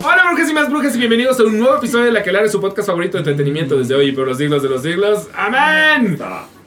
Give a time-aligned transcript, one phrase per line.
[0.00, 2.60] Hola brujas y más brujas y bienvenidos a un nuevo episodio de La que su
[2.60, 5.28] podcast favorito de entretenimiento desde hoy y por los siglos de los siglos.
[5.34, 6.18] ¡Amén!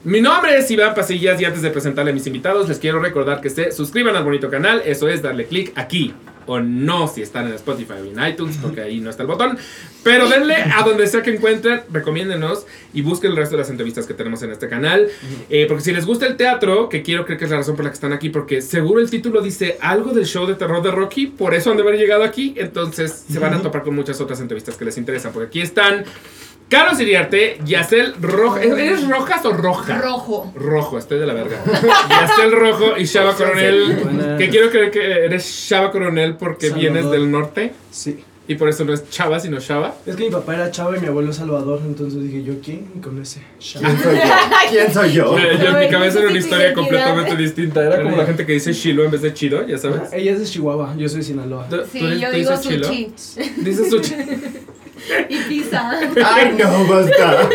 [0.04, 3.40] Mi nombre es Iván Pasillas y antes de presentarle a mis invitados les quiero recordar
[3.40, 6.14] que se suscriban al bonito canal, eso es darle clic aquí
[6.46, 9.58] o no si están en Spotify o en iTunes, porque ahí no está el botón.
[10.02, 14.06] Pero denle a donde sea que encuentren, recomiéndenos y busquen el resto de las entrevistas
[14.06, 15.08] que tenemos en este canal.
[15.48, 17.84] Eh, porque si les gusta el teatro, que quiero creer que es la razón por
[17.84, 20.90] la que están aquí, porque seguro el título dice algo del show de terror de
[20.90, 22.54] Rocky, por eso han de haber llegado aquí.
[22.56, 26.04] Entonces se van a topar con muchas otras entrevistas que les interesan, porque aquí están.
[26.72, 28.56] Carlos Iriarte, Yacel Rojo.
[28.56, 29.98] ¿Eres rojas o roja?
[29.98, 30.50] Rojo.
[30.56, 31.58] Rojo, estoy de la verga.
[32.08, 34.36] Yacel Rojo y Shaba Coronel.
[34.38, 36.92] Que quiero creer que eres Shaba Coronel porque Salvador.
[36.92, 37.72] vienes del norte.
[37.90, 38.24] Sí.
[38.48, 39.94] Y por eso no es Chava, sino Shaba.
[40.06, 42.86] Es que mi papá era Chava y mi abuelo Salvador, entonces dije, ¿yo quién?
[43.02, 43.42] Con ese.
[43.58, 43.88] Chava.
[43.88, 44.24] ¿Quién soy yo?
[44.70, 45.38] ¿Quién soy yo?
[45.38, 47.84] Yo en mi cabeza era una historia completamente distinta.
[47.84, 50.10] Era como la gente que dice Chilo en vez de Chido, ya sabes.
[50.12, 51.68] Ella es de Chihuahua, yo soy de Sinaloa.
[51.68, 52.88] ¿Tú- Sí, yo tú digo dices Chilo?
[52.88, 53.12] sushi.
[53.58, 54.14] Dices sushi.
[55.28, 55.90] Y pizza.
[56.24, 57.48] Ay, no, basta.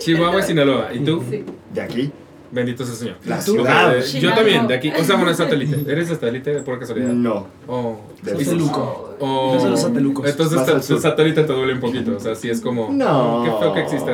[0.00, 0.88] Chihuahua y Sinaloa.
[0.92, 1.22] ¿Y tú?
[1.30, 1.44] Sí.
[1.72, 2.10] De aquí,
[2.50, 3.16] Bendito sea el Señor.
[3.26, 3.98] la ciudad.
[3.98, 4.90] Eh, yo también, de aquí.
[4.98, 5.90] O sea, bueno, es satélite.
[5.90, 7.08] ¿Eres de satélite por casualidad?
[7.08, 7.46] No.
[7.66, 7.98] Oh.
[8.22, 9.16] De Y- Sateluco.
[9.20, 9.52] Oh.
[9.54, 10.28] Yo soy los satelucos.
[10.28, 12.16] Entonces tu satélite te duele un poquito.
[12.16, 12.88] O sea, sí es como.
[12.90, 13.42] No.
[13.44, 14.12] Qué feo que exista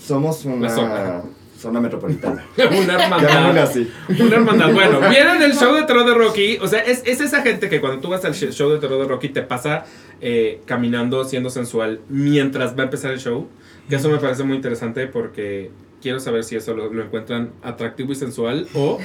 [0.00, 1.22] Somos una La zona.
[1.62, 2.44] Zona, metropolitana.
[2.56, 3.58] Una hermandad.
[3.58, 3.90] así.
[4.20, 4.72] Una hermandad.
[4.72, 6.58] Bueno, vienen del show de terror de Rocky.
[6.60, 9.00] O sea, es, es esa gente que cuando tú vas al sh- show de terror
[9.00, 9.84] de Rocky te pasa
[10.20, 13.48] eh, caminando, siendo sensual, mientras va a empezar el show.
[13.88, 15.70] Que eso me parece muy interesante porque
[16.02, 18.98] quiero saber si eso lo, lo encuentran atractivo y sensual o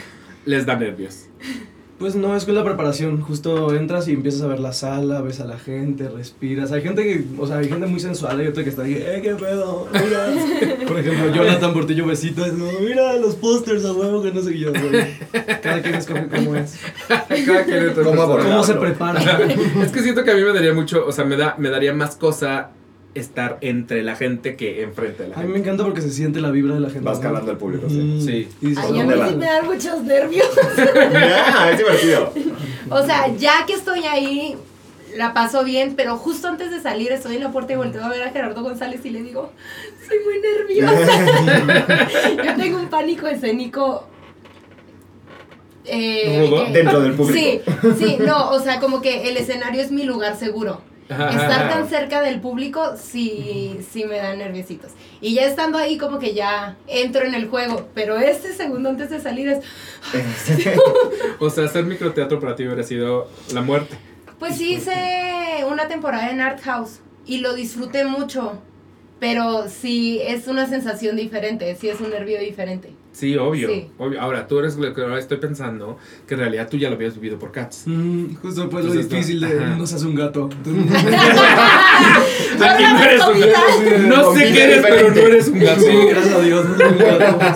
[0.45, 1.25] les da nervios.
[1.99, 3.21] Pues no, es con la preparación.
[3.21, 6.71] Justo entras y empiezas a ver la sala, ves a la gente, respiras.
[6.71, 8.39] Hay gente que, o sea, hay gente muy sensual.
[8.39, 9.87] Hay otra que está ahí, eh, qué pedo.
[9.91, 10.85] Mira.
[10.87, 12.53] Por ejemplo, Jonathan Portillo Besitos.
[12.53, 14.71] No, mira los pósters a huevo que no sé qué yo.
[14.71, 15.17] güey.
[15.61, 16.75] Cada quien escoge cómo es.
[17.07, 17.25] Cada
[17.65, 18.37] quien es ¿Cómo?
[18.37, 19.19] Cómo se prepara.
[19.81, 21.93] Es que siento que a mí me daría mucho, o sea, me, da, me daría
[21.93, 22.71] más cosa
[23.17, 25.69] estar entre la gente que enfrente de la A mí me gente.
[25.69, 27.05] encanta porque se siente la vibra de la gente.
[27.05, 27.95] Vas calando al público, sí.
[27.97, 28.21] Mm.
[28.21, 28.47] Sí.
[28.77, 29.29] Ay, a mí va?
[29.29, 30.47] sí me dan muchos nervios.
[31.13, 32.33] Ya, es divertido.
[32.89, 34.55] O sea, ya que estoy ahí,
[35.15, 38.09] la paso bien, pero justo antes de salir estoy en la puerta y volteo a
[38.09, 39.51] ver a Gerardo González y le digo,
[40.07, 42.07] soy muy nerviosa.
[42.45, 44.07] Yo tengo un pánico escénico.
[45.85, 47.39] eh, Dentro del público.
[47.39, 47.61] Sí,
[47.97, 50.81] sí, no, o sea, como que el escenario es mi lugar seguro.
[51.09, 54.91] Estar tan cerca del público sí, sí me da nerviositos.
[55.21, 59.09] Y ya estando ahí como que ya entro en el juego, pero este segundo antes
[59.09, 59.59] de salir es,
[61.39, 63.95] O sea, hacer microteatro para ti hubiera sido la muerte.
[64.39, 68.61] pues sí hice una temporada en Art House y lo disfruté mucho,
[69.19, 72.93] pero sí es una sensación diferente, sí es un nervio diferente.
[73.17, 73.89] Sí, obvio, Sí.
[73.97, 74.21] obvio.
[74.21, 75.97] Ahora, tú eres lo que ahora estoy pensando
[76.27, 77.83] que en realidad tú ya lo habías vivido por Cats.
[77.87, 79.75] Mm, justo pues lo difícil de ajá.
[79.75, 80.47] no seas un gato.
[82.61, 84.07] Aquí no eres un gato.
[84.07, 85.81] No sé qué eres, pero no eres un gato.
[85.81, 86.65] Sí, gracias a Dios.
[86.69, 87.39] no soy un gato.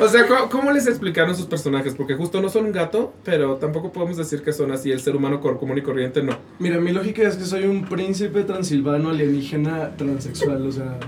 [0.00, 1.92] O sea, ¿cómo, cómo les explicaron sus personajes?
[1.96, 4.92] Porque justo no son un gato, pero tampoco podemos decir que son así.
[4.92, 6.38] El ser humano común y corriente no.
[6.60, 10.98] Mira, mi lógica es que soy un príncipe transilvano alienígena transexual, o sea,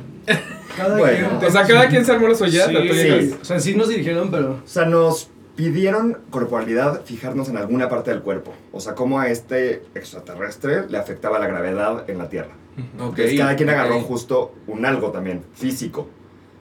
[0.77, 1.29] cada Bueno.
[1.39, 2.67] quien O sea, cada quien se armó la suya.
[2.67, 3.35] Sí, sí.
[3.41, 8.11] O sea, sí nos dijeron, pero O sea, nos pidieron corporalidad fijarnos en alguna parte
[8.11, 8.55] del cuerpo.
[8.73, 12.55] O sea, cómo a este extraterrestre le afectaba la gravedad en la Tierra.
[12.99, 14.05] Ok, Entonces, cada quien agarró ok.
[14.07, 16.09] justo un algo también, físico,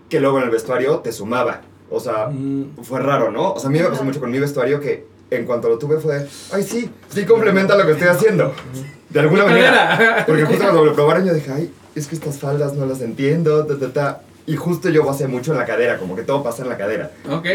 [0.09, 1.61] que luego en el vestuario te sumaba.
[1.89, 3.53] O sea, mm, fue raro, ¿no?
[3.53, 5.99] O sea, a mí me pasó mucho con mi vestuario que en cuanto lo tuve
[5.99, 8.53] fue, ay, sí, sí complementa lo que estoy haciendo.
[9.09, 10.23] De alguna manera.
[10.27, 13.65] Porque justo cuando lo probaron yo dije, ay, es que estas faldas no las entiendo,
[13.65, 14.21] ta, ta, ta.
[14.51, 17.11] Y justo yo basé mucho en la cadera, como que todo pasa en la cadera.
[17.29, 17.45] Ok.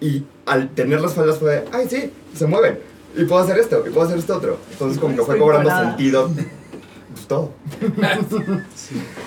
[0.00, 2.78] Y al tener las faldas fue, ay, sí, se mueven.
[3.16, 4.58] Y puedo hacer esto, y puedo hacer esto otro.
[4.72, 5.88] Entonces como que fue cobrando parada.
[5.90, 6.30] sentido
[7.14, 7.52] pues, todo.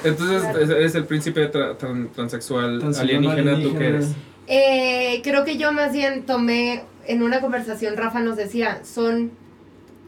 [0.03, 4.07] Entonces eres el príncipe tra- tran- transexual alienígena, ¿tú qué eres?
[4.47, 9.31] Eh, creo que yo más bien tomé en una conversación, Rafa nos decía, son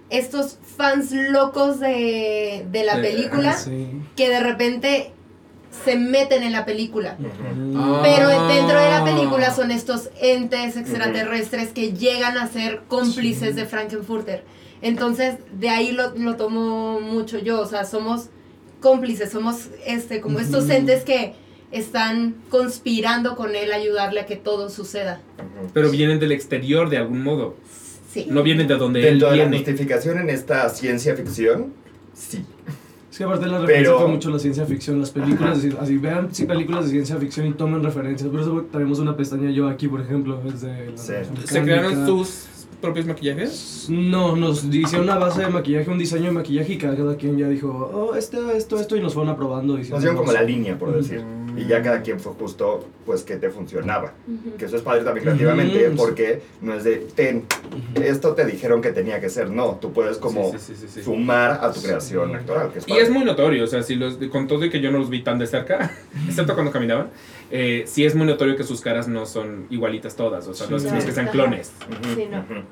[0.10, 3.88] estos fans locos de, de la De- película Ah, Sí.
[4.16, 5.12] que de repente
[5.86, 7.18] se meten en la película.
[7.76, 8.02] Ah.
[8.04, 13.66] Pero dentro de la película son estos entes extraterrestres que llegan a ser cómplices de
[13.66, 14.44] Frankenfurter.
[14.82, 17.62] Entonces, de ahí lo, lo tomo mucho yo.
[17.62, 18.30] O sea, somos
[18.80, 21.34] cómplices, somos este, como estos entes que
[21.72, 25.22] están conspirando con él a ayudarle a que todo suceda.
[25.74, 27.56] Pero vienen del exterior de algún modo.
[28.12, 28.26] Sí.
[28.28, 29.58] No vienen de donde Dentro él de la viene.
[29.58, 31.74] justificación en esta ciencia ficción,
[32.16, 32.44] sí.
[33.20, 36.30] Que aparte la referencia Pero- fue mucho la ciencia ficción, las películas, así, así vean
[36.32, 38.30] sí, películas de ciencia ficción y tomen referencias.
[38.30, 41.14] Por eso tenemos una pestaña yo aquí, por ejemplo, es de la Sí.
[41.44, 42.46] Se crearon sus
[42.80, 43.88] propios maquillajes?
[43.90, 47.50] No, nos hicieron una base de maquillaje, un diseño de maquillaje y cada quien ya
[47.50, 49.78] dijo, oh, esto, esto, esto, y nos fueron aprobando.
[49.78, 51.22] Nos dieron como la línea, por decir.
[51.58, 54.14] Y ya cada quien fue justo, pues, que te funcionaba.
[54.58, 55.98] Que eso es padre también creativamente, Ujú.
[55.98, 57.46] porque no es de, ten,
[58.04, 59.50] esto te dijeron que tenía que ser.
[59.50, 61.04] No, tú puedes como Sí, sí, sí, sí, sí.
[61.04, 63.04] sumar a tu creación actoral, que es Y padre.
[63.04, 65.22] es muy notorio, o sea, si los, con todo y que yo no los vi
[65.24, 65.92] tan de cerca,
[66.28, 67.10] excepto cuando caminaban,
[67.52, 70.78] eh, sí es muy notorio que sus caras no son igualitas todas, o sea, no
[70.78, 71.72] es que sean clones.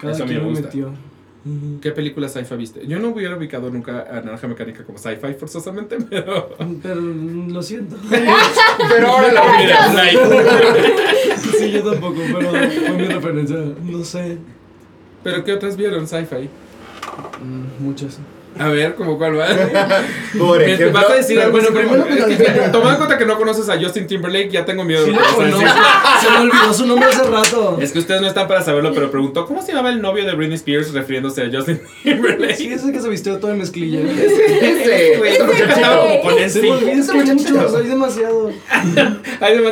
[0.01, 0.09] No.
[0.12, 0.65] Eso a mí me gusta.
[0.68, 0.91] metió.
[1.82, 2.88] ¿Qué película sci-fi viste?
[2.88, 6.56] Yo no hubiera ubicado nunca a Naranja Mecánica como sci-fi forzosamente, pero...
[6.82, 7.96] Pero mm, lo siento.
[8.90, 10.20] Pero ahora la Mira, like.
[11.58, 13.58] sí, yo tampoco, pero fue mi referencia.
[13.84, 14.38] No sé.
[15.24, 16.50] ¿Pero qué otras vieron sci-fi?
[17.44, 18.20] Mm, Muchas.
[18.59, 19.48] A ver, ¿cómo cuál va?
[20.38, 23.18] Por ejemplo, vas a decir algo bueno, primero que es que, nada- Tomando en cuenta
[23.18, 25.59] que no conoces a Justin Timberlake, ya tengo miedo Sí de lo conozco.
[26.21, 27.77] Se me olvidó su nombre hace rato.
[27.81, 30.33] Es que ustedes no están para saberlo, pero preguntó ¿cómo se llamaba el novio de
[30.33, 32.56] Britney Spears refiriéndose a Justin Timberlake?
[32.56, 34.00] Sí, ese que se vistió todo en mezclilla.
[34.01, 35.51] ese, Güey, como
[37.77, 38.51] hay demasiado.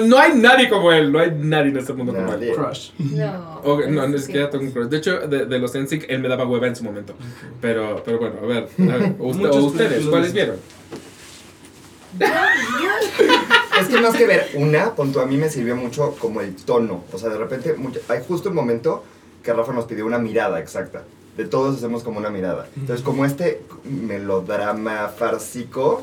[0.05, 2.51] No hay nadie como él, no hay nadie en este mundo como él.
[2.55, 2.89] Crush.
[2.97, 3.55] No.
[3.89, 4.87] No, no es que ya tengo un crush.
[4.87, 7.13] De hecho, de, de los NSYNC, él me daba hueva en su momento.
[7.61, 8.67] Pero, pero bueno, a ver.
[8.77, 9.15] Usted-
[9.51, 10.57] o ustedes, ¿cuáles vieron?
[13.79, 17.03] Es que más que ver una, punto a mí me sirvió mucho como el tono.
[17.11, 19.03] O sea, de repente, mucho- hay justo un momento
[19.43, 21.03] que Rafa nos pidió una mirada exacta.
[21.37, 22.67] De todos hacemos como una mirada.
[22.77, 26.01] Entonces, como este melodrama farcico,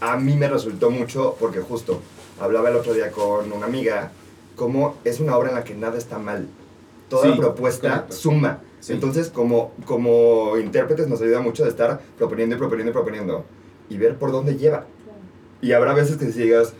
[0.00, 2.00] a mí me resultó mucho porque justo
[2.40, 4.12] hablaba el otro día con una amiga,
[4.54, 6.46] como es una obra en la que nada está mal.
[7.08, 8.14] Toda Sí, la propuesta correcto.
[8.14, 8.60] suma.
[8.80, 8.92] Sí.
[8.92, 13.44] Entonces, como, como intérpretes nos ayuda mucho de estar proponiendo y proponiendo y proponiendo
[13.90, 14.86] y ver por dónde lleva.
[15.60, 16.72] Y habrá veces que si digas,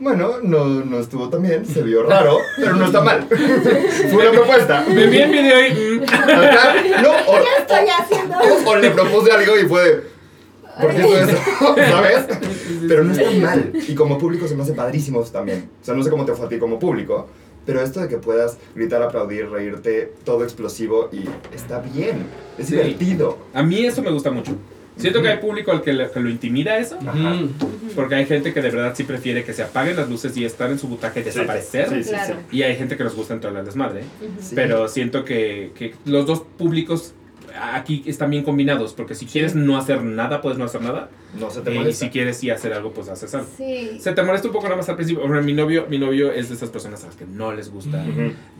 [0.00, 3.26] bueno, no, no estuvo tan bien, se vio raro, pero no está mal.
[4.10, 4.84] Fue una propuesta.
[4.88, 5.98] Me vi en video y.
[6.00, 8.36] no, o, ¿Qué estoy haciendo?
[8.38, 10.10] o- o le propuse algo y fue
[10.80, 11.36] ¿por qué hizo eso?
[11.76, 12.26] ¿Sabes?
[12.88, 13.72] Pero no está mal.
[13.86, 15.68] Y como público se me hace padrísimos también.
[15.82, 17.28] O sea, no sé cómo te fue a ti como público,
[17.66, 21.24] pero esto de que puedas gritar, aplaudir, reírte, todo explosivo y
[21.54, 22.24] está bien.
[22.58, 22.74] Es Sí.
[22.74, 23.38] divertido.
[23.54, 24.56] A mí eso me gusta mucho.
[24.96, 26.98] Siento que hay público al que, le- que lo intimida eso.
[27.00, 27.40] Ajá.
[27.96, 30.70] Porque hay gente que de verdad sí prefiere que se apaguen las luces y estar
[30.70, 31.88] en su butaca y desaparecer.
[31.88, 32.34] Sí, sí, Claro.
[32.50, 32.56] sí.
[32.58, 34.02] Y hay gente que nos gusta entrar al desmadre.
[34.54, 37.14] Pero siento que, que los dos públicos
[37.60, 38.92] aquí están bien combinados.
[38.94, 41.08] Porque si quieres no hacer nada, puedes no hacer nada.
[41.38, 42.04] No se te Eh, y molesta.
[42.04, 43.46] si quieres sí hacer algo, pues haces algo.
[43.56, 43.98] Sí.
[44.00, 45.26] Se te molesta un poco nada más al principio.
[45.26, 48.04] Bueno, mi novio, mi novio es de esas personas a las que no les gusta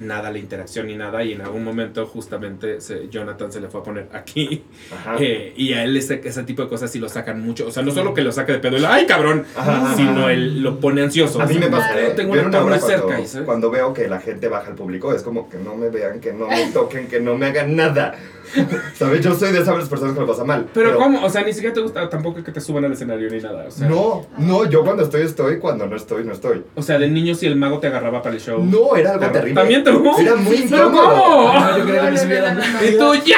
[0.00, 1.22] nada la interacción ni nada.
[1.22, 4.64] Y en algún momento, justamente, se- Jonathan se le fue a poner aquí.
[4.90, 5.16] Ajá.
[5.20, 7.66] Eh, y a él ese, ese tipo de cosas sí lo sacan mucho.
[7.66, 9.44] O sea, no solo que lo saque de pedo, el, ¡ay, cabrón!
[9.54, 9.94] Ajá.
[9.94, 11.40] Sino él lo pone ansioso.
[11.42, 12.12] A mí me pasa, Claro, ¿eh?
[12.16, 13.02] Tengo una cerca.
[13.04, 13.46] cuando, y, ¿sabes?
[13.46, 16.32] cuando veo que la gente baja al público, es como que no me vean, que
[16.32, 18.14] no me toquen, que no me hagan nada.
[18.94, 19.20] ¿Sabes?
[19.22, 20.66] Yo soy de esas personas que lo pasa mal.
[20.74, 21.24] Pero, ¿cómo?
[21.24, 23.64] O sea, ni siquiera te gusta tampoco que te suban al escenario ni nada.
[23.68, 26.62] O sea, No, no, yo cuando estoy, estoy, cuando no estoy, no estoy.
[26.74, 28.62] O sea, de niño si el mago te agarraba para el show.
[28.64, 29.60] No, era algo Pero- terrible.
[29.60, 30.12] ¿También tú?
[30.18, 31.10] Era muy ¿Pero incómodo.
[31.12, 31.52] cómo?
[31.60, 32.60] No, yo quería que me subieran.
[32.88, 33.36] Y tú, ¡ya!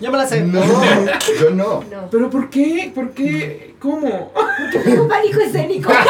[0.00, 0.42] Ya me la sé.
[0.42, 0.60] No,
[1.40, 1.84] yo no.
[1.90, 2.10] No.
[2.10, 2.90] ¿Pero por qué?
[2.94, 3.74] ¿Por qué?
[3.78, 4.32] ¿Cómo?
[4.84, 5.90] Tengo pánico escénico.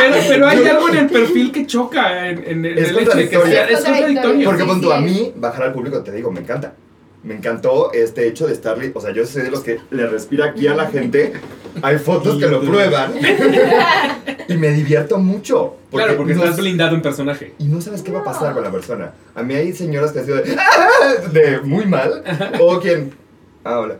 [0.00, 3.10] Pero, pero hay algo en el perfil que choca en, en, en Es el hecho
[3.16, 3.52] de que contradictorio.
[3.52, 4.44] sea- es contradictorio.
[4.48, 6.72] Porque Sí, pon tú, sí a mí, bajar al público, te digo, me encanta.
[7.22, 10.46] Me encantó este hecho de estar, o sea, yo soy de los que le respira
[10.46, 11.34] aquí a la gente.
[11.82, 13.12] Hay fotos que lo prueban.
[14.48, 15.76] y me divierto mucho.
[15.90, 17.54] Claro, porque no estás es- blindado en personaje.
[17.58, 19.12] Y no sabes qué va a pasar con la persona.
[19.34, 22.22] A mí hay señoras que han sido de, "Ah", de muy mal.
[22.60, 23.12] O quien.
[23.64, 23.96] Ah, hola.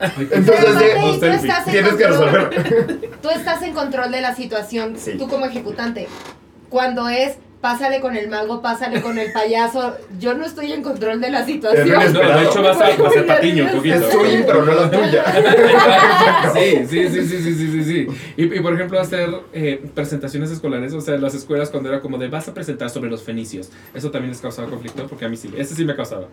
[0.00, 2.50] Entonces, de, tú estás en tienes que control.
[2.50, 3.10] resolver.
[3.20, 5.12] Tú estás en control de la situación, Sí.
[5.18, 6.06] tú como ejecutante.
[6.70, 11.20] Cuando es, pásale con el mago, pásale con el payaso, yo no estoy en control
[11.20, 11.88] de la situación.
[12.12, 13.96] No, de hecho vas a, vas a patiño un poquito.
[13.96, 15.24] Es impro, no la tuya.
[16.54, 18.06] Sí, sí, sí, sí, sí, sí, sí, sí.
[18.36, 22.00] Y, y, por ejemplo, hacer eh, presentaciones escolares, o sea, en las escuelas cuando era
[22.00, 25.06] como de vas a presentar sobre los fenicios, ¿eso también les causaba conflicto?
[25.06, 26.28] Porque a mí sí, ese sí me causaba.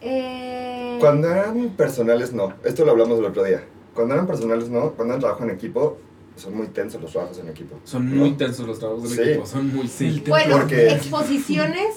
[0.00, 2.54] Eh, Cuando eran personales, no.
[2.64, 3.62] Esto lo hablamos el otro día.
[3.94, 4.92] Cuando eran personales, no.
[4.92, 5.98] Cuando eran trabajo en equipo,
[6.36, 7.76] son muy tensos los trabajos en equipo.
[7.84, 9.20] Son muy tensos los trabajos Sí.
[9.20, 10.22] equipo, son muy sí.
[10.26, 11.88] Bueno, Porque- exposiciones,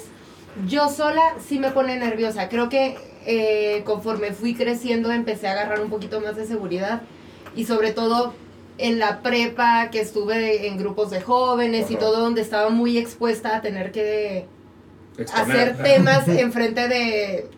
[0.68, 2.50] yo sola sí me pone nerviosa.
[2.50, 7.01] Creo que eh, conforme fui creciendo empecé a agarrar un poquito más de seguridad
[7.56, 8.34] y sobre todo
[8.77, 13.56] en la prepa que estuve en grupos de jóvenes y todo donde estaba muy expuesta
[13.56, 14.46] a tener que
[15.18, 15.70] Exponer.
[15.72, 17.50] hacer temas enfrente de,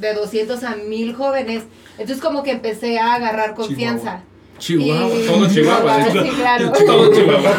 [0.00, 1.64] de 200 a 1000 jóvenes.
[1.98, 4.00] Entonces como que empecé a agarrar confianza.
[4.00, 4.22] Chihuahua,
[4.60, 6.22] Y- todo Chihuahua, de hecho.
[6.22, 6.72] Sí, claro.
[6.86, 7.50] Todo Chihuahua.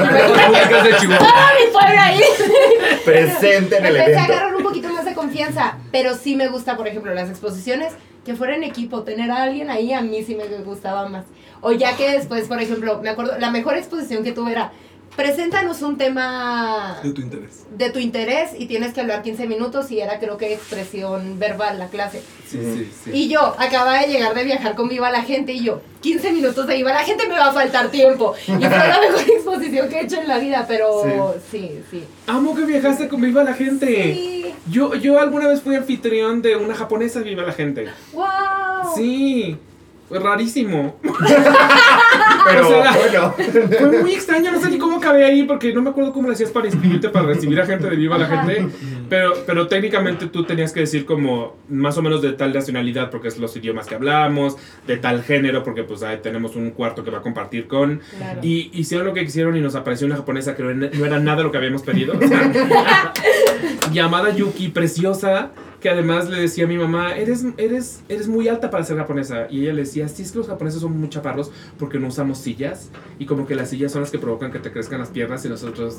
[0.83, 1.17] De Chihuahua.
[1.17, 2.19] Todo mi pueblo ahí.
[3.03, 4.33] Presente en el Empecé a evento.
[4.33, 7.93] agarrar un poquito más de confianza confianza, pero sí me gusta, por ejemplo, las exposiciones,
[8.23, 11.25] que fuera en equipo, tener a alguien ahí a mí sí me gustaba más.
[11.61, 14.71] O ya que después, por ejemplo, me acuerdo, la mejor exposición que tuve era,
[15.15, 17.63] preséntanos un tema De tu interés.
[17.77, 21.79] de tu interés y tienes que hablar 15 minutos y era creo que expresión verbal
[21.79, 22.21] la clase.
[22.47, 23.11] Sí, sí, sí.
[23.13, 26.67] Y yo acababa de llegar de viajar con Viva la Gente y yo, 15 minutos
[26.67, 28.33] de Viva la Gente me va a faltar tiempo.
[28.47, 32.03] Y fue la mejor exposición que he hecho en la vida, pero sí, sí.
[32.27, 34.13] Amo que viajaste con Viva la Gente.
[34.13, 34.53] Sí.
[34.69, 37.87] Yo, yo alguna vez fui anfitrión de una japonesa Viva la Gente.
[38.13, 38.25] ¡Wow!
[38.95, 39.57] Sí.
[40.09, 40.97] Fue rarísimo.
[42.45, 43.33] Pero O sea, bueno.
[43.77, 46.33] Fue muy extraño, no sé ni cómo acabé ahí porque no me acuerdo cómo le
[46.33, 48.27] hacías para inscribirte para recibir a gente de Viva la.
[48.27, 48.67] Gente.
[49.09, 53.27] Pero, pero técnicamente tú tenías que decir como más o menos de tal nacionalidad porque
[53.27, 57.11] es los idiomas que hablamos, de tal género porque pues ahí tenemos un cuarto que
[57.11, 58.01] va a compartir con.
[58.17, 58.39] Claro.
[58.41, 61.51] Y hicieron lo que quisieron y nos apareció una japonesa que no era nada lo
[61.51, 62.15] que habíamos pedido.
[62.17, 62.51] o sea,
[63.91, 65.51] llamada Yuki, preciosa,
[65.85, 69.45] que además le decía a mi mamá, eres, eres, eres muy alta para ser japonesa.
[69.51, 72.39] Y ella le decía, sí, es que los japoneses son muy chaparros porque no usamos
[72.39, 72.89] sillas.
[73.19, 75.49] Y como que las sillas son las que provocan que te crezcan las piernas y
[75.49, 75.97] nosotros...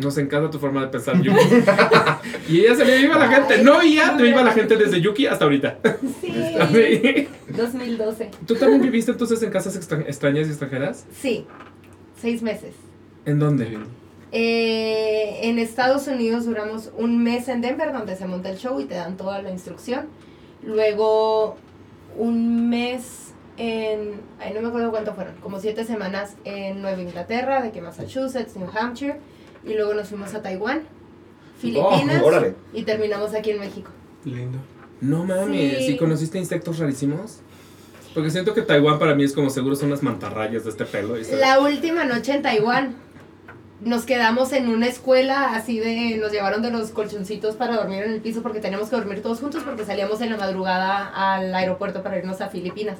[0.00, 1.38] Nos encanta tu forma de pensar, Yuki.
[2.48, 3.62] y ella se le iba a la gente.
[3.62, 5.78] No oía, te iba la gente desde Yuki hasta ahorita.
[6.20, 7.28] Sí.
[7.56, 8.30] 2012.
[8.44, 11.06] ¿Tú también viviste entonces en casas extra- extrañas y extranjeras?
[11.20, 11.46] Sí.
[12.20, 12.74] Seis meses.
[13.24, 13.78] ¿En dónde?
[14.34, 18.86] Eh, en Estados Unidos duramos un mes en Denver donde se monta el show y
[18.86, 20.06] te dan toda la instrucción.
[20.64, 21.56] Luego
[22.16, 27.60] un mes en, ay, no me acuerdo cuánto fueron, como siete semanas en Nueva Inglaterra,
[27.62, 29.16] de que Massachusetts, New Hampshire,
[29.64, 30.82] y luego nos fuimos a Taiwán,
[31.60, 32.54] Filipinas Oh, órale.
[32.72, 33.90] y terminamos aquí en México.
[34.24, 34.58] Lindo.
[35.02, 35.92] No mames, Sí.
[35.92, 37.40] ¿y conociste insectos rarísimos?
[38.14, 41.22] Porque siento que Taiwán para mí es como seguro son las mantarrayas de este pelo.
[41.22, 42.94] se- La última noche en Taiwán
[43.84, 48.12] nos quedamos en una escuela así de nos llevaron de los colchoncitos para dormir en
[48.12, 52.02] el piso porque teníamos que dormir todos juntos porque salíamos en la madrugada al aeropuerto
[52.02, 52.98] para irnos a Filipinas.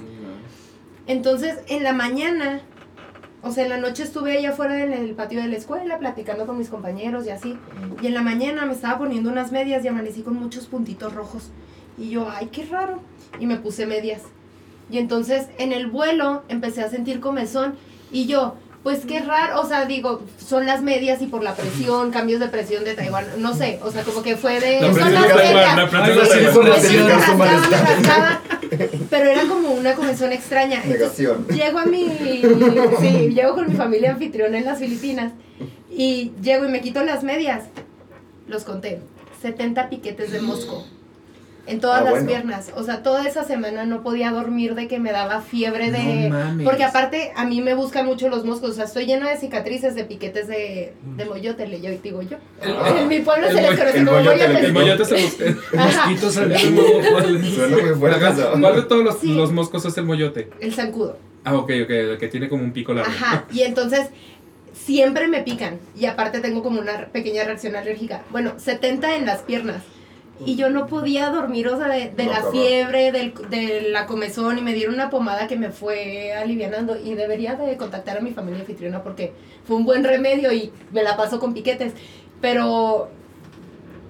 [1.06, 2.62] Entonces, en la mañana,
[3.42, 6.46] o sea, en la noche estuve allá afuera en el patio de la escuela platicando
[6.46, 7.58] con mis compañeros y así.
[8.00, 11.50] Y en la mañana me estaba poniendo unas medias y amanecí con muchos puntitos rojos.
[11.98, 13.00] Y yo, ay, qué raro.
[13.38, 14.22] Y me puse medias.
[14.90, 17.74] Y entonces en el vuelo empecé a sentir comezón.
[18.12, 19.60] Y yo, pues qué raro.
[19.60, 23.26] O sea, digo, son las medias y por la presión, cambios de presión de Taiwán.
[23.38, 24.80] No sé, o sea, como que fue de.
[24.80, 25.76] La son las medias.
[25.76, 26.66] la presión
[29.10, 30.82] pero era como una comezón extraña.
[30.84, 31.46] Entonces, Negación.
[31.48, 32.08] llego a mi.
[33.00, 35.32] Sí, llego con mi familia anfitriona en las Filipinas.
[35.90, 37.64] Y llego y me quito las medias.
[38.48, 39.00] Los conté.
[39.42, 40.86] 70 piquetes de mosco.
[41.64, 42.26] En todas Ah, las bueno.
[42.26, 42.73] piernas.
[42.75, 46.28] O sea, toda esa semana no podía dormir de que me daba fiebre de.
[46.28, 46.64] No mames.
[46.64, 48.71] porque aparte, a mí me buscan mucho los moscos.
[48.71, 52.38] O sea, estoy llena de cicatrices de piquetes de, de moyote, le yo digo yo.
[52.99, 54.45] En mi pueblo se les conoce como moyote.
[54.66, 55.40] El moyote es el mos-
[55.73, 56.07] el- Ajá.
[56.07, 57.45] Mosquito salió de nuevo Juan.
[57.45, 58.50] Suena muy fuerte eso.
[58.61, 59.35] ¿Cuál de todos los, Sí.
[59.35, 60.50] los moscos es el moyote?
[60.61, 61.16] El zancudo.
[61.45, 63.09] Ah, ok, ok, el que tiene como un pico largo.
[63.11, 64.09] Ajá, y entonces
[64.73, 68.23] siempre me pican y aparte tengo como una pequeña reacción alérgica.
[68.31, 69.83] Bueno, 70 en las piernas.
[70.44, 74.06] Y yo no podía dormir, o sea, de, de No, la fiebre, del, de la
[74.06, 76.96] comezón, y me dieron una pomada que me fue alivianando.
[76.98, 79.32] Y debería de contactar a mi familia anfitriona porque
[79.64, 81.92] fue un buen remedio y me la paso con piquetes.
[82.40, 83.08] Pero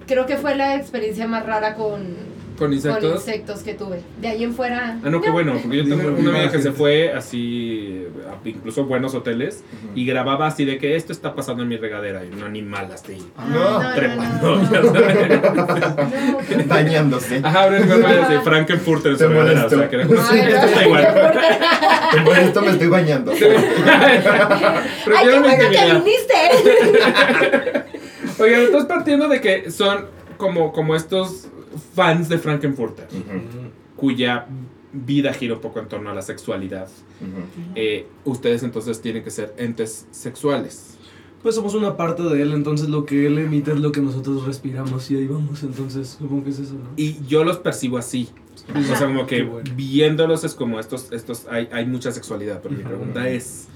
[0.07, 3.15] creo que fue la experiencia más rara con, ¿Con con insectos?
[3.15, 4.01] insectos que tuve.
[4.21, 4.97] De ahí en fuera...
[5.03, 8.05] Ah, no, qué bueno, porque yo tengo una amiga que se fue así,
[8.45, 9.63] incluso buenos hoteles,
[9.95, 13.17] y grababa así de que esto está pasando en mi regadera, y un animal así,
[13.37, 13.93] Ah, No.
[13.95, 14.55] trepando.
[14.57, 14.67] No,
[16.67, 17.41] Bañándose.
[17.43, 20.65] Ajá, voy a decir Frankenfurter en su regadera, o sea, que era como, Ay, esto
[20.65, 20.85] está no.
[20.87, 22.23] igual.
[22.25, 23.31] Por esto me estoy bañando.
[23.31, 23.39] ¡Ay,
[25.05, 26.33] Prefiero qué bueno que viniste!
[28.39, 30.05] Oigan, entonces partiendo de que son
[30.37, 31.47] como, como estos
[31.95, 33.07] fans de Frankenfurter,
[33.95, 34.47] cuya
[34.91, 36.87] vida gira un poco en torno a la sexualidad,
[37.75, 40.97] eh, ustedes entonces tienen que ser entes sexuales.
[41.41, 44.45] Pues somos una parte de él, entonces lo que él emite es lo que nosotros
[44.45, 46.89] respiramos y ahí vamos, entonces supongo que es eso, ¿no?
[46.95, 48.29] Y yo los percibo así.
[48.73, 49.69] O sea, como que bueno.
[49.75, 53.67] viéndolos es como estos, estos hay, hay mucha sexualidad, pero mi pregunta es,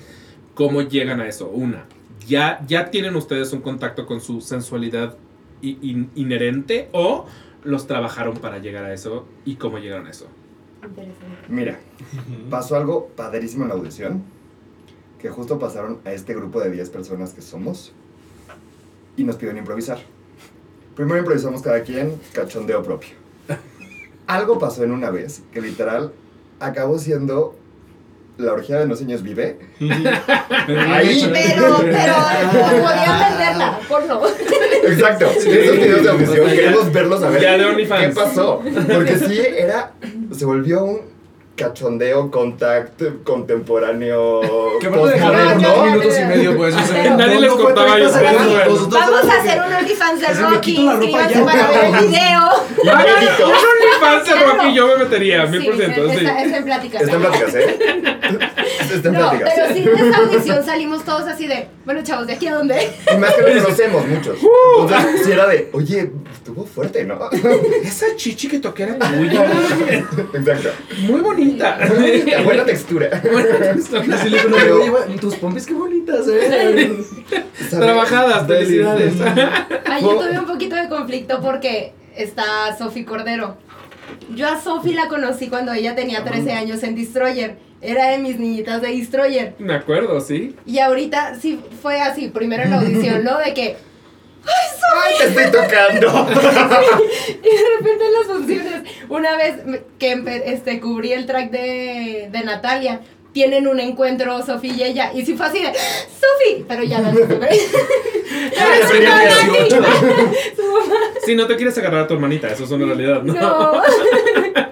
[0.54, 1.50] ¿cómo llegan a eso?
[1.50, 1.86] Una,
[2.26, 5.18] ¿ya, ya tienen ustedes un contacto con su sensualidad
[5.62, 7.26] in- inherente o
[7.64, 10.28] los trabajaron para llegar a eso y cómo llegaron a eso?
[10.84, 11.26] Interesante.
[11.50, 11.80] Mira,
[12.50, 14.24] pasó algo padrísimo en la audición,
[15.20, 17.94] que justo pasaron a este grupo de 10 personas que somos
[19.16, 20.00] y nos pidieron improvisar.
[20.96, 23.10] Primero improvisamos cada quien cachondeo propio.
[24.28, 26.14] Algo pasó en una vez que literal
[26.60, 27.56] acabó siendo
[28.38, 29.58] la orgía de los niños vive.
[29.80, 31.30] Ahí.
[31.34, 32.16] Pero, pero,
[32.84, 34.22] podían venderla, porno.
[34.84, 35.26] Exacto.
[35.26, 38.62] Esos videos de audición queremos verlos a ver Ya de qué pasó.
[38.62, 39.94] Porque sí, era.
[40.32, 41.17] Se volvió un
[41.58, 44.42] cachondeo contact contemporáneo.
[44.80, 46.76] Que aparte dejaron dos minutos y medio, pues.
[46.76, 48.72] O sea, Nadie no- les no fue cortaba 30 ellos, segundos, bueno.
[48.72, 50.76] nosotros Vamos a hacer un OnlyFans de Rocky.
[50.76, 52.40] quito la ropa Inscríbanse ya, para ver el video.
[52.84, 54.46] Un OnlyFans de.
[54.46, 56.06] Rocky yo me metería, mil por ciento.
[56.12, 57.00] está, en plática.
[57.00, 57.78] Está en pláticas, ¿eh?
[58.94, 59.54] Está en No, pláticas.
[59.56, 62.92] pero sí, de esa audición salimos todos así de, bueno, chavos, ¿de aquí a dónde?
[63.14, 64.38] Y más que lo conocemos muchos.
[64.44, 64.82] Uh.
[64.82, 67.18] Entonces, sí era de, oye, estuvo fuerte, ¿no?
[67.84, 69.46] Esa chichi que toqué era tuya.
[70.34, 70.70] Exacto.
[71.02, 71.47] Muy bonita.
[72.44, 73.10] Buena textura.
[73.24, 76.92] Pero- oye, tus pompis qué bonitas, eh.
[77.70, 79.14] Trabajadas, felicidades.
[79.86, 83.58] Ay, yo tuve un poquito de conflicto porque está Sofi Cordero.
[84.36, 87.58] Yo a Sofi la conocí cuando ella tenía 13 años en Destroyer.
[87.82, 89.54] Era de mis niñitas de Destroyer.
[89.60, 90.56] Me acuerdo, sí.
[90.66, 93.38] Y ahorita sí fue así, primero en la audición, ¿no?
[93.38, 93.76] De que.
[95.04, 96.28] Ay, te estoy tocando.
[97.28, 99.56] Y de repente en las funciones, una vez
[100.00, 103.02] que este, cubrí el track de, de Natalia,
[103.34, 105.12] tienen un encuentro Sofi y ella.
[105.14, 105.68] Y sí fue así de.
[105.68, 106.66] ¡Sofi!
[106.68, 109.76] Pero ya no Pero Ya sí, tenía no, 18.
[110.56, 110.96] Su mamá.
[111.24, 113.34] Si no te quieres agarrar a tu hermanita, eso es una realidad, ¿no?
[113.34, 113.82] No.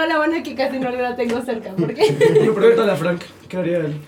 [0.00, 2.16] No, la buena que casi no la tengo cerca, porque.
[2.36, 4.00] Bueno, pregúntale a Frank, ¿qué haría él?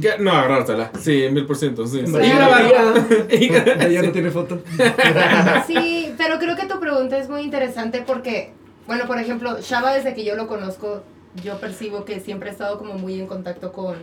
[0.00, 0.10] ¿Qué?
[0.20, 0.92] No, agarrártela.
[1.00, 2.02] Sí, mil por ciento, sí.
[2.06, 2.12] Sí.
[2.12, 3.06] Y grabarla.
[3.30, 4.60] Y gra- Ella no tiene foto.
[5.66, 8.52] Sí, pero creo que tu pregunta es muy interesante porque,
[8.86, 11.02] bueno, por ejemplo, Shaba desde que yo lo conozco,
[11.42, 13.96] yo percibo que siempre ha estado como muy en contacto con,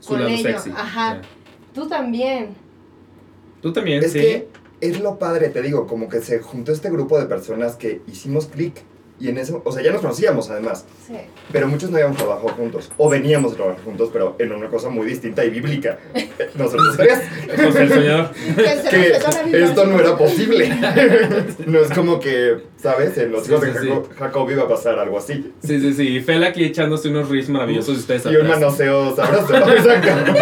[0.00, 0.42] Su con ello.
[0.58, 0.70] sexy.
[0.76, 1.20] Ajá.
[1.74, 2.48] Tú también.
[3.62, 4.18] Tú también, Es sí.
[4.20, 4.48] que
[4.80, 8.46] es lo padre, te digo, como que se juntó este grupo de personas que hicimos
[8.46, 8.74] clic.
[9.22, 11.14] Y en eso, o sea, ya nos conocíamos además, Sí.
[11.52, 12.90] pero muchos no habíamos trabajado juntos.
[12.96, 15.96] O veníamos a trabajar juntos, pero en una cosa muy distinta y bíblica.
[16.56, 17.20] Nosotros tres.
[17.56, 18.30] José el soñador.
[18.90, 20.68] Que esto no era posible.
[21.66, 23.16] no es como que, ¿sabes?
[23.18, 23.88] En los Sí, hijos sí, de sí.
[23.88, 25.52] Jacob, Jacob iba a pasar algo así.
[25.62, 26.20] Sí, sí, sí.
[26.20, 29.54] Fela aquí echándose unos reels maravillosos y ustedes Y un manoseo sabroso.
[29.70, 30.32] Exacto.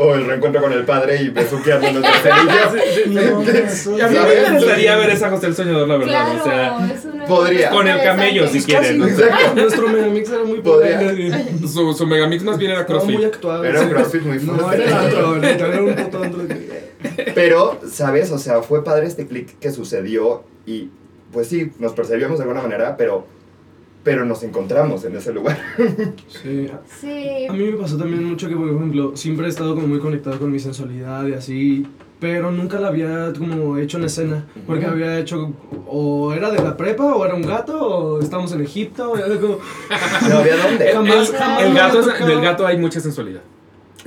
[0.00, 2.84] O el reencuentro con el padre y besuqueando los cerillos.
[2.94, 3.02] Sí.
[3.10, 3.38] No,
[4.04, 6.08] a mí me interesaría ver esa José el soñador, la verdad.
[6.32, 7.70] Claro, O sea, es una podría.
[7.70, 9.02] Con el camello, si quieren.
[9.02, 9.54] Exacto.
[9.56, 10.98] Nuestro megamix era muy Podría.
[10.98, 11.44] padre.
[11.66, 13.34] su, su megamix más bien era Estaba muy CrossFit.
[13.34, 13.64] actuado.
[13.64, 14.82] Era un crossfit muy No, fuerte.
[14.84, 16.22] era el antro, literal, era un puto
[17.34, 18.30] Pero, ¿sabes?
[18.32, 20.90] O sea, fue padre este clic que sucedió y,
[21.32, 23.26] pues sí, nos percibíamos de alguna manera, pero,
[24.02, 25.58] pero nos encontramos en ese lugar.
[26.28, 26.68] Sí.
[27.00, 27.46] Sí.
[27.48, 30.38] A mí me pasó también mucho que, por ejemplo, siempre he estado como muy conectado
[30.38, 31.86] con mi sensualidad y así,
[32.20, 34.94] pero nunca la había como hecho en escena, porque Ujú.
[34.94, 35.52] había hecho,
[35.86, 39.40] o era de la prepa, o era un gato, o estábamos en Egipto, y era
[39.40, 39.58] como...
[40.28, 40.92] No había dónde.
[40.92, 43.42] Jamás, El, jamás el gato, del gato hay mucha sensualidad.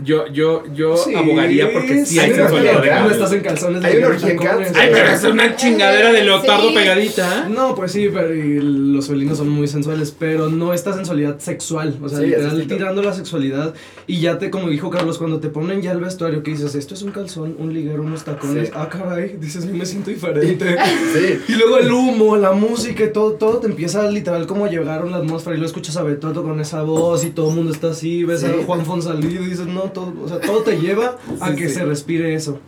[0.03, 3.03] Yo, yo, yo Sí, abogaría porque sí hay sensualidad.
[3.03, 3.83] No estás en calzones.
[3.83, 4.39] Hay de una orgía en.
[4.75, 6.75] Ay, pero es una chingadera de leotardo Sí.
[6.75, 7.49] pegadita.
[7.49, 11.97] No, pues sí, pero y los felinos son muy sensuales, pero no esta sensualidad sexual,
[12.01, 13.73] o sea, Sí, literal tirando la sexualidad
[14.07, 16.93] y ya te, como dijo Carlos, cuando te ponen ya el vestuario que dices, esto
[16.93, 18.73] es un calzón, un liguero, unos tacones, Sí.
[18.75, 20.77] ah, caray, dices, yo me siento diferente.
[21.13, 21.39] Sí.
[21.49, 25.01] y luego el humo, la música y todo, todo te empieza literal como a llegar
[25.01, 27.71] a la atmósfera y lo escuchas a Betoto con esa voz y todo el mundo
[27.73, 28.47] está así, ves Sí.
[28.47, 31.67] a Juan Fonsalido y dices, no, todo, o sea, todo te lleva a Sí, que
[31.69, 31.75] sí.
[31.75, 32.59] se respire eso.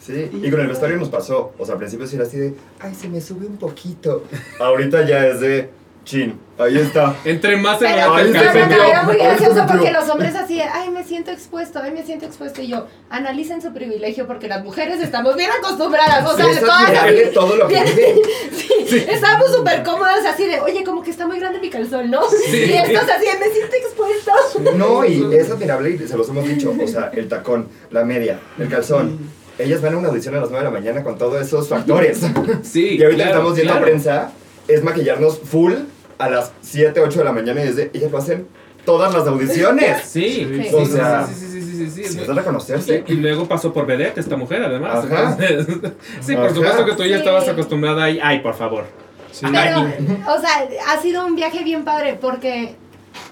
[0.00, 1.52] Sí, y con el vestuario nos pasó.
[1.58, 4.24] O sea, al principio sí era así de, ay, se me sube un poquito.
[4.60, 5.70] Ahorita ya es de,
[6.06, 7.16] chin, ahí está.
[7.24, 10.60] Entre más se Pero, Ahí el no, sintió, era muy gracioso porque los hombres así,
[10.60, 12.62] ay, me siento expuesto, ay, me siento expuesto.
[12.62, 16.24] Y yo, analicen su privilegio porque las mujeres estamos bien acostumbradas.
[16.24, 17.96] O sea, Sí, eso es todas así, todo lo que bien-
[18.86, 22.22] sí, Estábamos súper cómodas así de, oye, como que está muy grande mi calzón, ¿no?
[22.30, 22.56] Sí.
[22.56, 24.32] Y estos así, de, me siento expuesto.
[24.76, 26.72] No, y es admirable y se los hemos dicho.
[26.80, 29.18] O sea, el tacón, la media, el calzón.
[29.58, 32.20] Ellas van a una audición a las 9 de la mañana con todos esos factores.
[32.62, 33.86] Sí, Y ahorita claro, estamos viendo claro.
[33.86, 34.32] prensa,
[34.68, 35.72] es maquillarnos full
[36.18, 38.46] a las 7, 8 de la mañana y desde ellas lo hacen
[38.84, 40.02] todas las audiciones.
[40.04, 40.62] Sí, Sí.
[40.68, 42.18] sí, O sí, sea, sí, sí, sí, sí, sí, Sí, sí.
[42.20, 43.04] es de reconocerse.
[43.06, 45.04] Y, y luego pasó por vedette esta mujer, además.
[45.04, 45.36] Ajá.
[45.40, 45.66] Entonces,
[46.20, 46.54] sí, por Ajá.
[46.54, 47.12] supuesto que tú ya Sí.
[47.14, 48.18] estabas acostumbrada ahí.
[48.22, 48.84] Ay, por favor.
[49.32, 49.44] Sí.
[49.52, 52.76] Pero, o sea, ha sido un viaje bien padre porque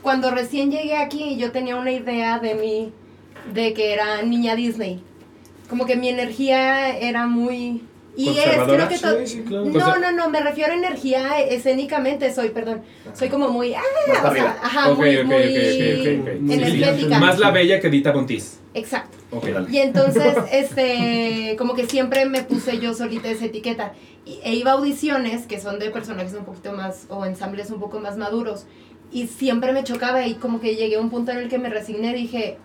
[0.03, 2.93] cuando recién llegué aquí yo tenía una idea de mí,
[3.55, 5.03] de que era niña Disney.
[5.71, 7.83] Como que mi energía era muy...
[8.17, 9.19] Y es, creo que todo...
[9.21, 9.65] Sí, sí, claro.
[9.67, 13.75] No, no, no, me refiero a energía escénicamente, soy, perdón, soy como muy...
[13.75, 13.83] Ah,
[14.25, 17.19] o sea, ajá, muy, energética.
[17.19, 18.61] Más la bella que Dita Bontis.
[18.75, 19.17] Exacto.
[19.71, 23.93] Y entonces, este, como que siempre me puse yo solita esa etiqueta.
[24.25, 27.81] Y- e iba a audiciones que son de personajes un poquito más, o ensambles un
[27.81, 28.67] poco más maduros.
[29.11, 31.69] Y siempre me chocaba y como que llegué a un punto en el que me
[31.69, 32.59] resigné y dije,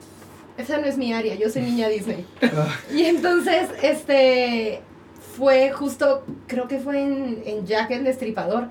[0.58, 2.26] esa no es mi área, yo soy niña Disney.
[2.94, 4.82] Y entonces, este,
[5.40, 8.68] fue justo, creo que fue en, en Jack el Destripador,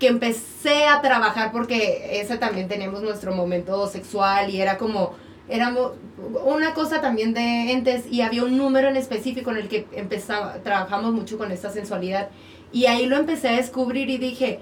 [0.00, 5.14] que empecé a trabajar porque ese también teníamos nuestro momento sexual y era como,
[5.48, 5.92] éramos
[6.44, 10.54] una cosa también de entes y había un número en específico en el que empezaba,
[10.64, 12.28] trabajamos mucho con esta sensualidad.
[12.72, 14.58] Y ahí lo empecé a descubrir y dije,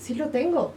[0.00, 0.72] sí lo tengo.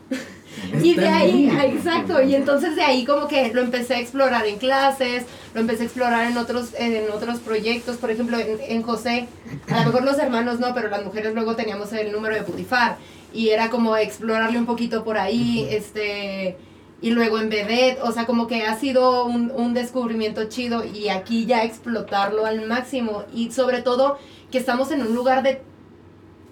[0.84, 4.46] Y de ahí, ah, exacto, y entonces de ahí como que lo empecé a explorar
[4.46, 8.84] en clases, lo empecé a explorar en otros, en otros proyectos, por ejemplo en, en
[8.84, 9.28] José,
[9.70, 12.98] a lo mejor los hermanos no, pero las mujeres luego teníamos el número de Putifar,
[13.34, 16.56] y era como explorarle un poquito por ahí, este,
[17.02, 21.10] y luego en Vedette, o sea, como que ha sido un, un descubrimiento chido, y
[21.10, 24.20] aquí ya explotarlo al máximo, y sobre todo
[24.52, 25.62] que estamos en un lugar de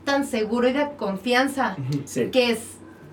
[0.05, 2.29] tan seguro y de confianza, Sí.
[2.31, 2.59] que es,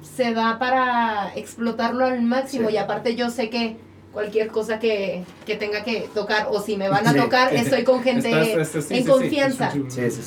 [0.03, 2.75] se da para explotarlo al máximo Sí.
[2.75, 3.77] y aparte yo sé que
[4.13, 7.19] cualquier cosa que, que tenga que tocar o si me van a Sí.
[7.21, 9.71] tocar estoy con gente Estás- en confianza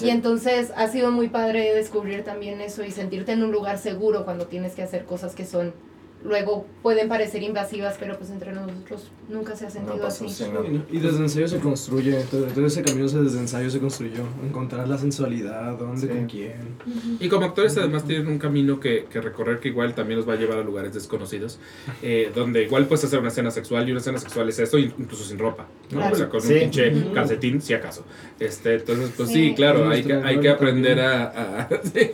[0.04, 4.24] y entonces ha sido muy padre descubrir también eso y sentirte en un lugar seguro
[4.24, 5.74] cuando tienes que hacer cosas que son
[6.24, 10.46] luego pueden parecer invasivas pero pues entre nosotros nunca se ha sentido No así sí,
[10.54, 10.62] no.
[10.92, 14.24] Y desde ensayo se construye, todo, todo ese camino se- desde ensayo se construyó.
[14.46, 16.08] Encontrar la sensualidad, dónde, Sí.
[16.08, 16.78] con quién.
[17.20, 20.34] Y como actores además tienen un camino que, que recorrer que igual también los va
[20.34, 21.60] a llevar a lugares desconocidos,
[22.04, 25.24] eh, donde igual puedes hacer una escena sexual y una escena sexual es eso, incluso
[25.24, 25.98] sin ropa, ¿no?
[26.00, 26.14] Claro.
[26.14, 26.54] O sea, con Sí.
[26.54, 28.06] un pinche calcetín, si acaso.
[28.40, 29.54] Este, entonces, pues sí, Sí.
[29.56, 31.24] claro, hay que, hay que aprender a...
[31.64, 32.12] a- sí.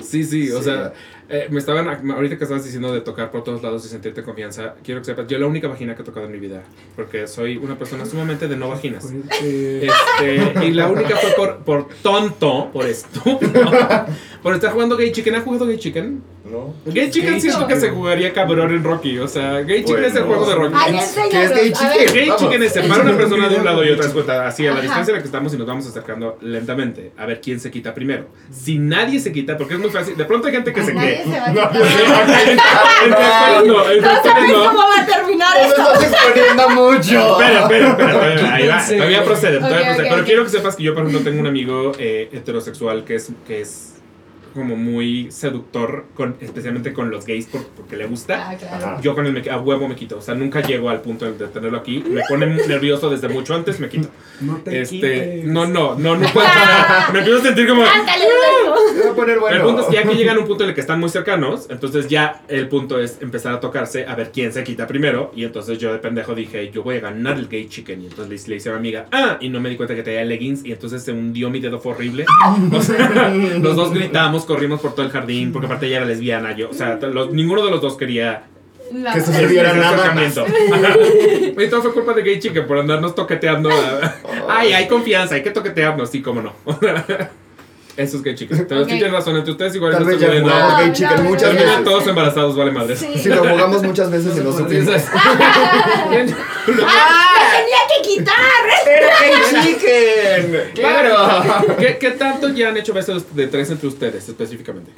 [0.00, 0.64] Sí, sí, o Sí.
[0.64, 0.92] sea,
[1.30, 4.76] eh, me estaban, ahorita que estabas diciendo de tocar por todos lados y sentirte confianza,
[4.82, 6.62] quiero que sepas, yo la única vagina que he tocado en mi vida,
[6.96, 9.12] porque soy una persona sumamente de no vaginas.
[9.42, 13.70] Este, y la única fue por, por tonto, por estúpido,
[14.42, 15.34] por estar jugando Gay Chicken.
[15.34, 16.22] ¿Ha jugado Gay Chicken?
[16.50, 16.74] ¿No?
[16.86, 19.18] Gay Chicken Gay siento que se jugaría cabrón en Rocky.
[19.18, 20.74] O sea, Gay Chicken es el juego de Rocky.
[21.30, 22.14] ¿Qué es gay chicken?
[22.14, 22.30] Gay.
[22.38, 24.82] Chicken es separa una persona de un lado y otra cuenta así a la Ajá.
[24.82, 27.92] distancia en la que estamos y nos vamos acercando lentamente a ver quién se quita
[27.94, 28.26] primero.
[28.50, 31.24] Si nadie se quita, porque es muy fácil, de pronto hay gente que se cree.
[31.24, 31.70] se a No.
[33.64, 34.64] no, no sabes no.
[34.64, 37.32] cómo va a terminar ¡Me esto estás exponiendo mucho!
[37.32, 41.04] Espera, espera, espera, espera, ahí va, todavía procede, Pero quiero que sepas que yo, por
[41.04, 43.87] ejemplo, tengo un amigo eh, heterosexual que es, que es
[44.58, 48.50] como muy seductor, con, especialmente con los gays por- porque le gusta.
[48.50, 49.00] Ah, claro.
[49.00, 51.46] Yo con él me, a huevo me quito, o sea, nunca llego al punto de
[51.48, 52.04] tenerlo aquí.
[52.08, 54.08] Me pone nervioso desde mucho antes, me quito.
[54.40, 55.44] No te Este, quites.
[55.46, 56.46] no, no, no, no puedo.
[57.12, 57.82] Me empiezo a sentir como.
[57.82, 59.56] Voy a poner bueno.
[59.56, 61.08] El punto es que ya que llegan a un punto en el que están muy
[61.08, 65.32] cercanos, entonces ya el punto es empezar a tocarse a ver quién se quita primero.
[65.34, 68.02] Y entonces yo de pendejo dije, yo voy a ganar el gay chicken.
[68.02, 70.02] Y entonces le, le hice a mi amiga, ah, y no me di cuenta que
[70.04, 70.64] tenía leggings.
[70.64, 72.24] Y entonces se hundió mi dedo, fue horrible.
[72.72, 73.28] O sea,
[73.60, 76.56] los dos gritamos, corrimos por todo el jardín, porque aparte ella era lesbiana.
[76.56, 78.44] Yo, o sea, los- ninguno de los dos quería
[78.92, 80.34] La- Que sirviera nada más.
[80.38, 83.68] Y todo fue culpa de gay chicken por andarnos toqueteando.
[84.48, 86.54] Ay, hay confianza, hay que toquetearnos, sí, cómo no.
[87.98, 88.64] Eso es gay chicken.
[88.68, 88.96] Pero sí Ok.
[88.96, 91.48] tienes razón, entre ustedes igual Tal no vez estoy ya No, gay chicken muchas no.
[91.48, 91.84] Terminan veces.
[91.84, 92.98] todos embarazados, vale madres.
[93.00, 93.12] Sí.
[93.18, 94.94] Si lo jugamos muchas veces y no supimos.
[95.14, 96.06] ¡Ah!
[96.08, 96.74] ¡Me
[97.58, 98.36] tenía que quitar!
[98.86, 100.72] ¡Era gay chicken!
[100.74, 101.76] ¡Claro!
[101.78, 104.92] ¿Qué, ¿Qué tanto ya han hecho besos de tres entre ustedes específicamente?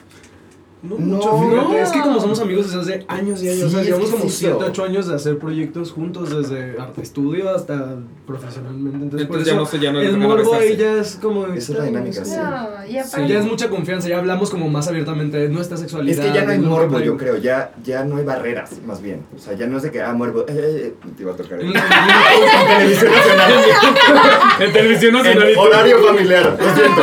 [0.82, 1.16] No, No.
[1.16, 1.56] mucho, fíjate.
[1.68, 1.76] No.
[1.76, 4.12] Es que como somos amigos desde hace años y años, o sea, Sí, llevamos es
[4.14, 4.66] como es 7, eso.
[4.70, 8.96] 8 años de hacer proyectos juntos, desde arte estudio hasta profesionalmente.
[9.02, 11.46] Entonces, por Entonces ya eso no sé, ya no el morbo ahí ya es como.
[11.46, 12.34] Esa es la extraño, dinámica, es sí.
[12.36, 12.70] No,
[13.04, 16.22] Sí, ya es mucha confianza, ya hablamos como más abiertamente de nuestra Es sexualidad.
[16.24, 17.36] que ya no hay morbo, yo creo.
[17.36, 19.22] Ya, ya no hay barreras, más bien.
[19.36, 20.40] O sea, ya no es de que, ah, morbo.
[20.42, 21.60] Eh, eh, eh, te iba a tocar.
[21.60, 23.52] En- televisión nacional.
[24.60, 25.54] En televisión nacional.
[25.58, 27.02] Horario familiar, lo siento.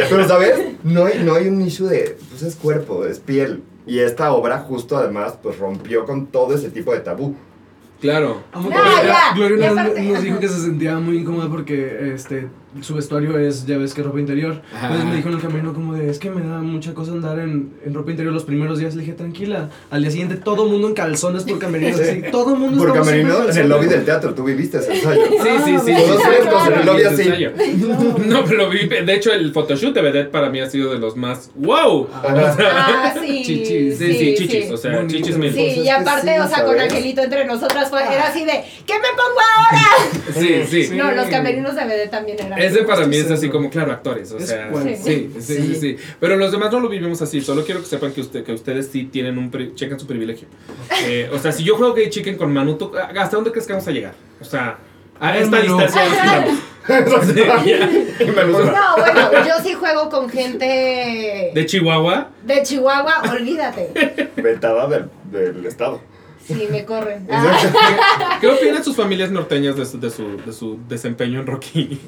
[0.10, 0.54] Pero, ¿sabes?
[0.82, 3.62] No hay, no hay un issue de, pues es cuerpo, es piel.
[3.86, 7.34] Y esta obra justo además, pues rompió con todo ese tipo de tabú.
[8.00, 8.42] Claro.
[9.34, 9.58] Gloria-
[9.94, 12.48] ya, nos dijo que se sentía muy incómoda porque este
[12.80, 14.62] su vestuario es, ya ves que ropa interior.
[14.72, 14.86] Ajá.
[14.86, 17.40] Entonces me dijo en el camino como de, es que me da mucha cosa andar
[17.40, 18.94] en, en ropa interior los primeros días.
[18.94, 19.70] Le dije, tranquila.
[19.90, 21.96] Al día siguiente todo el mundo en calzones por camerinos.
[21.96, 22.02] Sí.
[22.08, 24.94] así, todo mundo Por estaba siempre camerino, en el lobby del teatro, tú viviste ese
[24.94, 25.20] ensayo.
[25.30, 25.94] Sí, sí, sí.
[25.94, 27.30] Todos sí, frescos sí, en el lobby así.
[28.26, 28.86] No, pero lo vi.
[28.86, 31.50] De hecho, el photoshoot de Vedette para mí ha sido de los más.
[31.56, 32.08] ¡Wow!
[32.12, 33.42] Ah, sí.
[33.44, 33.98] Chichis.
[33.98, 34.66] Sí, sí, chichis.
[34.66, 34.72] sí.
[34.72, 35.52] O sea, chichis mil.
[35.52, 36.78] Sí, y aparte, o sea, con.
[36.80, 39.80] Angelito entre nosotras fue, era así de, ¿qué me pongo ahora?
[40.40, 40.84] Sí, sí.
[40.86, 40.96] Sí.
[40.96, 42.58] No, los camerinos de BD también eran.
[42.58, 44.30] Ese para mí es así como, claro, actores.
[44.32, 45.74] O Es sea, sí, sí, sí, sí, Sí.
[45.74, 45.96] sí.
[46.20, 47.40] Pero los demás no lo vivimos así.
[47.40, 49.50] Solo quiero que sepan que, usted, que ustedes sí tienen un.
[49.50, 50.46] pri- chequen su privilegio.
[51.04, 53.72] Eh, o sea, si yo juego Gay Chicken con Manu, ¿tú- ¿hasta dónde crees que
[53.72, 54.14] vamos a llegar?
[54.40, 54.78] O sea,
[55.18, 56.58] a esta distancia nos.
[56.90, 57.42] Sí.
[58.20, 62.30] No, bueno, yo sí juego con gente De Chihuahua.
[62.42, 64.30] de Chihuahua, olvídate.
[64.36, 66.00] Vetada del, del estado.
[66.54, 67.26] Sí, me corren.
[68.40, 71.98] ¿Qué opinan sus familias norteñas de su, de su, de su desempeño en Rocky?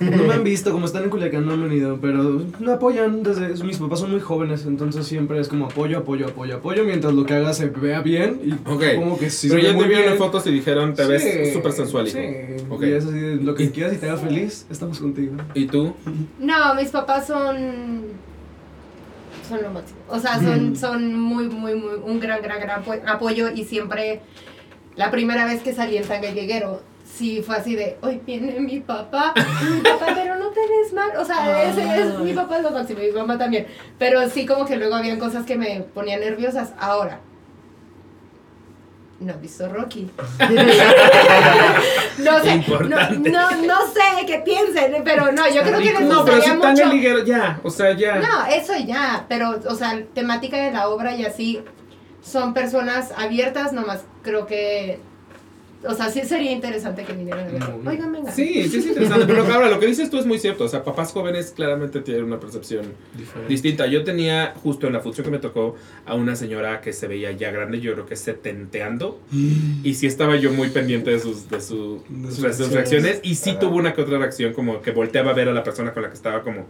[0.00, 3.22] No me han visto, como están en Culiacán no me han ido, pero me apoyan
[3.22, 3.62] desde...
[3.64, 7.24] Mis papás son muy jóvenes, entonces siempre es como apoyo, apoyo, apoyo, apoyo, mientras lo
[7.24, 8.84] que haga se vea bien y Ok.
[8.96, 10.18] como que sí Pero se ya te vieron bien.
[10.18, 12.08] fotos y dijeron, te ves Sí, súper sensual.
[12.08, 12.18] Sí,
[12.68, 12.82] Ok.
[12.82, 15.34] y es así, de, lo que quieras y te haga feliz, estamos contigo.
[15.54, 15.94] ¿Y tú?
[16.38, 18.02] No, mis papás son.
[19.48, 19.98] Son lo máximo.
[20.08, 21.94] O sea, son, son muy, muy, muy.
[22.04, 24.20] Un gran, gran, gran apo- apoyo y siempre.
[24.96, 27.96] La primera vez que salí en Tanga y Lleguero, sí fue así de.
[28.02, 29.32] Hoy viene mi papá.
[29.72, 31.10] Mi papá, pero no te des mal.
[31.18, 32.18] O sea, ese es.
[32.18, 33.66] Mi papá es lo máximo, mi mamá también.
[33.98, 36.72] Pero sí, como que luego habían cosas que me ponían nerviosas.
[36.78, 37.20] Ahora.
[39.22, 40.10] No visto Rocky.
[42.18, 46.24] no sé, no, no, no sé qué piensen, pero no, yo creo que les No,
[46.24, 46.86] pero si tan mucho.
[46.86, 48.16] liguero, ya, o sea, ya.
[48.16, 51.62] No, eso ya, pero, o sea, temática de la obra y así,
[52.20, 55.00] son personas abiertas, nomás creo que,
[55.88, 57.68] o sea, sí sería interesante que vinieran a.
[57.68, 57.90] No.
[57.90, 58.30] Oigan, venga.
[58.32, 60.84] Sí, sí es interesante, pero ahora lo que dices tú es muy cierto, o sea,
[60.84, 62.86] papás jóvenes claramente tienen una percepción
[63.48, 63.86] distinta.
[63.86, 67.32] Yo tenía justo en la función que me tocó a una señora que se veía
[67.32, 69.20] ya grande, yo creo que setenteando,
[69.82, 72.72] y sí estaba yo muy pendiente de sus, de su- De sus, sus de sus
[72.72, 72.72] reacciones.
[72.72, 73.58] reacciones, y sí Ajá.
[73.60, 76.08] tuvo una que otra reacción como que volteaba a ver a la persona con la
[76.08, 76.66] que estaba como...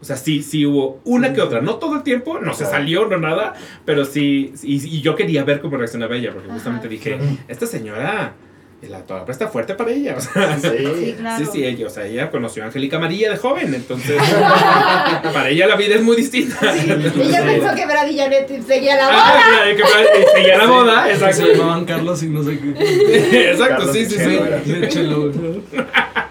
[0.00, 3.06] O sea, sí, sí hubo una que otra, no todo el tiempo, no se salió,
[3.08, 6.54] no nada, pero sí, y, y yo quería ver cómo reaccionaba ella, porque Ajá.
[6.54, 8.34] justamente dije, esta señora,
[8.80, 10.68] la palabra está fuerte para ella, o sea, Sí,
[11.04, 11.14] Sí.
[11.18, 11.44] claro.
[11.44, 14.16] Sí, sí, ella, o sea, ella conoció a Angélica María de joven, entonces
[15.34, 16.72] para ella la vida es muy distinta.
[16.74, 19.16] Sí, Entonces, ella pensó que Brad y Janet seguía la boda.
[19.20, 21.36] Ah, claro, que para- seguía la boda, exacto.
[21.44, 23.50] se llamaban Carlos y no sé qué.
[23.50, 24.38] Exacto, Carlos sí, sí, sí.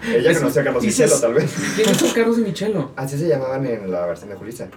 [0.08, 0.28] Michelo.
[0.30, 1.54] Ella conoció a Carlos Dices- Michelo, tal vez.
[1.76, 2.90] ¿Quiénes son Carlos y Michelo?
[2.96, 4.68] Así se llamaban en la versión de Julissa.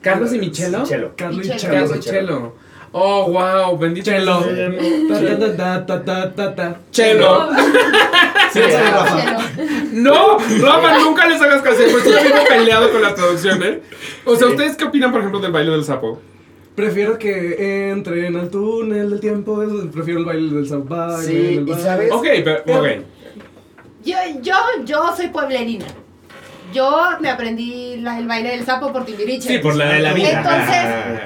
[0.00, 0.80] ¿Carlos y Michelo?
[0.80, 1.12] Michelo.
[1.16, 1.58] Carlos y Chelo.
[1.60, 1.72] Chelo.
[1.74, 2.54] Carlos y Chelo.
[2.92, 4.10] Oh, wow, bendito.
[4.10, 4.42] Chelo.
[4.44, 4.70] sea.
[5.08, 6.76] Ta, ta, ta, ta, ta, ta, ta.
[6.92, 7.48] Chelo.
[8.52, 9.16] Sí, esa es Rafa.
[9.24, 9.38] Chelo.
[9.92, 13.78] No, Rafa, nunca les hagas caso, pues yo vivo peleado con las traducciones.
[14.24, 16.20] O sea, ¿ustedes qué opinan, por ejemplo, del baile del sapo?
[16.74, 19.62] Prefiero que entren al túnel del tiempo.
[19.62, 21.22] eso, Prefiero el baile del zapato.
[21.22, 22.86] Sí, y sabes- Ok, pero, ok.
[24.06, 25.84] Yo, yo, yo soy pueblerina.
[26.72, 29.48] Yo me aprendí la- el baile del sapo por Timbiriche.
[29.48, 30.30] Sí, por la de la vida.
[30.30, 31.20] Entonces,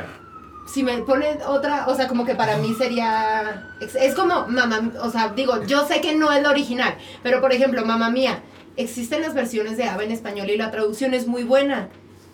[0.67, 3.71] si me ponen otra, o sea, como que para mí sería.
[3.81, 7.41] Es, es como mamá, o sea, digo, yo sé que no es la original, pero
[7.41, 8.41] por ejemplo, mamá mía,
[8.77, 11.89] existen las versiones de Ava en español y la traducción es muy buena.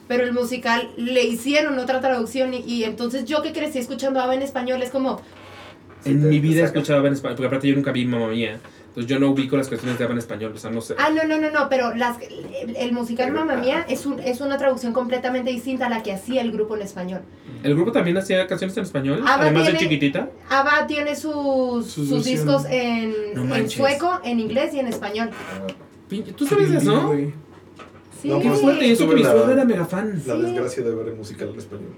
[0.09, 4.35] Pero el musical le hicieron otra traducción y, y entonces yo que crecí escuchando Ava
[4.37, 5.21] en español es como,
[6.05, 8.61] En mi vida he escuchado en español, porque aparte yo nunca vi Mamma Mía.
[8.97, 10.95] Entonces yo no ubico las canciones de Ava en español, o sea, no sé.
[10.99, 14.41] ah, no, no, no, no, pero las, el, el musical Mamma Mía es, un, es
[14.41, 17.21] una traducción completamente distinta a la que hacía el grupo en español.
[17.63, 19.21] ¿El grupo también hacía canciones en español?
[19.27, 20.31] Ava además de Chiquitita.
[20.49, 25.29] Ava tiene sus, Sus discos en, No en sueco, en inglés y en español.
[26.35, 27.13] ¿Tú sabes de eso?
[28.23, 28.29] Sí.
[28.31, 30.23] No, Qué pues, fuerte, eso que mi la- suegro era mega fan.
[30.27, 31.91] La desgracia de ver el musical en español.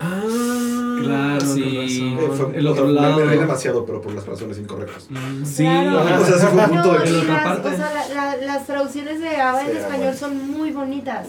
[0.00, 1.62] Ah, Claro, con sí.
[1.62, 2.18] razón.
[2.18, 3.16] Eh, fue- el otro me- lado.
[3.18, 5.08] Me reí demasiado, pero por las razones incorrectas.
[5.44, 5.64] Sí.
[5.64, 6.02] Claro.
[6.22, 7.68] O sea, sí fue un punto No, de las, parte.
[7.68, 10.16] o sea, la- la- las traducciones de Ava en español bueno.
[10.18, 11.28] son muy bonitas.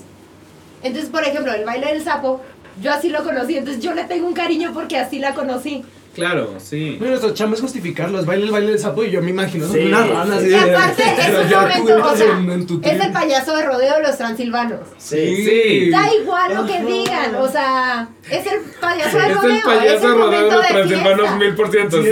[0.83, 2.41] Entonces, por ejemplo, el baile del sapo,
[2.81, 5.83] yo así lo conocí, entonces yo le tengo un cariño porque así la conocí.
[6.15, 6.95] Claro, sí.
[6.97, 8.19] Bueno, nuestra chamba es justificarlo.
[8.19, 10.49] Es baile el baile del sapo y yo me imagino Sí, una rana así Y
[10.49, 13.65] de- aparte, es un momento, tú o sea, en- en tu es el payaso de
[13.65, 14.79] rodeo de los transilvanos.
[14.97, 15.35] Sí.
[15.45, 15.89] Sí.
[15.91, 16.85] Da igual lo que Ajá.
[16.85, 19.51] digan, o sea, es el payaso de Es rodeo.
[19.55, 22.03] el payaso es el rodeo de momento los de transilvanos mil por ciento.
[22.03, 22.09] Sí.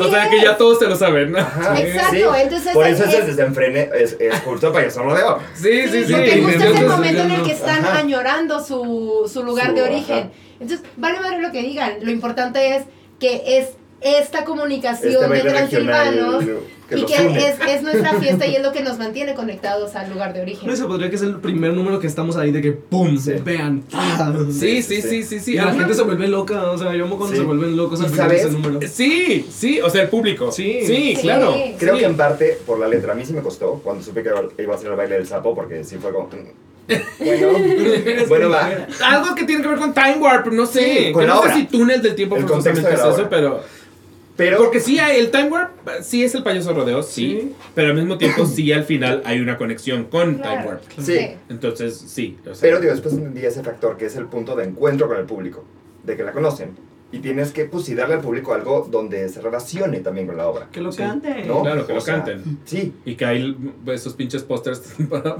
[0.00, 0.58] O sea que ya es.
[0.58, 1.36] todos se lo saben.
[1.36, 5.38] Ajá, Exacto, entonces Por es- eso es el es- desenfrene, es, es justo payaso rodeo.
[5.54, 6.12] Sí, sí, sí.
[6.12, 7.98] Porque justo es el momento en el que están Ajá.
[7.98, 10.30] añorando su, su lugar Su- de origen.
[10.60, 11.94] Entonces, vale madre lo que digan.
[12.02, 12.84] Lo importante es
[13.18, 13.68] que es
[14.00, 18.70] esta comunicación Este de transilvanos que y que es, es nuestra fiesta y es lo
[18.72, 20.68] que nos mantiene conectados al lugar de origen.
[20.68, 23.16] No se podría que es el primer número que estamos ahí de que ¡pum!
[23.16, 23.32] Sí.
[23.42, 23.82] Vean.
[24.52, 25.52] Sí, sí, sí, sí, sí.
[25.54, 26.70] Y la gente se vuelve loca.
[26.70, 27.40] O sea, yo amo cuando Sí.
[27.40, 28.58] se vuelven locos al ¿Y final de ese sabes?
[28.60, 28.86] número.
[28.88, 30.52] Sí, sí, o sea, el público.
[30.52, 30.80] Sí.
[30.84, 31.22] sí, Sí.
[31.22, 31.54] claro.
[31.78, 32.00] Creo Sí.
[32.00, 33.12] que en parte por la letra.
[33.12, 34.30] A mí sí me costó cuando supe que
[34.62, 36.28] iba a ser el baile del sapo, porque sí fue como.
[37.18, 37.48] Bueno,
[38.28, 38.70] bueno, va.
[39.04, 41.06] Algo que tiene que ver con Time Warp, no sé.
[41.06, 43.60] Sí, con que no sé si túnel del tiempo El contexto de es eso, pero.
[44.36, 44.58] Pero.
[44.58, 45.70] Porque sí, hay- el Time Warp
[46.02, 47.52] sí es el payaso rodeo, sí, Sí.
[47.74, 50.50] Pero al mismo tiempo, sí, al final hay una conexión con Claro.
[50.56, 50.82] Time Warp.
[51.00, 51.18] Sí.
[51.48, 52.36] Entonces, sí.
[52.42, 55.16] o sea, Pero digo, después tendría ese factor que es el punto de encuentro con
[55.18, 55.64] el público.
[56.02, 56.76] De que la conocen.
[57.12, 60.48] Y tienes que, pues sí, darle al público algo donde se relacione también con la
[60.48, 60.66] obra.
[60.72, 60.98] Que lo Sí.
[60.98, 61.44] cante.
[61.46, 61.62] ¿No?
[61.62, 62.58] Claro, que O lo sea, canten.
[62.64, 65.36] Sí, Y que hay esos pinches pósters para,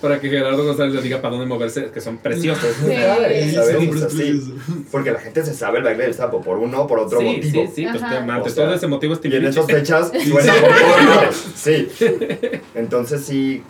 [0.00, 2.70] para que Gerardo González le diga para dónde moverse, que son preciosos.
[2.84, 2.90] Sí.
[2.92, 3.76] padre, Sí, ¿sabes?
[3.78, 4.18] Siempre O sea, es sí.
[4.18, 4.84] precioso.
[4.90, 7.24] Porque la gente se sabe el baile del sapo, por uno o por otro sí,
[7.26, 7.66] motivo.
[7.66, 8.08] sí, sí, pues O
[8.48, 11.44] sea, todo ese motivo es Y en estas fechas suena por todos lados.
[11.54, 11.88] Sí.
[12.74, 13.62] Entonces sí,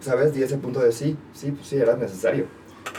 [0.00, 0.34] ¿sabes?
[0.34, 2.46] Di ese punto de sí, sí, pues sí, era necesario.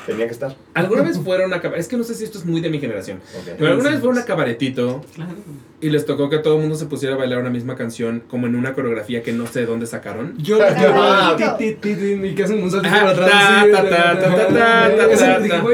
[0.06, 0.56] Tenía que estar.
[0.74, 3.20] ¿Alguna vez fueron a Es que no sé si esto es muy de mi generación.
[3.58, 5.32] Pero alguna vez fueron a cabaretito Claro.
[5.80, 8.48] y les tocó que todo el mundo se pusiera a bailar una misma canción como
[8.48, 10.34] en una coreografía que no sé de dónde sacaron.
[10.40, 11.56] Yo la Ah, quiero.
[11.56, 13.30] ti, ti, ti, Y que hacen un salto para atrás.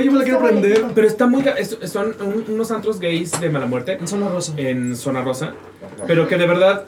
[0.04, 0.84] yo me la quiero aprender.
[0.94, 1.44] Pero está muy...
[1.86, 4.54] son un- unos antros gays de mala muerte En zona rosa.
[4.58, 5.54] en Zona Rosa.
[6.06, 6.86] Pero que de verdad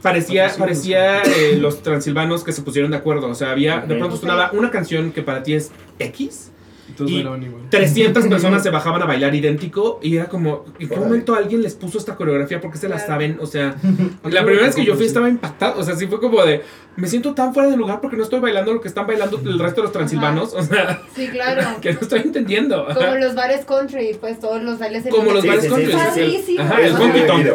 [0.00, 3.28] parecía, parecía eh, los transilvanos que se pusieron de acuerdo.
[3.28, 6.50] O sea, había de pronto sonaba una canción que para ti es X.
[7.00, 7.62] Y- bailaban igual.
[7.70, 11.74] 300 personas se bajaban a bailar idéntico y era como, ¿en qué momento alguien les
[11.74, 12.60] puso esta coreografía?
[12.60, 13.38] Porque se la saben?
[13.40, 13.74] O sea,
[14.24, 15.80] la primera vez que yo fui estaba impactado.
[15.80, 16.62] O sea, sí fue como de,
[16.96, 19.58] me siento tan fuera de lugar porque no estoy bailando lo que están bailando el
[19.58, 20.52] resto de los transilvanos.
[20.54, 21.62] O sea, Sí, claro.
[21.80, 22.86] que no estoy entendiendo.
[22.94, 25.74] Como los bares country, pues todos los bailes en Como los Sí, bares sí, sí,
[25.74, 25.92] country.
[25.92, 26.56] sí, sí.
[26.56, 26.62] Padrísimo.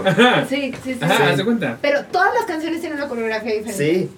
[0.05, 0.99] Ajá, el Sí, sí, sí.
[1.01, 1.77] ajá, cuenta.
[1.81, 3.73] Pero todas las canciones tienen una coreografía diferente.
[3.93, 4.09] Sí,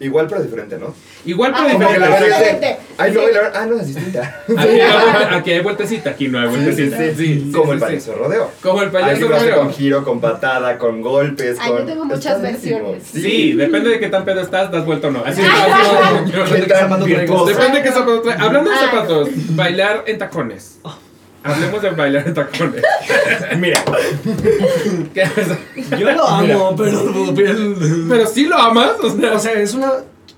[0.00, 0.94] igual pero diferente, ¿no?
[1.24, 2.76] Igual, Ah, pero la diferente.
[2.98, 3.26] ay, no Sí.
[3.54, 4.42] ah, no, es distinta.
[4.56, 6.96] Aquí hay, vuelta- aquí hay vueltecita, aquí no hay vueltecita.
[6.98, 8.50] sí, Sí, sí, Como el payaso de rodeo.
[8.62, 9.56] Como el payaso rodeo.
[9.56, 11.78] con giro, con patada, con golpes, Ay, con...
[11.80, 13.02] yo tengo muchas versiones.
[13.12, 15.22] Sí, depende de qué tan pedo estás, das vuelta o no.
[15.24, 16.26] Así Ah, traigas?
[17.46, 18.40] Depende de qué zapatos traes.
[18.40, 20.78] Hablando de zapatos, bailar en tacones.
[21.46, 22.82] Hablemos de bailar en tacones.
[23.58, 23.82] Mira,
[25.14, 25.90] ¿Qué es?
[25.98, 27.34] Yo lo amo, pero.
[28.08, 29.32] Pero sí lo amas, o sea.
[29.34, 29.92] O sea, es una.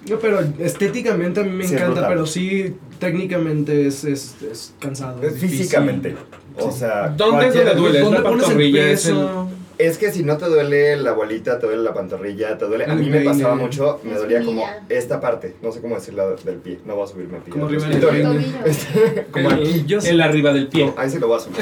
[0.08, 5.22] No, pero estéticamente a mí me Sí, encanta, pero sí, técnicamente es, es, es cansado.
[5.22, 5.58] es difícil.
[5.58, 6.16] físicamente.
[6.56, 8.00] O sea, ¿Dónde es donde duele?
[8.00, 9.48] ¿Dónde la pones el pantorrilla, es el- peso?
[9.78, 12.84] Es que si no te duele la bolita, te duele la pantorrilla, te duele.
[12.84, 16.26] A El mí me pasaba mucho, me dolía como esta parte, no sé cómo decirla
[16.44, 17.52] del pie, no voy a subirme al pie.
[17.52, 18.00] Como arriba del.
[18.00, 18.32] Tobillo.
[19.30, 19.84] Como aquí.
[19.86, 19.98] Yo.
[20.00, 20.92] El arriba del pie.
[20.96, 21.58] Ahí se lo voy a subir.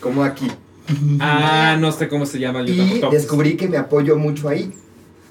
[0.00, 0.48] Como aquí.
[1.18, 2.62] Ah, no sé cómo se llama.
[2.62, 4.72] yo Y descubrí que me apoyo mucho ahí.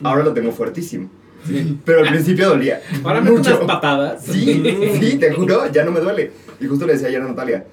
[0.04, 1.10] Ahora lo tengo fuertísimo.
[1.48, 1.78] Sí.
[1.86, 2.82] Pero al principio dolía.
[3.04, 4.24] Ahora me unas patadas.
[4.26, 4.64] Sí,
[5.00, 6.32] sí, te juro, ya no me duele.
[6.60, 7.66] Y justo le decía ayer a Natalia.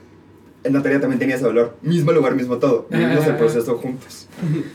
[0.62, 1.74] En Natalia también tenía ese dolor.
[1.82, 2.86] Mismo lugar, mismo todo.
[2.90, 4.26] Vivimos el proceso juntos.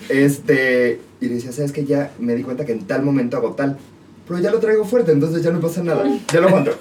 [0.10, 1.00] Este.
[1.21, 1.86] Y le decía, ¿sabes qué?
[1.86, 3.78] Ya me di cuenta que en tal momento hago tal.
[4.28, 6.04] Pero ya lo traigo fuerte, entonces ya no pasa nada.
[6.34, 6.71] Ya lo aguanto.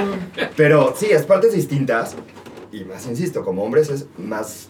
[0.56, 2.14] Pero sí, es partes distintas.
[2.70, 4.68] Y más, insisto, como hombres es más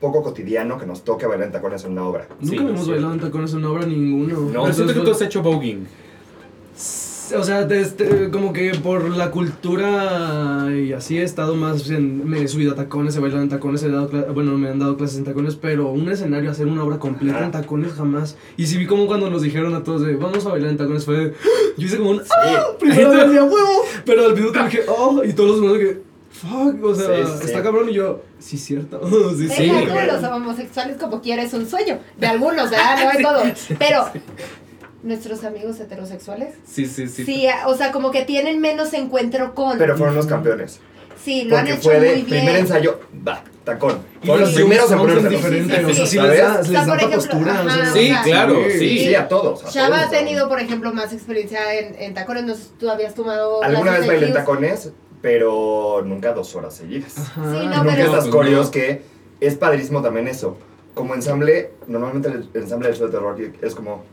[0.00, 2.28] poco cotidiano que nos toque bailar en tacones en una obra.
[2.40, 2.90] Nunca Sí, hemos sí.
[2.92, 4.40] bailado en tacones en una obra ninguno.
[4.52, 5.86] No, Pero siento que tú Entonces, has hecho voguing.
[7.34, 12.42] O sea, desde- como que por la cultura y así he estado más en, me
[12.42, 15.18] he subido a tacones, he bailado en tacones, he dado bueno, me han dado clases
[15.18, 18.36] en tacones, pero un escenario, hacer una obra completa en tacones jamás.
[18.56, 21.04] Y sí vi como cuando nos dijeron a todos de, vamos a bailar en tacones,
[21.04, 21.34] fue de,
[21.76, 22.64] yo hice como un, ¡ah!
[22.78, 26.94] Primero decía, huevo, pero al minuto dije, oh, y todos los demás que, fuck, o
[26.94, 27.46] sea, Sí, sí.
[27.46, 29.00] está cabrón y yo, sí, cierto,
[29.36, 29.72] sí, sí.
[30.06, 31.98] Los homosexuales como quiera es un sueño.
[32.18, 32.96] De algunos, ¿verdad?
[33.04, 33.66] No de todos.
[33.78, 34.04] Pero
[35.02, 37.24] nuestros amigos heterosexuales, Sí, sí, sí.
[37.24, 39.78] sí, o sea, como que tienen menos encuentro con.
[39.78, 40.80] Pero fueron los campeones.
[41.22, 42.26] sí, lo han Porque hecho fue de muy bien.
[42.26, 43.98] primer ensayo, va, tacón.
[44.22, 48.78] Y Fueron los primeros en ponerse diferentes, sí les postura, Sí, claro, sí.
[48.78, 48.98] sí.
[48.98, 49.64] Sí, a todos.
[49.64, 52.44] a Chava ha tenido, por ejemplo, más experiencia en, en tacones.
[52.44, 53.62] No sé si tú habías tomado.
[53.62, 54.90] Alguna vez bailé en tacones,
[55.22, 57.18] pero nunca dos horas seguidas.
[57.18, 57.42] Ajá.
[57.52, 59.02] Sí, no, Nunca pero- estas coreos que
[59.40, 60.56] es padrísimo también eso.
[60.94, 64.04] Como ensamble, normalmente el ensamble del show de terror es como,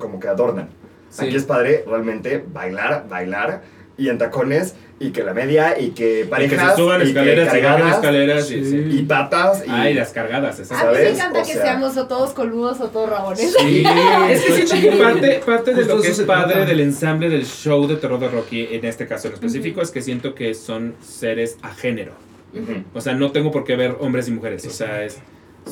[0.00, 0.68] como que adornan.
[1.10, 1.26] Sí.
[1.26, 3.62] Aquí es padre realmente bailar, bailar
[3.96, 7.04] y en tacones y que la media y que Y que parejas se suban y
[7.04, 8.50] que escaleras y cargadas escaleras.
[8.50, 8.70] y- Sí.
[8.70, 8.98] sí.
[8.98, 10.80] y patas y Ay, las cargadas, esas.
[10.82, 13.54] A mí me encanta O que sea- seamos o todos coludos o todos rabones.
[13.58, 13.84] Sí,
[14.30, 15.04] es que está siento que chido.
[15.04, 16.66] parte, parte de Justo lo que eso es padre trata.
[16.68, 20.00] del ensamble del show de terror de Rocky, en este caso en específico, es que
[20.02, 22.12] siento que son seres a género.
[22.54, 22.82] Ujú.
[22.94, 25.18] O sea, no tengo por qué ver hombres y mujeres, o sea, es,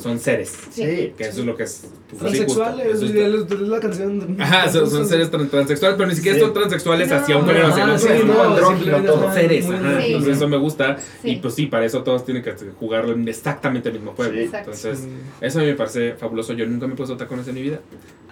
[0.01, 0.53] son seres.
[0.71, 1.13] Sí.
[1.17, 1.85] Que eso es lo que es.
[2.17, 4.37] pues, eso es, es- es la canción.
[4.39, 6.43] Ajá, son, son seres tran- transexuales, pero ni siquiera Sí.
[6.43, 7.15] son transexuales No.
[7.15, 7.97] hacia un género otro.
[7.99, 9.99] sí, sino no, andrógino seres, ajá.
[10.01, 10.05] Sí.
[10.07, 11.29] entonces eso me gusta Sí.
[11.31, 14.33] y pues sí, para eso todos tienen que jugar exactamente el mismo juego.
[14.33, 15.09] Entonces, Sí.
[15.41, 16.53] eso a mí me parece fabuloso.
[16.53, 17.79] Yo nunca me he puesto tacones en mi vida.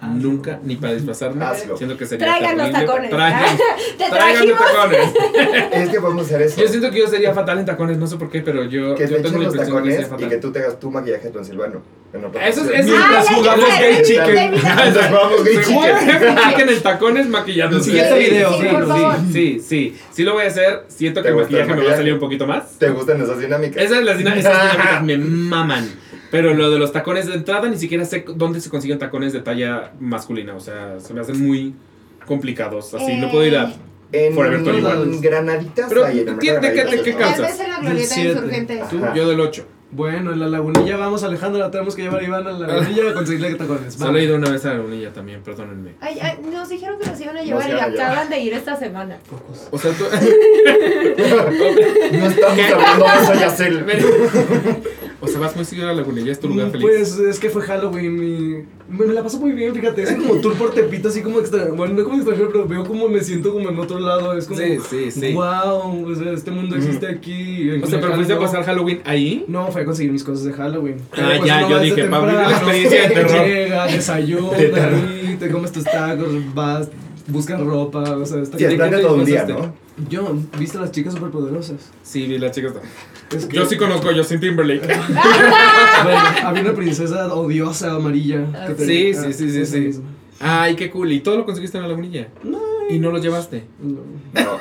[0.00, 1.44] Ah, nunca, ni para disfrazarme.
[1.44, 1.76] Hazlo.
[1.76, 3.10] Siento que sería Traigan los tacones.
[3.10, 3.56] Traigan,
[3.98, 5.08] Te traigan los tacones.
[5.72, 6.60] Es que podemos hacer eso.
[6.60, 9.08] Yo siento que yo sería fatal en tacones, no sé por qué, pero yo, que
[9.08, 11.28] yo te tengo los impresión de que tacones y que tú te hagas tu maquillaje,
[11.30, 11.82] tu Transilvano.
[12.10, 14.50] En otra Eso es- Ah, ya jugamos gay chicken.
[14.52, 16.36] Mientras jugamos gay chicken.
[16.48, 17.80] chicken en tacones maquillando.
[17.80, 18.52] Siguiente video.
[18.58, 18.68] Sí.
[19.32, 19.96] Sí, sí.
[20.10, 20.84] Sí lo voy a hacer.
[20.88, 22.78] Siento que ¿Te el maquillaje me va a salir un poquito más.
[22.78, 23.82] ¿Te gustan esas dinámicas?
[23.82, 25.86] Esas, las dinámicas me maman.
[26.30, 29.40] Pero lo de los tacones de entrada, ni siquiera sé dónde se consiguen tacones de
[29.40, 30.54] talla masculina.
[30.54, 31.74] O sea, se me hacen muy
[32.26, 32.94] complicados.
[32.94, 33.72] Así, no puedo ir a.
[34.12, 35.20] En Forever 21.
[35.20, 37.18] Granaditas Pero, ¿qué- de qué- qué ¿no?
[37.18, 37.36] calzas?
[37.36, 39.14] Tal vez en la glorieta Ajá.
[39.14, 39.66] yo del 8.
[39.90, 43.14] Bueno, en la lagunilla vamos, Alejandra, tenemos que llevar a Iván a la lagunilla a
[43.14, 43.94] conseguirle tacones.
[43.94, 45.92] Solo he ido una vez a la unilla también, perdónenme.
[46.00, 47.90] Ay, ay, nos dijeron que nos iban a llevar y llevar.
[47.90, 49.16] acaban de ir esta semana.
[49.70, 50.04] O sea, tú.
[52.12, 53.84] No estamos hablando de eso, Yacel.
[55.20, 56.86] O sea, vas muy seguido a la lagunilla, es tu lugar Mm, feliz.
[56.86, 60.34] Pues es que fue Halloween y me, me la paso muy bien, fíjate, es como
[60.36, 63.52] tour por Tepito, así como extra, bueno, no como extranjero, pero veo como me siento
[63.52, 65.32] como en otro lado, es como, Sí, sí, sí.
[65.32, 67.70] wow, o sea, este mundo existe aquí.
[67.70, 69.44] en O sea, pero fuiste a pasar Halloween ahí.
[69.48, 70.96] No, fue a conseguir mis cosas de Halloween.
[71.12, 73.46] Ah, Pues ya, yo dije, para vivir la experiencia de terror.
[73.46, 74.94] Llega, desayuna, De terror.
[75.08, 76.88] ahí, te comes tus tacos, vas,
[77.26, 79.44] buscas ropa, o sea, está Sí, es ¿De plan qué de te todo un día?
[79.46, 79.74] ¿no?
[80.08, 81.90] Yo, ¿viste a las chicas superpoderosas?
[82.04, 82.72] Sí, vi la chica.
[83.28, 84.86] Está- Es que- Yo sí conozco a Justin Timberlake.
[86.04, 88.66] Bueno, había una princesa odiosa amarilla.
[88.68, 89.80] que Sí, sí, sí, sí, sí.
[89.80, 90.04] misma.
[90.40, 91.10] Ay, qué cool.
[91.12, 92.28] ¿Y todo lo conseguiste en la lagunilla?
[92.44, 92.60] No.
[92.88, 93.64] ¿Y no lo llevaste?
[93.80, 94.00] No.
[94.32, 94.58] No.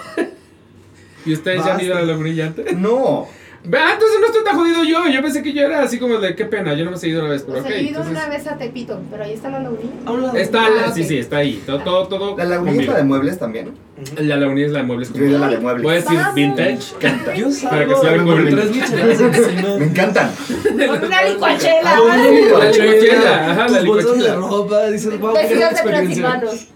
[1.26, 2.76] ¿Y ustedes ya han ido a la lagunilla antes?
[2.76, 3.28] No.
[3.74, 5.08] Ah, entonces no estoy tan jodido yo.
[5.10, 6.74] Yo pensé que yo era así como de qué pena.
[6.74, 7.78] Yo no me he ido una vez, pero O sea, ok.
[7.78, 10.40] he ido entonces- una vez a Tepito, pero ahí está la lagunilla.
[10.40, 11.08] Está, Ah, sí, ok.
[11.08, 11.62] sí, está ahí.
[11.66, 13.72] Todo, todo, todo ¿La lagunilla es la de muebles también?
[14.18, 15.12] La lagunilla es la de muebles.
[15.14, 16.04] Yo la de ¿Puedes muebles.
[16.04, 16.36] decir Vamos.
[16.36, 16.80] vintage?
[17.00, 17.36] Canta.
[17.36, 18.52] Yo salgo Para que sea el con mueble.
[18.52, 19.78] tres micheladas encima.
[19.80, 20.32] Me encantan.
[20.64, 21.96] Con una licuachela.
[21.98, 22.18] Ah.
[22.18, 24.36] La licuachela, ajá, la bolsas de licuachela.
[24.36, 26.40] ropa, dices, wow, Vestidos de experiencia.
[26.40, 26.68] transilvanos.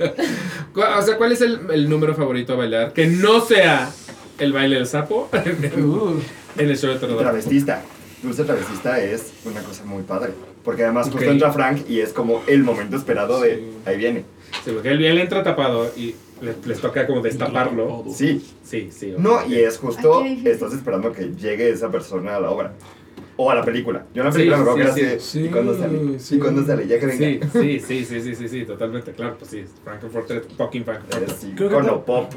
[0.99, 2.93] O sea, ¿cuál es el, el número favorito a bailar?
[2.93, 3.89] Que no sea
[4.39, 5.29] el baile del sapo
[5.77, 6.19] Uh,
[6.57, 6.99] en el show de.
[6.99, 7.81] Travestista.
[8.23, 10.33] Dulce travestista es una cosa muy padre.
[10.63, 13.71] Porque además justo entra Frank y es como el momento esperado de Sí.
[13.85, 14.25] ahí viene.
[14.63, 18.03] Sí, porque él, él entra tapado y les, les toca como destaparlo.
[18.13, 18.45] Sí.
[18.63, 19.15] Sí, sí.
[19.17, 19.47] No, ok.
[19.49, 22.73] y es justo, estás esperando que llegue esa persona a la obra.
[23.37, 24.05] O a la película.
[24.13, 25.45] Yo en la Sí, película me acuerdo sí, que era así, sí.
[25.45, 26.19] ¿y cuándo sale?
[26.19, 26.35] Sí.
[26.35, 26.87] ¿Y cuándo sale?
[26.87, 27.47] Ya que venga.
[27.53, 30.85] Sí, sí, sí, sí, sí, sí, sí, totalmente, claro, pues sí, Frankfurt, fucking
[31.27, 32.31] así, Creo que pop,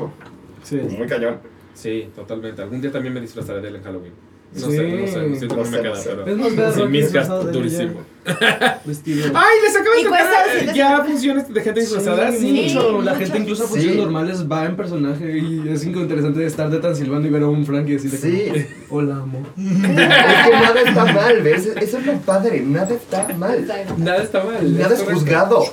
[0.62, 0.76] sí.
[0.76, 1.40] muy cañón.
[1.74, 2.62] Sí, totalmente.
[2.62, 4.12] Algún día también me disfrazaré de él en Halloween.
[4.54, 4.76] No Sí.
[4.76, 6.10] sé, no sé, no sé cómo No me sé, queda, no sé.
[6.10, 6.26] pero...
[6.26, 8.00] Es más Sí, Miscast, disfrazado de durísimo.
[8.84, 9.24] Vestido.
[9.34, 10.76] ¡Ay, les acabo de ¿Y tocar cuesta eh, 200?
[10.76, 12.30] ya funciones de gente disfrazada!
[12.30, 12.52] Sí, Sí.
[12.52, 12.68] mucho.
[12.68, 13.14] Sí, La mucho.
[13.16, 14.00] gente incluso a funciones Sí.
[14.02, 17.88] normales va en personaje y es interesante estar de Transilvania y ver a un Frank
[17.88, 18.48] y decirle Sí.
[18.88, 19.42] como, hola amor.
[19.56, 21.66] Es que nada está mal, ¿ves?
[21.66, 23.66] Eso es lo padre, nada está mal.
[23.98, 24.78] Nada está mal.
[24.78, 25.64] Nada es juzgado.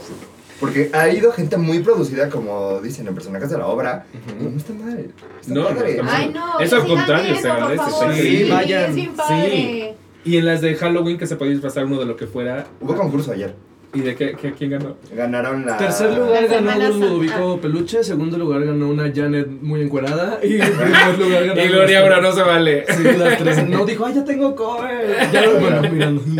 [0.61, 4.05] Porque ha ido gente muy producida, como dicen en personajes de la obra.
[4.39, 4.99] Y no está mal.
[5.41, 5.91] Está No, no padre.
[5.91, 6.15] está mal.
[6.15, 6.59] Ay, no.
[6.61, 8.13] Eso al contrario, se agradece, favor.
[8.13, 8.53] Sí, increíble.
[8.53, 8.83] Vayan.
[8.91, 9.95] es bien padre.
[10.23, 12.67] Y en las de Halloween que se podía disfrazar uno de lo que fuera.
[12.79, 13.55] Hubo concurso ayer.
[13.93, 14.95] ¿Y de qué, qué- quién ganó?
[15.13, 15.75] Ganaron la.
[15.77, 16.99] Tercer lugar ganó un.
[17.01, 21.67] Ludovico Peluche, segundo lugar ganó una Janet muy encuerada y en primer lugar ganó Y
[21.67, 22.85] Gloria ahora no se vale.
[22.87, 23.67] Sí, las tres.
[23.67, 25.17] No dijo, ay, ya tengo cover.
[25.33, 26.21] Ya, bueno, mirando.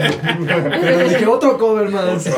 [0.82, 2.30] Pero dije, otro cover más.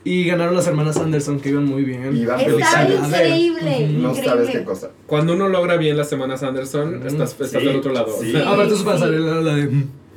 [0.00, 0.10] Otro.
[0.12, 2.16] Y ganaron las hermanas Anderson, que iban muy bien.
[2.16, 3.88] Iban Está increíble.
[3.88, 4.24] No increíble.
[4.24, 4.90] sabes qué cosa.
[5.06, 8.14] Cuando uno logra bien las semanas Anderson, Mm, estás, estás sí, del otro lado.
[8.20, 8.34] sí.
[8.46, 9.68] Aparte su pasarela, la de...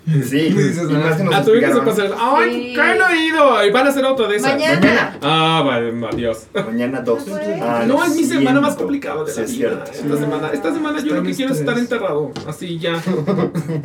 [0.05, 2.11] Sí, Me dices, y más que nos Ah, tuvimos que pasar.
[2.19, 2.73] ¡Ay, Sí.
[2.75, 3.65] qué no he ido!
[3.65, 4.51] Y van a hacer otra de esas.
[4.53, 5.17] Mañana.
[5.21, 6.47] Ah, vale, adiós.
[6.53, 7.23] Mañana dos.
[7.61, 9.85] Ah, No, lo es mi semana más complicada de Sí, la es vida.
[9.85, 9.91] cierto.
[9.91, 12.31] Esta semana, esta semana yo Está lo en que quiero es estar enterrado.
[12.47, 12.93] Así ya.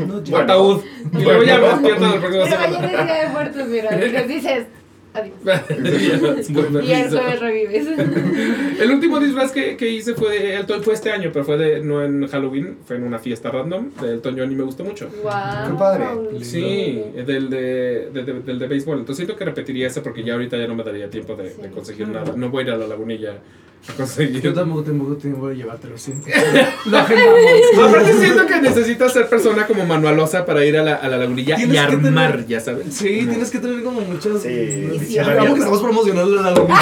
[0.08, 0.38] No, Bueno.
[0.38, 0.80] Ataúd.
[1.18, 3.00] Y luego ya me despierto la próxima Pero mañana semana.
[3.00, 4.06] es Día de Muertos, mira.
[4.24, 4.66] Y dices
[5.14, 5.34] adiós.
[6.84, 7.86] Y el jueves revives.
[8.80, 11.80] El último disfraz que, que hice fue de Elton, fue este año, pero fue de,
[11.80, 15.08] no en Halloween, fue en una fiesta random de Elton John y me gustó mucho.
[15.22, 15.32] Wow.
[15.72, 16.04] Qué padre.
[16.44, 18.98] Sí, del de, de- de- del de béisbol.
[19.00, 21.70] Entonces siento que repetiría ese porque ya ahorita ya no me daría tiempo de, de
[21.70, 22.34] conseguir nada.
[22.36, 23.38] No voy a ir a la lagunilla
[23.96, 24.42] conseguir.
[24.42, 26.28] Yo tampoco tengo tiempo de llevártelo, siento.
[26.86, 27.38] Lo agendamos.
[27.88, 31.56] Aparte siento que necesitas ser persona como manualosa para ir a la, a la lagunilla
[31.58, 32.94] y armar, tener- ya sabes.
[32.94, 34.42] Sí, tienes que tener como muchas...
[34.42, 36.80] Sí, sí, Amo que estamos promocionando la lagunilla.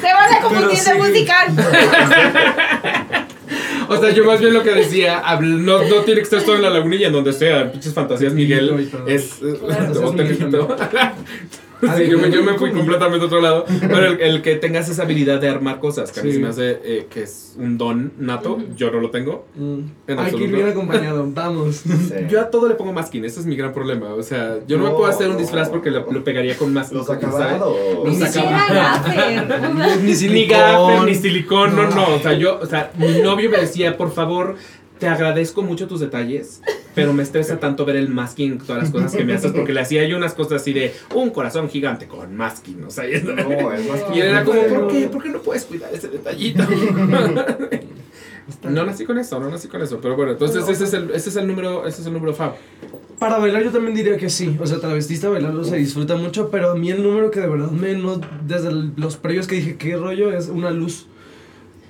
[0.00, 0.98] Se van a confundir de sí.
[0.98, 1.46] musical.
[3.90, 6.62] O sea, yo más bien lo que decía, no, no tiene que estar todo en
[6.62, 9.08] la lagunilla, en donde sea, pinches fantasías Miguel, Ay, perdón.
[9.10, 9.40] es...
[9.42, 9.58] eh,
[11.96, 13.64] Sí, yo me, yo me fui completamente a otro lado.
[13.80, 16.36] Pero el, el que tengas esa habilidad de armar cosas, que a mí Sí.
[16.36, 19.46] se me hace eh, que es un don nato, yo no lo tengo.
[19.54, 19.80] Mm.
[20.18, 21.76] Hay que ir bien acompañado, vamos.
[21.76, 22.14] Sí.
[22.28, 24.14] Yo a todo le pongo masking, ese es mi gran problema.
[24.14, 25.38] O sea, yo no, me puedo hacer un no.
[25.40, 26.98] disfraz porque lo, lo pegaría con masking.
[26.98, 27.76] Los acabados.
[28.04, 29.04] Ni siquiera.
[30.02, 31.06] Ni Ni silicón.
[31.06, 32.14] ni silicón, no, no.
[32.14, 34.56] O sea, yo, o sea, mi novio me decía, por favor,
[34.98, 36.60] te agradezco mucho tus detalles,
[36.94, 39.80] pero me estresa tanto ver el masking, todas las cosas que me haces, porque le
[39.80, 43.34] hacía yo unas cosas así de un corazón gigante con masking, o sea, y, No,
[43.34, 45.08] más y él era como, ¿por qué?
[45.08, 46.64] ¿Por qué no puedes cuidar ese detallito?
[48.68, 51.28] No nací con eso, no nací con eso, pero bueno, entonces ese es el, ese
[51.28, 52.54] es el número, ese es el número fab.
[53.18, 54.56] Para bailar yo también diría que sí.
[54.60, 57.70] O sea, travestista bailarlo se disfruta mucho, pero a mí el número que de verdad
[57.70, 61.06] me no desde los previos que dije qué rollo es una luz.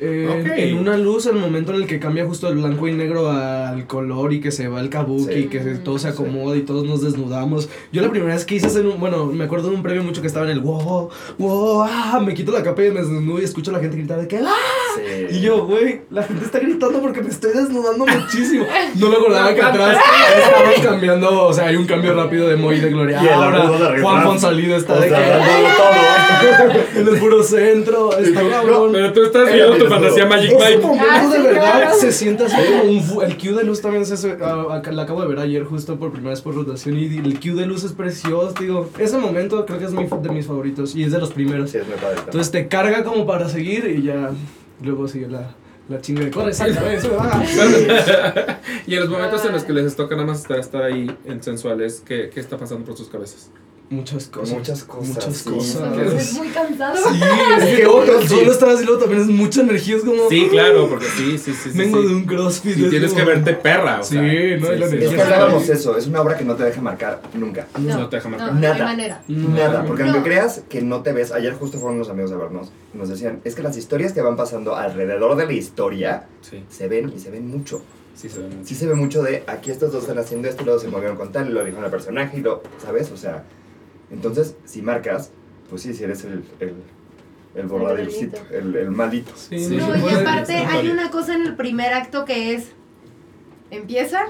[0.00, 0.54] Eh.
[0.70, 3.86] En una luz, el momento en el que cambia justo el blanco y negro al
[3.86, 5.38] color y que se va el kabuki, Sí.
[5.40, 7.68] y que se- todo se acomoda y todos nos desnudamos.
[7.92, 10.20] Yo la primera vez que hice, ese nu- bueno, me acuerdo de un previo mucho
[10.20, 13.44] que estaba en el wow, wow, ah, me quito la capa y me desnudo y
[13.44, 14.52] escucho a la gente gritar de que ¡ah!
[14.96, 15.36] Sí.
[15.36, 18.66] Y yo, güey, la gente está gritando porque me estoy desnudando muchísimo.
[18.96, 19.96] No me acordaba que atrás
[20.44, 23.20] estaban cambiando, o sea, hay un cambio rápido de Moy y de Gloria.
[23.22, 23.96] Y el Ahora.
[24.00, 26.82] Juan Fonsalido está O de que todo.
[27.02, 28.90] en el puro centro, está cabrón.
[28.92, 30.26] Pero tú estás viendo fantasía.
[30.26, 30.78] Magic Mike.
[30.78, 31.94] momento Ah, de verdad claro.
[31.98, 35.02] se siente así como un el Q de luz también se hace, a- a- la
[35.02, 37.84] acabo de ver ayer justo por primera vez por rotación y el Q de luz
[37.84, 41.18] es precioso, digo, ese momento creo que es mi- de mis favoritos y es de
[41.18, 41.70] los primeros.
[41.70, 42.18] Sí, es muy padre.
[42.24, 44.30] Entonces te carga como para seguir y ya
[44.82, 45.54] luego sigue la,
[45.88, 46.82] la chinga de corre, salta,
[48.86, 51.42] y en los momentos en los que les toca nada más estar, estar ahí en
[51.42, 53.50] sensuales, ¿qué, ¿qué está pasando por sus cabezas?
[53.90, 54.54] Muchas cosas.
[54.54, 55.48] Muchas cosas, Muchas sí.
[55.50, 56.12] cosas.
[56.12, 56.94] Es muy cansado.
[56.96, 57.20] Sí,
[57.56, 58.28] es Es que que otro sí.
[58.28, 60.28] solo estar así luego también es mucha energía, es como...
[60.28, 61.70] Sí, claro, porque sí, sí, sí.
[61.72, 62.08] sí, Vengo sí.
[62.08, 62.76] de un crossfit.
[62.76, 64.22] Y es tienes que como- verte perra, o Sí, sea.
[64.22, 66.82] no, y la Es energía que hablábamos eso, es una obra que no te deja
[66.82, 67.66] marcar nunca.
[67.78, 68.48] No te deja marcar.
[68.52, 68.84] No, no hay Nada.
[68.84, 69.22] manera.
[69.26, 70.24] Nada, porque aunque No.
[70.24, 73.40] creas que no te ves, ayer justo fueron unos amigos a vernos, y nos decían,
[73.44, 77.18] es que las historias que van pasando alrededor de la historia Sí, se ven y
[77.20, 77.82] se ven mucho.
[78.14, 78.68] sí se ve mucho.
[78.68, 81.16] Sí se ve mucho de, aquí estos dos están haciendo esto, y luego se movieron
[81.16, 83.10] con tal, y lo dijeron al personaje, y lo, ¿sabes?
[83.12, 83.44] O sea,
[84.10, 85.30] entonces, si marcas,
[85.70, 86.74] pues sí, si eres el, el,
[87.54, 89.32] el borradilcito, el, el malito.
[89.36, 89.76] Sí, Sí.
[89.76, 92.68] no y aparte hay una cosa en el primer acto que es
[93.70, 94.20] empieza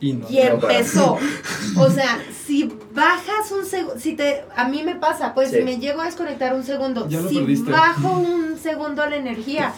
[0.00, 0.26] Y no.
[0.30, 1.18] y empezó.
[1.78, 5.56] O sea, si bajas un segundo, si te a mí me pasa, pues Sí.
[5.58, 7.70] si me llego a desconectar un segundo, si perdiste.
[7.70, 9.72] bajo un segundo la energía,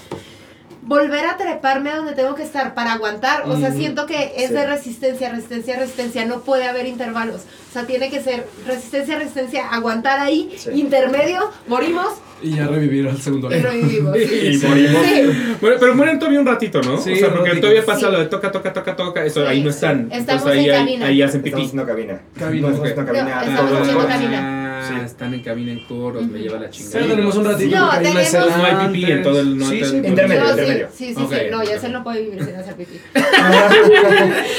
[0.85, 4.49] volver a treparme a donde tengo que estar para aguantar, o sea, siento que es
[4.49, 4.55] Sí.
[4.55, 7.43] de resistencia, resistencia, resistencia, no puede haber intervalos.
[7.71, 10.71] O sea, tiene que ser resistencia, resistencia, aguantar ahí, Sí.
[10.75, 12.09] intermedio, morimos
[12.45, 13.63] Y ya revivir al segundo y año.
[13.69, 14.17] revivimos.
[14.17, 14.67] Y Sí.
[14.67, 15.07] morimos.
[15.07, 15.57] Sí.
[15.61, 16.99] Bueno, pero mueren todavía un ratito, ¿no?
[16.99, 18.13] Sí, o sea, porque todavía pasa Sí.
[18.13, 19.47] lo de toca, toca, toca, toca, eso Sí.
[19.47, 20.09] ahí no están.
[20.11, 21.07] Estamos Entonces ahí, en ahí, cabina.
[21.07, 21.67] ahí hacen Estamos pipí.
[21.69, 22.21] haciendo cabina.
[22.37, 22.69] Cabina.
[22.69, 24.62] No, estamos haciendo estamos cabina.
[24.89, 24.95] Sí.
[25.05, 26.93] están en cabina en coros, me lleva la chingada.
[27.01, 29.59] Pero tenemos un ratito No, hay una tenemos- escena No hay pipí en todo el-
[29.59, 29.97] no Sí, sí.
[29.97, 30.89] Intermedio, sí, intermedio.
[30.93, 33.01] sí, sí, sí, no, ya se no puede vivir sin hacer pipí.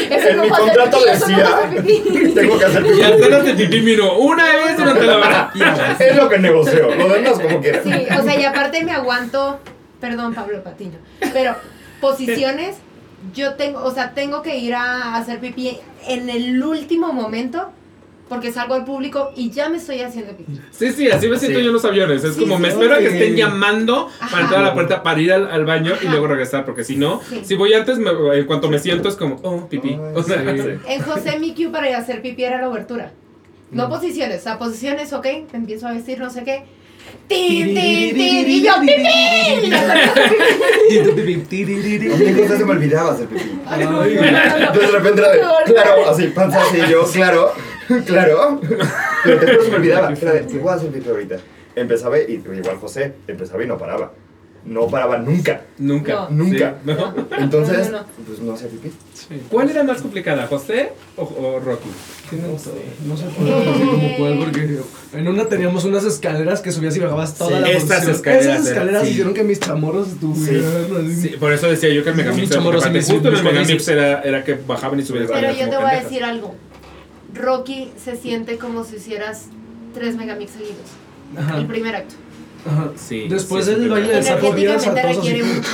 [0.10, 1.50] En mi contrato decía,
[2.36, 3.02] tengo que hacer Y pipí.
[3.04, 5.52] apenas de pipí miro una vez durante la hora.
[6.00, 7.82] Es lo que negocio, lo demás como quieras.
[7.84, 9.60] Sí, o sea, y aparte me aguanto,
[10.00, 10.98] perdón Pablo Patiño,
[11.34, 11.56] pero
[12.02, 12.76] posiciones,
[13.34, 17.72] yo tengo, o sea, tengo que ir a hacer pipí en el último momento,
[18.30, 20.60] porque salgo al público y ya me estoy haciendo pipí.
[20.72, 21.64] Sí, sí, así me siento Sí.
[21.64, 22.24] yo en los aviones.
[22.24, 22.74] Es Sí, como sí, me sí.
[22.74, 25.94] espero a que estén llamando para entrar a la puerta para ir al, al baño
[26.02, 26.66] y luego regresar.
[26.66, 27.42] Porque si no, Sí.
[27.44, 29.90] si voy antes, me- en cuanto me siento es como, oh, pipí.
[29.94, 30.62] Ay, O sea, sí.
[30.62, 30.70] sí.
[30.88, 33.12] En José mi cue para ir a hacer pipí era la obertura.
[33.72, 33.92] No Mm.
[33.92, 36.64] posiciones, o sea, posiciones, ok, me empiezo a vestir, no sé qué.
[37.28, 38.50] ¡Tin, tin, tin!
[38.50, 38.94] Y yo, ¡pipí!
[40.90, 43.44] Y ya A mí José se me olvidaba hacer pipí.
[44.80, 45.22] De repente
[45.66, 47.52] claro, así, panza así, yo, claro,
[48.06, 48.60] claro.
[49.24, 50.14] Pero te juro se me olvidaba.
[50.14, 51.36] Era de, voy a hacer pipí ahorita.
[51.76, 54.12] Empezaba y igual José, empezaba y no paraba.
[54.66, 55.62] No paraba nunca.
[55.78, 56.14] Nunca.
[56.14, 56.46] No.
[56.46, 56.76] Nunca.
[56.86, 57.14] Sí, ¿no?
[57.38, 58.06] Entonces, No, no, no.
[58.26, 58.92] pues no hacía pipí.
[59.52, 61.90] ¿Cuál era más complicada, José o, o Rocky?
[62.32, 62.70] No sé,
[63.06, 64.80] no sé cómo cuál, porque
[65.14, 68.16] en una teníamos unas escaleras que subías y bajabas toda Sí, la estas función.
[68.16, 69.10] escaleras Esas eran- escaleras sí.
[69.10, 70.66] hicieron que mis chamorros estuvieran
[70.98, 71.16] así.
[71.22, 73.36] Sí, por eso decía yo que el Megamix Mis era chamorros y mis- justo en
[73.36, 76.56] el Megamix era, era que bajaban y subían Pero yo te voy a decir algo.
[77.34, 79.46] Rocky se siente como si hicieras
[79.94, 80.76] tres megamix seguidos.
[81.38, 82.14] Ajá, El primer acto.
[82.66, 82.92] ajá.
[82.96, 84.56] Sí, Después sí, del sí, baile de saltosos
[85.16, 85.70] requiere mucho.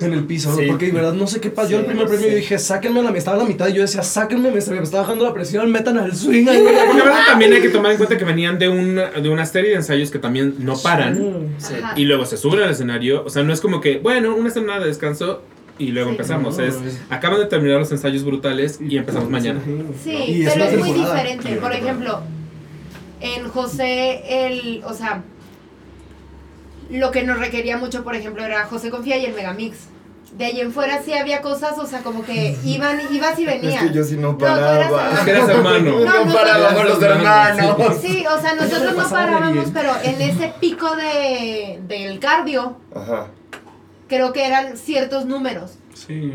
[0.00, 0.66] en el piso, Sí.
[0.68, 1.70] porque de verdad no sé qué pasó.
[1.70, 2.34] Yo el primer premio sí.
[2.36, 4.82] dije, sáquenme a la mitad, estaba a la mitad y yo decía, sáquenme, me, me
[4.82, 6.64] estaba bajando la presión, metan al swing ahí.
[7.26, 10.10] También hay que tomar en cuenta que venían de una, de una serie de ensayos
[10.10, 11.48] que también no paran.
[11.96, 13.24] Y luego se suben al escenario.
[13.24, 15.42] O sea, no es como que, bueno, una semana de descanso
[15.78, 16.16] y luego Sí.
[16.16, 16.58] empezamos.
[16.58, 19.60] No, es, es- acaban de terminar los ensayos brutales y empezamos mañana.
[20.02, 21.56] Sí, es pero es muy diferente.
[21.56, 22.20] Por ejemplo,
[23.20, 25.22] en José, el, o sea,
[26.90, 29.76] lo que nos requería mucho, por ejemplo, era José Confía y el Megamix.
[30.36, 33.48] De ahí en fuera sí había cosas, o sea, como que iban, ibas y Es
[33.62, 33.82] venías.
[33.84, 35.12] que yo sí no tú eras paraba.
[35.12, 36.00] Es que eras hermano.
[36.00, 37.96] No, parábamos los hermanos.
[38.00, 39.72] Sí, o sea, nosotros no parábamos, bien.
[39.72, 43.28] pero en ese pico de, del cardio, Ajá.
[44.08, 45.72] Creo que eran ciertos números.
[45.94, 46.32] Sí.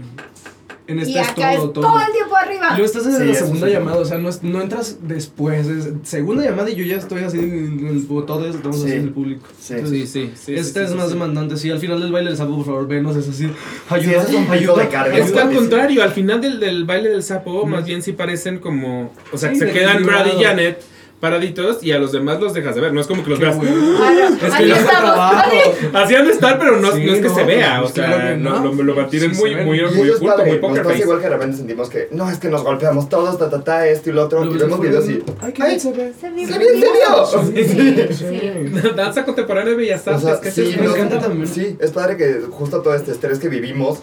[0.86, 1.88] En esta y es acá todo, es todo.
[1.88, 2.66] todo el tiempo arriba.
[2.66, 3.74] Y luego estás desde Sí, la segunda sí.
[3.74, 7.24] llamada, o sea, no, es- no entras después, es segunda llamada y yo ya estoy
[7.24, 8.88] así en el todo eso estamos Sí.
[8.88, 9.48] así en el público.
[9.58, 9.74] Sí.
[9.76, 10.56] Entonces, Sí, sí, sí.
[10.56, 11.14] Este sí, es sí, más sí.
[11.14, 13.46] demandante, sí, al final del baile del sapo, por favor, venos, es así.
[13.48, 13.52] Sí,
[13.90, 15.18] Ayuda, ayuda, de carga.
[15.18, 17.70] Es que al contrario, al final del, del baile del sapo, Mm.
[17.70, 19.14] más bien sí parecen como.
[19.32, 20.44] O sea, Sí, se quedan Brad y.
[20.44, 20.84] Janet
[21.24, 22.92] paraditos y a los demás los dejas de ver.
[22.94, 23.56] No es como que los Qué veas.
[23.58, 23.72] bueno.
[23.98, 24.90] Claro, Es que se estamos.
[24.90, 25.52] trabajo.
[25.94, 27.80] Así han de estar, pero no, Sí, no es que no, se vea.
[27.80, 28.74] pues O sea, claro que no, no.
[28.74, 29.66] lo, lo mantienen Sí, muy, se ven.
[29.66, 31.04] muy, Y muy eso es oculto, padre, muy nos poker pasa face.
[31.04, 33.88] igual que de repente sentimos que, no, es que nos golpeamos todos, ta, ta, ta,
[33.88, 36.14] esto y lo otro, y vemos videos y, Ay, qué bien se ve.
[36.20, 38.04] Se ve ¿se ve en serio?
[38.10, 38.90] Sí, sí.
[38.96, 40.24] Danza contemporánea de Bellas O Artes.
[40.26, 41.48] sea, ¿qué es sí, me no, encanta también.
[41.48, 44.00] Sí, es padre que justo todo este estrés que vivimos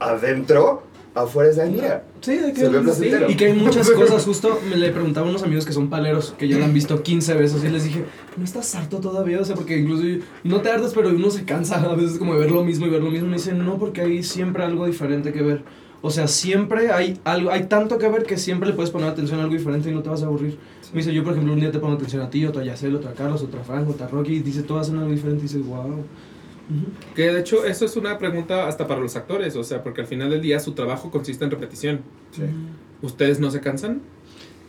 [0.00, 0.82] adentro,
[1.14, 3.30] afuera es de, mira, Sí, de que Se ve placentero.
[3.30, 6.34] Y que hay muchas cosas, justo me le preguntaba a unos amigos que son paleros,
[6.36, 8.04] que ya la han visto 15 veces, y les dije,
[8.36, 9.40] ¿no estás harto todavía?
[9.40, 10.04] O sea, porque incluso
[10.44, 12.90] no te hartas, pero uno se cansa a veces como de ver lo mismo y
[12.90, 13.26] ver lo mismo.
[13.26, 15.62] Y me dicen, no, porque hay siempre algo diferente que ver.
[16.00, 19.40] O sea, siempre hay algo, hay tanto que ver que siempre le puedes poner atención
[19.40, 20.56] a algo diferente y no te vas a aburrir.
[20.92, 22.94] Me dice, yo por ejemplo un día te pongo atención a ti, otro a Yacel,
[22.94, 25.40] otro a Carlos, otro a Frank, otro a Rocky, y dice, todas hacen algo diferente
[25.40, 26.04] y dices, wow.
[27.14, 29.56] Que de hecho, eso es una pregunta hasta para los actores.
[29.56, 32.00] O sea, porque al final del día su trabajo consiste en repetición.
[33.02, 34.00] ¿Ustedes no se cansan?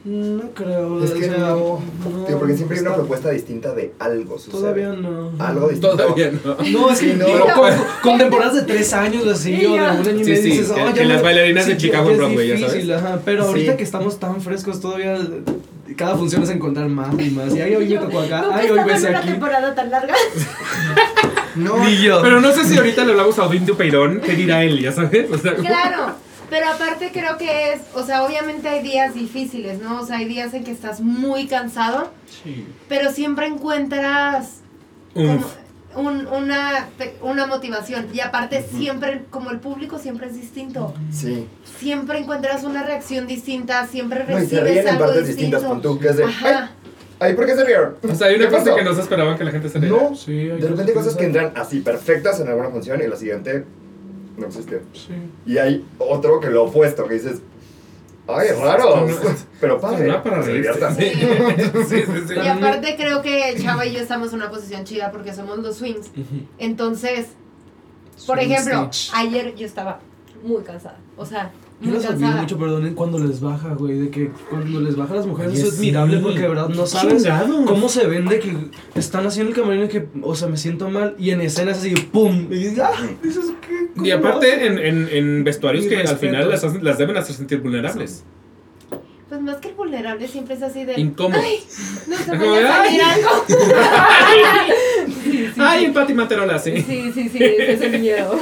[0.06, 1.04] No creo.
[1.04, 1.82] es o que sea, no,
[2.26, 4.62] Tío, porque siempre hay una propuesta distinta de algo sucede.
[4.62, 5.34] Todavía no.
[5.40, 5.98] Algo distinto.
[5.98, 6.56] Todavía no.
[6.72, 7.26] No, es que Sí, no.
[7.26, 10.30] pero con, con temporadas de tres años así, Sí, o de un año y Sí,
[10.30, 12.48] medio sí, dices, que- "Oh, ya las me- bailarinas de sí, Chicago ya en Broadway,
[12.48, 12.90] ya sabes.
[12.92, 13.50] ajá, Pero Sí.
[13.50, 15.18] ahorita que estamos tan frescos todavía,
[15.98, 17.54] cada función es encontrar más y más.
[17.54, 19.28] Y ay, hoy me Yo tocó acá, ay, hoy en ves una aquí.
[19.28, 20.14] temporada tan larga.
[21.60, 22.22] No, Ni yo.
[22.22, 24.80] Pero no sé si ahorita le hablamos a Odín de Peirón, ¿qué dirá él?
[24.82, 25.30] Ya sabes.
[25.32, 26.14] O sea, Claro,
[26.50, 30.02] pero aparte creo que es, o sea, obviamente hay días difíciles, ¿no?
[30.02, 32.12] O sea, hay días en que estás muy cansado,
[32.44, 32.66] Sí.
[32.88, 34.62] pero siempre encuentras
[35.14, 35.44] como
[35.96, 36.88] un- una,
[37.22, 38.08] una motivación.
[38.14, 41.48] Y aparte siempre, como el público siempre es distinto, Sí.
[41.80, 45.58] siempre encuentras una reacción distinta, siempre No, y se recibes en algo partes distinto.
[45.58, 46.72] distintas con tú, que es de, ay, Ajá.
[47.20, 47.96] Ay, ¿por qué se rieron?
[48.10, 48.76] O sea, hay una ¿Qué parte pasó?
[48.78, 49.96] que no se esperaban que la gente se riera.
[49.98, 53.08] No, Sí, hay de repente cosas cosas que entran así perfectas en alguna función y
[53.08, 53.66] la siguiente
[54.38, 54.82] no existe.
[54.94, 55.14] Sí.
[55.46, 57.40] Y hay otro que lo opuesto, que dices,
[58.28, 59.06] ay, raro,
[59.60, 60.08] pero padre.
[60.08, 60.96] No, para diviertan.
[60.96, 62.04] Sí, sí, sí.
[62.28, 62.34] sí.
[62.36, 65.76] Y aparte creo que Chava y yo estamos en una posición chida porque somos los
[65.78, 66.12] swings.
[66.58, 67.28] Entonces,
[68.28, 69.12] por Swing ejemplo, stage.
[69.28, 70.00] ayer yo estaba
[70.44, 70.98] muy cansada.
[71.18, 71.52] O sea,
[71.82, 72.42] Yo las admiro cansada.
[72.42, 75.62] mucho, perdonen, cuando les baja, güey, de que cuando les baja a las mujeres, Oye,
[75.62, 75.80] eso es sí.
[75.90, 77.26] admirable porque de verdad no sabes
[77.66, 78.54] cómo se ven de que
[78.96, 81.94] están en el camerino y que, o sea, me siento mal y en escenas así,
[81.94, 82.48] ¡pum!
[82.52, 82.92] Y dices, ¡ah!
[83.24, 83.88] Dices, ¿qué?
[83.96, 87.16] ¿Cómo Y lo aparte en, en, en vestuarios que al final las, hacen- las deben
[87.16, 88.24] hacer sentir vulnerables.
[89.50, 91.00] Más que el vulnerable siempre es así de.
[91.00, 91.44] Incómodos.
[91.44, 91.60] Ay,
[92.08, 93.12] no se vaya a salir "Ay".
[93.22, 93.30] algo.
[95.24, 95.92] sí, sí, Ay, sí.
[95.92, 96.82] Pati Materola, sí.
[96.82, 98.38] Sí, sí, sí, ese es el miedo.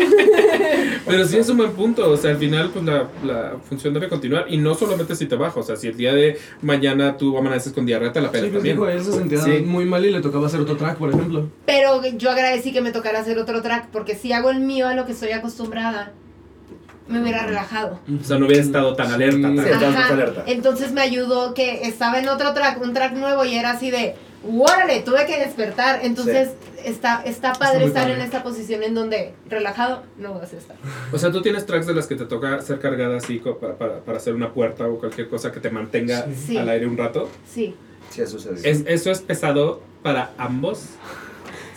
[1.06, 4.10] Pero sí es un buen punto, o sea, al final pues la, la función debe
[4.10, 7.38] continuar y no solamente si te baja, o sea, si el día de mañana tú
[7.38, 8.76] amaneces con diarrea te la Sí, pelas pues también.
[8.76, 9.64] dijo, él se sentía Sí.
[9.66, 11.50] muy mal y le tocaba hacer otro track, por ejemplo.
[11.66, 14.94] Pero yo agradecí que me tocara hacer otro track, porque si hago el mío a
[14.96, 16.12] lo que estoy acostumbrada,
[17.08, 18.00] me hubiera relajado.
[18.22, 19.42] O sea, no hubiera estado tan alerta.
[19.42, 19.72] tan- Sí.
[19.86, 20.14] Ajá.
[20.14, 20.44] alerta.
[20.48, 24.16] Entonces me ayudó que estaba en otro track, un track nuevo y era así de,
[24.48, 26.00] órale, tuve que despertar.
[26.04, 26.50] Entonces
[26.84, 28.16] está, está padre muy estar padre.
[28.16, 30.76] en esta posición en donde relajado no vas a estar.
[31.12, 33.76] O sea, tú tienes tracks de las que te toca ser cargada así co- pa-
[33.78, 36.58] para, para hacer una puerta o cualquier cosa que te mantenga Sí.
[36.58, 37.30] al aire un rato.
[37.52, 37.76] Sí.
[38.10, 38.60] Sí, eso sucedió.
[38.64, 40.86] ¿Es, ¿Eso es pesado para ambos?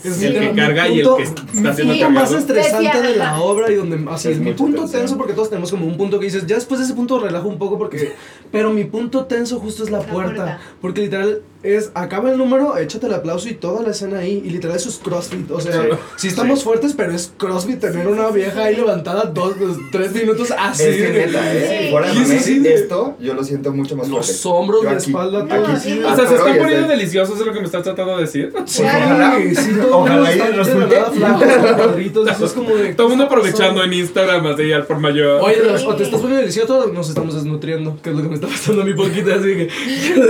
[0.03, 0.27] Es Sí.
[0.27, 3.41] El que mi carga y el punto- que está haciendo punto más estresante de la
[3.41, 5.01] obra y donde así Es es mi punto tensión.
[5.03, 7.49] tenso porque todos tenemos como un punto que dices ya después de ese punto relajo
[7.49, 8.13] un poco porque
[8.51, 10.61] pero mi punto tenso justo es la, La puerta, puerta.
[10.81, 14.51] porque literal es acaba el número échate el aplauso y toda la escena ahí y
[14.51, 15.89] literal eso es crossfit o sea Sí.
[16.17, 20.53] sí estamos fuertes pero es crossfit tener una vieja ahí levantada dos dos, tres minutos
[20.59, 21.79] así Es que de- neta, ¿eh?
[21.85, 21.91] Sí.
[21.91, 24.29] Fuera de sí esto yo lo siento mucho más fuerte.
[24.29, 26.01] los hombros Yo la aquí- espalda No, todo sí.
[26.03, 28.53] O sea, se están poniendo deliciosos, es lo que me estás tratando de decir.
[28.67, 29.37] Sí, Ojalá.
[29.55, 30.87] sí, todo Ojalá el mundo y resulte.
[30.95, 33.93] verdad flaco, con cuadritos, eso es como de Todo el mundo ¿qué está aprovechando en
[33.93, 35.41] Instagram así al por mayor.
[35.43, 35.57] Oye,
[35.87, 38.83] o te estás poniendo delicioso nos estamos desnutriendo, que es lo que me está pasando
[38.83, 39.69] a mí poquito, así que...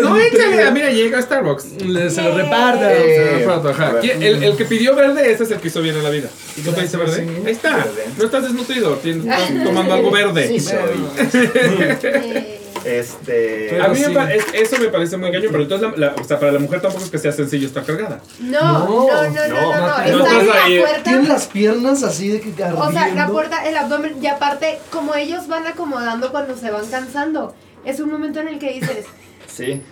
[0.02, 1.82] No, échale, mira, llega Starbucks.
[1.82, 2.92] Le- se lo reparta.
[2.92, 3.26] Eh.
[3.32, 3.86] Se me pronto, ajá.
[3.88, 4.02] a ver.
[4.02, 6.28] ¿Quién- El, el que pidió verde, ese es el que hizo bien en la vida.
[6.56, 7.16] ¿Y tú pediste verde?
[7.24, 7.42] Sí.
[7.46, 7.76] Ahí está.
[7.76, 8.04] Verde.
[8.18, 10.48] No estás desnutrido, tienes- estás tomando algo verde.
[10.48, 10.76] Sí, soy.
[12.82, 13.78] Este.
[13.78, 14.32] A mí me Sí.
[14.54, 16.80] es- eso me parece muy engaño, pero entonces, la, la- o sea, para la mujer
[16.80, 18.22] tampoco es que sea sencillo estar cargada.
[18.40, 20.76] no, no, no, no, no, no, no, no Está en ahí.
[20.78, 21.02] la puerta.
[21.02, 23.32] Tiene las piernas así de que O sea, la ardiendo.
[23.34, 27.54] puerta, el abdomen, y aparte, como ellos van acomodando cuando se van cansando,
[27.84, 29.04] es un momento en el que dices,
[29.46, 29.82] Sí.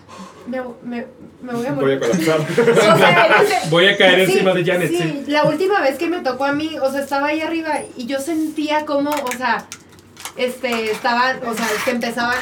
[0.49, 1.07] Me, me,
[1.43, 2.01] me voy a Voy a morir.
[2.01, 2.41] colapsar.
[2.61, 4.97] O sea, dice- Voy a caer Sí, encima de Janet, sí.
[4.99, 8.07] Sí, la última vez que me tocó a mí, o sea, estaba ahí arriba y
[8.07, 9.67] yo sentía como, o sea,
[10.37, 12.37] este, estaban, o sea, que empezaban,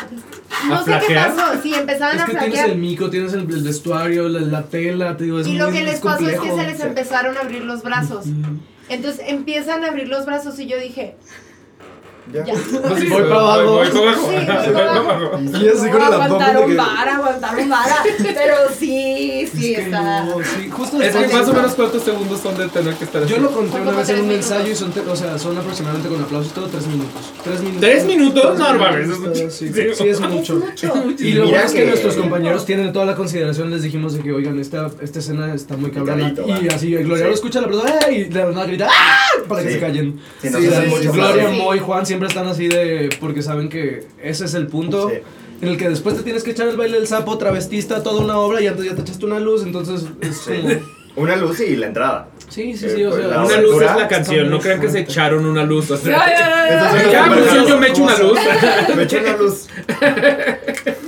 [0.50, 2.70] ¿A no sé qué pasó, sí, empezaban Es a que tienes flaquear.
[2.70, 5.78] el micro, tienes el, el vestuario, la, la tela, te digo, es Y lo muy-
[5.78, 8.26] que les es pasó es que se les empezaron a abrir los brazos.
[8.88, 11.16] Entonces empiezan a abrir los brazos y yo dije,
[12.32, 12.44] Ya.
[12.44, 12.54] ya.
[12.98, 13.72] Sí, Voy para abajo.
[13.72, 14.28] Voy para abajo.
[14.30, 15.38] Sí, voy para abajo.
[15.40, 17.96] Y así con el aguantaron que- vara, aguantaron vara.
[18.18, 20.24] Pero sí, sí Es que está.
[20.24, 23.22] no, sí, justo Es que más o menos cuántos segundos son de tener que estar
[23.22, 23.32] así.
[23.32, 24.50] Yo lo conté una vez en un minutos.
[24.50, 27.32] ensayo y son, o sea, son aproximadamente con aplausos y todo tres minutos.
[27.44, 27.80] Tres minutos.
[27.80, 28.58] ¿Tres minutos?
[28.58, 30.62] No, sí, sí, es mucho.
[31.18, 34.32] Y lo bueno es que, nuestros compañeros tienen toda la consideración, les dijimos de que,
[34.32, 36.32] oigan, esta, esta escena está muy cabrona.
[36.62, 39.42] Y así, Gloria lo escucha, la persona, y de la nada grita, ¡ah!
[39.48, 40.20] Para que se callen.
[40.42, 41.52] Gloria, caso.
[41.52, 45.10] Mo y Juan siempre están así de, porque saben que ese es el punto.
[45.10, 45.16] Sí.
[45.60, 48.38] En el que después te tienes que echar el baile del sapo, travestista, toda una
[48.38, 50.52] obra y antes ya te echaste una luz, entonces es Sí.
[50.62, 50.96] como...
[51.16, 52.28] Una luz y la entrada.
[52.50, 53.42] Sí, sí, Eh, sí, o pues, sea...
[53.42, 55.90] Una luz es la canción, no crean que se echaron una luz.
[55.90, 57.26] O sea, Ya, ya, ya, ya.
[57.26, 58.38] Pues, yo, me echo una luz.
[58.96, 59.66] Me eché una luz.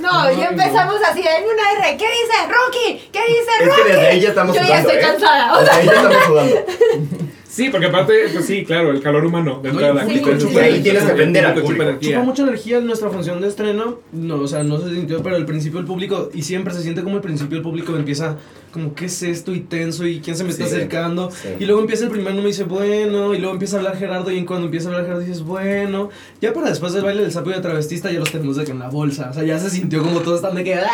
[0.01, 1.97] No, ya empezamos así en una R.
[1.97, 3.09] ¿Qué dice Rocky?
[3.11, 3.81] ¿Qué dice Es Rocky?
[3.83, 4.89] que desde ahí ya estamos Yo ya sudando.
[4.89, 5.07] estoy ¿eh?
[5.11, 5.59] cansada.
[5.59, 6.55] O sea, ahí ya estamos sudando.
[7.49, 9.59] Sí, porque aparte, pues sí, claro, el calor humano.
[9.63, 11.81] De No, entrada, y ahí tienes que aprender al público.
[11.81, 12.11] energía.
[12.11, 13.99] Chupa mucha energía en nuestra función de estreno.
[14.11, 17.01] No, o sea, no se sintió, pero al principio el público, y siempre se siente
[17.01, 18.37] como al principio el público empieza
[18.71, 19.53] como, ¿qué es esto?
[19.53, 21.31] Y tenso, y quién se me está Sí, acercando.
[21.31, 21.49] sí.
[21.59, 24.31] Y luego empieza el primer número y dice, bueno, y luego empieza a hablar Gerardo,
[24.31, 26.09] y en cuando empieza a hablar Gerardo dices, bueno.
[26.41, 28.71] Ya para después del baile del sapo y de travestista ya los tenemos de que
[28.71, 29.29] en la bolsa.
[29.29, 30.75] O sea, ya se sintió como todos están de que.
[30.75, 30.87] ¡ah!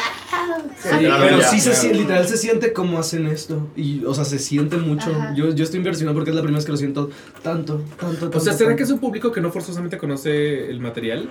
[0.81, 1.81] Sí, Sí, claro, pero ya, sí se claro.
[1.81, 3.67] siente, literal se siente como hacen esto.
[3.75, 5.09] Y, o sea, se siente mucho.
[5.09, 5.33] Ajá.
[5.35, 7.09] Yo, yo estoy impresionado porque es la primera vez que lo siento
[7.41, 8.37] tanto, tanto, tanto.
[8.37, 8.77] O sea, ¿será tanto.
[8.77, 11.29] que es un público que no forzosamente conoce el material?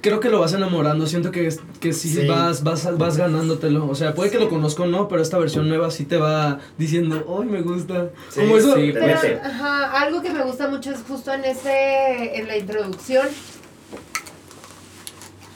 [0.00, 2.26] Creo que lo vas enamorando, siento que, es- que sí, Sí.
[2.26, 3.86] Vas, vas, vas ganándotelo.
[3.88, 6.58] O sea, puede que lo conozco o no, pero esta versión nueva sí te va
[6.78, 8.10] diciendo, ¡ay, me gusta!
[8.30, 8.74] Sí, Como eso.
[8.76, 13.26] sí, Pero, ajá, algo que me gusta mucho es justo en ese, en la introducción.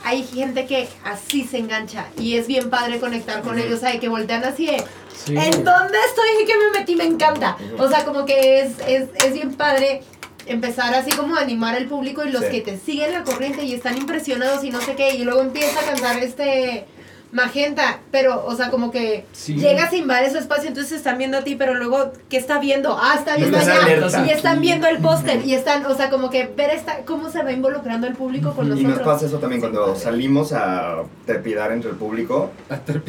[0.05, 4.01] Hay gente que así se engancha y es bien padre conectar con ellos, ¿sabes?
[4.01, 4.79] Que voltean así de,
[5.15, 5.35] Sí.
[5.37, 6.29] ¿en dónde estoy?
[6.41, 6.95] ¿En qué me metí?
[6.97, 7.57] Me encanta.
[7.79, 10.03] O sea, como que es, es, es bien padre
[10.49, 12.51] empezar así como a animar al público y los Sí.
[12.51, 15.81] que te siguen la corriente y están impresionados y no sé qué, y luego empieza
[15.81, 16.87] a cantar este
[17.31, 19.55] magenta, pero, o sea, como que Sí.
[19.55, 22.97] llega sin invadir su espacio, entonces están viendo a ti, pero luego, ¿qué está viendo?
[22.99, 24.25] Ah, está viendo allá, alerta.
[24.27, 27.43] y están viendo el póster, y están, o sea, como que ver esta, cómo se
[27.43, 28.97] va involucrando el público con Y nosotros.
[28.97, 30.01] nos pasa eso también Sí, cuando padre.
[30.01, 32.51] salimos a trepidar entre el público.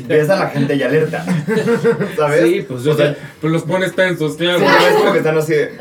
[0.06, 1.24] Ves a la gente y alerta.
[2.18, 2.44] ¿Sabes?
[2.44, 4.60] Sí, pues, o sea, pues los pones tensos, claro.
[4.60, 5.78] Sí, es como que están así de.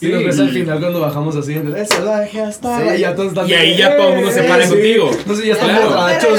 [0.00, 2.84] Y nos ves al final cuando bajamos así en el "Es salvaje hasta Sí.
[2.86, 4.70] la-", y ya todos están Y ahí ya todo el mundo se "Eh, para sí".
[4.70, 5.10] contigo.
[5.36, 6.38] Sé, ya están borrachos.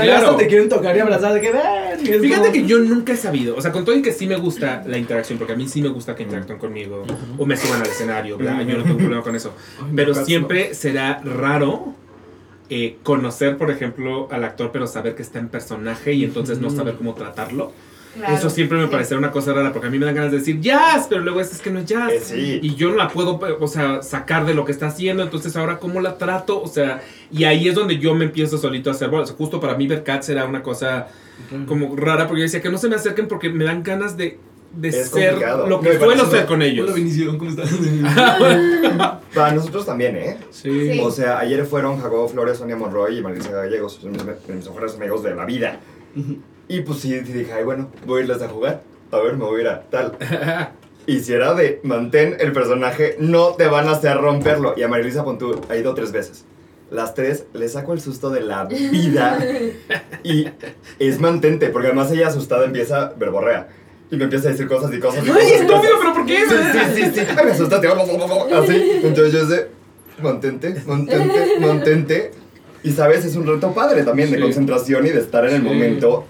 [0.00, 0.26] Claro.
[0.26, 2.20] hasta te quieren tocar y abrazar de que ven.
[2.22, 4.36] Fíjate como- que yo nunca he sabido, o sea, con todo y que sí me
[4.36, 7.04] gusta la interacción, porque a mí sí me gusta que interactúen conmigo,
[7.38, 9.52] o me suban al escenario, bla, yo no tengo problema con eso.
[9.80, 11.94] Ay, Pero siempre será raro
[12.72, 16.70] eh, conocer, por ejemplo, al actor, pero saber que está en personaje y entonces no
[16.70, 17.72] saber cómo tratarlo.
[18.14, 18.34] Claro.
[18.34, 18.90] Eso siempre me Sí.
[18.90, 21.40] parecerá una cosa rara, porque a mí me dan ganas de decir jazz, pero luego
[21.40, 22.10] es, es que no es jazz.
[22.12, 22.58] Eh, sí.
[22.62, 25.78] Y yo no la puedo, o sea, sacar de lo que está haciendo, entonces ahora
[25.78, 29.10] cómo la trato, o sea, y ahí es donde yo me empiezo solito a hacer
[29.10, 29.30] bolas.
[29.30, 31.06] Justo para mí ver Cats era una cosa
[31.66, 34.38] como rara, porque yo decía que no se me acerquen porque me dan ganas de,
[34.74, 35.66] de Es ser complicado.
[35.68, 36.86] lo que Me suelo ser con ellos.
[36.86, 37.70] Hola, Vinicio, ¿cómo estás?
[39.34, 40.36] Para nosotros también, ¿eh?
[40.50, 40.94] sí.
[40.94, 41.00] Sí.
[41.02, 44.96] O sea, ayer fueron Jacobo Flores, Sonia Monroy y Marisa Gallegos, son mis, mis mejores
[44.96, 45.78] amigos de la vida.
[46.72, 48.82] Y pues sí, dije, ay, bueno, voy a irles a jugar.
[49.10, 50.16] A ver, me voy a ir a tal.
[51.04, 54.74] Y si era de mantén el personaje, no te van a hacer romperlo.
[54.76, 56.44] Y a Marilisa Pontú ha ido tres veces.
[56.92, 59.38] Las tres le saco el susto de la vida.
[60.22, 60.46] Y
[61.00, 63.68] es mantente, porque además ella asustada empieza verborrea.
[64.12, 65.42] Y me empieza a decir cosas y cosas y cosas.
[65.42, 66.38] ¡Ay, estúpido, pero por qué!
[66.48, 66.54] Sí,
[66.94, 67.26] sí, sí, sí.
[67.44, 67.88] Me asustaste.
[67.88, 68.90] Así.
[69.02, 69.66] Entonces yo sé,
[70.22, 72.30] mantente, mantente, mantente.
[72.84, 74.42] Y sabes, es un reto padre también de Sí.
[74.42, 75.66] concentración y de estar en el Sí.
[75.68, 76.26] momento.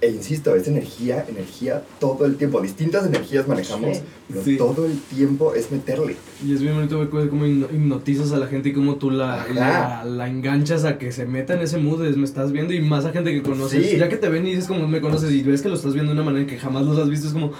[0.00, 2.60] E insisto, es energía, energía todo el tiempo.
[2.60, 4.02] Distintas energías manejamos, Sí.
[4.28, 4.56] pero Sí.
[4.56, 6.14] todo el tiempo es meterle.
[6.46, 9.46] Y es bien bonito ver cómo hipno- hipnotizas a la gente y cómo tú la,
[9.52, 12.80] la, la enganchas a que se meta en ese mood, es, me estás viendo y
[12.80, 13.90] más a gente que conoces.
[13.90, 13.96] Sí.
[13.96, 16.12] Ya que te ven y dices como me conoces y ves que lo estás viendo
[16.12, 17.50] de una manera que jamás los has visto, es como,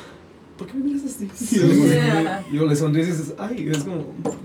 [0.57, 1.29] ¿por qué me miras así?
[1.57, 2.45] Y luego, Yeah.
[2.51, 3.97] y luego le sonríes y dices, ay, es como...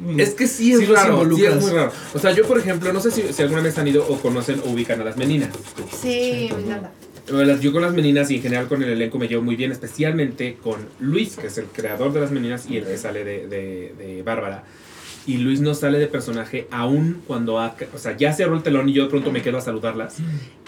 [0.08, 0.20] mm".
[0.20, 1.92] Es que sí es Sí raro, sí es muy raro.
[2.16, 4.60] O sea, yo por ejemplo, no sé si, si alguna vez han ido o conocen
[4.66, 5.50] o ubican a las meninas.
[6.02, 6.92] Sí, me encanta.
[7.62, 10.58] Yo con las meninas y en general con el elenco me llevo muy bien, especialmente
[10.62, 13.94] con Luis, que es el creador de las meninas y el que sale de, de-
[13.98, 14.64] de Bárbara.
[15.26, 18.90] y Luis no sale de personaje aún cuando ha, o sea, ya cerró el telón
[18.90, 20.18] y yo de pronto me quedo a saludarlas.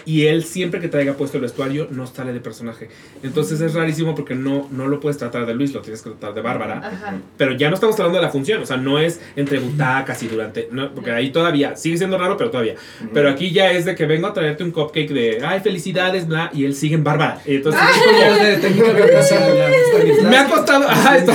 [0.06, 2.88] Y él siempre que traiga puesto el vestuario no sale de personaje.
[3.24, 6.32] Entonces es rarísimo porque no, no lo puedes tratar de Luis, lo tienes que tratar
[6.32, 6.78] de Bárbara.
[6.78, 7.18] Ajá.
[7.36, 10.28] Pero ya no estamos hablando de la función, o sea, no es entre butacas y
[10.28, 12.76] durante, no, porque ahí todavía sigue siendo raro, pero todavía.
[13.12, 16.50] Pero aquí ya es de que vengo a traerte un cupcake de, ay, felicidades, bla,
[16.54, 17.40] y él sigue en Bárbara.
[17.44, 20.24] Y entonces es como, Ya es de técnica represiva, ya, Stanislavski.
[20.30, 21.34] me ha costado, ajá, está-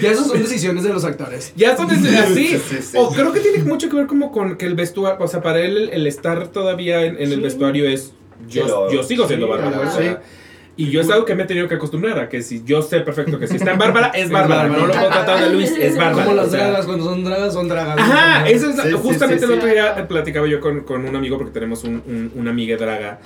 [0.00, 1.52] Ya esas son decisiones de los actores.
[1.56, 2.32] Ya son des- así.
[2.52, 2.96] Sí, sí, sí.
[2.98, 5.60] O creo que tiene mucho que ver como con que el vestuario, o sea, para
[5.60, 8.12] él el, el estar todavía en, en el vestuario es,
[8.48, 10.22] yo, Lo- yo sigo siendo sí, Bárbara.
[10.74, 13.00] Y yo es algo que me he tenido que acostumbrar a que si yo sé
[13.00, 14.68] perfecto que si está en Bárbara, es Bárbara.
[14.68, 16.24] No lo puedo tratar de Luis, es Bárbara.
[16.24, 17.98] Como las dragas, cuando son dragas, son dragas.
[17.98, 21.36] Ajá, eso es Sí, justamente sí, el otro día platicaba yo con, con un amigo
[21.36, 23.20] porque tenemos un, un- una amiga draga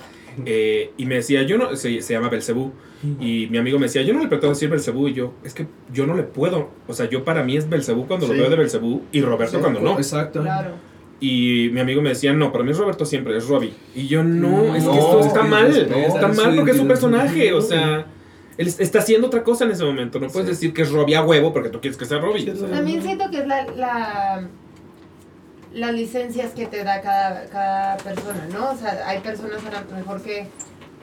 [0.45, 2.73] eh, y me decía, yo no, se, se llama Belcebú
[3.21, 5.67] y mi amigo me decía, yo no le pretendo decir Belcebú y yo, es que
[5.93, 8.33] yo no le puedo, o sea, yo para mí es Belcebú cuando Sí.
[8.33, 9.93] lo veo de Belcebú y Roberto Sí, cuando no.
[9.97, 10.41] Exacto.
[10.41, 10.71] Claro.
[11.19, 13.73] Y mi amigo me decía, no, para mí es Roberto siempre, es Robbie.
[13.95, 16.83] Y yo, no, es que esto está no, mal, no, está mal porque es un
[16.83, 18.05] sí, personaje, o sea...
[18.57, 20.19] Él está haciendo otra cosa en ese momento.
[20.19, 20.53] No puedes Sí.
[20.55, 22.41] decir que es Robbie a huevo porque tú quieres que sea Robbie.
[22.41, 22.69] Sí, o sea.
[22.71, 24.47] También siento que es la, la-
[25.73, 28.71] las licencias que te da cada, cada persona, ¿no?
[28.71, 30.47] O sea, hay personas a lo mejor que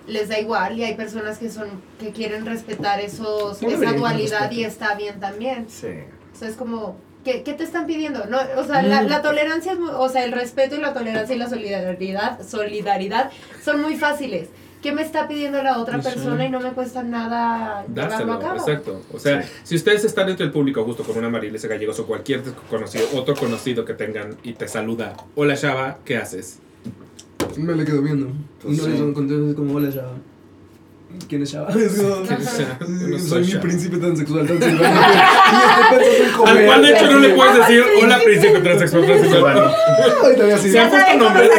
[0.09, 1.69] les da igual y hay personas que son
[2.01, 5.67] que quieren respetar esos, esa dualidad y está bien también.
[5.69, 5.87] Sí.
[6.35, 8.27] O sea, es como, ¿qué, qué te están pidiendo?
[8.27, 11.35] No, o sea, la, la tolerancia, es, muy- o sea, el respeto y la tolerancia
[11.35, 13.31] y la solidaridad, solidaridad
[13.65, 14.49] son muy fáciles.
[14.83, 16.09] ¿Qué me está pidiendo la otra Sí.
[16.11, 18.57] persona y no me cuesta nada llevarlo Dárselo, a cabo?
[18.59, 19.01] exacto.
[19.15, 22.43] O sea, si ustedes están entre el público justo con una Mariles Gallegos o cualquier
[22.69, 26.59] conocido, otro conocido que tengan y te saluda, hola Shaba, ¿qué haces?
[27.57, 28.29] Me le quedo viendo.
[28.61, 28.91] Pues y no sí.
[28.91, 30.13] le son contentos como hola Shaba.
[31.29, 31.71] ¿Quién es Shaba?
[31.71, 32.77] Es como, ¿Quién es Shaba?
[32.81, 33.63] No soy soy mi Shaba.
[33.63, 35.01] príncipe tan sexual, tan silvano.
[35.01, 35.15] que-
[35.55, 36.59] y estoy pensando en comer.
[36.59, 39.75] Al cual de hecho no le puedes decir hola príncipe transexual transexual.
[40.25, 40.59] Ay.
[40.71, 41.51] ¿Se han puesto nombres?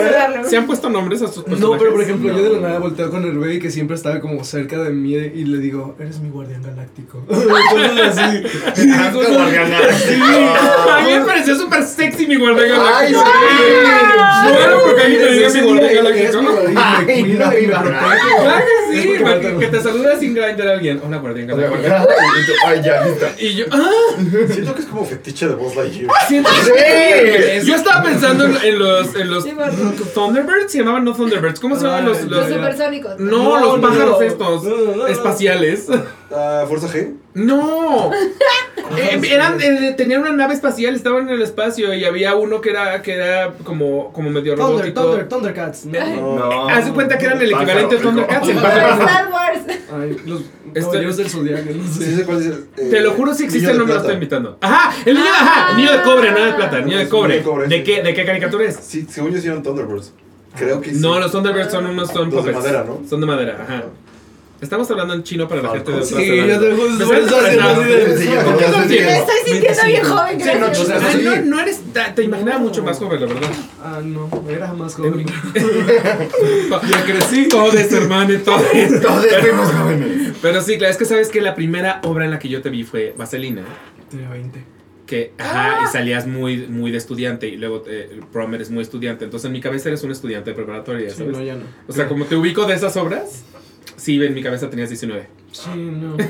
[0.50, 1.60] ¿Se han puesto nombres a sus personajes?
[1.62, 2.38] No, pero por ejemplo, No.
[2.38, 5.46] yo de la nada volteo con Hervé que siempre estaba como cerca de mí y
[5.46, 7.26] le digo, eres mi guardián galáctico.
[7.26, 8.44] Cosas así.
[8.94, 9.78] Ah, qué guardiana.
[10.98, 13.24] A mí me pareció súper sexy mi guardián Ay, galáctico.
[13.26, 14.52] sí.
[14.54, 16.42] Bueno, porque a mí me diga mi guardián galáctico.
[16.44, 16.78] guardián,
[17.08, 17.76] Ay, no.
[18.44, 21.02] Claro que sí, porque que, que te saluda sin grindar a alguien.
[21.06, 21.50] Hola guardián.
[22.68, 23.26] Ay, ya, listo.
[23.40, 23.90] Y yo, ah,
[24.52, 26.10] Siento que es como fetiche de Buzz Lightyear.
[26.28, 27.68] siento Sí.
[27.68, 29.52] Yo estaba pensando en, en los, en los Sí.
[30.14, 33.20] Thunderbirds, se llamaban no Thunderbirds, ¿cómo se llamaban los, Ah, los Los supersónicos.
[33.20, 34.22] no, No, los pájaros no.
[34.26, 35.08] estos No, no, no.
[35.08, 35.88] espaciales?
[36.34, 37.14] Ah, Fuerza G.
[37.34, 38.12] No.
[38.98, 42.70] Eh, eran, eh, tenían una nave espacial, estaban en el espacio y había uno que
[42.70, 45.02] era que era como como medio Thunder, robótico.
[45.02, 45.86] Thunder, Thundercats.
[45.88, 46.36] No.
[46.38, 46.70] No.
[46.70, 48.58] Haz de cuenta que eran el equivalente a Thundercats en.
[48.58, 49.60] Star Wars.
[49.92, 52.22] Ay, los Este- caballeros del zodiaco, no Sí, sé.
[52.78, 54.58] eh, Te lo juro si existe, no me lo estoy invitando.
[54.62, 57.38] Ajá, el niño, ajá, el niño de cobre, nada de plata, el niño de cobre.
[57.38, 57.84] de cobre, ¿De sí.
[57.84, 58.76] qué, de qué caricatura es?
[58.76, 60.14] Sí, según yo hicieron Thunderbirds.
[60.56, 61.00] Creo que sí.
[61.02, 63.02] No, los Thunderbirds son unos son Los de madera, ¿no?
[63.10, 63.84] Son de madera, ajá.
[64.62, 67.40] Estamos hablando en chino para la gente de otras Sí, ya te justo Me estoy
[69.46, 70.08] sintiendo bien 25.
[70.08, 70.80] joven, Sí, no, gracias.
[70.80, 71.82] o sea, ah, no, no eres,
[72.16, 73.50] te imaginaba mucho más joven, la verdad.
[73.84, 75.26] Ah, no, era más joven.
[76.90, 77.48] Ya crecí.
[77.50, 79.02] Todo es hermano, todo es.
[79.02, 80.34] Todos fuimos jóvenes.
[80.42, 82.70] Pero sí, claro, es que sabes que la primera obra en la que yo te
[82.70, 83.64] vi fue Vaselina.
[84.10, 84.64] Tenía 20.
[85.06, 88.82] Que, ajá, y salías muy, muy de estudiante y luego eh, el prom eres muy
[88.82, 89.26] estudiante.
[89.26, 91.66] Entonces en mi cabeza eres un estudiante de preparatoria, Sí, no, ya no.
[91.88, 93.44] O sea, como te ubico de esas obras,
[94.06, 95.28] sí, en mi cabeza tenías 19.
[95.52, 96.16] Sí, no.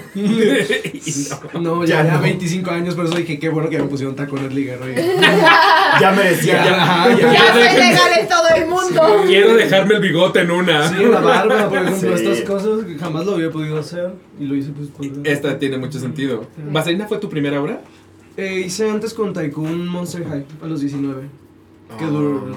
[1.53, 1.61] No.
[1.61, 2.21] No, ya, Ya ya no.
[2.21, 4.89] 25 años, por eso dije, qué bueno que me pusieron tacones liguero.
[4.89, 6.63] y- Ya merecía.
[6.65, 7.33] Ya, ajá, ya.
[7.33, 9.23] Ya soy legal en todo el mundo.
[9.25, 10.87] Quiero dejarme el bigote en una.
[10.89, 12.23] Sí, la barba, por ejemplo, Sí.
[12.23, 15.05] estas cosas que jamás lo había podido hacer y lo hice pues por...
[15.27, 16.47] Esta tiene mucho sentido.
[16.71, 17.81] ¿Vaselina fue tu primera obra?
[18.37, 21.23] Eh, hice antes con Tycoon Monster High a los 19.
[21.99, 22.47] Que duró, o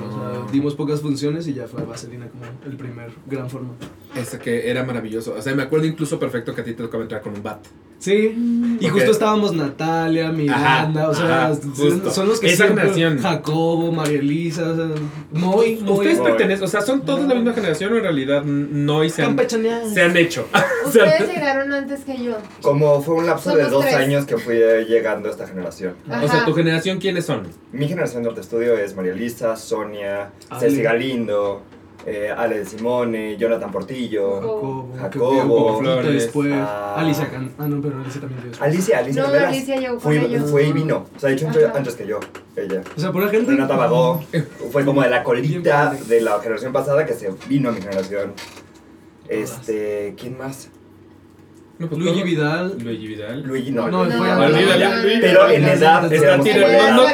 [0.42, 3.86] sea, dimos pocas funciones y ya fue Vaselina como el primer gran formato.
[4.16, 5.34] Ese que era maravilloso.
[5.38, 7.60] O sea, me acuerdo incluso perfecto que a ti te tocaba entrar con un bat.
[8.00, 12.46] Sí, y Porque- justo estábamos Natalia, Miranda, Ajá, o sea, ajá, son- son los que
[12.46, 13.18] Esa siempre- generación.
[13.18, 14.86] Jacobo, María Elisa, o sea,
[15.32, 16.64] muy, muy ¿Ustedes pertenecen?
[16.64, 19.36] O sea, ¿son todos de la misma generación o en realidad no y se han,
[19.92, 20.46] se han hecho?
[20.86, 22.36] Ustedes llegaron antes que yo.
[22.62, 23.96] Como fue un lapso de Somos dos tres.
[23.96, 25.94] años que fui eh, llegando a esta generación.
[26.08, 26.24] Ajá.
[26.24, 27.48] o sea, ¿tu generación quiénes son?
[27.72, 30.60] Mi generación de estudio es María Elisa, Sonia, Ale.
[30.60, 31.62] Ceci Galindo,
[32.06, 34.88] eh, Ale Simone, Jonathan Portillo, Jacobo,
[35.36, 36.52] Jacobo, Flores, después.
[36.54, 36.94] ah.
[36.96, 38.70] Alicia Ah, no, pero Alicia también dio después.
[38.72, 39.28] Alicia, Alicia No.
[39.34, 40.50] Alicia llegó con fue, ellos.
[40.50, 41.06] fue y vino.
[41.14, 41.72] O sea, de hecho Ajá.
[41.76, 42.20] antes que yo,
[42.56, 42.82] ella.
[42.96, 43.50] O sea, pura gente.
[43.50, 44.22] Renata Bagó
[44.72, 48.32] fue como de la colita de la generación pasada que se vino a mi generación.
[49.28, 50.70] Este, ¿quién más?
[51.78, 52.76] No, pues, Luigi Vidal.
[52.82, 53.42] Luigi Vidal.
[53.44, 53.88] Luigi no.
[53.88, 54.56] No, No, no,
[55.20, 56.02] Pero en edad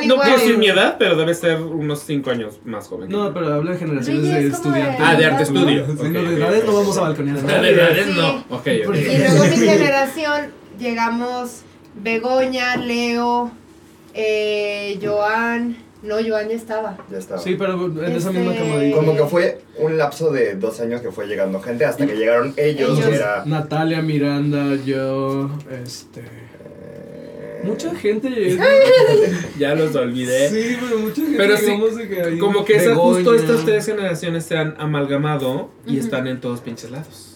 [0.06, 3.10] no, puedo decir mi edad, pero debe ser unos 5 años más joven.
[3.10, 5.00] No, pero habla de generaciones de estudiantes.
[5.00, 5.86] Ah, de arte estudio.
[5.86, 7.38] De edades no vamos a balconear.
[7.46, 8.44] Ah, de edades no.
[8.48, 11.60] Ok, Y luego mi generación llegamos
[11.94, 13.52] Begoña, Leo,
[14.14, 15.83] eh, Joan.
[16.04, 16.96] No, Joan ya estaba.
[17.10, 17.40] Ya estaba.
[17.40, 18.96] Sí, pero en esa Este- misma camarita.
[18.96, 22.52] Como que fue un lapso de dos años que fue llegando gente hasta que llegaron
[22.56, 23.12] ellos, Ellos.
[23.14, 23.42] era...
[23.46, 25.50] Natalia, Miranda, yo,
[25.82, 26.20] este...
[26.20, 28.28] eh, Mucha gente.
[29.58, 30.48] Ya los olvidé.
[30.50, 31.36] Sí, pero mucha gente.
[31.38, 33.14] Pero sí, que Como que esa, Begoña.
[33.14, 37.33] justo estas tres generaciones se han amalgamado y están en todos pinches lados.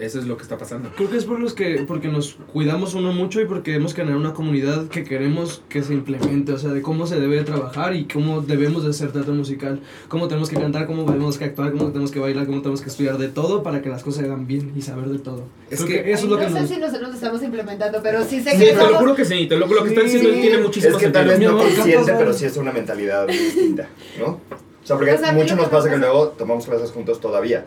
[0.00, 0.88] Eso es lo que está pasando.
[0.96, 4.16] Creo que es por los que, porque nos cuidamos uno mucho y porque queremos generar
[4.16, 7.94] una comunidad que queremos que se implemente, o sea, de cómo se debe de trabajar
[7.94, 11.72] y cómo debemos de hacer teatro musical, cómo tenemos que cantar, cómo tenemos que actuar,
[11.72, 14.26] cómo tenemos que bailar, cómo tenemos que estudiar de todo para que las cosas se
[14.26, 15.42] hagan bien y saber de todo.
[15.70, 16.70] Es Creo que- eso es lo Ay, que no sé nos...
[16.70, 19.46] si nosotros lo estamos implementando, pero sí sé Sí, que te lo juro que sí.
[19.46, 20.40] Te lo, lo que está diciendo él Sí.
[20.40, 23.26] tiene muchísimo Es que tal vez no amor, consciente, ¿cuántos pero sí es una mentalidad
[23.26, 23.88] distinta,
[24.18, 24.26] ¿no?
[24.26, 27.66] O sea, porque O sea, mucho nos que pasa que luego tomamos clases juntos todavía.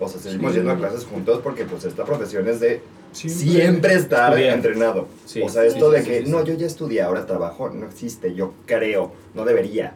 [0.00, 0.58] O sea, seguimos Sí.
[0.58, 2.80] yendo a clases juntos porque pues esta profesión es de
[3.12, 4.54] Siempre- siempre estar Estudiar.
[4.54, 5.08] entrenado.
[5.24, 5.40] Sí.
[5.42, 6.30] O sea, esto Sí, de sí, que sí, sí.
[6.30, 9.94] no, yo ya estudié, ahora trabajo, no existe, yo creo, no debería.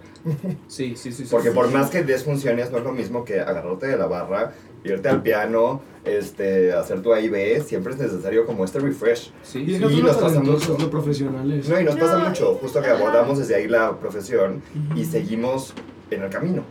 [0.66, 1.26] Sí, sí, sí.
[1.30, 1.55] Porque sí.
[1.55, 5.09] por más que des funciones, no es lo mismo que agarrarte de la barra, irte
[5.09, 9.30] al piano, este, hacer tu A y B, siempre es necesario como este refresh.
[9.42, 10.76] Sí, Y Y nos pasa mucho.
[10.78, 11.68] lo profesionales.
[11.68, 14.62] No, y nos pasa No, mucho, justo que abordamos desde ahí la profesión
[14.96, 15.11] y Ujú.
[15.12, 15.74] seguimos
[16.11, 16.64] en el camino.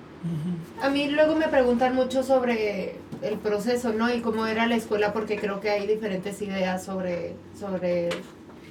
[0.82, 4.14] A mí luego me preguntan mucho sobre el proceso, ¿no?
[4.14, 8.10] Y cómo era la escuela, porque creo que hay diferentes ideas sobre, sobre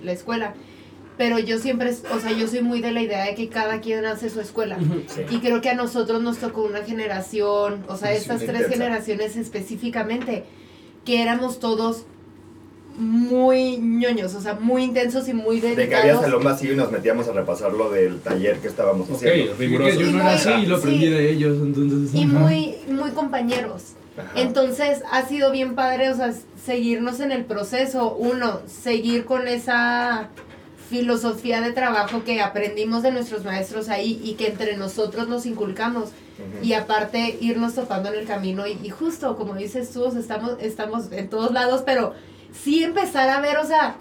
[0.03, 0.55] la escuela.
[1.16, 4.07] Pero yo siempre, o sea, yo soy muy de la idea de que cada quien
[4.07, 4.78] hace su escuela.
[5.30, 8.72] Y creo que a nosotros nos tocó una generación, o sea, Sí, estas tres intensa.
[8.72, 10.44] generaciones específicamente,
[11.05, 12.07] que éramos todos
[12.97, 16.22] muy ñoños, o sea, muy intensos y muy De que había dedicados.
[16.24, 19.53] salón vacío y nos metíamos a repasar lo del taller que estábamos Ok, haciendo.
[19.55, 20.01] Sí, riguroso.
[20.01, 21.11] yo Y no era muy- así y lo aprendí sí.
[21.11, 22.14] de ellos, entonces...
[22.14, 23.82] Y muy, muy compañeros.
[24.18, 24.30] Ajá.
[24.34, 26.34] Entonces ha sido bien padre, o sea,
[26.64, 28.14] seguirnos en el proceso.
[28.16, 30.28] Uno, seguir con esa
[30.91, 36.11] filosofía de trabajo que aprendimos de nuestros maestros ahí y que entre nosotros nos inculcamos.
[36.62, 41.12] Y aparte irnos topando en el camino y, y justo como dices tú, estamos, estamos
[41.12, 42.14] en todos lados, pero
[42.53, 43.96] sí empezar a ver, o sea,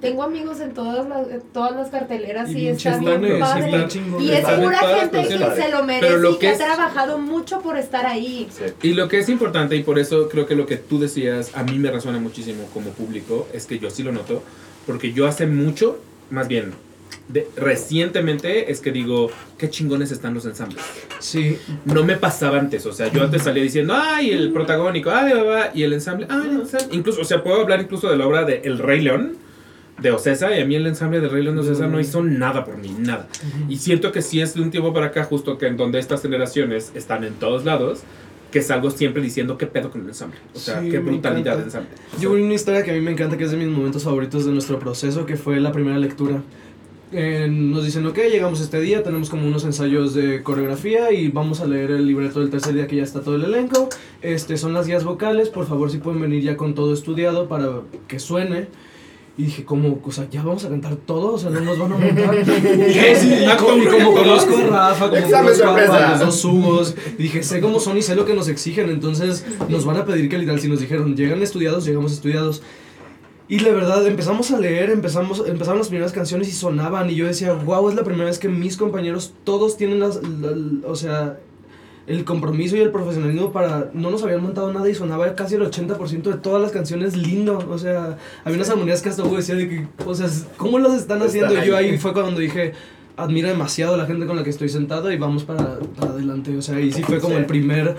[0.00, 3.88] tengo amigos en todas las, en todas las carteleras Y y, está bien padre.
[4.20, 6.64] y es pura padre, gente que se lo merece lo y que que es- ha
[6.66, 8.46] trabajado mucho por estar ahí.
[8.50, 8.64] Sí.
[8.82, 11.64] Y lo que es importante, y por eso creo que lo que tú decías a
[11.64, 14.42] mí me resuena muchísimo como público, es que yo sí lo noto,
[14.86, 15.98] porque yo hace mucho,
[16.30, 16.72] más bien,
[17.28, 20.82] de, recientemente es que digo, qué chingones están los ensambles.
[21.18, 25.32] Sí, No me pasaba antes, o sea, yo antes salía diciendo, ay, el protagónico, ay,
[25.32, 26.96] va, va", y el ensamble, ay, el ensamble.
[26.96, 29.36] Incluso, o sea, puedo hablar incluso de la obra de El Rey León,
[30.00, 32.64] de Ocesa, y a mí el ensamble del Rey León de Ocesa no hizo nada
[32.64, 33.28] por mí, nada.
[33.68, 36.22] Y siento que sí es de un tiempo para acá, justo que en donde estas
[36.22, 38.00] generaciones están en todos lados,
[38.52, 40.38] que salgo siempre diciendo qué pedo con el ensamble.
[40.54, 41.90] O sea, Sí, qué brutalidad de ensamble.
[42.20, 44.46] Yo vi una historia que a mí me encanta, que es de mis momentos favoritos
[44.46, 46.40] de nuestro proceso, que fue la primera lectura.
[47.10, 51.60] Eh, nos dicen, ok, llegamos este día, tenemos como unos ensayos de coreografía y vamos
[51.60, 53.88] a leer el libreto del tercer día que ya está todo el elenco.
[54.20, 57.80] Este, son las guías vocales, por favor si pueden venir ya con todo estudiado para
[58.06, 58.68] que suene.
[59.38, 61.92] Y dije, como, o sea, ya vamos a cantar todo, o sea, no nos van
[61.92, 62.44] a montar.
[62.44, 63.16] ¿Qué?
[63.16, 67.22] Sí, y, como, y como conozco a Rafa, como conozco a los dos Hugos, y
[67.22, 70.28] dije, sé cómo son y sé lo que nos exigen, entonces nos van a pedir
[70.28, 72.62] que literal, si nos dijeron, llegan estudiados, llegamos estudiados.
[73.48, 77.26] Y la verdad, empezamos a leer, empezamos, empezaron las primeras canciones y sonaban, y yo
[77.26, 81.38] decía, wow, es la primera vez que mis compañeros todos tienen las, la- o sea,
[82.06, 85.62] el compromiso y el profesionalismo para, no nos habían montado nada y sonaba casi el
[85.62, 89.54] 80% de todas las canciones lindo, o sea, había unas armonías que hasta Hugo decía
[89.54, 90.26] de que, o sea,
[90.58, 91.52] ¿cómo las están haciendo?
[91.62, 91.90] Y yo ahí.
[91.90, 92.72] ahí fue cuando dije,
[93.16, 96.56] admiro demasiado a la gente con la que estoy sentado y vamos para, para adelante,
[96.56, 97.40] o sea, y sí fue como Sí.
[97.40, 97.96] el primer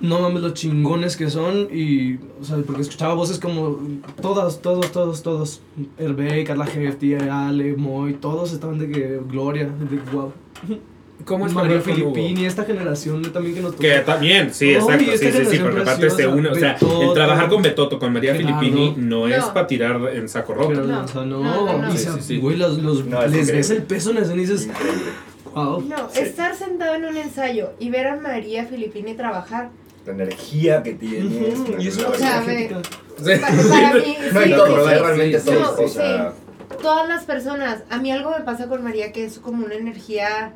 [0.00, 3.78] no mames los chingones que son y o sea porque escuchaba voces como
[4.20, 5.60] todas todos todos todos
[5.98, 10.32] Hervé, Carla Hefti, Ale, Moy todos estaban de que Gloria de wow
[11.24, 11.80] ¿Cómo es María?
[11.80, 13.82] Filippini esta generación también que nos tocó.
[13.82, 17.14] Que también, sí, exacto, sí, sí, sí, porque aparte se preciosa, une, o sea, el
[17.14, 18.60] trabajar con Betoto, con María Gerardo.
[18.60, 19.54] Filippini, no, es No.
[19.54, 20.68] para tirar en saco roto.
[20.68, 21.94] Pero, No, o sea, no, no, no, no.
[21.94, 22.38] y Sí, sí, sí.
[22.38, 24.68] güey, los, los- No, es les ves el peso en escena y dices,
[25.54, 25.80] wow.
[25.80, 26.20] No, Sí.
[26.20, 29.70] estar sentado en un ensayo y ver a María Filipini trabajar.
[30.06, 31.58] La energía que tienes.
[31.58, 32.08] Ujú, y es una.
[32.10, 32.40] Pa- para
[33.94, 34.92] mí, No, sí, y todo, sí, ¿verdad?
[34.98, 35.02] sí.
[35.04, 35.76] realmente sí, todo.
[35.76, 36.32] sí, o sea,
[36.82, 37.82] Todas las personas.
[37.90, 40.52] A mí algo me pasa con María que es como una energía.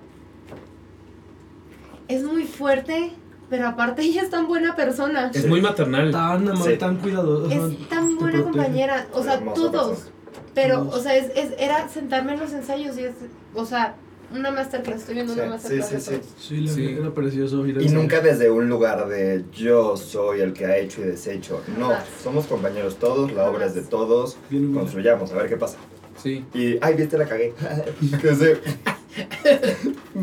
[2.08, 3.12] Es muy fuerte,
[3.48, 5.30] pero aparte ella es tan buena persona.
[5.32, 6.10] Es muy maternal.
[6.10, 6.78] Tan amable, Sí.
[6.78, 7.50] tan cuidadoso.
[7.50, 8.42] Es tan buena protege.
[8.42, 9.06] compañera.
[9.12, 9.72] O sea, todos.
[9.72, 10.10] persona.
[10.54, 13.14] Pero, o sea, es, es- era sentarme en los ensayos y es,
[13.54, 13.94] o sea,
[14.34, 15.00] una masterclass.
[15.00, 15.88] Estoy viendo Sí, una masterclass.
[15.88, 16.20] sí, de sí.
[16.38, 16.86] Sí, la Sí.
[16.86, 17.66] verdad era precioso.
[17.66, 21.60] Y nunca desde un lugar de yo soy el que ha hecho y deshecho.
[21.78, 21.90] No,
[22.22, 24.36] somos compañeros todos, la obra es de todos.
[24.50, 24.72] Bien.
[24.72, 25.78] Construyamos, a ver qué pasa.
[26.22, 26.44] Sí.
[26.54, 27.52] Y, ay, viste, la cagué.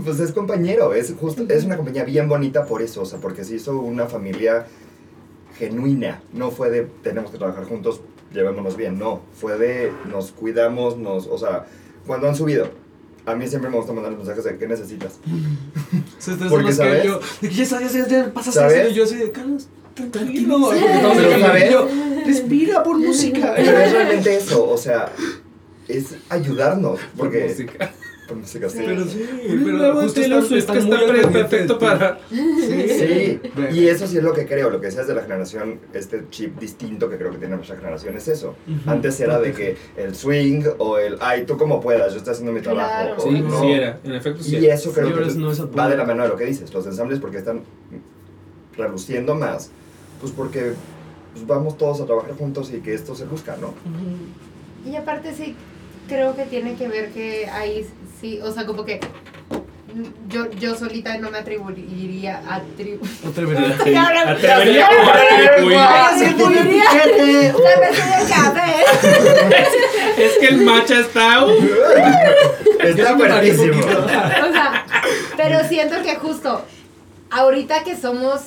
[0.03, 3.43] Pues es compañero, es justo, es una compañía bien bonita por eso, o sea, porque
[3.43, 4.67] se hizo una familia
[5.57, 6.21] genuina.
[6.33, 8.01] No fue de tenemos que trabajar juntos,
[8.33, 9.21] llevémonos bien, no.
[9.33, 11.65] Fue de nos cuidamos, nos, o sea,
[12.05, 12.69] cuando han subido.
[13.27, 15.19] A mí siempre me gusta mandar mensajes de ¿qué necesitas?
[16.49, 17.01] Porque, más ¿sabes?
[17.01, 17.19] que yo.
[17.41, 18.77] De que ya sabes, ya, ya pasas ¿Sabes?
[18.77, 18.89] eso.
[18.89, 20.59] Y yo así de, Carlos, tranquilo.
[20.61, 21.75] Porque estamos Pero, en el ¿sabes?
[21.75, 22.23] camino.
[22.25, 23.53] Respira por música.
[23.57, 25.11] Pero es realmente eso, o sea,
[25.89, 26.99] es ayudarnos.
[26.99, 27.93] Por Porque, por música,
[28.45, 28.59] sí.
[28.69, 28.79] Sí.
[28.85, 29.25] Pero sí,
[29.63, 32.19] pero justo muy está pre- pendiente perfecto para.
[32.29, 33.69] Sí, Ve.
[33.73, 36.59] y eso sí es lo que creo, lo que decías de la generación, este chip
[36.59, 38.55] distinto que creo que tiene nuestra generación es eso.
[38.85, 42.51] Antes era de que el swing o el, ay, tú como puedas, yo estoy haciendo
[42.51, 42.87] mi trabajo.
[42.89, 43.15] Claro.
[43.17, 43.61] o Sí, no.
[43.61, 43.99] sí era.
[44.03, 45.77] En efecto, sí Y eso creo Sí, que no es apoyo.
[45.77, 47.61] va de la mano de lo que dices, los ensambles porque están
[48.75, 49.71] reluciendo más,
[50.21, 50.73] pues porque
[51.33, 53.73] pues, vamos todos a trabajar juntos y que esto se busca, ¿no?
[54.89, 55.55] Y aparte sí,
[56.07, 57.85] creo que tiene que ver que ahí
[58.19, 58.99] sí, o sea, como que
[60.29, 63.03] yo, yo solita no me atribuiría a tribu.
[63.27, 63.75] Otra verdad.
[63.83, 63.95] Sí.
[63.95, 65.77] Ahora- Atrevería ahora- a atribuir.
[65.79, 68.73] atribuiría la persona de café.
[70.17, 71.45] Es que el macha está.
[71.45, 71.51] uh,
[72.83, 73.79] Está buenísimo.
[73.85, 74.07] O
[74.51, 74.85] sea,
[75.35, 76.63] pero siento que justo
[77.29, 78.41] ahorita que somos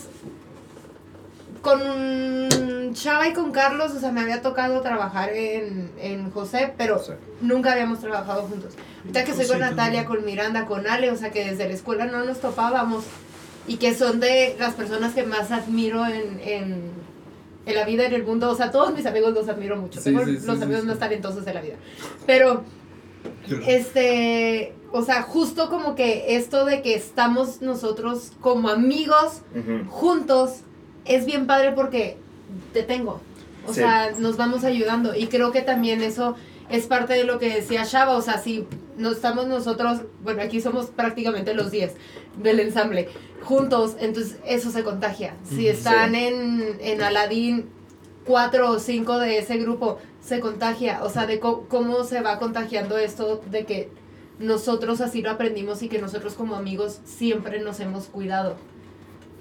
[1.62, 6.98] con Chava y con Carlos, o sea, me había tocado trabajar en, en José, pero
[6.98, 7.12] Sí.
[7.40, 8.74] nunca habíamos trabajado juntos.
[9.00, 12.06] Ahorita que soy con Natalia, con Miranda, con Ale, o sea, que desde la escuela
[12.06, 13.04] no nos topábamos
[13.66, 16.90] y que son de las personas que más admiro en, en,
[17.66, 18.50] en la vida, en el mundo.
[18.50, 20.00] O sea, todos mis amigos los admiro mucho.
[20.00, 21.76] Sí, Tengo sí, los sí, amigos más talentosos de la vida.
[22.26, 22.64] Pero
[23.66, 29.42] este, o sea, justo como que esto de que estamos nosotros como amigos
[29.88, 30.60] juntos
[31.04, 32.16] es bien padre porque
[32.72, 33.20] te tengo.
[33.66, 33.80] O Sí.
[33.80, 36.34] sea, nos vamos ayudando y creo que también eso
[36.70, 38.66] es parte de lo que decía Shaba, o sea, si
[38.96, 41.92] no estamos nosotros, bueno, aquí somos prácticamente los 10
[42.42, 43.08] del ensamble
[43.42, 45.34] juntos, entonces eso se contagia.
[45.48, 46.24] Si están Sí.
[46.26, 47.68] en, en Aladdin
[48.24, 52.98] cuatro o cinco de ese grupo, se contagia, o sea, de cómo se va contagiando
[52.98, 53.88] esto de que
[54.38, 58.56] nosotros así lo aprendimos y que nosotros como amigos siempre nos hemos cuidado.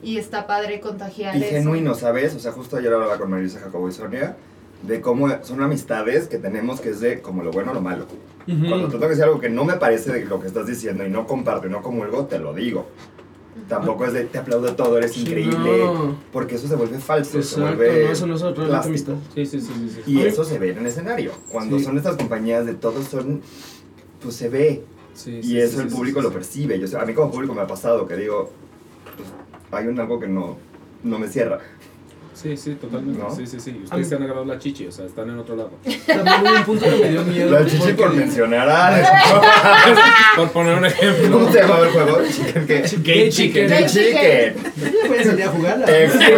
[0.02, 1.52] Y está padre contagiar Y eso.
[1.52, 2.34] genuino, ¿sabes?
[2.34, 4.38] O sea, justo ayer hablaba con Marisa Jacobo y Sonia
[4.84, 8.06] de cómo son amistades que tenemos que es de como lo bueno o lo malo.
[8.46, 11.06] Cuando te tengo que decir algo que no me parece de lo que estás diciendo
[11.06, 12.88] y no comparto y no comulgo, te lo digo.
[13.68, 15.84] Tampoco es de te aplaudo todo, eres Sí, increíble.
[15.84, 16.18] no.
[16.32, 18.44] Porque eso se vuelve falso, se Exacto, vuelve no, eso no es
[18.86, 19.14] amistad.
[19.36, 20.02] Sí, sí, sí, sí.
[20.06, 20.12] sí.
[20.12, 21.32] Y eso se ve en el escenario.
[21.52, 21.84] Cuando Sí.
[21.86, 23.42] son estas compañías de todos son,
[24.24, 24.84] pues se ve.
[25.14, 26.80] Sí, Y sí, eso sí, el sí, público sí, lo percibe.
[26.80, 28.50] Yo, a mí como público me ha pasado que digo,
[29.18, 29.30] pues,
[29.72, 30.58] hay un algo que no,
[31.04, 31.60] no me cierra.
[32.42, 33.22] Sí, sí, totalmente.
[33.22, 33.30] ¿No?
[33.36, 33.82] Sí, sí, sí.
[33.84, 35.72] Ustedes se han agarrado la chichi, o sea, están en otro lado.
[36.08, 37.52] También hubo un punto que me dio miedo.
[37.52, 39.02] La chichi por mencionar a...
[40.36, 41.32] Por poner un ejemplo.
[41.40, 42.20] ¿Cómo se llamaba el juego?
[42.30, 42.68] Chicken.
[42.68, 42.84] Gay
[43.30, 43.68] chicken.
[43.68, 44.54] Gay Gay Chicken.
[45.04, 45.86] Yo voy a salir a jugarla.
[45.90, 46.30] Eh, chicken.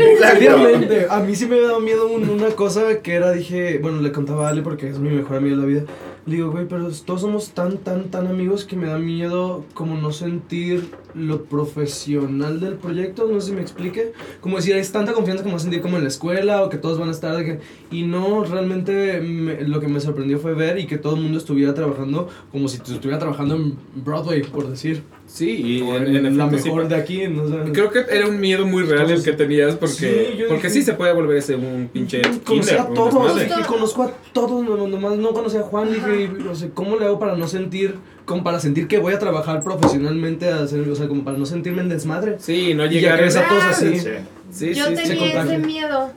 [0.00, 4.12] Efectivamente, a mí sí me daba miedo un- una cosa que era, dije, bueno, le
[4.12, 5.82] contaba a Ale porque es mi mejor amigo de la vida.
[6.26, 9.96] Le digo, güey, pero todos somos tan, tan, tan amigos que me da miedo como
[9.96, 14.12] no sentir lo profesional del proyecto, no sé si me explique.
[14.40, 17.08] Como decir, es tanta confianza como sentir como en la escuela o que todos van
[17.08, 17.58] a estar de que...
[17.90, 21.38] Y no, realmente me- lo que me sorprendió fue ver y que todo el mundo
[21.38, 25.02] estuviera trabajando como si estuviera trabajando en Broadway, por decir.
[25.26, 27.72] Sí, y en, en, en la efecto, sí, mejor de aquí, no sé.
[27.72, 30.82] Creo que era un miedo muy real el que tenías porque, Sí, porque dije- sí
[30.82, 32.40] se puede volver ese un pinche Conocí
[32.70, 35.92] kinder, a un todos, dije, conozco a todos, no, no, nomás no conocí a Juan,
[35.92, 37.94] dije, y, o sea, ¿cómo le hago para no sentir,
[38.30, 41.44] como para sentir que voy a trabajar profesionalmente, a hacer, o sea, como para no
[41.46, 42.36] sentirme en desmadre?
[42.38, 43.98] Sí, no Y ya llegar que ves a todos así.
[43.98, 44.10] Sí.
[44.52, 45.02] Sí, Yo sí, sí.
[45.02, 46.12] se tenía ese miedo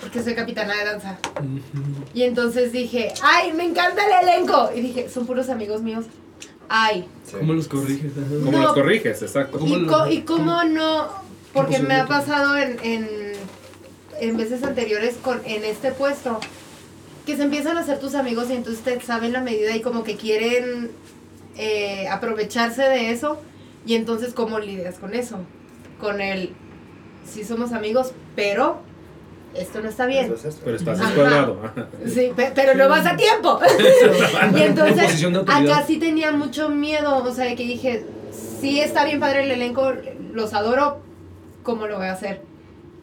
[0.00, 1.18] porque soy capitana de danza.
[2.12, 4.70] Y entonces dije, ay, me encanta el elenco.
[4.74, 6.06] Y dije, son puros amigos míos.
[6.68, 7.06] Ay.
[7.24, 7.36] Sí.
[7.38, 8.16] ¿Cómo los corriges?
[8.16, 8.50] No.
[8.62, 9.58] los corriges, exacto.
[9.60, 11.06] ¿Cómo ¿Y, co- y cómo no?
[11.52, 13.08] Porque ¿Qué me ha pasado en, en,
[14.20, 16.40] en veces anteriores con, en este puesto
[17.26, 20.02] que se empiezan a hacer tus amigos y entonces te saben la medida y como
[20.02, 20.90] que quieren
[21.56, 23.40] eh, aprovecharse de eso.
[23.86, 25.38] Y entonces, ¿cómo lidias con eso?
[26.00, 26.54] Con el,
[27.24, 28.80] sí somos amigos, pero
[29.54, 30.32] esto no está bien.
[30.32, 30.60] Es.
[30.64, 31.60] Pero estás escuadrado.
[32.06, 33.60] Sí, pe- pero no vas a tiempo.
[34.54, 38.06] y En entonces, acá sí tenía mucho miedo, o sea, de que dije,
[38.60, 39.92] sí está bien padre el elenco,
[40.32, 41.00] los adoro,
[41.62, 42.40] ¿cómo lo voy a hacer?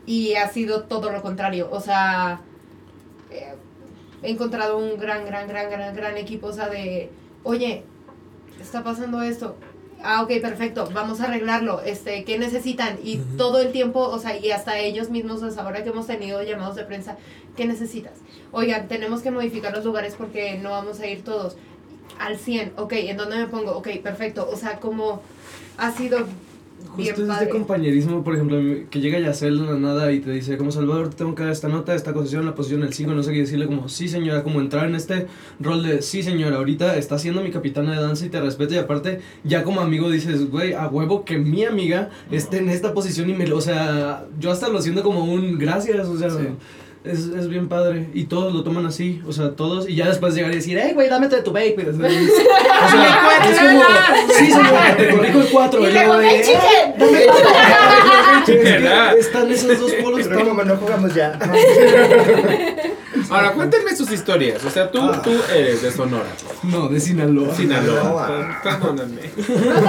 [0.05, 2.41] Y ha sido todo lo contrario, o sea,
[3.29, 3.53] eh,
[4.23, 7.11] he encontrado un gran, gran, gran, gran, gran equipo, o sea, de,
[7.43, 7.83] oye,
[8.63, 9.55] está pasando esto.
[10.01, 11.81] Ah, ok, perfecto, vamos a arreglarlo.
[11.81, 12.99] Este, ¿qué necesitan?
[13.03, 16.41] Y todo el tiempo, o sea, y hasta ellos mismos, sea, ahora que hemos tenido
[16.41, 17.17] llamados de prensa,
[17.57, 18.13] ¿qué necesitas?
[18.51, 21.57] Oigan, tenemos que modificar los lugares porque no vamos a ir todos.
[22.17, 23.71] Al 100, ok, ¿en dónde me pongo?
[23.71, 24.49] Ok, perfecto.
[24.49, 25.21] O sea, como
[25.77, 26.25] ha sido
[26.97, 27.43] bien Justo es padre.
[27.45, 28.57] este compañerismo, por ejemplo,
[28.89, 31.51] que llega Yacel de la nada y te dice, como Salvador, te tengo que dar
[31.51, 34.43] esta nota, esta posición, la posición, el 5, no sé qué decirle, como, sí señora,
[34.43, 35.27] como entrar en este
[35.59, 38.77] rol de, sí señora, ahorita está siendo mi capitana de danza y te respeto y
[38.77, 43.29] aparte, ya como amigo dices, güey, a huevo que mi amiga esté en esta posición
[43.29, 46.29] y me, lo- o sea, yo hasta lo siento como un gracias, o sea...
[46.29, 46.47] Sí.
[47.03, 48.09] Es, es bien padre.
[48.13, 49.21] Y todos lo toman así.
[49.25, 49.87] O sea, todos.
[49.87, 51.77] Y ya después llegar y decir, hey, güey, dame de tu vape.
[51.89, 53.83] O sea, o sea, es como,
[54.37, 55.89] sí, señora, te corrijo el 4.
[55.89, 56.95] Y luego, ¡hey, chicken!
[58.63, 59.17] ¿Verdad?
[59.19, 61.37] Están esos dos polos Pero como no jugamos ya.
[63.29, 64.63] Ahora, cuéntenme sus historias.
[64.65, 65.21] O sea, tú, Ah.
[65.23, 66.25] tú eres de Sonora.
[66.63, 67.55] No, de Sinaloa.
[67.55, 68.59] Sinaloa.
[68.63, 69.21] Perdóname.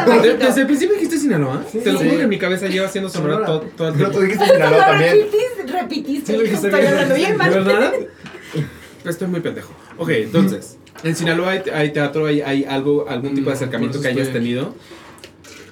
[0.06, 0.36] No De-.
[0.36, 1.64] Desde el principio dijiste Sinaloa.
[1.72, 2.16] Te lo juro Sí.
[2.16, 3.46] que en mi cabeza lleva siendo Sonora Sonora.
[3.46, 4.18] todo, todo el Pero tiempo.
[4.18, 5.10] tú dijiste Sinaloa también.
[5.16, 6.32] repitiste, repitiste.
[6.32, 6.92] Sí, lo dijiste Estoy bien.
[6.92, 7.50] hablando bien ¿De mal.
[7.50, 7.92] verdad?
[9.04, 9.72] Estoy muy pendejo.
[9.96, 14.00] Ok, entonces, en Sinaloa hay, hay teatro, hay, hay algo, algún tipo de No, acercamiento
[14.00, 14.74] que hayas tenido.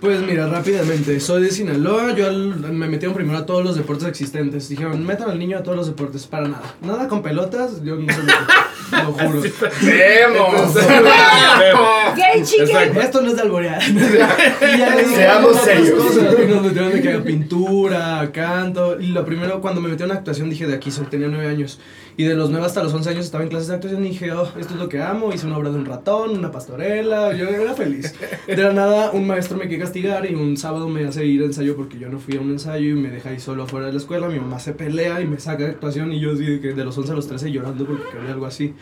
[0.01, 4.07] Pues mira, rápidamente, soy de Sinaloa, yo al- me metieron primero a todos los deportes
[4.07, 4.69] existentes.
[4.69, 6.75] Dijeron, metan al niño a todos los deportes, para nada.
[6.83, 9.43] Nada con pelotas, yo no sé lo, lo juro.
[9.83, 10.75] ¡Vemos!
[12.17, 12.97] Gay chicken.
[12.97, 13.83] Esto no es de alborear.
[13.83, 15.91] y ya le dije Seamos serios.
[16.03, 19.01] cosas, y nos metieron de que pintura, canto.
[19.01, 21.81] Y lo primero, cuando me metieron a actuación, dije de aquí soy, tenía nueve años.
[22.17, 24.33] Y de los 9 hasta los 11 años estaba en clases de actuación y dije,
[24.33, 25.33] oh, esto es lo que amo.
[25.33, 28.13] Hice una obra de un ratón, una pastorela, yo era feliz.
[28.45, 31.47] De la nada, un maestro me quiere castigar y un sábado me hace ir a
[31.47, 33.93] ensayo porque yo no fui a un ensayo y me deja ahí solo afuera de
[33.93, 34.29] la escuela.
[34.29, 37.15] Mi mamá se pelea y me saca de actuación y yo de los 11 a
[37.15, 38.75] los 13 llorando porque quería algo así.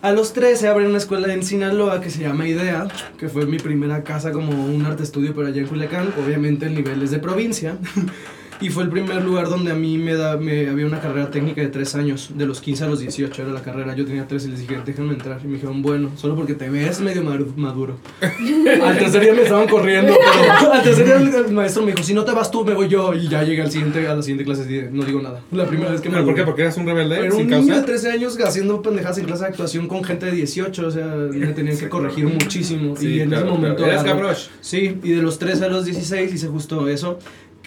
[0.00, 2.86] A los 13 abrí una escuela en Sinaloa que se llama IDEA,
[3.18, 6.76] que fue mi primera casa como un arte estudio, pero allá en Culiacán, obviamente el
[6.76, 7.76] nivel es de provincia.
[8.60, 11.60] Y fue el primer lugar donde a mí me, da, me había una carrera técnica
[11.60, 13.94] de 3 años, de los 15 a los 18 era la carrera.
[13.94, 15.40] Yo tenía 3 y les dije, déjenme entrar.
[15.44, 17.22] Y me dijeron, bueno, solo porque te ves medio
[17.56, 17.98] maduro.
[18.20, 20.14] al tercer día me estaban corriendo,
[20.60, 22.88] pero al tercer día el, maestro me dijo, si no te vas tú, me voy
[22.88, 23.14] yo.
[23.14, 25.40] Y ya llegué al siguiente, a la siguiente clase y no digo nada.
[25.52, 26.42] La primera vez que me ¿Pero por qué?
[26.42, 27.86] ¿Porque eras un rebelde Era sin un niño de causa?
[27.86, 31.52] 13 años haciendo pendejadas en clase de actuación con gente de 18, o sea, me
[31.52, 32.96] tenían que corregir muchísimo.
[32.96, 33.84] Sí, y en claro, ese momento.
[33.84, 34.18] claro.
[34.18, 34.50] Eras.
[34.60, 37.18] Sí, y de los 13 a los 16 hice justo eso,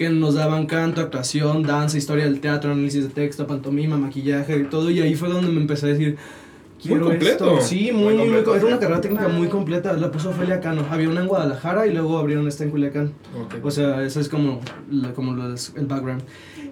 [0.02, 4.64] que nos daban canto, actuación, danza, historia del teatro, análisis de texto, pantomima, maquillaje y
[4.64, 6.18] todo, y ahí fue donde me empecé a decir...
[6.82, 7.60] Quiero completo.
[7.60, 7.62] esto.
[7.62, 9.94] Sí, Muy muy, muy, completo, era una carrera técnica muy completa.
[9.94, 10.84] La puso Ofelia Cano.
[10.90, 13.12] Había una en Guadalajara y luego abrieron esta en Culiacán.
[13.40, 13.64] Ok.
[13.64, 16.24] O sea, eso es como, la- como los- el background.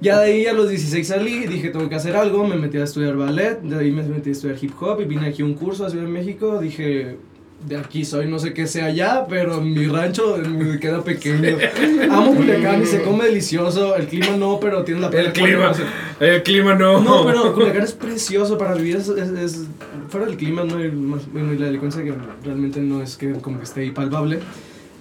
[0.02, 2.86] Ya de ahí a los 16 salí, dije tengo que hacer algo, me metí a
[2.86, 5.54] estudiar ballet, de ahí me metí a estudiar hip hop y vine aquí a un
[5.54, 7.18] curso a Ciudad de México, dije
[7.68, 11.58] de aquí soy, no sé qué sea allá, pero mi rancho me queda pequeño.
[12.12, 15.72] Amo Culiacán y se come delicioso, el clima no, pero tiene la El clima.
[16.20, 17.02] El clima no.
[17.02, 18.96] no, pero Culiacán es precioso para vivir.
[18.96, 19.66] Es, es- es-
[20.10, 22.14] fuera del clima, no hay más, bueno, y la delincuencia que
[22.44, 24.40] realmente no es que como que esté ahí palpable.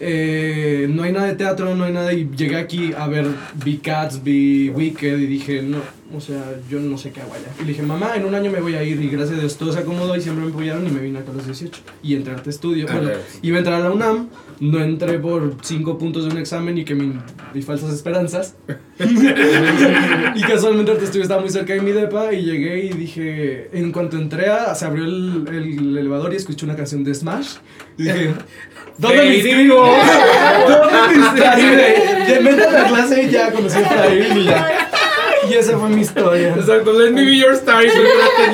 [0.00, 2.12] Eh, no hay nada de teatro, no hay nada.
[2.12, 3.26] Y llegué aquí a ver,
[3.64, 5.78] vi Cats, vi Wicked y dije, no,
[6.16, 7.48] o sea, yo no sé qué hago allá.
[7.58, 9.00] Y le dije, mamá, en un año me voy a ir.
[9.02, 11.32] Y gracias a Dios todo se acomodó y siempre me apoyaron y me vine acá
[11.32, 11.80] a los 18.
[12.02, 12.86] Y entré a arte estudio.
[12.88, 13.22] A Bueno, ver.
[13.42, 14.28] iba a entrar a la UNAM,
[14.60, 17.12] no entré por 5 puntos de un examen y que mi,
[17.54, 18.54] mis falsas esperanzas.
[20.34, 23.92] y casualmente arte estudio estaba muy cerca de mi depa y llegué y dije, en
[23.92, 27.56] cuanto entré, a- se abrió el, el elevador y escuché una canción de Smash.
[27.96, 28.30] Y dije,
[28.98, 29.76] ¿dónde me inscribo?
[30.68, 31.46] ¿Dónde me inscribo?
[31.48, 34.87] Así de, de vete a la clase y ya conocí a Efraín y ya.
[35.58, 36.54] Esa fue mi historia.
[36.54, 37.84] Exacto, let me be your star.
[37.84, 38.04] y soy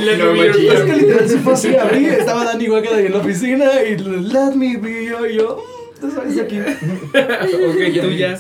[0.00, 0.72] Let me No, be your imagino.
[0.72, 3.96] Es que literal sí fue así, abrí, estaba Dani Hueca ahí en la oficina y
[3.98, 5.56] let me be yo, y yo,
[5.96, 6.58] "Mm, tú sabes aquí.
[7.14, 8.38] Ok, tú ya.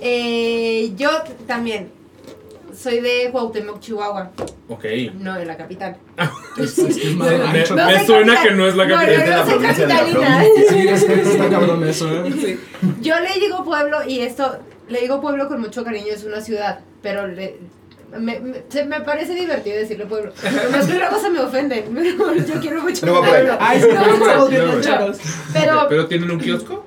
[0.00, 1.10] Eh, yo
[1.46, 1.90] también
[2.76, 4.30] soy de Cuauhtémoc, Chihuahua,
[4.68, 4.84] Ok.
[5.18, 5.96] no de la capital.
[6.58, 9.14] Es que Me, suena capital- que no es la No, capital.
[9.16, 10.44] yo de la no soy de la capitalina.
[10.70, 12.58] Sí, es que está cabrón eso, ¿eh?
[13.02, 14.58] Yo le digo pueblo y esto,
[14.90, 17.56] le digo pueblo con mucho cariño, es una ciudad, pero le,
[18.18, 20.32] me, me, se me parece divertido decirle pueblo.
[20.42, 21.84] Es que luego se me ofenden,
[22.46, 23.56] yo quiero mucho No pueblo.
[23.60, 24.48] Ay, No, no,
[25.52, 26.86] pero ¿Pero tienen un kiosco?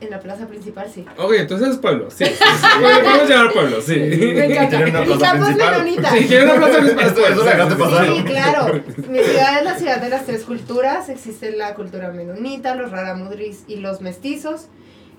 [0.00, 1.04] en la plaza principal sí.
[1.16, 2.10] Ok, entonces es pueblo.
[2.10, 2.24] Sí.
[2.24, 2.66] sí, sí.
[2.82, 3.94] Podemos llamar pueblo, sí.
[3.94, 5.04] Me encanta.
[5.04, 6.10] Mi campo es menonita.
[6.10, 7.06] Sí, quiero una plaza principal.
[7.06, 8.06] Esto- eso la dejaste pasar.
[8.08, 8.82] Sí, claro.
[9.08, 11.08] Mi ciudad es la ciudad de las tres culturas.
[11.08, 14.66] Existe la cultura menonita, los raramudris y los mestizos.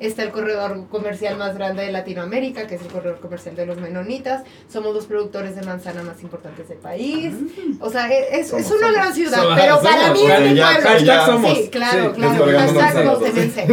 [0.04, 3.78] Está el corredor comercial más grande de Latinoamérica, que es el corredor comercial de los
[3.80, 4.44] menonitas.
[4.72, 7.34] Somos los productores de manzana más importantes del país.
[7.80, 8.94] O sea, e- es, es Somos, una somos.
[8.94, 11.56] gran ciudad, Somos, pero para somos, mí es mi pueblo.
[11.56, 12.46] Sí, claro, Sí, claro.
[12.46, 13.06] Hashtag manzanas.
[13.20, 13.66] Votense.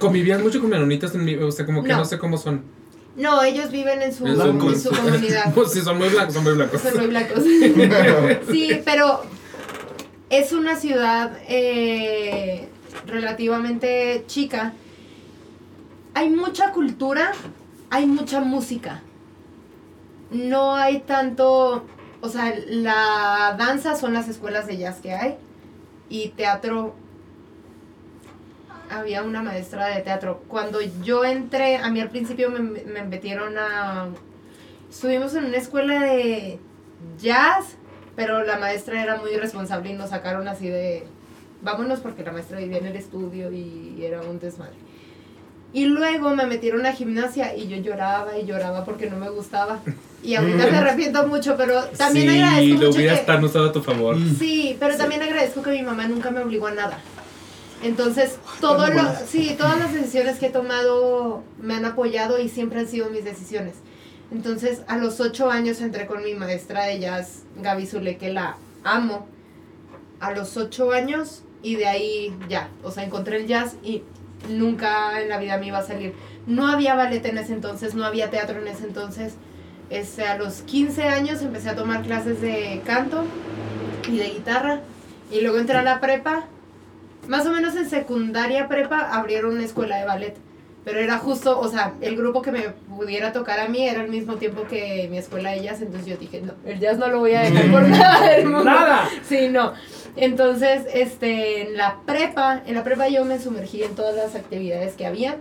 [0.00, 2.04] Convivían mucho con menonitas en mi, o sea, como que no, No.
[2.04, 2.62] sé cómo son.
[3.16, 5.50] No, ellos viven en su, En su- en su comunidad.
[5.54, 6.80] Pues sí, son muy blancos, son muy blancos.
[6.82, 7.42] Son muy blancos.
[8.50, 9.22] Sí, pero
[10.30, 12.68] es una ciudad eh,
[13.04, 14.72] relativamente chica.
[16.14, 17.32] Hay mucha cultura,
[17.90, 19.02] hay mucha música.
[20.30, 21.84] No hay tanto,
[22.20, 25.36] o sea, la danza son las escuelas de jazz que hay
[26.08, 26.94] y teatro.
[28.90, 30.42] Había una maestra de teatro.
[30.48, 34.08] Cuando yo entré, a mí al principio me, me metieron a...
[34.88, 36.60] Estuvimos en una escuela de
[37.20, 37.76] jazz,
[38.14, 41.06] pero la maestra era muy irresponsable y nos sacaron así de,
[41.62, 44.76] vámonos porque la maestra vivía en el estudio y era un desmadre.
[45.72, 49.80] Y luego me metieron a gimnasia y yo lloraba y lloraba porque no me gustaba.
[50.22, 53.26] Y ahorita me arrepiento mucho, pero también sí, agradezco lo mucho hubieras que...
[53.26, 54.16] tan usado a tu favor.
[54.38, 56.98] Sí, pero también agradezco que mi mamá nunca me obligó a nada.
[57.82, 62.80] Entonces, todo lo, sí, todas las decisiones que he tomado me han apoyado y siempre
[62.80, 63.74] han sido mis decisiones.
[64.32, 68.56] Entonces, a los ocho años entré con mi maestra de jazz, Gaby Zule, que la
[68.82, 69.28] amo.
[70.20, 74.04] A los ocho años y de ahí ya, o sea, encontré el jazz y
[74.48, 76.14] nunca en la vida me iba a salir.
[76.46, 79.34] No había ballet en ese entonces, no había teatro en ese entonces.
[79.90, 83.24] Este, a los 15 años empecé a tomar clases de canto
[84.08, 84.82] y de guitarra.
[85.32, 86.44] Y luego entré a la prepa.
[87.26, 90.36] Más o menos en secundaria prepa abrieron una escuela de ballet.
[90.84, 92.60] Pero era justo, o sea, el grupo que me
[92.96, 95.82] pudiera tocar a mí era al mismo tiempo que mi escuela de jazz.
[95.82, 98.62] Entonces yo dije, no, el jazz no lo voy a dejar por nada del mundo.
[98.62, 99.08] ¡Nada!
[99.28, 99.72] Sí, no.
[100.16, 104.94] Entonces, este, en la prepa, en la prepa yo me sumergí en todas las actividades
[104.94, 105.36] que había.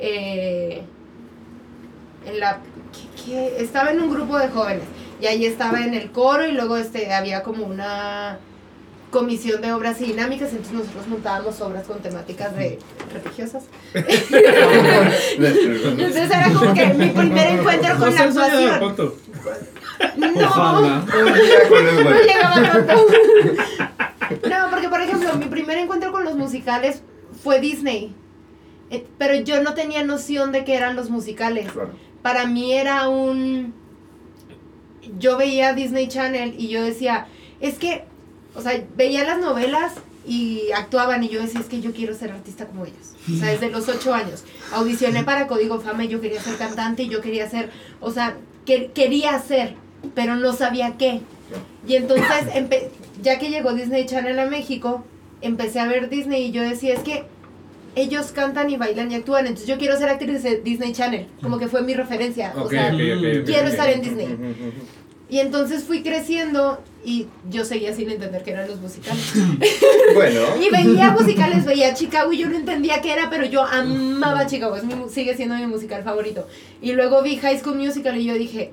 [0.00, 0.82] Eh,
[2.26, 2.60] en la,
[2.92, 3.56] ¿qué- qué?
[3.62, 4.84] Estaba en un grupo de jóvenes
[5.20, 8.38] y ahí estaba en el coro y luego este, había como una
[9.10, 12.80] comisión de obras y dinámicas, entonces nosotros montábamos obras con temáticas de
[13.12, 13.62] religiosas.
[15.34, 18.80] Entonces era como que mi primer encuentro con la No actuación.
[20.16, 21.04] No, no
[22.20, 22.94] llegaba tanto.
[24.48, 27.02] No, porque por ejemplo, mi primer encuentro con los musicales
[27.42, 28.14] fue Disney.
[28.90, 31.70] Eh, Pero yo no tenía noción de que eran los musicales.
[31.70, 31.90] Claro.
[32.22, 33.74] Para mí era un...
[35.18, 37.26] Yo veía Disney Channel y yo decía,
[37.60, 38.04] es que,
[38.54, 39.92] o sea, veía las novelas
[40.26, 43.14] y actuaban y yo decía, es que yo quiero ser artista como ellos.
[43.30, 44.44] O sea, desde los ocho años.
[44.72, 48.36] Audicioné para Código Fama y yo quería ser cantante y yo quería ser, o sea,
[48.64, 49.74] que, quería ser,
[50.14, 51.20] pero no sabía qué.
[51.86, 52.26] Y entonces,
[53.22, 55.04] ya que llegó Disney Channel a México,
[55.40, 57.24] empecé a ver Disney y yo decía, es que
[57.96, 61.58] ellos cantan y bailan y actúan, entonces yo quiero ser actriz de Disney Channel, como
[61.58, 62.52] que fue mi referencia.
[62.56, 64.28] o Ok, sea, ok, ok, ok, quiero estar en Disney.
[65.30, 69.32] Y entonces fui creciendo y yo seguía sin entender qué eran los musicales.
[70.14, 70.40] Bueno.
[70.60, 74.76] Y veía musicales, veía Chicago y yo no entendía qué era, pero yo amaba Chicago,
[74.76, 76.46] es mi, sigue siendo mi musical favorito.
[76.82, 78.72] Y luego vi High School Musical y yo dije,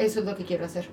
[0.00, 0.88] eso es lo que quiero hacer.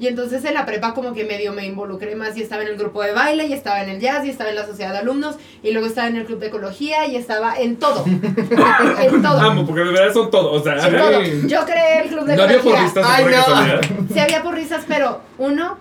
[0.00, 2.76] Y entonces en la prepa como que medio me involucré más y estaba en el
[2.76, 5.34] grupo de baile y estaba en el jazz y estaba en la sociedad de alumnos
[5.60, 8.04] y luego estaba en el club de ecología y estaba en todo.
[8.06, 9.40] en, todo.
[9.40, 10.52] Amo, porque de verdad son todo.
[10.52, 11.22] O sea, En todo.
[11.48, 12.80] Yo creé el club de no había ecología.
[12.80, 13.38] porristas Ay, por no.
[13.38, 13.80] casualidad.
[14.12, 15.78] Sí había porristas, pero uno,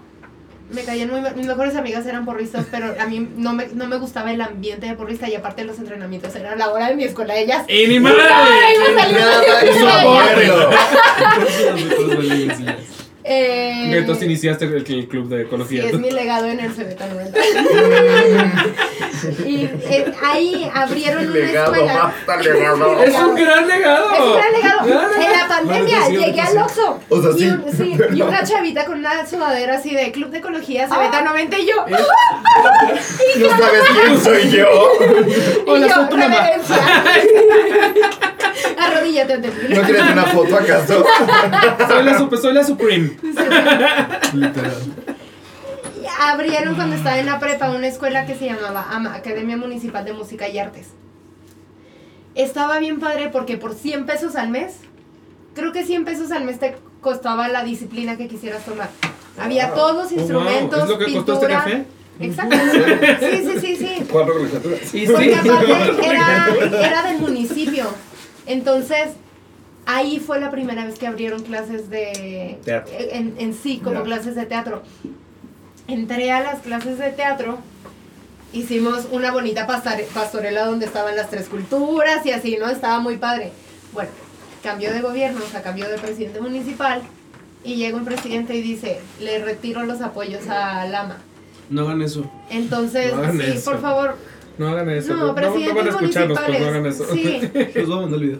[0.69, 1.21] me caían muy...
[1.35, 4.85] Mis mejores amigas eran porristas, pero a mí no me, no me gustaba el ambiente
[4.87, 7.65] de porrista y aparte los entrenamientos era la hora de mi escuela de ellas.
[7.67, 8.21] ¡Y ni madre!
[8.29, 9.19] ¡Ay, me salió
[13.29, 13.93] Y soporte.
[13.93, 15.85] Eh, Entonces iniciaste el, el club de Sí, ecología.
[15.85, 17.39] es mi legado en el Cebeta 90.
[19.45, 22.13] y eh, ahí abrieron una Legado, escuela.
[22.27, 23.03] basta legado.
[23.03, 24.11] ¡Es un gran legado!
[24.13, 24.87] Es un gran legado.
[24.87, 26.39] Gran En la pandemia Bueno, sí, llegué sí.
[26.47, 26.99] al Oxxo.
[27.09, 27.45] O sea, y, sí.
[27.47, 31.59] un- sí, y una chavita con una sudadera así de Club de Ecología Cebeta 90
[31.59, 31.85] y yo.
[31.87, 31.97] No
[33.57, 34.91] sabes quién soy yo.
[35.65, 36.49] Y Hola, yo, soy tu mamá.
[38.79, 39.55] Arrodíllate ante mí.
[39.75, 41.05] ¿No quieres una foto acaso?
[41.87, 43.11] Soy la, super, soy la Supreme.
[44.33, 44.75] Literal.
[46.19, 50.13] Abrieron cuando estaba en la prepa una escuela que se llamaba AMA, Academia Municipal de
[50.13, 50.87] Música y Artes.
[52.35, 54.75] Estaba bien padre porque por 100 pesos al mes,
[55.55, 58.89] creo que 100 pesos al mes te costaba la disciplina que quisieras tomar.
[59.39, 60.19] Había todos los Oh, wow.
[60.19, 61.63] instrumentos, ¿Es lo que costó este pintura.
[61.63, 61.85] café?
[62.19, 62.55] Exacto.
[63.19, 64.05] Sí, sí, sí, sí.
[64.11, 64.93] Cuatro colegiaturas.
[64.95, 65.49] Y Porque sí.
[65.49, 66.47] aparte era,
[66.87, 67.85] era del municipio.
[68.47, 69.09] Entonces,
[69.85, 72.57] ahí fue la primera vez que abrieron clases de...
[72.63, 72.93] Teatro.
[72.97, 74.81] En, en sí, como clases de teatro.
[75.87, 77.59] Entré a las clases de teatro
[78.53, 82.69] hicimos una bonita pastorela donde estaban las tres culturas y así, ¿no?
[82.69, 83.51] Estaba muy padre.
[83.93, 84.09] Bueno,
[84.63, 87.01] cambió de gobierno, o sea, cambió de presidente municipal
[87.63, 91.17] y llega un presidente y dice, le retiro los apoyos a Lama.
[91.69, 92.29] No hagan eso.
[92.49, 93.71] Entonces, No hagan sí, eso.
[93.71, 94.15] por favor,
[94.57, 95.15] No hagan eso.
[95.15, 97.05] no, no, presidentes no van a escucharnos, pues no hagan eso.
[97.13, 98.39] Sí, Les voy a mandar el video.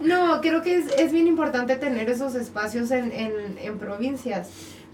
[0.00, 4.48] No, creo que es, es bien importante tener esos espacios en, en, en provincias.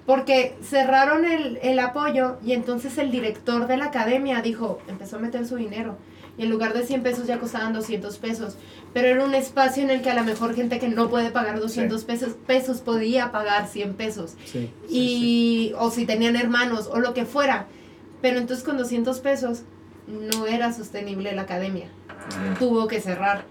[0.05, 5.19] Porque cerraron el, el apoyo y entonces el director de la academia dijo, empezó a
[5.19, 5.97] meter su dinero.
[6.39, 8.57] Y en lugar de 100 pesos ya costaban 200 pesos.
[8.93, 11.59] Pero era un espacio en el que a lo mejor gente que no puede pagar
[11.61, 14.35] 200 pesos, pesos podía pagar 100 pesos.
[14.45, 14.71] Sí.
[14.89, 17.67] Y, o si tenían hermanos o lo que fuera.
[18.23, 19.63] Pero entonces con 200 pesos
[20.07, 21.89] no era sostenible la academia.
[22.59, 23.45] Tuvo que cerrar.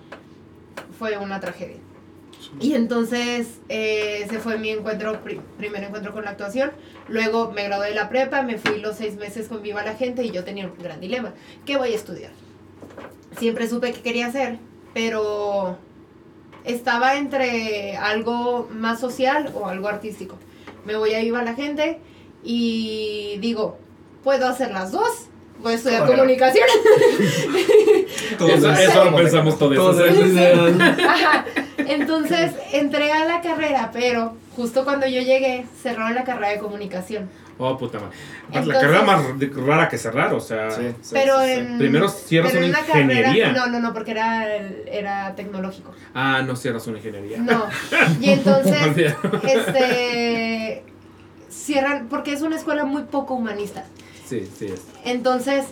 [0.97, 1.77] Fue una tragedia.
[2.59, 6.71] Y entonces eh, ese fue mi encuentro, pri- primer encuentro con la actuación.
[7.07, 10.23] Luego me gradué de la prepa, me fui los seis meses con Viva la Gente
[10.23, 11.33] y yo tenía un gran dilema.
[11.65, 12.31] ¿Qué voy a estudiar?
[13.37, 14.59] Siempre supe qué quería hacer,
[14.93, 15.77] pero
[16.63, 20.37] estaba entre algo más social o algo artístico.
[20.85, 21.99] Me voy a Viva la Gente
[22.43, 23.77] y digo,
[24.25, 25.27] puedo hacer las dos.
[25.59, 26.65] Voy a estudiar comunicación.
[28.35, 29.75] Eso, eso lo pensamos todos.
[29.75, 30.81] Todos o sea, es ideal.
[30.81, 31.45] Ajá.
[31.77, 37.29] Entonces entré a la carrera, pero justo cuando yo llegué, cerraron la carrera de comunicación.
[37.57, 38.65] Oh, puta madre.
[38.67, 39.23] la carrera más
[39.55, 40.71] rara que cerrar, o sea.
[40.71, 40.93] Sí.
[41.13, 41.51] Pero sí.
[41.51, 41.77] en.
[41.77, 43.51] Primero cierras pero una en carrera- ingeniería.
[43.53, 45.93] no, no, no, porque era, era tecnológico.
[46.13, 47.37] Ah, no cierras una ingeniería.
[47.37, 47.65] No.
[48.19, 48.75] Y entonces,
[49.43, 50.83] este.
[51.49, 53.85] Cierran, porque es una escuela muy poco humanista.
[54.25, 54.81] Sí, sí es.
[55.03, 55.65] Entonces,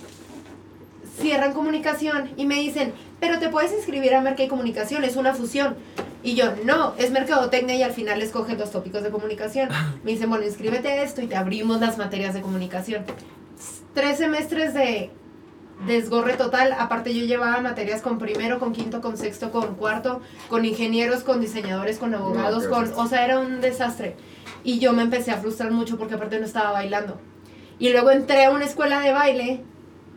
[1.20, 5.34] cierran comunicación y me dicen, pero te puedes inscribir a Merca y Comunicación, es una
[5.34, 5.76] fusión.
[6.24, 9.70] Y yo, no, es mercadotecnia y al final escoges los tópicos de comunicación.
[10.04, 13.04] Me dicen, bueno, inscríbete a esto y te abrimos las materias de comunicación.
[13.94, 15.12] Tres semestres de
[15.86, 16.74] desgorre total.
[16.80, 21.42] Aparte yo llevaba materias con primero, con quinto, con sexto, con cuarto, con ingenieros, con
[21.42, 22.92] diseñadores, con abogados, con...
[22.96, 24.16] O sea, era un desastre.
[24.64, 27.20] Y yo me empecé a frustrar mucho porque aparte no estaba bailando.
[27.80, 29.62] Y luego entré a una escuela de baile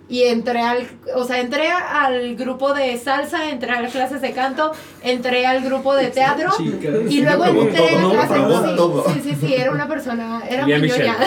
[0.08, 4.30] y entré al, o sea, entré al grupo de salsa, entré a las clases de
[4.32, 4.70] canto,
[5.02, 6.94] entré al grupo de teatro Chicas.
[7.08, 8.10] y luego entré a ¿no?
[8.10, 11.16] clases Probó sí, sí, sí, sí, era una persona, era muy ñoña.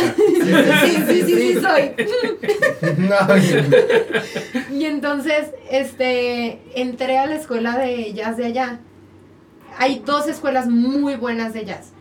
[0.86, 1.92] Sí, sí, sí, sí, soy.
[4.72, 8.80] Y entonces, este, entré a la escuela de jazz de allá.
[9.78, 11.92] Hay dos escuelas muy buenas de jazz.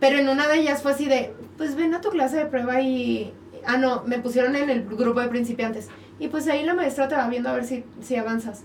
[0.00, 2.80] Pero en una de ellas fue así de, pues ven a tu clase de prueba
[2.80, 3.32] y...
[3.66, 5.88] Ah, no, me pusieron en el grupo de principiantes.
[6.18, 8.62] Y pues ahí la maestra te va viendo a ver si, si avanzas.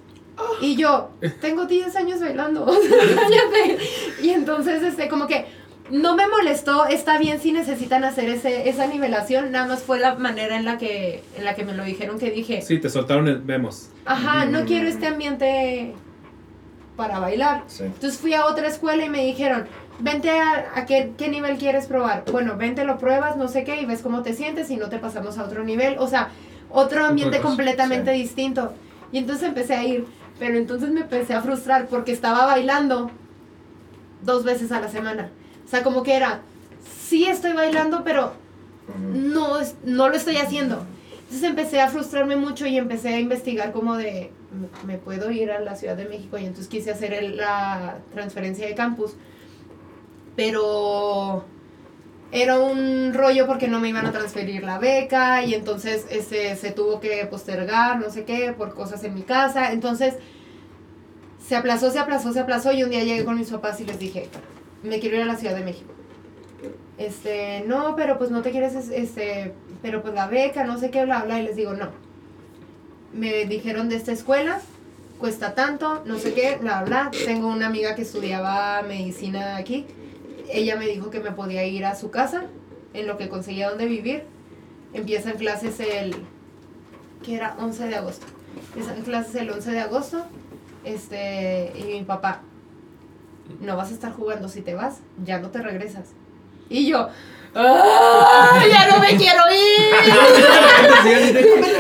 [0.62, 1.12] Y yo,
[1.42, 2.72] tengo 10 años bailando.
[4.24, 5.46] y entonces, este, como que
[5.92, 10.16] no me molestó, está bien si necesitan hacer ese, esa nivelación, nada más fue la
[10.16, 13.28] manera en la que, en la que me lo dijeron que dije, Sí, te soltaron
[13.28, 13.90] el vemos.
[14.06, 15.94] ajá, no quiero este ambiente
[16.96, 17.64] para bailar.
[17.68, 17.84] Sí.
[17.84, 19.68] Entonces fui a otra escuela y me dijeron,
[20.00, 22.24] vente a, a qué, qué nivel quieres probar.
[22.32, 24.98] Bueno, vente, lo pruebas, no sé qué, y ves cómo te sientes y no te
[25.00, 25.98] pasamos a otro nivel.
[26.00, 26.30] O sea,
[26.70, 28.74] otro ambiente completamente distinto.
[29.12, 30.06] Y entonces empecé a ir,
[30.40, 33.12] pero entonces me empecé a frustrar porque estaba bailando
[34.22, 35.30] dos veces a la semana.
[35.66, 36.42] O sea, como que era,
[37.08, 38.34] sí estoy bailando, pero
[39.12, 40.86] no, no lo estoy haciendo.
[41.24, 44.32] Entonces empecé a frustrarme mucho y empecé a investigar como de,
[44.86, 47.98] me, me puedo ir a la Ciudad de México y entonces quise hacer el- la
[48.14, 49.14] transferencia de campus.
[50.36, 51.46] Pero
[52.32, 56.72] era un rollo porque no me iban a transferir la beca y entonces ese, se
[56.72, 59.72] tuvo que postergar, no sé qué, por cosas en mi casa.
[59.72, 60.16] Entonces
[61.46, 64.00] se aplazó, se aplazó, se aplazó y un día llegué con mis papás y les
[64.00, 64.30] dije,
[64.82, 65.92] me quiero ir a la Ciudad de México.
[66.98, 70.90] Este, no, pero pues no te quieres, es- este, pero pues la beca, no sé
[70.90, 71.90] qué, bla, bla, y les digo, no.
[73.14, 74.60] Me dijeron de esta escuela,
[75.20, 77.12] cuesta tanto, no sé qué, bla, bla.
[77.26, 79.86] Tengo una amiga que estudiaba medicina aquí.
[80.50, 82.46] Ella me dijo que me podía ir a su casa,
[82.94, 84.24] en lo que conseguía donde vivir.
[84.94, 86.16] Empiezan clases el,
[87.24, 88.26] que era 11 de agosto.
[88.68, 90.26] Empiezan clases el 11 de agosto.
[90.84, 92.42] Este, y mi papá,
[93.60, 96.10] no vas a estar jugando si te vas, ya no te regresas.
[96.70, 97.10] Y yo,
[97.56, 98.62] ¡ah!
[98.70, 99.94] ¡Ya no me quiero ir!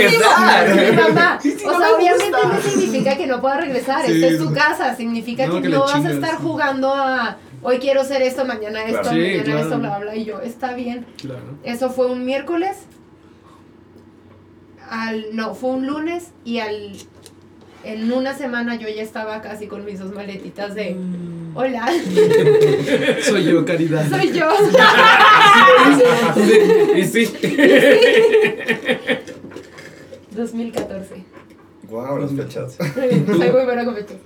[0.00, 4.12] Sí, mamá, Sí, sí, o sea, me obviamente no significa que no pueda regresar, Sí,
[4.12, 4.54] esta es tu sí.
[4.54, 6.36] casa, significa No, que, que no vas a estar sí.
[6.42, 9.16] jugando a hoy quiero hacer esto, mañana esto, Claro.
[9.16, 9.60] Sí, mañana claro.
[9.60, 11.06] esto, bla, bla, y yo, está bien.
[11.20, 11.58] Claro.
[11.62, 12.76] Eso fue un miércoles.
[14.88, 16.92] Al, no, fue un lunes y al
[17.84, 20.96] en una semana yo ya estaba casi con mis dos maletitas de
[21.54, 21.88] Hola,
[23.22, 24.08] Soy yo, Caridad.
[24.08, 24.46] soy yo.
[26.96, 27.28] Y sí.
[30.36, 31.24] 2014.
[31.88, 32.76] Wow, las fechas.
[32.94, 34.16] Soy muy buena con fechas.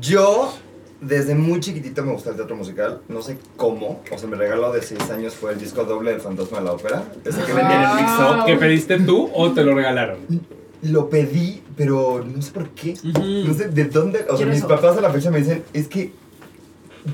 [0.00, 0.54] Yo,
[1.00, 3.02] desde muy chiquitito me gusta el teatro musical.
[3.08, 4.02] No sé cómo.
[4.10, 6.72] O sea, me regaló de 6 años fue el disco doble del Fantasma de la
[6.72, 7.04] Ópera.
[7.24, 8.36] Ese que vendían en Mix Up.
[8.36, 8.46] Wow.
[8.46, 10.18] ¿Que pediste tú o te lo regalaron?
[10.82, 12.94] Lo pedí, pero no sé por qué.
[13.02, 14.24] No sé de dónde.
[14.30, 14.68] O sea, mis eso.
[14.68, 16.12] papás a la fecha me dicen, es que.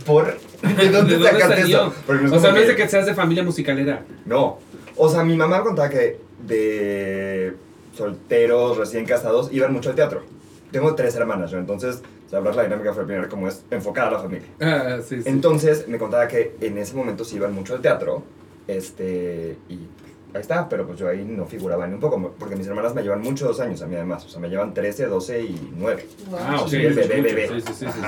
[0.05, 0.27] ¿Por?
[0.63, 1.77] ¿De dónde, ¿De dónde sacaste salió?
[1.79, 1.95] eso?
[2.07, 4.05] Porque O sea, no es de que seas de familia musicalera.
[4.25, 4.59] No.
[4.97, 7.55] O sea, mi mamá me contaba que de
[7.97, 10.23] solteros recién casados iban mucho al teatro.
[10.71, 11.59] Tengo tres hermanas, ¿no?
[11.59, 12.01] entonces
[12.31, 14.47] sabrás la dinámica familiar como es enfocada a la familia.
[14.61, 15.29] Ah, sí, sí.
[15.29, 18.23] Entonces me contaba que en ese momento sí iban mucho al teatro.
[18.69, 19.75] Este, y
[20.33, 23.03] ahí está, pero pues yo ahí no figuraba ni un poco, porque mis hermanas me
[23.03, 24.25] llevan muchos años a mí además.
[24.25, 26.07] O sea, me llevan 13, 12 y 9.
[26.39, 26.69] Ah, ok.
[26.69, 27.49] Sí, el bebé, bebé.
[27.49, 28.01] Sí, sí, sí, sí,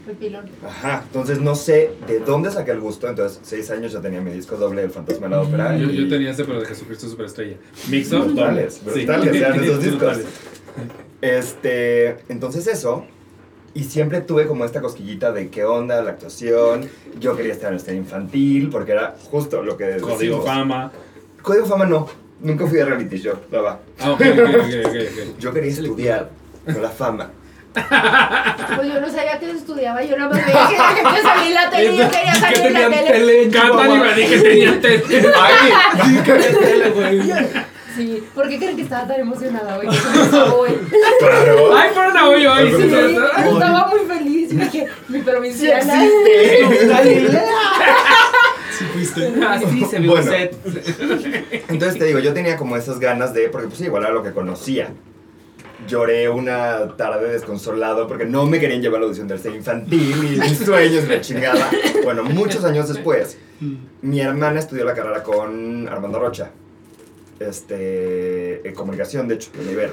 [0.00, 0.04] Ajá.
[0.04, 0.04] sí.
[0.04, 0.44] Fue pilón.
[0.66, 3.08] Ajá, entonces no sé de dónde saqué el gusto.
[3.08, 5.76] Entonces, seis años ya tenía mi disco doble del Fantasma de la Ópera.
[5.76, 7.56] Yo, y- yo tenía ese, pero de Jesucristo Superestrella.
[7.90, 10.18] Mix up, Brutales, brutales, eran esos discos.
[11.20, 13.04] Este, entonces eso.
[13.72, 16.88] Y siempre tuve como esta cosquillita de qué onda la actuación.
[17.20, 20.44] Yo quería estar en el infantil porque era justo lo que Código decimos.
[20.44, 20.90] fama.
[21.42, 22.08] Código fama no.
[22.40, 23.80] Nunca fui a reality show, la va.
[24.00, 25.38] Ah, ok, ok, ok, ok, ok.
[25.38, 26.30] Yo quería estudiar
[26.64, 27.30] con la fama.
[27.72, 31.54] Pues yo no sabía que estudiaba, yo nada más veía que la gente salía en
[31.54, 33.50] la tele y yo quería Que salir en la tele.
[33.50, 35.32] Cantan y me dije que tenía tele.
[35.40, 35.72] ¡Ay!
[36.04, 37.20] Sí, que tele, güey.
[37.96, 39.88] Sí, ¿por qué creen que estaba tan emocionada hoy?
[40.30, 40.78] Se hoy.
[41.18, 41.76] ¡Claro!
[41.76, 42.70] Ay, fueron a hoy hoy.
[42.70, 43.16] Sí, sí,
[43.52, 44.50] estaba muy feliz.
[44.50, 45.94] Yo dije, mi provinciana.
[46.88, 47.44] Galilea.
[48.78, 49.34] Sí fuiste.
[49.46, 50.32] Así se vio Bueno.
[51.68, 54.32] Entonces te digo, yo tenía como esas ganas de, porque pues igual era lo que
[54.32, 54.94] conocía.
[55.88, 60.34] Lloré una tarde desconsolado porque no me querían llevar a la audición del ser infantil
[60.34, 61.70] y mis sueños me chingada.
[62.04, 63.38] Bueno, muchos años después,
[64.02, 66.50] mi hermana estudió la carrera con Armando Rocha.
[67.38, 69.92] Este, en comunicación, de hecho, en Ibero.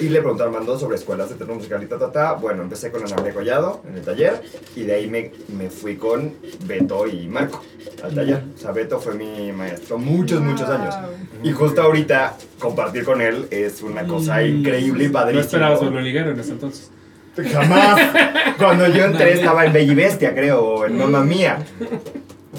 [0.00, 2.32] Y le pregunté a Armando sobre escuelas de teatro musical y ta, ta, ta.
[2.34, 4.42] Bueno, empecé con Ana María Collado en el taller
[4.74, 6.34] y de ahí me, me fui con
[6.66, 7.62] Beto y Marco
[8.02, 8.42] al taller.
[8.54, 10.94] O sea, Beto fue mi maestro muchos, muchos años.
[11.42, 15.44] Y justo ahorita compartir con él es una cosa increíble y No padrísima.
[15.44, 16.90] esperabas verlo liguero en ese entonces.
[17.52, 18.00] Jamás.
[18.58, 21.58] Cuando yo entré estaba en Bella y Bestia, creo, o en Mamma Mía.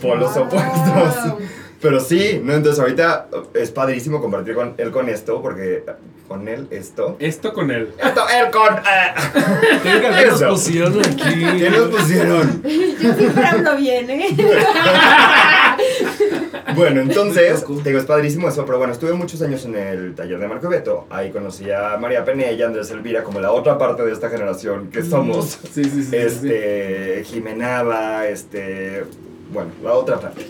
[0.02, 0.44] Por los Wow.
[0.46, 1.34] opuestos.
[1.82, 2.54] Pero sí, ¿no?
[2.54, 5.84] Entonces ahorita es padrísimo compartir con él con esto, porque
[6.28, 7.16] con él esto.
[7.20, 7.90] Esto con él.
[8.04, 8.76] Esto, él con.
[8.78, 9.82] eh.
[9.84, 10.50] Que algunos Eso.
[10.50, 11.60] pusieron aquí.
[11.60, 12.64] ¿Qué nos pusieron?
[13.00, 14.28] Yo siempre hablo bien, ¿eh?
[16.76, 20.38] Bueno, entonces, te digo, es padrísimo eso, pero bueno, estuve muchos años en el taller
[20.38, 21.08] de Marco y Beto.
[21.10, 25.02] Ahí conocí a María Penella, Andrés Elvira, como la otra parte de esta generación que
[25.04, 25.58] somos.
[25.74, 26.04] Sí, sí, sí.
[26.04, 26.16] sí, sí.
[26.18, 29.06] Este, Jimenada, este,
[29.52, 30.46] bueno, la otra parte.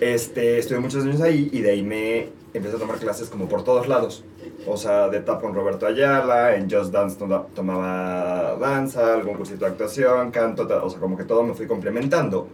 [0.00, 3.64] Este, estuve muchos años ahí y de ahí me empecé a tomar clases como por
[3.64, 4.24] todos lados.
[4.66, 9.64] O sea, de tap con Roberto Ayala, en Just Dance to- tomaba danza, algún cursito
[9.64, 12.48] de actuación, canto, o sea, como que todo me fui complementando.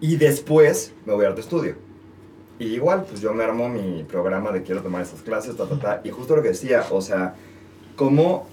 [0.00, 1.76] Y después me voy a arte estudio.
[2.58, 5.78] Y igual, pues yo me armo mi programa de quiero tomar esas clases, ta, ta,
[5.78, 6.00] ta.
[6.04, 7.34] Y justo lo que decía, o sea,
[7.96, 8.46] como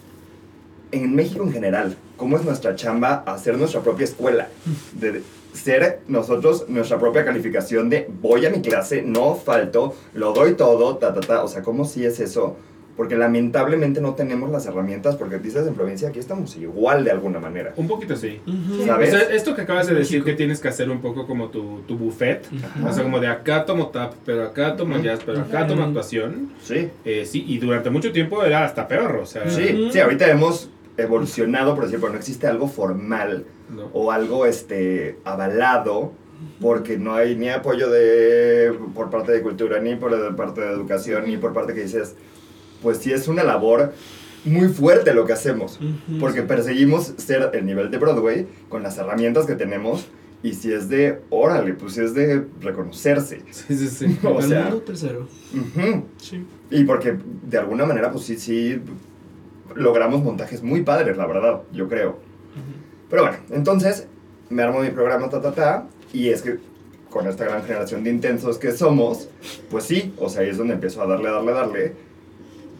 [0.91, 4.47] en México en general, cómo es nuestra chamba hacer nuestra propia escuela.
[4.93, 5.21] De
[5.53, 10.97] ser nosotros nuestra propia calificación de voy a mi clase, no falto, lo doy todo,
[10.97, 11.43] ta, ta, ta.
[11.43, 12.55] O sea, ¿cómo sí es eso?
[12.95, 17.39] Porque lamentablemente no tenemos las herramientas, porque dices en provincia aquí estamos igual de alguna
[17.39, 17.73] manera.
[17.77, 18.41] Un poquito sí.
[18.45, 18.85] Ujú.
[18.85, 19.13] ¿Sabes?
[19.13, 21.79] O sea, esto que acabas de decir que tienes que hacer un poco como tu,
[21.87, 22.45] tu buffet.
[22.85, 25.03] O sea, como de acá tomo tap, pero acá tomo Ujú.
[25.05, 26.49] jazz, pero acá tomo actuación.
[26.61, 26.89] Sí.
[27.05, 29.49] Eh, sí, y durante mucho tiempo era hasta peor, o sea.
[29.49, 33.89] Sí, sí, ahorita hemos evolucionado, por decir, pero no existe algo formal no.
[33.93, 36.11] o algo este avalado
[36.61, 41.25] porque no hay ni apoyo de por parte de cultura ni por parte de educación
[41.27, 42.15] ni por parte que dices
[42.81, 43.93] pues sí es una labor
[44.45, 46.19] muy fuerte lo que hacemos Ujú.
[46.19, 50.07] porque perseguimos ser el nivel de Broadway con las herramientas que tenemos
[50.41, 54.17] y si es de órale pues si es de reconocerse Sí, sí, sí.
[54.23, 55.27] o sea Ganando tercero.
[55.53, 56.05] ujú.
[56.17, 56.45] Sí.
[56.71, 58.81] y porque de alguna manera pues sí sí
[59.75, 62.17] logramos montajes muy padres la verdad yo creo
[63.09, 64.07] pero bueno, entonces
[64.49, 66.57] me armo mi programa, ta, ta, ta, y es que
[67.09, 69.29] con esta gran generación de intensos que somos,
[69.69, 71.93] pues sí, o sea, ahí es donde empiezo a darle, darle, darle.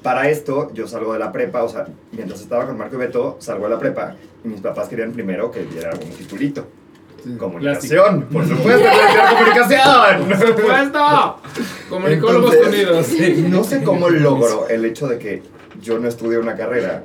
[0.04, 3.38] Para esto, yo salgo de la prepa, o sea, mientras estaba con Marco y Beto,
[3.40, 6.68] salgo de la prepa, y mis papás querían primero que diera algún titulito.
[7.24, 8.88] Sí, Comunicación, por supuesto,
[9.30, 10.28] comunicación.
[10.28, 11.36] ¡Por supuesto!
[11.90, 13.50] Comunicólogos Entonces, Unidos.
[13.50, 15.44] No sé cómo logro el hecho de que
[15.82, 17.04] yo no estudié una carrera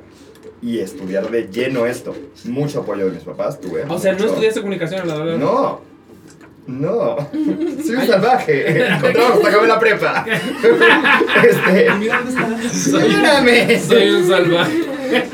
[0.65, 2.15] y estudiar de lleno esto.
[2.45, 3.83] Mucho apoyo de mis papás tuve.
[3.87, 5.37] O sea, ¿no estudiaste comunicación en la verdad?
[5.37, 5.81] No.
[6.65, 7.17] No.
[7.85, 8.87] Soy un salvaje.
[8.87, 10.25] Encontramos hasta acabé la prepa.
[11.43, 11.91] este.
[11.99, 13.87] Mira dónde está.
[13.87, 14.83] Soy, un salvaje.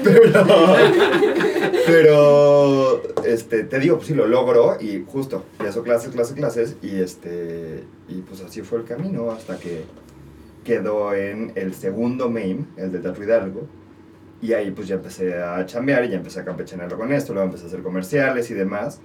[0.04, 0.76] Pero.
[1.88, 3.04] Pero.
[3.24, 4.76] Este, te digo, pues sí lo logro.
[4.82, 6.76] Y justo, empiezo clases, clases, clases.
[6.82, 7.86] Y este.
[8.10, 9.86] Y pues así fue el camino hasta que
[10.66, 13.81] quedó en el segundo MAME, el de Teatro Hidalgo.
[14.42, 17.34] Y ahí pues ya empecé a chambear y ya empecé a campechanearlo con esto.
[17.34, 19.00] Luego empecé a hacer comerciales y demás.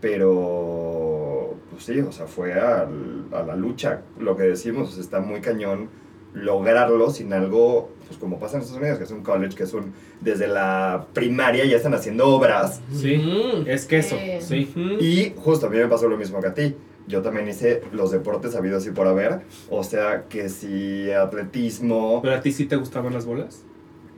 [0.00, 1.54] Pero.
[1.70, 4.02] Pues sí, o sea, fue al- a la lucha.
[4.18, 5.88] Lo que decimos, o sea, está muy cañón
[6.34, 9.72] lograrlo sin algo, pues como pasa en Estados Unidos, que es un college, que es
[9.74, 12.80] un, desde la primaria ya están haciendo obras.
[12.92, 13.68] Sí, Mm.
[13.68, 14.38] es queso, Eh.
[14.40, 14.70] sí.
[14.74, 14.96] Mm.
[15.00, 16.76] Y justo a mí me pasó lo mismo que a ti.
[17.08, 19.40] Yo también hice los deportes habidos y por haber.
[19.70, 22.20] O sea, que si atletismo...
[22.22, 23.64] ¿Pero a ti sí te gustaban las bolas?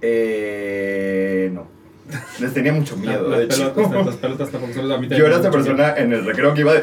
[0.02, 1.66] Eh, no.
[2.40, 3.72] Les tenía mucho miedo, las, de hecho.
[3.72, 6.52] pelotas, las pelotas tampoco son a mí también Yo era esa persona en el recreo
[6.52, 6.82] que iba de...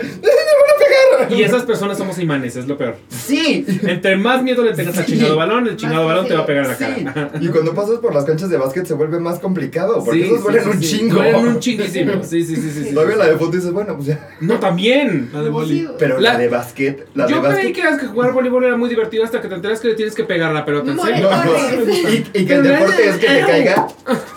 [1.30, 2.96] Y esas personas somos imanes, es lo peor.
[3.10, 3.66] ¡Sí!
[3.84, 6.64] Entre más miedo le tengas al chingado balón, el chingado balón te va a pegar
[6.66, 7.32] en la Sí, cara.
[7.40, 10.44] y cuando pasas por las canchas de básquet se vuelve más complicado, porque Sí, esos
[10.44, 10.98] duelen sí, un sí.
[10.98, 11.16] chingo.
[11.16, 12.24] Duelen un chinguísimo.
[12.24, 12.84] Sí, sí, sí, sí.
[12.86, 12.94] sí.
[12.94, 14.30] Todavía la de fútbol dices, bueno, pues ya.
[14.42, 15.30] No, también.
[15.34, 15.88] La de boli.
[15.98, 17.74] Pero La- la, de básquet, la Yo de creí básquet.
[17.76, 20.16] que, era que jugar voleibol era muy divertido hasta que te enteras que le tienes
[20.16, 20.92] que pegar la pelota.
[20.92, 21.30] ¿En Muy serio?
[21.30, 21.52] No, no.
[21.52, 21.90] Correcto.
[22.34, 23.88] Y, y que el deporte es que te caiga.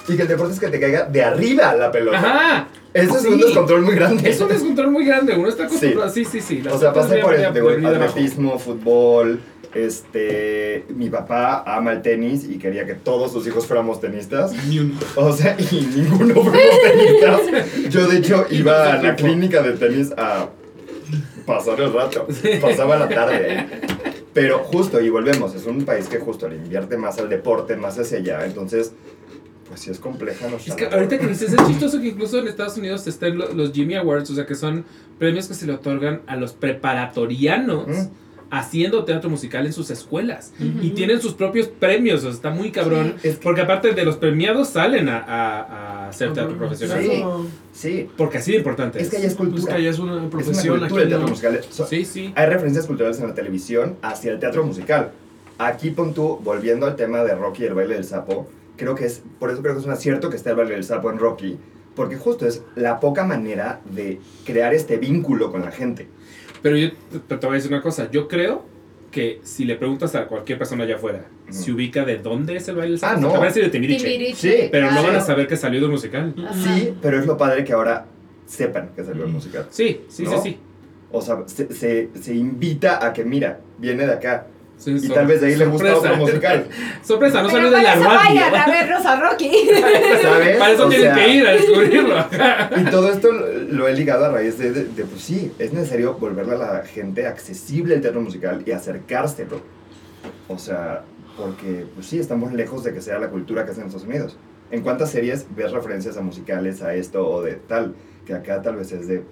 [0.08, 2.18] Y que el deporte es que te caiga de arriba la pelota.
[2.18, 2.68] Ajá.
[2.94, 3.28] Eso es Sí.
[3.28, 4.28] un descontrol muy grande.
[4.28, 5.34] Es un descontrol muy grande.
[5.34, 6.10] Uno está acostumbrado.
[6.10, 6.62] Sí, sí, sí.
[6.70, 9.40] O sea, pasé por el de- atletismo, fútbol.
[9.74, 10.84] Este.
[10.90, 14.52] Mi papá ama el tenis y quería que todos sus hijos fuéramos tenistas.
[14.68, 16.52] Ni un- O sea, y ninguno fuimos
[16.82, 17.40] tenistas.
[17.90, 20.48] Yo, de hecho, iba a la clínica de tenis a
[21.46, 22.26] pasar el rato.
[22.60, 23.66] Pasaba la tarde.
[24.34, 27.98] Pero justo, y volvemos, es un país que justo le invierte más al deporte, más
[27.98, 28.44] hacia allá.
[28.46, 28.92] Entonces,
[29.72, 30.98] pues sí es compleja nuestra Es que labor.
[30.98, 34.28] ahorita que dices, es chistoso que incluso en Estados Unidos estén lo- los Jimmy Awards,
[34.30, 34.84] o sea, que son
[35.18, 38.08] premios que se le otorgan a los preparatorianos Mm.
[38.50, 40.52] haciendo teatro musical en sus escuelas.
[40.82, 43.14] Y tienen sus propios premios, o sea, está muy cabrón.
[43.22, 47.02] Sí, es que- Porque aparte de los premiados salen a, a- a hacer teatro profesional.
[47.02, 47.22] Sí.
[47.72, 49.76] Sí, Porque así de importante es que ya es Pues cultura.
[49.76, 51.02] que es una Es una profesión cultura aquí.
[51.04, 51.30] el teatro ¿no?
[51.30, 51.60] musical.
[51.70, 52.32] So- Sí, sí.
[52.36, 55.12] Hay referencias culturales en la televisión hacia el teatro musical.
[55.56, 59.06] Aquí pon tú, volviendo al tema de Rocky y el baile del sapo, creo que
[59.06, 61.18] es, por eso creo que es un acierto que esté el baile del sapo en
[61.18, 61.58] Rocky,
[61.94, 66.08] porque justo es la poca manera de crear este vínculo con la gente.
[66.62, 66.90] Pero yo
[67.28, 68.10] te, te voy a decir una cosa.
[68.10, 68.64] Yo creo
[69.10, 71.52] que si le preguntas a cualquier persona allá afuera, Ujú.
[71.52, 73.28] se ubica de dónde es el baile del Ah, sapo, no.
[73.28, 74.08] te van a decir de Timbiriche.
[74.08, 75.24] Timbiriche, Sí, Pero no van a claro.
[75.26, 76.34] saber que salió de un musical.
[76.38, 76.54] Ajá.
[76.54, 78.06] Sí, pero es lo padre que ahora
[78.46, 79.66] sepan que salió el musical.
[79.70, 80.30] Sí, sí, ¿No?
[80.42, 80.58] sí, sí.
[81.10, 84.46] O sea, se, se, se invita a que, mira, viene de acá.
[84.82, 86.66] Sí, Y tal vez de ahí le gusta otro musical.
[87.04, 88.72] Sorpresa, no salió de la eso vayan a radio.
[88.72, 89.50] vernos a Rocky.
[90.22, 90.56] ¿Sabes?
[90.58, 92.16] Para eso O tienen sea, que ir a descubrirlo.
[92.80, 95.72] Y todo esto lo lo he ligado a raíz de, de, de, pues sí, es
[95.72, 99.60] necesario volverle a la gente accesible el teatro musical y acercárselo.
[100.48, 101.02] O sea,
[101.36, 104.36] porque, pues sí, estamos lejos de que sea la cultura que hacen en Estados Unidos.
[104.70, 107.94] ¿En cuántas series ves referencias a musicales, a esto o de tal?
[108.26, 109.22] Que acá tal vez es de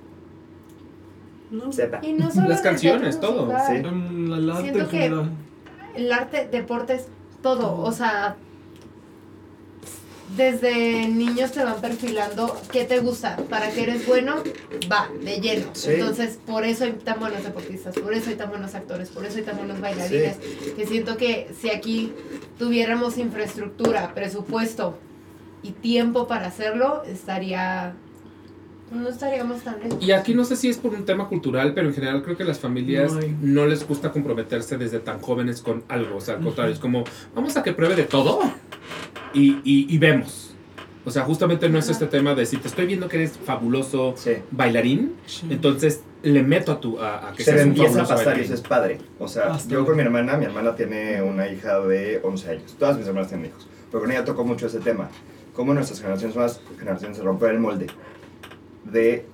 [1.51, 1.73] No.
[1.73, 1.99] Z.
[2.03, 3.77] Y no solo Las canciones, todo, sí.
[3.77, 5.31] En el arte Siento en que- general.
[5.97, 7.07] El arte, deportes,
[7.43, 7.81] todo.
[7.81, 8.37] O sea,
[10.37, 14.37] desde niños te van perfilando qué te gusta, para que eres bueno,
[14.91, 15.71] va, de lleno.
[15.73, 15.91] Sí.
[15.93, 19.39] Entonces, por eso hay tan buenos deportistas, por eso hay tan buenos actores, por eso
[19.39, 20.37] hay tan buenos bailarines.
[20.77, 22.13] Que siento que si aquí
[22.59, 24.99] tuviéramos infraestructura, presupuesto
[25.63, 27.95] y tiempo para hacerlo, estaría.
[28.91, 29.99] No estaríamos tan lejos.
[30.03, 32.45] Y aquí no sé si es por un tema cultural, pero en general creo que
[32.45, 36.17] las familias No no les gusta comprometerse desde tan jóvenes con algo.
[36.17, 37.05] O sea, al contrario, es como,
[37.35, 38.41] vamos a que pruebe de todo
[39.33, 40.49] y, y, y vemos.
[41.05, 44.15] O sea, justamente no es este tema de si te estoy viendo que eres fabuloso
[44.19, 44.33] Sí.
[44.51, 45.15] bailarín,
[45.49, 48.17] entonces le meto a tu a, a que Se seas le un empieza a pasar
[48.17, 48.45] y bailarín.
[48.45, 48.99] eso es padre.
[49.19, 49.75] O sea, Bastante.
[49.75, 52.77] yo con mi hermana, mi hermana tiene una hija de 11 años.
[52.79, 53.67] Todas mis hermanas tienen hijos.
[53.91, 55.09] Pero con ella tocó mucho ese tema.
[55.55, 57.87] Cómo nuestras generaciones más generaciones se rompen el molde
[58.85, 59.27] de...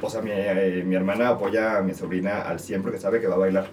[0.00, 3.26] O sea, mi, eh, mi hermana apoya a mi sobrina al 100 porque sabe que
[3.26, 3.66] va a bailar.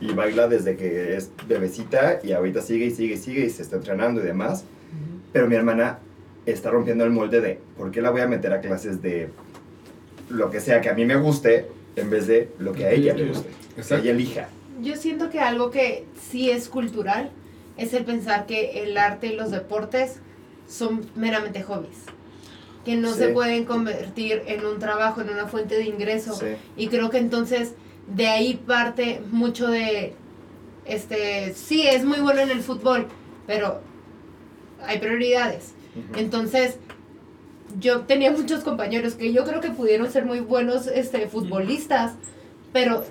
[0.00, 3.62] Y baila desde que es bebecita y ahorita sigue y sigue y sigue y se
[3.62, 4.64] está entrenando y demás.
[5.32, 5.98] Pero mi hermana
[6.46, 9.28] está rompiendo el molde de ¿por qué la voy a meter a clases de
[10.28, 11.66] lo que sea que a mí me guste
[11.96, 13.48] en vez de lo que a ella le guste?
[13.74, 14.48] Que ella elija.
[14.82, 17.30] Yo siento que algo que sí es cultural
[17.76, 20.20] es el pensar que el arte y los deportes
[20.68, 22.04] son meramente hobbies.
[22.86, 23.18] Que no Sí.
[23.18, 26.34] se pueden convertir en un trabajo, en una fuente de ingreso.
[26.34, 26.46] Sí.
[26.76, 27.74] Y creo que entonces
[28.06, 30.14] de ahí parte mucho de,
[30.86, 33.08] este, sí, es muy bueno en el fútbol,
[33.46, 33.80] pero
[34.86, 35.72] hay prioridades.
[36.16, 36.76] Entonces,
[37.80, 42.12] yo tenía muchos compañeros que yo creo que pudieron ser muy buenos este, futbolistas,
[42.72, 43.04] pero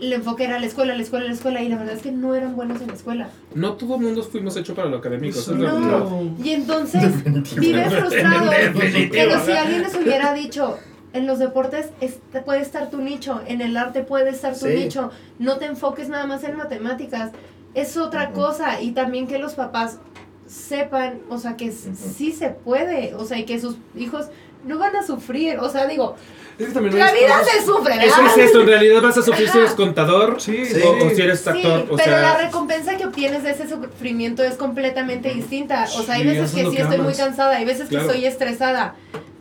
[0.00, 2.34] el enfoque era la escuela, la escuela, la escuela, y la verdad es que no
[2.34, 3.28] eran buenos en la escuela.
[3.54, 5.38] No todo el mundo fuimos hechos para lo académico.
[5.52, 6.34] No.
[6.42, 7.22] Y entonces
[7.56, 8.50] vive frustrado.
[9.12, 10.78] Pero si alguien les hubiera dicho,
[11.12, 14.74] en los deportes es- puede estar tu nicho, en el arte puede estar tu Sí.
[14.74, 17.30] nicho, no te enfoques nada más en matemáticas,
[17.74, 18.80] es otra cosa.
[18.82, 19.98] Y también que los papás
[20.46, 21.94] sepan, o sea, que Ujú.
[21.94, 24.26] sí se puede, o sea, y que sus hijos
[24.64, 26.16] no van a sufrir, o sea, digo,
[26.58, 28.38] Es que también la vida se sufre, Eso ¿verdad?
[28.38, 30.80] es esto, en realidad vas a sufrir si eres contador Sí, Sí.
[30.84, 31.80] o, o si eres Sí, actor.
[31.90, 35.84] o pero sea, la recompensa que obtienes de ese sufrimiento es completamente distinta.
[35.96, 38.06] O sea, hay Sí, veces que sí que estoy muy cansada, hay veces Claro.
[38.06, 38.94] que estoy estresada.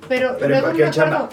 [0.07, 1.29] Pero, luego me acuerdo.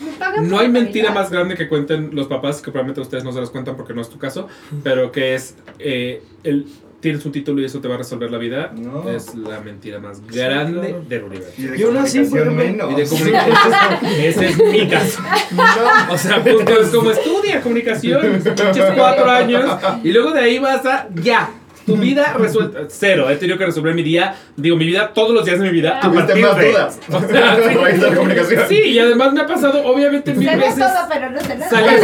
[0.00, 3.32] Me pagan No hay mentira más grande que cuenten los papás, que probablemente ustedes no
[3.32, 4.48] se las cuentan porque no es tu caso,
[4.82, 6.66] pero que es, eh, el,
[7.02, 9.10] tienes un título y eso te va a resolver la vida, No.
[9.10, 11.04] es la mentira más grande claro.
[11.08, 11.52] del universo.
[11.58, 13.10] Y de Y aún así, por comunicación ejemplo, Y de menos.
[13.10, 15.20] comunicación, ese es mi caso.
[15.50, 16.14] No.
[16.14, 19.64] O sea, punto, es como estudia comunicación, pinches cuatro años,
[20.04, 21.50] y luego de ahí vas a, ya,
[21.86, 25.44] tu vida resuelta, cero, he tenido que resolver mi día, digo, mi vida, todos los
[25.44, 27.00] días de mi vida, a Tuviste partir más de- dudas.
[27.12, 28.56] O sea, sí.
[28.68, 30.76] Sí, y además me ha pasado, obviamente, mil veces.
[30.76, 31.70] todo, pero no sé nada.
[31.70, 32.00] salir,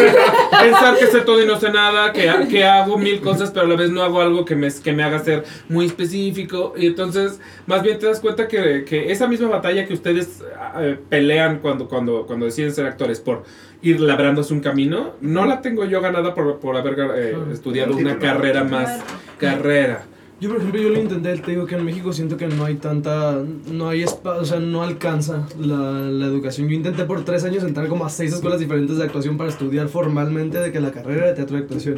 [0.63, 3.69] pensar que sé todo y no sé nada, que, que hago mil cosas, pero a
[3.69, 6.75] la vez no hago algo que me, que me haga ser muy específico.
[6.77, 10.43] Y entonces, más bien te das cuenta que, que esa misma batalla que ustedes
[10.79, 13.45] eh, pelean cuando, cuando, cuando deciden ser actores por
[13.83, 17.53] ir labrándose un camino, no la tengo yo ganada por, por haber eh, Claro.
[17.53, 18.33] estudiado Un una título.
[18.33, 19.01] carrera más
[19.39, 20.05] carrera.
[20.41, 22.77] Yo, por ejemplo, yo lo intenté, te digo que en México siento que no hay
[22.77, 23.43] tanta,
[23.73, 26.69] no hay espacio, o sea, no alcanza la, la educación.
[26.69, 29.89] Yo intenté por tres años entrar como a seis escuelas diferentes de actuación para estudiar
[29.89, 31.97] formalmente de que la carrera de teatro de actuación.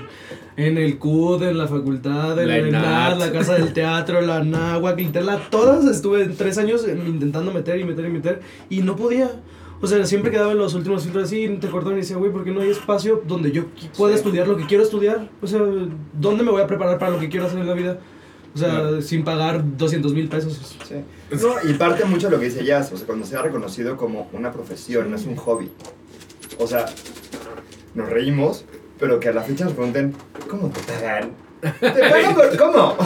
[0.56, 4.96] En el CUD, en la facultad, en La ENAD, la Casa del Teatro, la NAHUAC,
[4.98, 8.40] literal, todas estuve tres años intentando meter y meter y meter
[8.70, 9.30] y no podía.
[9.82, 12.44] O sea, siempre quedaba en los últimos filtros así, te cortaban y decía, güey, ¿por
[12.44, 13.64] qué no hay espacio donde yo
[13.96, 14.18] pueda Sí.
[14.18, 15.30] estudiar lo que quiero estudiar?
[15.40, 15.60] O sea,
[16.12, 17.98] ¿dónde me voy a preparar para lo que quiero hacer en la vida?
[18.54, 20.76] O sea, sin pagar 200 mil pesos.
[20.86, 20.96] Sí.
[21.40, 24.28] No, y parte mucho de lo que dice Jazz, o sea, cuando sea reconocido como
[24.32, 25.70] una profesión, no es un hobby.
[26.58, 26.84] O sea,
[27.94, 28.64] nos reímos,
[28.98, 30.14] pero que a la fecha nos pregunten,
[30.48, 31.30] ¿cómo te pagan?
[31.62, 32.96] ¿Te pagan por cómo?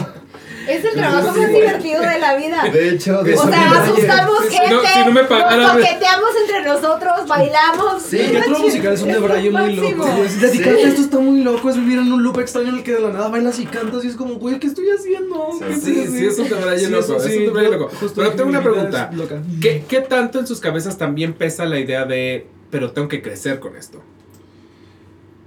[0.67, 2.63] Es el trabajo más divertido de la vida.
[2.71, 6.63] De hecho, de O sea, asustamos gente, no- si no me pagaran- nos toqueteamos entre
[6.63, 8.01] nosotros, bailamos.
[8.03, 8.19] Sí.
[8.19, 10.05] El teatro musical es un debraye muy loco.
[10.39, 10.85] Dedicarte Sí.
[10.85, 11.69] a esto está muy loco.
[11.69, 14.03] Es vivir en un loop extraño en el que de la nada bailas y cantas
[14.03, 15.49] y es como, güey, ¿qué estoy haciendo?
[15.59, 15.93] Sí.
[15.93, 17.91] ¿Qué Sí, es un debraye Sí, loco, es sí, un debraye yo loco.
[17.99, 19.09] justo Pero tengo una pregunta.
[19.11, 19.41] es loca.
[19.61, 23.59] ¿Qué, ¿Qué tanto en sus cabezas también pesa la idea de, pero tengo que crecer
[23.59, 24.01] con esto?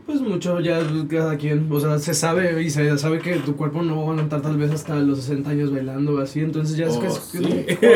[0.09, 0.80] Pues mucho, ya
[1.10, 4.02] cada quien, o sea, se sabe y se sabe que tu cuerpo no va a
[4.05, 7.10] aguantar tal vez hasta los 60 años bailando o así, entonces ya es Oh, que...
[7.10, 7.39] sí.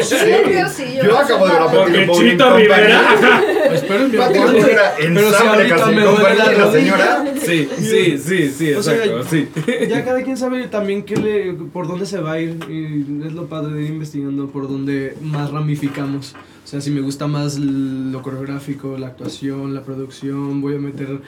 [0.02, 2.54] Sí, yo sí, yo Yo no acabo de Porque Bowling Chito.
[2.58, 3.00] Rivera.
[3.72, 7.24] Espero mi Pero si ahorita me duele la señora.
[7.40, 9.48] Sí, sí, sí, sí, O sea, exacto, sí.
[9.88, 13.32] Ya cada quien sabe también qué le, por dónde se va a ir y es
[13.32, 16.36] lo padre de ir investigando por dónde más ramificamos.
[16.64, 21.20] O sea, si me gusta más lo coreográfico, la actuación, la producción, voy a meter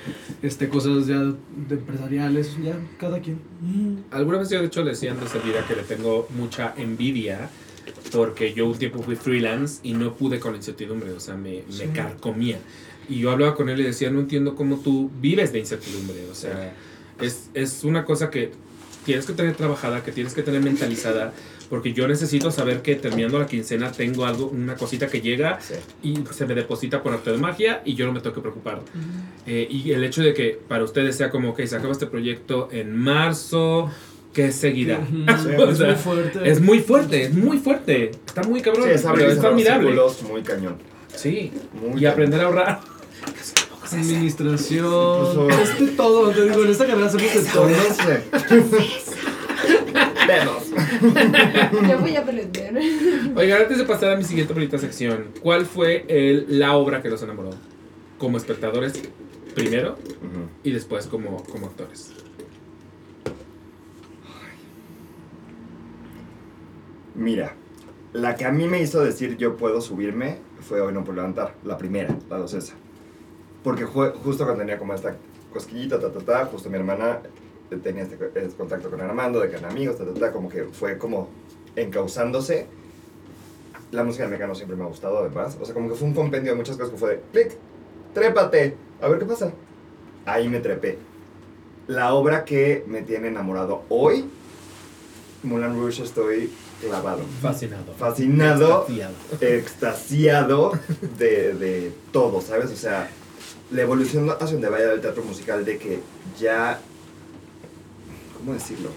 [0.43, 3.39] este, cosas ya de empresariales, ya cada quien.
[3.61, 3.97] Mm.
[4.13, 7.51] Alguna vez yo de hecho le decía antes a Elvira que le tengo mucha envidia
[8.13, 11.65] porque yo un tiempo fui freelance y no pude con la incertidumbre, o sea, me,
[11.69, 11.87] Sí.
[11.87, 12.59] me carcomía.
[13.09, 16.35] Y yo hablaba con él y decía, no entiendo cómo tú vives de incertidumbre, o
[16.35, 16.73] sea,
[17.21, 18.53] es, es una cosa que
[19.05, 21.35] tienes que tener trabajada, que tienes que tener mentalizada,
[21.75, 25.75] porque yo necesito saber que terminando la quincena tengo algo, una cosita que llega Sí.
[26.05, 28.81] y se me deposita por arte de magia y yo no me tengo que preocupar.
[29.45, 32.69] Eh, y el hecho de que para ustedes sea como que se acaba este proyecto
[32.71, 33.91] en marzo,
[34.33, 35.01] ¿qué seguirá?
[35.59, 36.49] O es sea, muy fuerte.
[36.49, 38.11] Es muy fuerte, es muy fuerte.
[38.25, 39.89] Está muy cabrón, Sí, es pero está los admirable.
[39.89, 40.77] círculos muy cañón.
[41.13, 42.81] Sí, Muy y aprender a ahorrar.
[43.91, 47.69] Administración, Incluso- este todo, te digo, en esta carrera hacemos de todo.
[50.27, 50.71] Vemos.
[51.89, 52.75] Yo voy a aprender.
[53.37, 57.11] Oigan, antes de pasar a mi siguiente bonita sección, ¿cuál fue el, la obra que
[57.11, 57.51] los enamoró?
[58.19, 59.03] Como espectadores
[59.55, 59.97] primero
[60.63, 62.13] y después como, como actores.
[67.15, 67.55] Mira,
[68.13, 71.55] la que a mí me hizo decir yo puedo subirme fue Hoy no por levantar,
[71.63, 72.75] la primera, la docesa.
[73.63, 75.17] Porque fue justo cuando tenía como esta
[75.53, 77.21] cosquillita, ta, ta, ta, justo mi hermana
[77.83, 80.65] tenía este, este contacto con Armando, de que eran amigos, ta, ta, ta, como que
[80.65, 81.29] fue como
[81.77, 82.67] encauzándose.
[83.91, 86.15] La música de Mecano siempre me ha gustado además, o sea, como que fue un
[86.15, 87.53] compendio de muchas cosas que fue de, clic,
[88.13, 89.53] trépate, a ver qué pasa.
[90.27, 90.99] Ahí me trepé.
[91.87, 94.29] La obra que me tiene enamorado hoy
[95.45, 97.23] Moulin Rouge estoy clavado.
[97.41, 97.93] Fascinado.
[97.97, 99.15] Fascinado, Extasiado.
[99.41, 100.73] extasiado
[101.19, 102.71] de, de todo, ¿sabes?
[102.71, 103.09] O sea,
[103.71, 106.01] la evolución hacia donde vaya el teatro musical de que
[106.39, 106.81] ya...
[108.45, 108.91] ¿Cómo decirlo?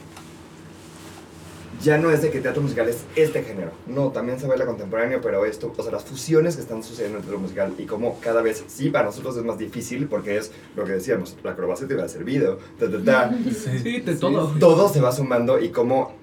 [1.81, 3.71] Ya no es de que teatro musical es este género.
[3.85, 7.23] No, también se baila contemporáneo, pero esto, o sea, las fusiones que están sucediendo en
[7.23, 10.51] el teatro musical y cómo cada vez, sí, para nosotros es más difícil porque es
[10.75, 13.37] lo que decíamos, la acrobacia te va a hacer video, ta, ta, ta.
[13.53, 14.53] Sí, de todo.
[14.59, 16.13] todo se va sumando y cómo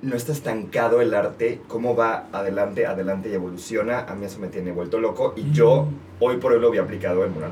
[0.00, 4.48] no está estancado el arte, cómo va adelante, adelante y evoluciona, a mí eso me
[4.48, 5.88] tiene vuelto loco y yo
[6.20, 7.50] hoy por hoy lo había aplicado en Moulin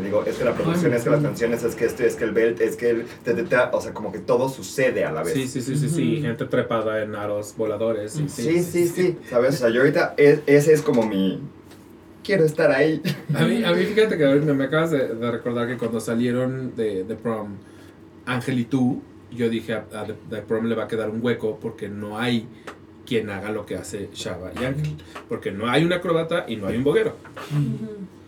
[0.00, 2.32] Digo, es que la producción, es que las canciones, es que esto, es que el
[2.32, 3.48] belt, es que el...
[3.48, 5.34] ta, o sea, como que todo sucede a la vez.
[5.34, 6.20] Sí, sí, sí, sí, sí.
[6.22, 8.12] Gente trepada en aros voladores.
[8.12, 9.54] Sí, Sí, sí, sí, ¿sabes?
[9.56, 11.40] O sea, yo ahorita, es- ese es como mi...
[12.24, 13.00] Quiero estar ahí.
[13.34, 16.74] A mí, a mí fíjate que ahorita me acabas de, de recordar que cuando salieron
[16.74, 17.54] de, de prom
[18.26, 19.00] Ángel y tú,
[19.30, 22.18] yo dije a, a The, The prom le va a quedar un hueco porque no
[22.18, 22.48] hay
[23.06, 24.96] quien haga lo que hace Shaba y Ángel.
[25.28, 27.16] Porque no hay una acrobata y no hay un boguero.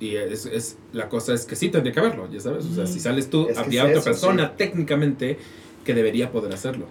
[0.00, 2.64] Y es, es, la cosa es que sí tendría que haberlo, ya sabes.
[2.64, 5.38] O sea, si sales tú, Es habría otra eso, persona técnicamente
[5.84, 6.86] que debería poder hacerlo.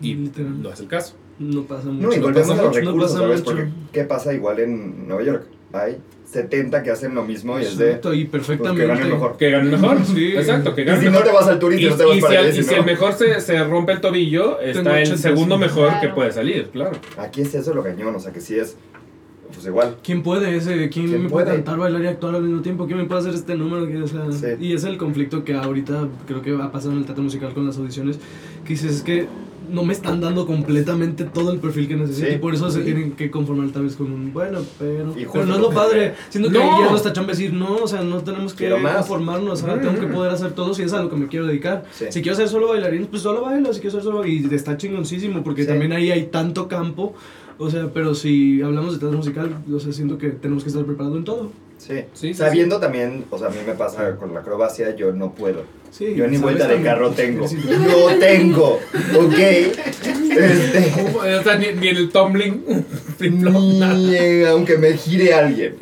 [0.00, 0.62] Y Literal.
[0.62, 1.14] no es el caso.
[1.38, 2.08] No pasa mucho.
[2.08, 3.40] No, y no volvemos pasa a los mucho, no recursos, pasa ¿sabes?
[3.40, 3.50] mucho.
[3.52, 5.46] Porque, ¿qué pasa igual en Nueva York?
[5.72, 5.98] Hay
[6.30, 7.86] 70 que hacen lo mismo y es de...
[7.86, 8.82] Exacto, y Pues perfectamente.
[8.82, 9.36] que ganen mejor.
[9.38, 9.98] Que gane mejor.
[10.04, 10.32] Sí.
[10.36, 11.26] Exacto, que Y gane si no mejor.
[11.26, 12.62] te vas al turismo, Y, no te vas y para si, allá, el, y si
[12.68, 15.16] si no- el mejor se, se rompe el tobillo, Tengo está el 80.
[15.16, 16.14] segundo mejor que Claro.
[16.14, 16.92] puede salir, claro.
[17.16, 18.76] Aquí es eso lo cañón, o sea que sí es...
[19.54, 19.96] Pues igual.
[20.04, 20.74] ¿Quién puede ese?
[20.90, 21.56] ¿Quién, ¿Quién me puede puede?
[21.56, 22.84] cantar, bailar y actuar al mismo tiempo?
[22.86, 23.86] ¿Quién me puede hacer este número?
[23.86, 24.46] Que, o sea, Sí.
[24.62, 27.54] Y es el conflicto que ahorita creo que va a pasar en el teatro musical
[27.54, 28.18] con las audiciones.
[28.64, 29.26] Que dices, es que
[29.70, 32.26] no me están dando completamente todo el perfil que necesito.
[32.28, 32.34] Sí.
[32.34, 35.10] y por eso se tienen que conformar tal vez con un, bueno, pero...
[35.12, 36.14] Y Pero justo no es lo padre.
[36.30, 36.80] Siento que No.
[36.84, 39.62] ya nuestra chamba decir, no, o sea, no tenemos que conformarnos.
[39.62, 41.84] ahora tengo que poder hacer todo si es a lo que me quiero dedicar.
[41.92, 42.06] Sí.
[42.10, 43.72] Si quiero ser solo bailarín, pues solo bailo.
[43.72, 44.26] Si quiero ser solo...
[44.26, 45.68] Y está chingoncísimo porque Sí.
[45.68, 47.14] también ahí hay tanto campo.
[47.58, 50.84] O sea, pero si hablamos de teatro musical, o sea, siento que tenemos que estar
[50.84, 51.50] preparados en todo.
[51.78, 51.94] Sí.
[52.12, 55.32] Sí, sí, Sabiendo también, o sea, a mí me pasa con la acrobacia, yo no
[55.34, 55.62] puedo.
[55.90, 56.94] Sí, Yo ni ¿sabes vuelta de también?
[56.94, 57.46] carro tengo.
[57.46, 58.78] No tengo,
[59.18, 59.38] ¿ok?
[60.38, 60.92] Este.
[61.16, 62.62] O sea, ni, ni el tumbling,
[63.20, 65.76] ni aunque me gire alguien.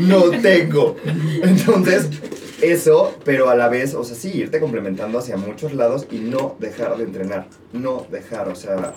[0.00, 0.96] No tengo.
[1.42, 2.08] Entonces,
[2.60, 6.56] eso, pero a la vez, o sea, sí, irte complementando hacia muchos lados y no
[6.60, 7.48] dejar de entrenar.
[7.72, 8.94] No dejar, o sea,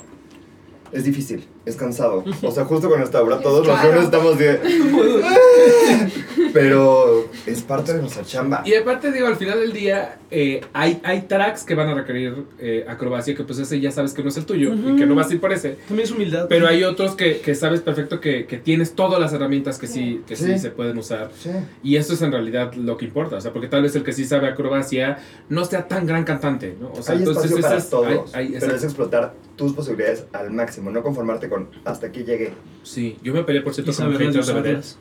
[0.92, 2.24] es difícil, es cansado.
[2.42, 3.90] O sea, justo con esta obra, todos los Claro.
[3.90, 4.60] lunes estamos de.
[6.54, 8.64] Pero es parte de nuestra chamba.
[8.66, 12.46] Y aparte, digo, al final del día, eh, hay, hay tracks que van a requerir
[12.60, 15.14] eh, acrobacia, que pues ese ya sabes que no es el tuyo y que no
[15.16, 15.78] vas a ir por ese.
[15.88, 16.48] También es humildad.
[16.50, 20.22] Pero hay otros que, que sabes perfecto que, que tienes todas las herramientas que sí,
[20.28, 20.46] que sí.
[20.46, 20.60] Sí.
[20.60, 21.30] se pueden usar.
[21.40, 21.52] Sí.
[21.84, 23.36] Y eso es en realidad lo que importa.
[23.38, 25.20] O sea, porque tal vez el que sí sabe acrobacia
[25.50, 26.92] no sea tan gran cantante, ¿no?
[26.94, 29.74] O sea, hay entonces espacio para ese es- todos, hay- hay- pero es explotar tus
[29.74, 32.52] posibilidades al máximo, no conformarte con hasta aquí llegué.
[32.84, 34.50] Sí, yo me peleé por cierto con un hater de Vedette.
[34.80, 34.98] usarlas.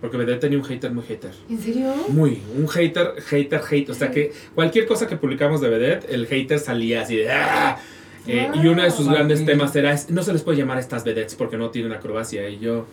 [0.00, 1.30] Porque Vedette tenía un hater muy hater.
[1.48, 1.94] ¿En serio?
[2.08, 3.90] Muy, un hater, hater, hate.
[3.90, 7.78] O sea que cualquier cosa que publicamos de Vedette, el hater salía así de ¡ah!
[8.26, 10.80] Eh, y uno de sus grandes temas era, es- no se les puede llamar a
[10.80, 12.48] estas vedettes porque no tienen acrobacia.
[12.48, 12.86] Y yo,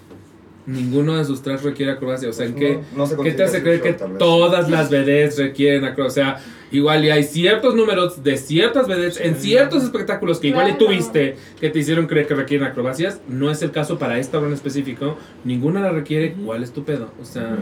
[0.65, 2.29] ninguno de sus tres requiere acrobacia.
[2.29, 4.17] O sea, ¿en Pues qué, no- no se ¿qué te hace creer que show, vez.
[4.19, 6.23] todas las vedettes requieren acrobacia?
[6.33, 10.67] O sea, igual y hay ciertos números de ciertas vedettes en ciertos espectáculos que igual
[10.69, 10.85] y Claro.
[10.85, 13.19] tuviste que te hicieron creer que requieren acrobacias.
[13.27, 15.17] No es el caso para esta obra en específico.
[15.43, 16.33] Ninguna la requiere.
[16.33, 17.11] ¿Cuál es tu pedo?
[17.21, 17.57] O sea,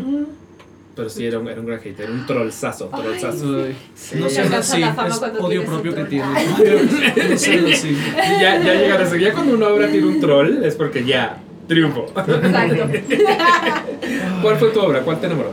[0.95, 3.63] pero sí era un, era un gran hater, un trollzazo, trollzazo.
[3.65, 4.15] Ay, Sí.
[4.19, 6.27] No así, la fama es odio propio que tienes.
[6.27, 7.89] No así.
[7.91, 9.15] Y ya, ya llegar a eso.
[9.15, 11.37] Ya cuando una obra tiene un troll es porque ya
[11.67, 12.05] triunfo.
[12.15, 12.87] Exacto.
[14.41, 15.01] ¿Cuál fue tu obra?
[15.01, 15.51] ¿Cuál te enamoró?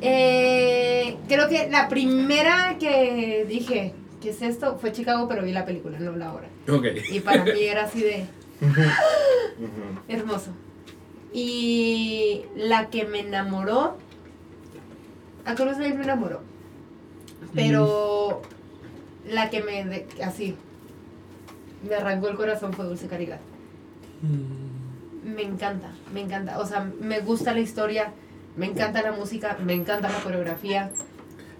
[0.00, 4.76] Eh, creo que la primera que dije, ¿qué es esto?
[4.80, 6.48] Fue Chicago, pero vi la película, no la obra.
[6.68, 6.86] Ok.
[7.12, 8.24] Y para mí era así de
[10.08, 10.50] hermoso.
[11.32, 13.96] Y la que me enamoró,
[15.44, 16.40] a Cruz me enamoró.
[17.54, 18.42] Pero
[19.30, 20.54] la que me, de- así,
[21.88, 23.40] me arrancó el corazón fue Dulce Caridad.
[25.34, 26.58] Me encanta, me encanta.
[26.58, 28.12] O sea, me gusta la historia,
[28.56, 30.90] me encanta la música, me encanta la coreografía.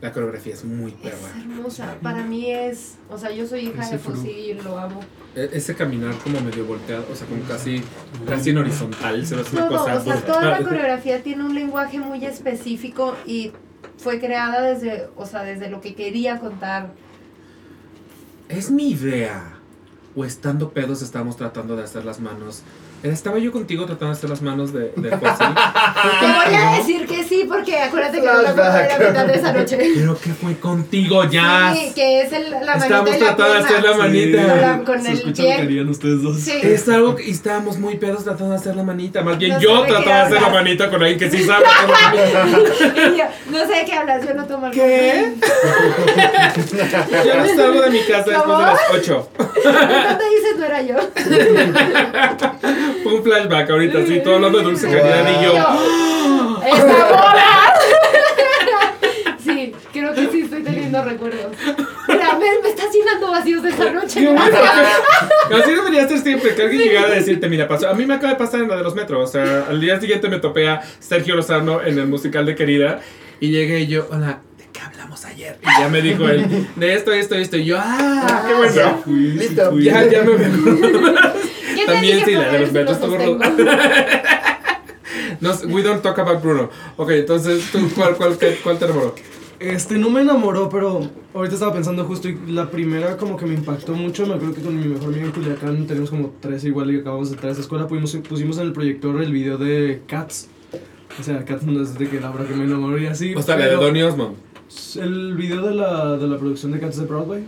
[0.01, 1.41] La coreografía es muy Es perra.
[1.41, 1.95] hermosa.
[2.03, 3.99] Para mí es, o sea, yo soy hija Ese de.
[3.99, 5.01] Fossi y lo amo.
[5.37, 7.83] E- Ese caminar como medio volteado, o sea, como casi,
[8.29, 11.55] casi en horizontal, se ve una Todo, cosa o sea, toda la coreografía tiene un
[11.55, 13.53] lenguaje muy específico y
[13.97, 16.93] fue creada desde, o sea, desde lo que quería contar.
[18.49, 19.59] Es mi idea.
[20.15, 22.63] o estando pedos estábamos tratando de hacer las manos.
[23.03, 25.11] Estaba yo contigo tratando de hacer las manos de, de.
[25.11, 29.53] Te voy a decir que sí, porque acuérdate que no de la mitad de esa
[29.59, 29.77] noche.
[29.77, 31.75] Creo que fue contigo, ya.
[31.75, 34.43] Sí, que es el, la manita Estábamos la tratando de hacer la manita.
[34.47, 35.63] Con la- con Se el escucha lo que pie.
[35.65, 36.39] harían ustedes dos.
[36.41, 36.53] Sí.
[36.63, 39.23] Es algo que y estábamos muy pedos tratando de hacer la manita.
[39.23, 42.13] Más bien No yo trataba de hacer la manita con alguien que sí sabe la
[43.17, 44.81] yo, no sé de qué hablas, yo no tomo alcohol.
[44.85, 45.35] ¿Qué?
[47.27, 49.29] Yo no salgo de mi casa después de las 8.
[49.37, 50.97] No te dices, no era yo.
[53.03, 55.53] Fue un flashback ahorita, sí, todo hablando de dulce calidad y yo.
[55.53, 57.75] Yo, ¡Esta boda!
[59.43, 61.53] Sí, creo que sí estoy teniendo recuerdos.
[62.09, 64.21] Mira, me, me estás llenando vacíos de esa noche.
[64.21, 67.89] Que- Así debería ser siempre, que alguien llegara a decirte, mira, pasó.
[67.89, 69.29] A mí me acaba de pasar en la de los metros.
[69.29, 73.01] O sea, al día siguiente me topé a Sergio Lozano en el musical de Querida.
[73.41, 74.52] Y llegué y yo, hola, ¿de qué
[75.03, 75.59] hablamos ayer?
[75.63, 77.57] Y ya me dijo él, de esto, esto, esto.
[77.57, 78.75] Y yo, ah, qué bueno.
[78.75, 79.79] Ya, listo.
[79.79, 80.79] Ya, ya me acuerdo.
[81.75, 83.53] ¿Qué te También sí, la de los ruda.
[85.41, 86.71] No, we don't talk about Bruno.
[86.97, 89.15] Ok, entonces, ¿tú cuál, cuál, qué- cuál te enamoró?
[89.59, 93.55] Este, no me enamoró, pero ahorita estaba pensando justo y la primera como que me
[93.55, 96.93] impactó mucho, me acuerdo que con mi mejor amigo en Culiacán tenemos como tres igual
[96.93, 100.03] y acabamos de entrar a esa escuela, pusimos, pusimos en el proyector el video de
[100.09, 100.49] Cats.
[101.19, 103.35] O sea, Cats no es de que la obra que me enamoró y así.
[103.37, 104.35] O sea, la de Donny Osmond.
[105.01, 107.45] El video de la, de la producción de Cats de Broadway.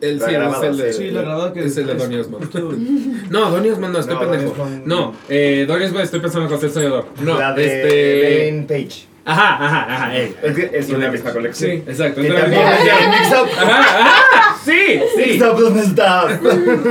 [0.00, 2.16] El, La sí, grabada, es el de, Sí, la grabada que Es el de Donny
[2.16, 3.26] Osmond.
[3.30, 4.52] No, Donny Osmond no, estoy No, pendejo.
[4.52, 7.06] Osmond- No, eh, Donny Osmond estoy pensando en José el Soñador.
[7.22, 8.48] No, la de este.
[8.48, 9.06] Ellen Page.
[9.26, 10.34] Ajá, ajá, ajá, eh.
[10.42, 11.70] Es que es la misma colección.
[11.70, 11.76] Sí.
[11.86, 12.20] Exacto.
[12.20, 13.48] Que también es de Mix Up.
[13.56, 14.43] Ajá, ajá.
[14.64, 14.72] Sí,
[15.16, 15.42] sí.
[15.42, 16.40] Up, ¿dónde estás?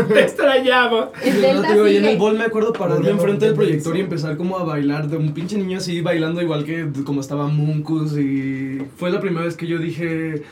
[0.08, 1.12] Te extrañaba.
[1.54, 4.58] No, digo, y en el bol me acuerdo pararme enfrente del proyector y empezar como
[4.58, 9.10] a bailar de un pinche niño así bailando igual que como estaba Munkus y fue
[9.12, 10.44] la primera vez que yo dije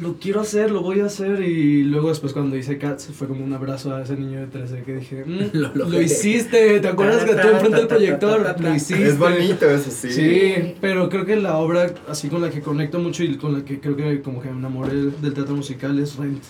[0.00, 3.44] lo quiero hacer, lo voy a hacer y luego después cuando hice Cats fue como
[3.44, 6.02] un abrazo a ese niño de 13 que dije "Mm, Lo lo, logré".
[6.02, 9.06] hiciste, ¿te acuerdas que tú enfrente del proyector lo hiciste?
[9.06, 10.10] Es bonito eso, sí.
[10.10, 13.64] Sí, pero creo que la obra así con la que conecto mucho y con la
[13.64, 16.42] que creo que como que me enamoré del teatro musical es Rent.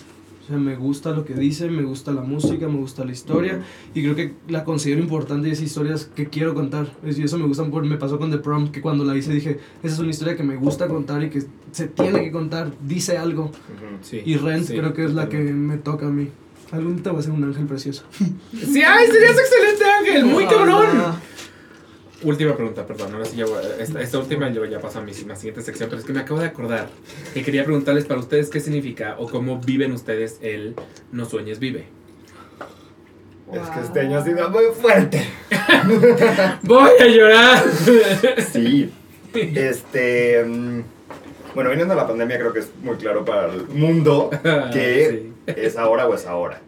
[0.45, 3.63] O sea, me gusta lo que dice, me gusta la música, me gusta la historia
[3.95, 6.87] y creo que la considero importante y es historias que quiero contar.
[7.03, 9.59] Y eso me gusta, por- me pasó con The Prom, que cuando la hice dije,
[9.81, 13.17] esa es una historia que me gusta contar y que se tiene que contar, dice
[13.17, 13.51] algo.
[14.01, 14.21] Sí.
[14.23, 16.29] Y Rent sí, creo que es la que me toca a mí.
[16.71, 18.03] Algún día te voy a ser un ángel precioso.
[18.11, 20.25] Sí, ay, serías excelente, Ángel.
[20.25, 20.85] Muy cabrón.
[20.93, 21.19] Ah,
[22.25, 23.13] Última pregunta, perdón.
[23.13, 25.89] Ahora sí ya voy- esta, esta última yo ya paso a mi, mi siguiente sección,
[25.89, 26.89] pero es que me acabo de acordar
[27.33, 30.75] que quería preguntarles para ustedes qué significa o cómo viven ustedes el
[31.11, 31.85] no sueñes vive.
[33.53, 35.23] Es que este año ha sido muy fuerte.
[36.63, 37.63] Voy a llorar.
[38.51, 38.91] Sí.
[39.33, 40.43] Este.
[40.43, 40.81] mm,
[41.53, 44.29] Bueno, viniendo de la pandemia, creo que es muy claro para el mundo
[44.73, 45.53] que Sí.
[45.61, 46.59] es ahora o es ahora.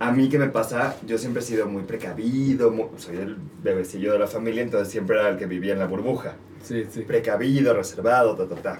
[0.00, 0.96] A mí, ¿qué me pasa?
[1.06, 5.16] Yo siempre he sido muy precavido, mu- soy el bebecillo de la familia, entonces siempre
[5.18, 6.36] era el que vivía en la burbuja.
[6.62, 7.02] Sí, sí.
[7.02, 8.78] Precavido, reservado, ta, ta, ta.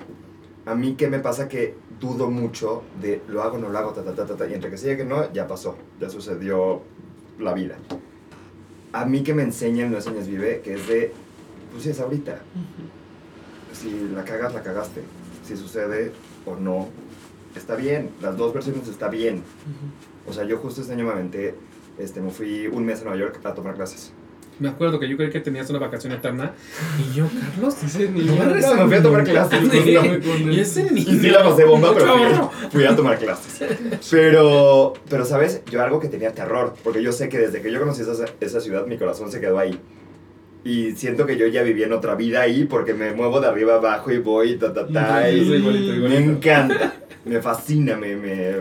[0.67, 1.49] A mí, ¿qué me pasa?
[1.49, 4.47] Que dudo mucho de lo hago, no lo hago, ta, ta, ta, ta, ta.
[4.47, 6.83] Y entre que sí y que no, ya pasó, ya sucedió
[7.41, 7.77] la vida.
[8.93, 11.13] A mí que me enseñan No Enseñas Vive, que es de,
[11.73, 12.39] pues sí, es ahorita.
[13.73, 15.03] Si la cagas, la cagaste.
[15.47, 16.13] Si sucede
[16.47, 16.89] o no,
[17.57, 18.11] está bien.
[18.23, 19.43] Las dos versiones está bien.
[20.29, 21.55] O sea, yo justo este año me aventé,
[21.99, 24.13] este, me fui un mes a Nueva York a tomar clases.
[24.59, 26.53] Me acuerdo que yo creí que tenías una vacación eterna.
[26.99, 28.33] Y yo, Carlos, ese no niño.
[28.35, 29.61] me No, me fui a tomar clases.
[29.71, 29.97] Sí.
[30.51, 31.13] Y ese niño.
[31.13, 33.69] Y sí la pasé bomba, pero fui, fui a tomar clases.
[34.11, 35.63] Pero, pero, ¿sabes?
[35.71, 38.61] Yo algo que tenía terror, porque yo sé que desde que yo conocí esa, esa
[38.61, 39.79] ciudad, mi corazón se quedó ahí.
[40.65, 43.77] Y siento que yo ya viví en otra vida ahí, porque me muevo de arriba
[43.77, 46.95] abajo y voy, ta, ta, ta, Sí, y igualito, me encanta,
[47.25, 48.55] me fascina, me, me,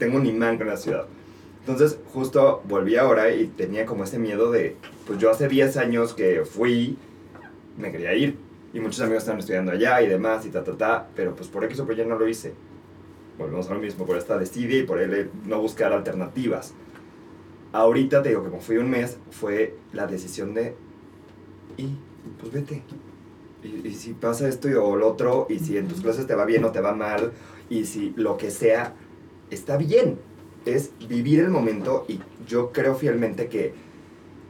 [0.00, 1.06] tengo un imán con la ciudad.
[1.60, 4.74] Entonces, justo volví ahora y tenía como ese miedo de,
[5.06, 6.96] pues yo hace 10 años que fui,
[7.78, 8.36] me quería ir.
[8.72, 11.62] Y muchos amigos están estudiando allá y demás y ta, ta, ta, pero pues por
[11.64, 12.54] X o por no lo hice.
[13.38, 16.74] Volvemos a lo mismo, por esta desidia y por el no buscar alternativas.
[17.72, 20.74] Ahorita te digo que como fui un mes, fue la decisión de,
[21.76, 21.88] y
[22.40, 22.82] pues vete.
[23.62, 26.34] Y, y si pasa esto y- o lo otro, y si en tus clases te
[26.34, 27.32] va bien o te va mal,
[27.68, 28.94] y si lo que sea,
[29.50, 30.18] está bien.
[30.66, 33.72] Es vivir el momento y yo creo fielmente que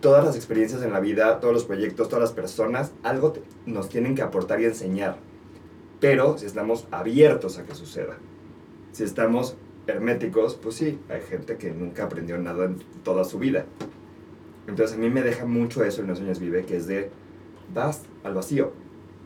[0.00, 3.34] todas las experiencias en la vida, todos los proyectos, todas las personas, algo
[3.66, 5.18] nos tienen que aportar y enseñar.
[6.00, 8.18] Pero si estamos abiertos a que suceda,
[8.92, 9.56] si estamos
[9.86, 13.66] herméticos, pues sí, hay gente que nunca aprendió nada en toda su vida.
[14.66, 17.10] Entonces a mí me deja mucho eso en Los Sueños Vive, que es de,
[17.74, 18.72] vas al vacío.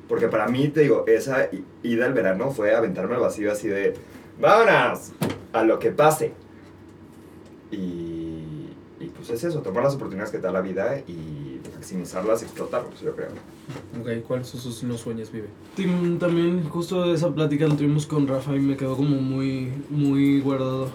[0.09, 1.49] Porque para mí, te digo, esa
[1.83, 3.95] ida al verano fue aventarme al vacío así de,
[4.41, 5.13] vámonos,
[5.55, 6.35] a lo que pase.
[7.73, 8.35] Y
[9.17, 13.01] pues es eso, tomar las oportunidades que te da la vida y maximizarlas y explotarlas,
[13.01, 13.31] yo creo.
[14.01, 15.49] Ok, ¿cuáles son sus no sueños, vive?
[15.75, 20.41] Tim, También justo esa plática la tuvimos con Rafa y me quedó como muy, muy
[20.41, 20.89] guardado.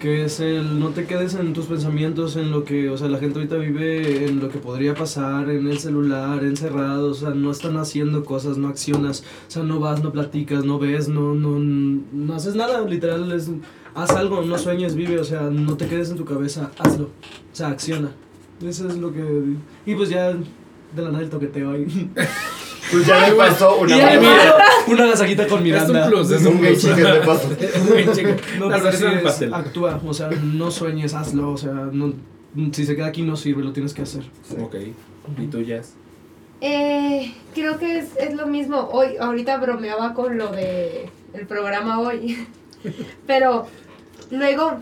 [0.00, 3.18] Que es el no te quedes en tus pensamientos, en lo que, o sea, la
[3.18, 7.50] gente ahorita vive en lo que podría pasar, en el celular, encerrado, o sea, no
[7.50, 11.58] están haciendo cosas, no accionas, o sea, no vas, no platicas, no ves, no, no,
[11.58, 13.50] no haces nada, literal, es,
[13.96, 17.56] haz algo, no sueñes, vive, o sea, no te quedes en tu cabeza, hazlo, o
[17.56, 18.12] sea, acciona.
[18.64, 19.22] Eso es lo que...
[19.84, 22.10] Y pues ya de la nada el toqueteo ahí.
[22.88, 23.96] Pues ya le pasó una
[24.86, 26.00] una gasajita con Miranda.
[26.00, 27.48] Es un plus, es un chicken de paso.
[28.14, 28.30] Chico.
[28.60, 29.54] No, pero sí cereza del es, pastel.
[29.54, 32.14] actúa, o sea, no sueñes, hazlo, o sea, no,
[32.70, 34.22] si se queda aquí no sirve, lo tienes que hacer.
[34.60, 34.76] Ok,
[35.38, 35.94] ¿y tú, Jazz?
[36.60, 38.88] Eh, creo que es, es lo mismo.
[38.92, 42.46] Hoy, ahorita bromeaba con lo de el programa hoy.
[43.26, 43.66] Pero
[44.30, 44.80] luego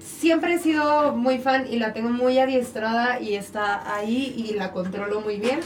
[0.00, 4.72] siempre he sido muy fan y la tengo muy adiestrada y está ahí y la
[4.72, 5.60] controlo muy bien.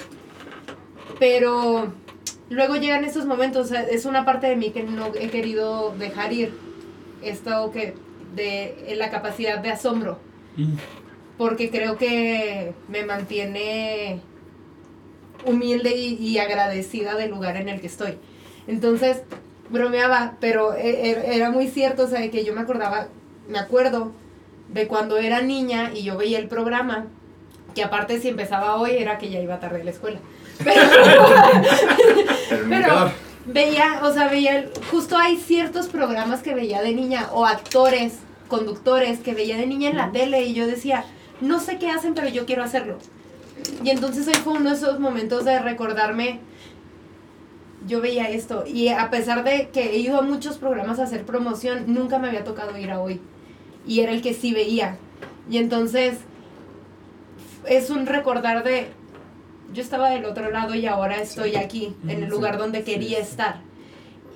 [1.19, 1.93] Pero
[2.51, 6.53] luego llegan estos momentos, es una parte de mí que no he querido dejar ir.
[7.23, 7.95] Esto que
[8.35, 10.19] de la capacidad de asombro
[11.43, 14.21] porque creo que me mantiene
[15.45, 18.15] humilde y, y agradecida del lugar en el que estoy.
[18.67, 19.23] Entonces,
[19.73, 23.09] bromeaba, pero e- e- era muy cierto, o sea, que yo me acordaba,
[23.49, 24.13] me acuerdo
[24.69, 27.07] de cuando era niña y yo veía el programa,
[27.75, 30.19] que aparte si empezaba hoy era que ya iba tarde a la escuela.
[32.69, 33.13] Pero,
[33.47, 38.15] veía, o sea, veía, el- justo hay ciertos programas que veía de niña o actores,
[38.49, 41.05] conductores que veía de niña en la tele y yo decía,
[41.41, 42.99] no sé qué hacen, pero yo quiero hacerlo.
[43.83, 46.41] Y entonces hoy fue uno de esos momentos de recordarme,
[47.87, 51.25] yo veía esto y a pesar de que he ido a muchos programas a hacer
[51.25, 53.21] promoción, nunca me había tocado ir a hoy.
[53.87, 54.99] Y era el que sí veía.
[55.51, 56.19] Y entonces
[57.67, 58.89] es un recordar de,
[59.73, 63.61] yo estaba del otro lado y ahora estoy aquí, en el lugar donde quería estar.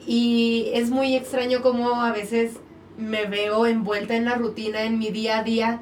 [0.06, 2.58] Y es muy extraño como a veces
[2.96, 5.80] me veo envuelta en la rutina, en mi día a día,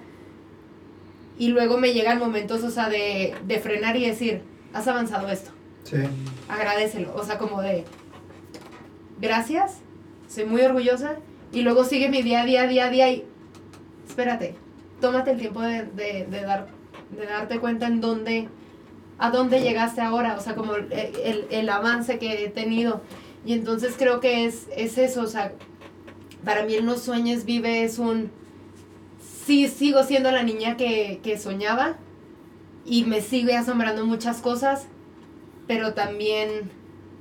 [1.38, 4.42] y luego me llegan momentos, o sea, de, de frenar y decir,
[4.72, 5.50] has avanzado esto,
[5.84, 5.96] Sí.
[6.48, 7.84] agradecelo, o sea, como de,
[9.20, 9.80] gracias,
[10.28, 11.16] soy muy orgullosa,
[11.52, 13.24] y luego sigue mi día a día, día a día, y
[14.08, 14.56] espérate,
[15.00, 16.68] tómate el tiempo de, de, de dar,
[17.16, 18.48] de darte cuenta en dónde,
[19.18, 23.02] a dónde llegaste ahora, o sea, como el, el, el avance que he tenido.
[23.46, 25.52] Y entonces creo que es, es eso, o sea,
[26.44, 28.30] para mí el no sueñes vive es un,
[29.46, 31.96] sí, sigo siendo la niña que, que soñaba
[32.86, 34.88] y me sigue asombrando muchas cosas,
[35.66, 36.70] pero también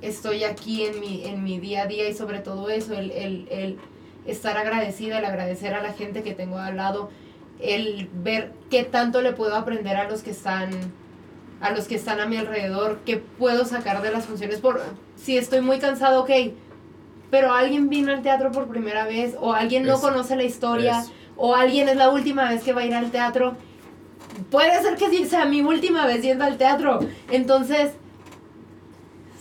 [0.02, 3.48] estoy aquí en mi, en mi día a día y sobre todo eso, el, el,
[3.50, 3.78] el
[4.26, 7.10] estar agradecida, el agradecer a la gente que tengo al lado,
[7.60, 10.70] el ver qué tanto le puedo aprender a los que están
[11.60, 14.82] a los que están a mi alrededor, qué puedo sacar de las funciones por
[15.16, 16.30] si estoy muy cansado, ok,
[17.30, 21.12] pero alguien vino al teatro por primera vez o alguien no conoce la historia eso.
[21.36, 23.56] o alguien es la última vez que va a ir al teatro.
[24.50, 27.00] Puede ser que sea mi última vez yendo al teatro.
[27.30, 27.92] Entonces,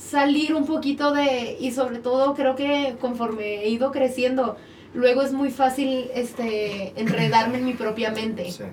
[0.10, 4.58] salir un poquito de y sobre todo creo que conforme he ido creciendo
[4.94, 8.52] luego es muy fácil este enredarme en mi propia mente.
[8.52, 8.64] Sí.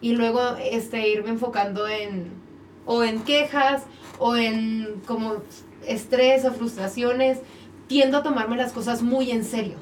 [0.00, 2.30] y luego este irme enfocando en
[2.86, 3.82] o en quejas
[4.18, 5.36] o en como
[5.86, 7.38] estrés o frustraciones
[7.86, 9.76] tiendo a tomarme las cosas muy en serio.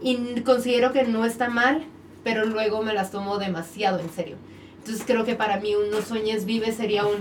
[0.00, 1.84] Y considero que no está mal
[2.24, 4.36] pero luego me las tomo demasiado en serio.
[4.78, 7.16] Entonces creo que para mí un no sueñes vive sería un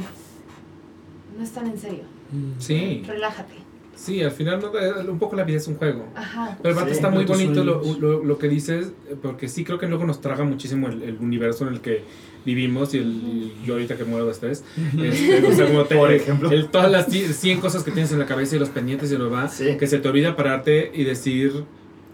[1.38, 2.16] no es tan en serio
[2.60, 3.54] Sí, relájate
[3.95, 6.06] sí, al final no, un poco la vida es un juego.
[6.16, 8.91] ajá Pero aparte Sí, está muy bonito lo, lo, lo que dices,
[9.24, 12.04] porque sí creo que luego nos traga muchísimo el, el universo en el que
[12.45, 14.64] vivimos y, el, y yo ahorita que muero de estrés.
[15.02, 16.52] este, o sea, como te- Por ejemplo.
[16.52, 19.32] el- todas las 100 cosas que tienes en la cabeza y los pendientes y lo
[19.32, 19.78] va, Sí.
[19.80, 21.64] que se te olvida pararte y decir,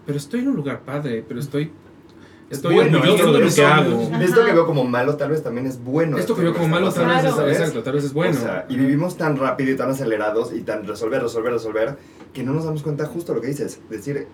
[0.06, 1.70] pero estoy en un lugar padre, pero estoy,
[2.50, 4.22] estoy bueno, orgulloso esto de lo que hago.
[4.22, 6.18] Esto que veo como malo tal vez también es bueno.
[6.18, 8.36] Esto que veo como malo tal vez, es, exacto, tal vez es bueno.
[8.36, 11.96] O sea, y vivimos tan rápido y tan acelerados y tan resolver, resolver, resolver,
[12.32, 13.80] que no nos damos cuenta justo lo que dices.
[13.88, 14.26] Decir,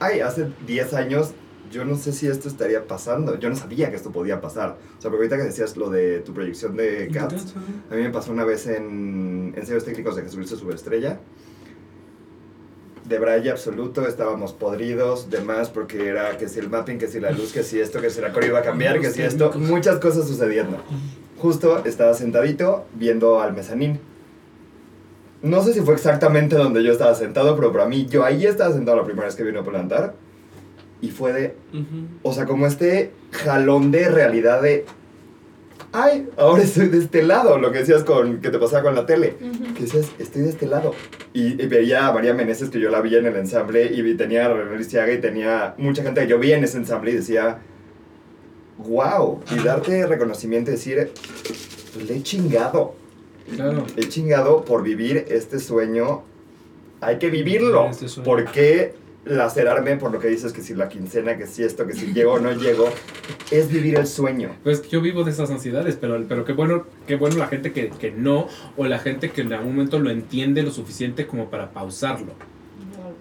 [0.00, 1.32] ay, hace 10 años
[1.70, 3.38] yo no sé si esto estaría pasando.
[3.38, 4.78] Yo no sabía que esto podía pasar.
[4.98, 7.54] O sea, porque ahorita que decías lo de tu proyección de Cats,
[7.90, 11.20] a mí me pasó una vez en ensayos técnicos de Jesucristo Superestrella.
[13.08, 17.30] De braille absoluto, estábamos podridos, demás, porque era que si el mapping, que si la
[17.30, 19.98] luz, que si esto, que si la core iba a cambiar, que si esto, muchas
[19.98, 20.78] cosas sucediendo.
[21.38, 24.00] Justo estaba sentadito viendo al mezanín.
[25.42, 28.72] No sé si fue exactamente donde yo estaba sentado, pero para mí, yo ahí estaba
[28.74, 30.14] sentado la primera vez que vino a plantar.
[31.00, 31.54] y fue de,
[32.22, 34.86] o sea, como este jalón de realidad de,
[35.98, 39.06] ay, ahora estoy de este lado, lo que decías con, que te pasaba con la
[39.06, 39.74] tele, Ujú.
[39.74, 40.94] que decías, estoy de este lado.
[41.32, 44.14] Y, y veía a María Meneses, que yo la vi en el ensamble, y vi-
[44.16, 47.14] tenía a René Lisiaga y tenía mucha gente que yo vi en ese ensamble y
[47.14, 47.58] decía,
[48.78, 51.10] wow, y darte reconocimiento y decir,
[52.06, 52.94] le he chingado,
[53.54, 53.84] Claro.
[53.96, 56.22] le he chingado por vivir este sueño,
[57.00, 57.88] hay que vivirlo.
[57.90, 58.24] Este sueño.
[58.24, 58.94] ¿Por qué
[59.26, 62.34] lacerarme por lo que dices que si la quincena, que si esto, que si llego
[62.34, 62.88] o no llego?
[63.50, 64.50] Es vivir el sueño.
[64.62, 67.88] Pues yo vivo de esas ansiedades, pero, pero qué bueno, qué bueno la gente que,
[67.90, 68.46] que no,
[68.76, 72.32] o la gente que en algún momento lo entiende lo suficiente como para pausarlo.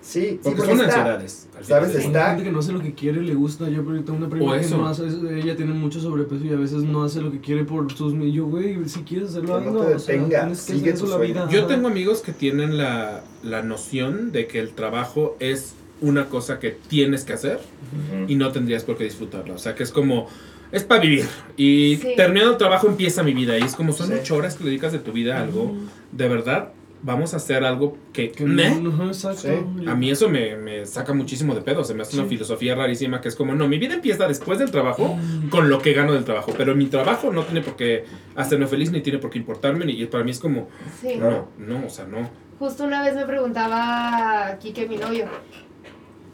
[0.02, 0.96] Sí, sí, Porque porque son está.
[1.00, 1.48] ansiedades.
[1.64, 1.94] ¿Sabes?
[1.94, 2.08] del Hay.
[2.08, 3.68] Está- gente que no hace lo que quiere, le gusta.
[3.70, 6.84] Yo tengo una O prima que no hace, ella tiene mucho sobrepeso y a veces
[6.84, 9.96] no hace lo que quiere por sus yo, güey, si quieres hacerlo, Que no te
[9.96, 11.20] o sea, detenga, tienes que sigue tu sueño.
[11.20, 11.50] vida.
[11.50, 16.60] Yo tengo amigos que tienen la, la noción de que el trabajo es una cosa
[16.60, 18.26] que tienes que hacer Ujú.
[18.28, 19.54] y no tendrías por qué disfrutarla.
[19.54, 20.28] O sea, que es como,
[20.72, 21.26] es para vivir.
[21.58, 22.14] Y Sí.
[22.18, 23.58] terminando el trabajo empieza mi vida.
[23.58, 24.14] Y es como, son Sí.
[24.20, 25.74] ocho horas que le dedicas de tu vida a algo.
[26.12, 26.70] De verdad,
[27.02, 28.32] vamos a hacer algo que...
[28.32, 29.42] Que exacto.
[29.42, 29.86] Sí.
[29.88, 31.84] A mí eso me, me saca muchísimo de pedo.
[31.84, 34.72] Se me hace una filosofía rarísima que es como, no, mi vida empieza después del
[34.72, 35.18] trabajo
[35.50, 36.54] con lo que gano del trabajo.
[36.58, 38.06] Pero mi trabajo no tiene por qué
[38.36, 39.86] hacerme feliz ni tiene por qué importarme.
[39.86, 40.68] Ni, y para mí es como,
[41.00, 41.16] Sí.
[41.18, 42.30] no, no, o sea, no.
[42.58, 45.26] Justo una vez me preguntaba Kike, mi novio,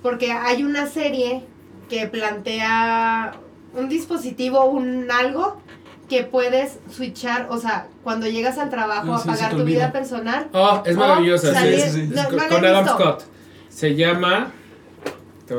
[0.02, 1.44] porque hay una serie
[1.90, 3.34] que plantea
[3.73, 5.57] un dispositivo, un algo
[6.10, 10.48] que puedes switchar, o sea, cuando llegas al trabajo Ah, a sí, tu vida personal.
[10.53, 11.53] Oh, es maravillosa.
[11.53, 12.14] salir- sí, sí, sí.
[12.14, 12.99] no, con, no con Adam visto.
[12.99, 13.23] Scott.
[13.69, 14.52] Se llama.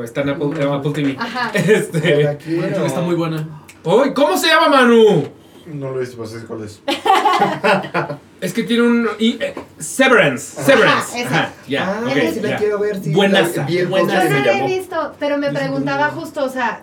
[0.03, 1.15] Está en Apple, en Apple TV.
[1.19, 1.51] Ajá.
[1.53, 2.37] Este.
[2.43, 2.85] quiero.
[2.85, 3.47] Está muy buena.
[3.83, 4.13] ¡Uy!
[4.13, 5.27] ¿Cómo se llama, Manu?
[5.67, 6.81] No lo he visto, pero sé cuál es.
[8.43, 9.07] Es que tiene un.
[9.19, 10.61] y, eh, Severance.
[10.63, 11.23] Severance.
[11.23, 11.87] Ajá, ya.
[11.87, 12.57] Ah, ok, sí la ya.
[12.57, 13.13] quiero ver, sí.
[13.13, 16.81] Buenaza, la- Yo no la he visto, pero me preguntaba justo, o sea,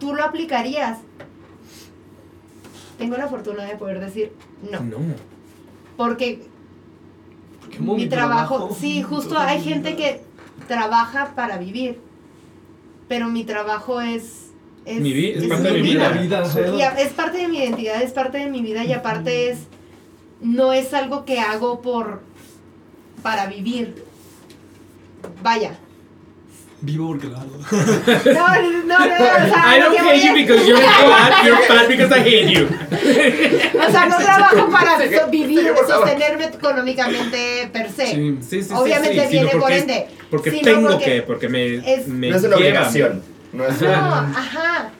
[0.00, 0.96] ¿tú lo aplicarías?
[2.96, 4.32] Tengo la fortuna de poder decir
[4.72, 4.96] no, No.
[5.98, 6.46] porque
[7.70, 10.22] Qué mo- mi trabajo, sí, justo hay gente que
[10.68, 12.00] trabaja para vivir,
[13.08, 14.46] pero mi trabajo es...
[14.86, 16.44] es Mi vi- es es parte de mi vida.
[16.46, 16.58] Sí.
[16.78, 19.58] Y a- es parte de mi identidad, es parte de mi vida y aparte es...
[20.40, 22.22] No es algo que hago por...
[23.22, 24.04] para vivir.
[25.42, 25.76] Vaya.
[26.80, 27.56] Vivo porque la hago.
[27.58, 31.44] No, no, no, o sea, I lo don't hate you because you're fat.
[31.44, 32.66] You're fat because I hate you.
[32.66, 34.96] O sea, no trabajo para
[35.26, 38.06] vivir, sostenerme económicamente per se.
[38.06, 38.38] Sí.
[38.48, 38.72] Sí, sí.
[38.72, 40.06] Obviamente sí, viene por ende.
[40.30, 41.74] Porque tengo porque- que, porque me.
[41.94, 43.22] es- me No es una obligación.
[43.52, 44.18] No es No, una...
[44.38, 44.90] ajá.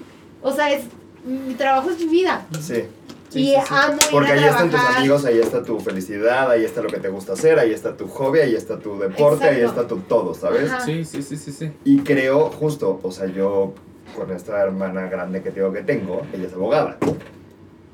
[0.43, 0.83] O sea, es
[1.25, 2.45] mi trabajo es mi vida.
[2.61, 2.83] Sí.
[3.29, 3.75] Sí, y sí, sí.
[3.75, 4.99] amo ir Porque a ahí están tus trabajar.
[4.99, 8.09] amigos, ahí está tu felicidad, ahí está lo que te gusta hacer, ahí está tu
[8.09, 9.81] hobby, ahí está tu deporte, ahí Exacto.
[9.83, 10.71] está tu todo, ¿sabes?
[10.71, 10.81] Ajá.
[10.85, 11.71] Sí, sí, sí, sí, sí.
[11.85, 13.75] Y creo, justo, o sea, yo
[14.17, 16.97] con esta hermana grande que digo que tengo, ella es abogada.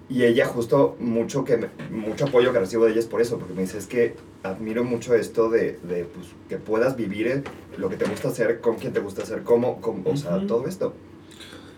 [0.09, 3.39] Y ella justo mucho que me- mucho apoyo que recibo de ella es por eso,
[3.39, 7.43] porque me dice, es que admiro mucho esto de, de, pues, que puedas vivir
[7.79, 10.67] lo que te gusta hacer, con quien te gusta hacer, cómo, cómo o sea, todo
[10.69, 10.93] esto.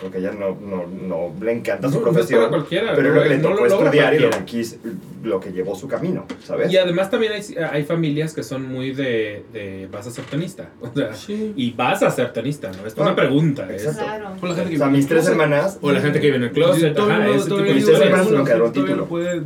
[0.00, 3.08] Porque ella no, no, no le encanta su No, no es profesión, para cualquiera, pero
[3.08, 4.76] es lo que le no tocó estudiar y lo que, quis-
[5.22, 6.70] lo que llevó su camino, ¿sabes?
[6.70, 7.42] Y además también hay,
[7.72, 10.68] hay familias que son muy de, de vas a ser tenista.
[10.82, 11.54] O sea, Sí.
[11.56, 12.86] y vas a ser tenista, ¿no?
[12.86, 13.66] Es Ah, una pregunta.
[13.72, 14.04] es- exacto.
[14.04, 14.36] Claro.
[14.38, 15.32] Por la gente que O sea, mis tres closet.
[15.32, 17.84] hermanas o la gente que vive en el closet, ajá, no- ese tipo no- Mis
[17.86, 18.96] tres hermanas no quedaron todavía título.
[18.96, 19.42] no puede-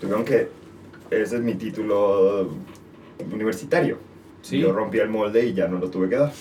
[0.00, 0.48] tuvieron que,
[1.10, 2.50] ese es mi título
[3.32, 3.96] universitario.
[4.42, 4.58] Sí.
[4.60, 6.32] Yo rompí el molde y ya no lo tuve que dar.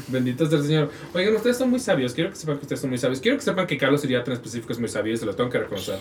[0.08, 0.90] Bendito sea el Señor.
[1.14, 2.14] Oigan, ustedes son muy sabios.
[2.14, 3.20] Quiero que sepan que ustedes son muy sabios.
[3.20, 5.50] Quiero que sepan que Carlos Iriarte en específico es muy sabio y se lo tengo
[5.50, 5.98] que reconocer.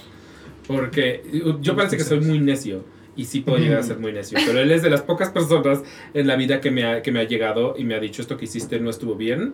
[0.68, 1.24] Porque
[1.62, 2.84] yo parece que soy muy necio.
[3.16, 4.38] Y sí puedo llegar a ser muy necio.
[4.46, 5.80] Pero él es de las pocas personas
[6.14, 8.38] en la vida que me ha, que me ha llegado y me ha dicho esto
[8.38, 9.54] que hiciste no estuvo bien.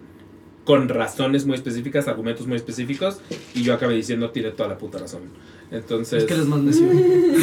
[0.66, 3.22] Con razones muy específicas, argumentos muy específicos.
[3.54, 5.22] Y yo acabé diciendo, tiene toda la puta razón.
[5.72, 6.24] Entonces.
[6.24, 6.88] Es que eres más necio.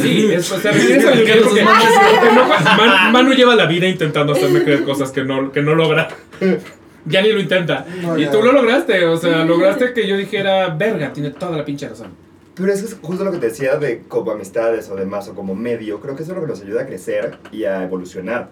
[0.02, 4.32] Sí, es, o sea, al nivel porque- porque no- Man- Manu lleva la vida intentando
[4.32, 6.08] hacerme creer cosas que no, que no logra.
[7.06, 7.86] Ya ni lo intenta.
[8.02, 8.30] No, y ya.
[8.30, 12.12] tú lo lograste, o sea, lograste que yo dijera, verga, tiene toda la pinche razón.
[12.54, 15.54] Pero eso es justo lo que te decía de como amistades o demás o como
[15.54, 16.00] medio.
[16.00, 18.50] Creo que eso es lo que nos ayuda a crecer y a evolucionar.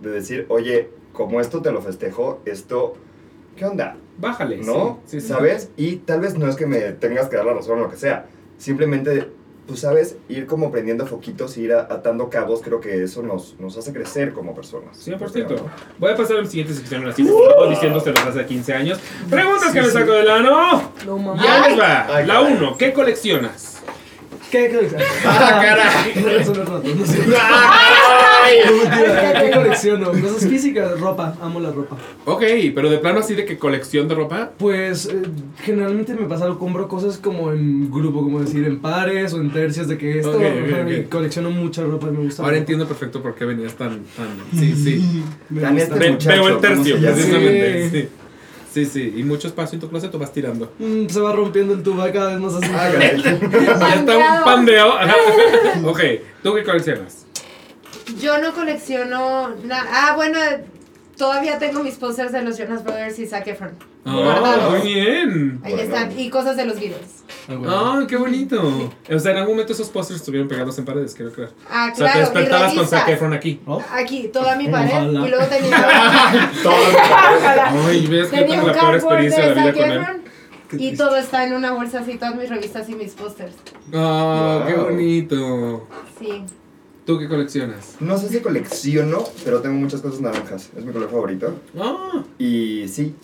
[0.00, 2.94] De decir, oye, como esto te lo festejo, esto,
[3.56, 3.96] ¿qué onda?
[4.18, 4.58] Bájale.
[4.58, 5.00] ¿No?
[5.04, 5.28] sí, sí, sí.
[5.28, 5.70] ¿Sabes?
[5.76, 7.96] Y tal vez no es que me tengas que dar la razón o lo que
[7.96, 8.26] sea.
[8.56, 9.28] Simplemente,
[9.72, 13.78] tú sabes, ir como prendiendo foquitos, ir a- atando cabos, creo que eso nos, nos
[13.78, 14.98] hace crecer como personas.
[15.08, 15.56] 100%.
[15.98, 19.00] Voy a pasar a la siguiente sección así, como diciéndoselos hace 15 años.
[19.30, 20.92] Preguntas que me saco del ano.
[21.06, 22.06] No Ya les va.
[22.14, 22.52] Ay, la caray.
[22.58, 23.71] 1, ¿qué coleccionas?
[24.52, 25.04] ¿Qué colecciono?
[25.24, 26.22] ¡Ah, caray!
[26.22, 27.18] No resuelve ratos, no sé.
[27.40, 28.56] ¡Ay!
[29.40, 30.10] ¿Qué colecciono?
[30.10, 31.34] Cosas físicas, ropa.
[31.40, 31.96] Amo la ropa.
[32.26, 32.42] Ok,
[32.74, 34.50] pero de plano así de que colección de ropa.
[34.58, 35.22] Pues eh,
[35.64, 39.88] generalmente me pasa, compro cosas como en grupo, como decir, en pares o en tercios,
[39.88, 42.42] de que esto, Ok, colecciono mucha ropa y me gusta.
[42.42, 44.00] Ahora entiendo perfecto por qué venías tan.
[44.16, 45.22] tan sí, sí.
[45.48, 45.94] Me Tan gusta.
[45.94, 47.14] este Ve- muchacho, veo el ¿cómo tercio, llama?
[47.14, 47.90] precisamente.
[47.90, 48.08] Sí.
[48.72, 48.86] Sí.
[48.86, 49.14] sí.
[49.16, 50.72] ¿Y mucho espacio en tu closet o vas tirando?
[50.78, 52.70] Mm, se va rompiendo el tubo cada vez más así.
[52.72, 52.90] Ah.
[52.92, 54.92] Ya está un pandeo.
[54.92, 55.14] Ajá.
[55.84, 56.00] ok,
[56.42, 57.26] ¿tú qué coleccionas?
[58.20, 59.84] Yo no colecciono nada.
[59.90, 60.38] Ah, bueno,
[61.16, 63.91] todavía tengo mis posters de los Jonas Brothers y Zac Efron.
[64.04, 64.72] Ah, guardados.
[64.72, 65.60] muy bien.
[65.62, 65.82] Ahí Bueno.
[65.94, 66.18] están.
[66.18, 67.00] Y cosas de los videos.
[67.48, 67.70] Ah, bueno.
[67.72, 68.60] Ah, qué bonito.
[69.10, 71.50] O sea, en algún momento esos pósters estuvieron pegados en paredes, quiero creer.
[71.70, 72.86] Ah, O sea, te claro, despertabas con.
[72.88, 73.60] Zac Efron aquí.
[73.66, 73.80] ¿No?
[73.92, 74.90] Aquí, toda mi pared.
[74.90, 75.26] Ojalá.
[75.26, 75.86] Y luego tenía.
[77.86, 79.76] Ay, ves que tenía tengo un la peor cardboard de experiencia de la vida Zac
[80.06, 80.22] con él.
[80.70, 83.54] Qué Y todo está en una bolsa así, todas mis revistas y mis pósters.
[83.92, 84.84] Ah, qué Wow.
[84.84, 85.88] bonito.
[86.18, 86.44] Sí.
[87.04, 87.96] ¿Tú qué coleccionas?
[88.00, 90.70] No sé si colecciono, pero tengo muchas cosas naranjas.
[90.76, 91.54] Es mi color favorito.
[91.78, 93.14] Ah, Y sí.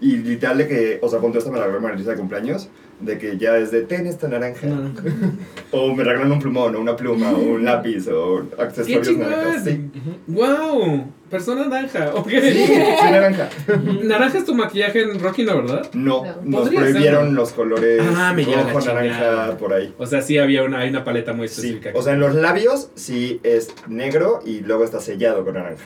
[0.00, 2.68] Y literal de que, o sea, ponte esta me la Marilisa de cumpleaños,
[3.00, 4.66] de que ya es de ten esta naranja.
[4.66, 5.02] Naranja.
[5.70, 9.64] O me regalan un plumón, o una pluma, o un lápiz, o qué accesorios naranjas.
[9.64, 9.90] Sí.
[10.28, 12.12] Wow, persona naranja.
[12.14, 12.28] Ok.
[12.30, 13.48] Sí, soy naranja.
[14.04, 15.90] Naranja es tu maquillaje en Rocky, ¿no, verdad?
[15.92, 16.60] No, No.
[16.62, 19.92] nos prohibieron los colores Ah, me rojo, naranja, por ahí.
[19.98, 21.90] O sea, sí había una, hay una paleta muy Sí, específica.
[21.94, 25.84] o sea, en los labios sí es negro y luego está sellado con naranja.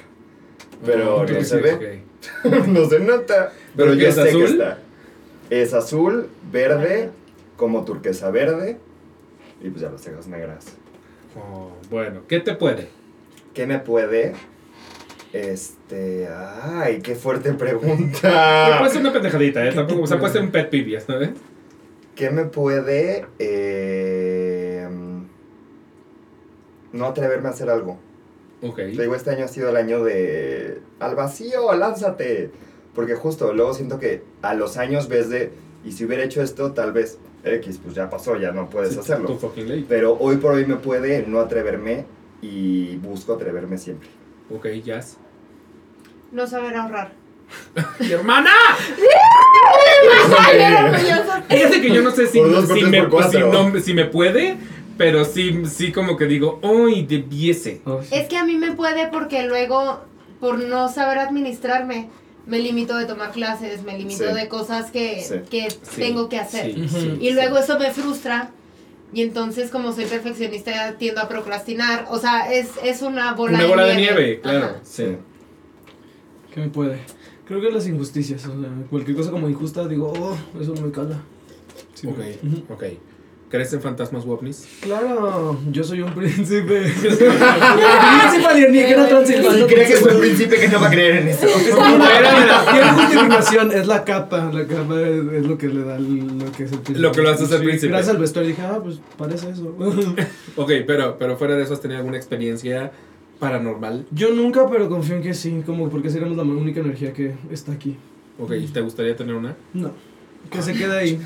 [0.85, 2.03] Pero no se ve,
[2.69, 3.53] no se nota.
[3.77, 4.45] ¿Pero yo es sé azul?
[4.45, 4.79] que está.
[5.51, 7.11] Es azul, verde,
[7.57, 8.79] como turquesa verde
[9.63, 10.67] y pues ya las cejas negras.
[11.37, 12.89] Oh, bueno, ¿qué te puede?
[13.55, 14.33] ¿Qué me puede?
[15.33, 16.29] Este.
[16.29, 18.89] Ay, qué fuerte Puede pregunta.
[18.91, 19.73] ser una pendejadita, ¿eh?
[19.73, 21.31] Tampoco, o sea, puede ser un pet peeve, ¿sabes?
[22.15, 23.25] ¿Qué me puede.
[23.39, 24.89] eh,
[26.93, 27.99] no atreverme a hacer algo?
[28.63, 28.77] Ok.
[28.77, 30.81] Te digo, este año ha sido el año de.
[31.01, 32.51] Al vacío, lánzate.
[32.95, 35.51] Porque justo luego siento que a los años ves de.
[35.85, 37.19] Y si hubiera hecho esto, tal vez.
[37.45, 39.27] X, pues ya pasó, ya no puedes Sí, hacerlo.
[39.27, 39.85] Tu fucking late.
[39.89, 42.07] Pero hoy por hoy me puede no atreverme
[42.41, 44.09] y busco atreverme siempre.
[44.49, 45.17] Ok, jazz.
[46.31, 47.13] No saber ahorrar.
[48.01, 48.51] ¡Mi hermana!
[51.49, 54.57] Fíjate que yo no sé si, me, no- si me puede,
[55.03, 57.81] pero sí, sí como que digo, ¡ay, debiese!
[57.85, 58.09] Oh, sí.
[58.15, 60.01] Es que a mí me puede porque luego,
[60.41, 62.09] por no saber administrarme,
[62.47, 64.35] me limito de tomar clases, me limito Sí.
[64.35, 65.35] de cosas que, Sí.
[65.51, 66.75] que Sí, tengo que hacer.
[66.75, 67.33] sí, sí, Y sí.
[67.35, 68.51] luego eso me frustra.
[69.15, 72.07] Y entonces, como soy perfeccionista, tiendo a procrastinar.
[72.11, 74.15] O sea, es, es una bola Una de bola de nieve.
[74.23, 74.65] nieve, claro.
[74.67, 74.77] Ajá.
[74.85, 75.05] Sí.
[76.55, 76.99] ¿Qué me puede?
[77.47, 78.47] Creo que las injusticias.
[78.47, 81.21] O sea, cualquier cosa como injusta, digo, oh, eso me cala.
[81.95, 82.73] Sí, Ok, Ujú.
[82.73, 82.85] ok.
[83.53, 84.67] ¿Crees en fantasmas u ovnis?
[84.81, 86.79] Claro, yo soy un príncipe.
[86.87, 89.59] el príncipe alienígena transilvano.
[89.59, 91.47] Si cree que es un príncipe que no va a creer en eso.
[91.47, 94.51] Tiene justificación, es la capa.
[94.51, 96.99] La capa es, es lo que le da lo que es el príncipe.
[97.01, 97.89] Lo que lo hace ser Sí, príncipe.
[97.89, 99.77] Gracias al vestuario dije, ah, pues parece eso.
[100.57, 102.91] Ok, pero, pero fuera de eso, ¿has tenido alguna experiencia
[103.39, 104.07] paranormal?
[104.13, 107.73] Yo nunca, pero confío en que sí, como porque seríamos la única energía que está
[107.73, 107.99] aquí.
[108.39, 109.55] Ok, ¿te gustaría tener una?
[109.75, 109.91] No,
[110.51, 111.21] que se quede ahí.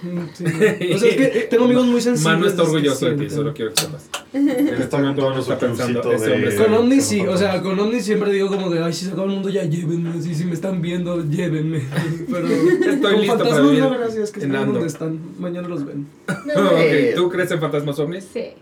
[0.00, 0.94] Sí, no.
[0.94, 2.34] O sea, es que tengo amigos muy sensibles.
[2.34, 4.10] Manu está orgulloso de ti, solo quiero que sepas.
[4.32, 8.32] En este Está con está pensando, de- Con Omni sí, o sea, con Omni siempre
[8.32, 10.80] digo como de, ay, si se acaba el mundo ya llévenme, si, si me están
[10.80, 11.82] viendo, llévenme.
[12.30, 15.68] Pero Estoy con listo para fantasmas vivir no, gracias, que en están donde están, mañana
[15.68, 16.06] los ven.
[16.28, 18.28] ok, ¿tú crees en fantasmas ovnis?
[18.32, 18.52] Sí,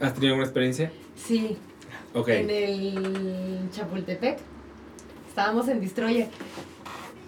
[0.00, 0.92] ¿Has tenido alguna experiencia?
[1.16, 1.56] sí.
[2.14, 2.28] Ok.
[2.28, 4.38] En el Chapultepec.
[5.28, 6.28] Estábamos en Destroyer.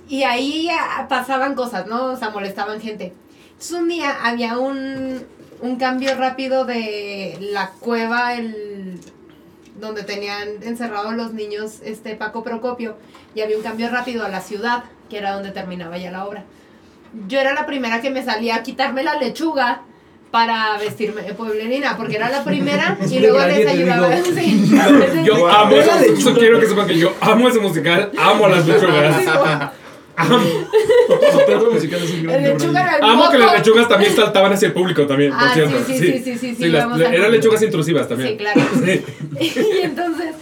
[0.09, 2.13] Y ahí ah, pasaban cosas, ¿no?
[2.13, 3.13] O sea, molestaban gente.
[3.57, 5.25] Entonces un día había un,
[5.63, 9.01] un cambio rápido de la cueva, el,
[9.81, 12.97] donde tenían encerrados los niños este Paco Procopio,
[13.35, 16.45] y había un cambio rápido a la ciudad, que era donde terminaba ya la obra.
[17.29, 19.83] Yo era la primera que me salía a quitarme la lechuga
[20.31, 24.15] para vestirme de pueblerina, porque era la primera y luego les ayudaba.
[24.23, 24.71] Sí.
[25.25, 26.13] Yo amo Era eso.
[26.13, 26.39] lechuga.
[26.39, 29.73] Quiero que sepan que yo amo ese musical, amo las lechugas.
[30.17, 30.39] Amo,
[31.33, 34.75] Su teatro musical es un gran lechuga amo que las lechugas también saltaban hacia el
[34.75, 35.85] público también, por Ah, sí, cierto.
[35.87, 38.31] sí, sí, sí, sí, sí, las- eran lechugas intrusivas también.
[38.31, 38.61] Sí, claro.
[38.85, 39.05] Sí.
[39.41, 40.35] y entonces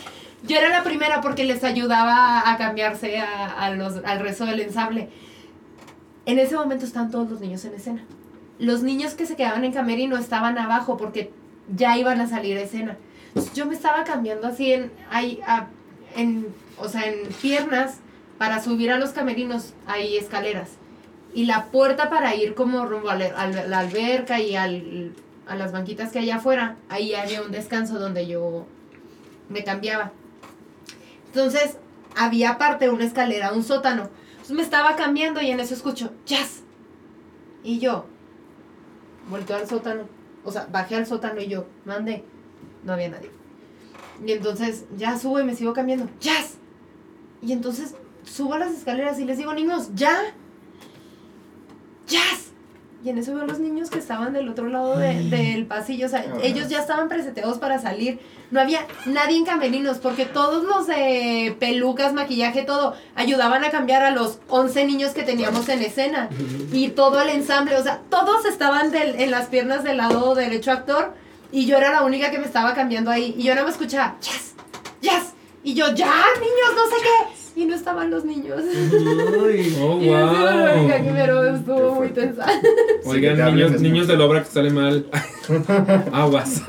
[0.46, 4.60] yo era la primera porque les ayudaba a cambiarse a, a los, al resto del
[4.60, 5.08] ensable.
[6.26, 8.02] En ese momento estaban todos los niños en escena.
[8.58, 11.30] Los niños que se quedaban en camerino estaban abajo porque
[11.74, 12.96] ya iban a salir a escena.
[13.54, 15.66] Yo me estaba cambiando así en, ahí, a-
[16.16, 16.46] en,
[16.78, 17.96] o sea, en piernas
[18.38, 20.70] para subir a los camerinos, hay escaleras.
[21.34, 25.14] Y la puerta para ir como rumbo a la, alberca y al
[25.46, 28.66] a las banquitas que hay afuera, ahí había un descanso donde yo
[29.48, 30.12] me cambiaba.
[31.26, 31.76] Entonces,
[32.16, 34.08] había aparte una escalera, un sótano.
[34.32, 36.62] Entonces me estaba cambiando y en eso escucho, jazz.
[37.62, 38.06] Y yo,
[39.28, 40.04] volteo al sótano,
[40.44, 42.24] o sea, bajé al sótano y yo, mandé,
[42.84, 43.30] no había nadie.
[44.24, 46.58] Y entonces ya subo y me sigo cambiando, jazz.
[47.42, 47.94] Y entonces
[48.24, 50.16] subo a las escaleras y les digo, niños, ya.
[52.06, 52.50] Jazz.
[53.04, 56.06] Y en eso veo a los niños que estaban del otro lado de- del pasillo.
[56.06, 56.38] O sea, Ah.
[56.42, 58.18] ellos ya estaban preseteados para salir.
[58.50, 64.02] No había nadie en camerinos porque todos los de pelucas, maquillaje, todo, ayudaban a cambiar
[64.04, 66.30] a los 11 niños que teníamos en escena.
[66.72, 70.72] Y todo el ensamble, o sea, todos estaban del- en las piernas del lado derecho
[70.72, 71.12] actor.
[71.52, 73.34] Y yo era la única que me estaba cambiando ahí.
[73.36, 74.54] Y yo nada más escuchaba, yes,
[75.02, 75.34] yes.
[75.62, 76.06] Y yo, ya,
[76.40, 77.43] niños, no sé qué.
[77.56, 78.60] Y no estaban los niños.
[78.60, 79.76] Ay.
[79.80, 81.14] Oh, Y wow.
[81.14, 82.46] pero estuvo muy tensa.
[83.04, 85.06] Oigan, Sí, que te niños, niños de la obra que sale mal.
[86.12, 86.62] Aguas.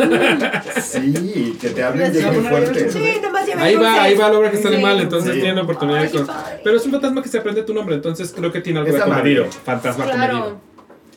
[0.82, 2.92] Sí, que te hablen de muy fuerte.
[2.92, 4.82] Sí, nomás Ahí va, ahí va la obra que sale Sí.
[4.84, 5.40] mal, entonces Sí.
[5.42, 6.60] tienen oportunidad Ay, de qué con- padre.
[6.64, 8.96] Pero es un fantasma que se aprende tu nombre, entonces creo que tiene algo Es
[8.98, 9.22] de amable.
[9.38, 9.46] comedido.
[9.64, 10.28] Fantasma comedido.
[10.30, 10.58] Claro.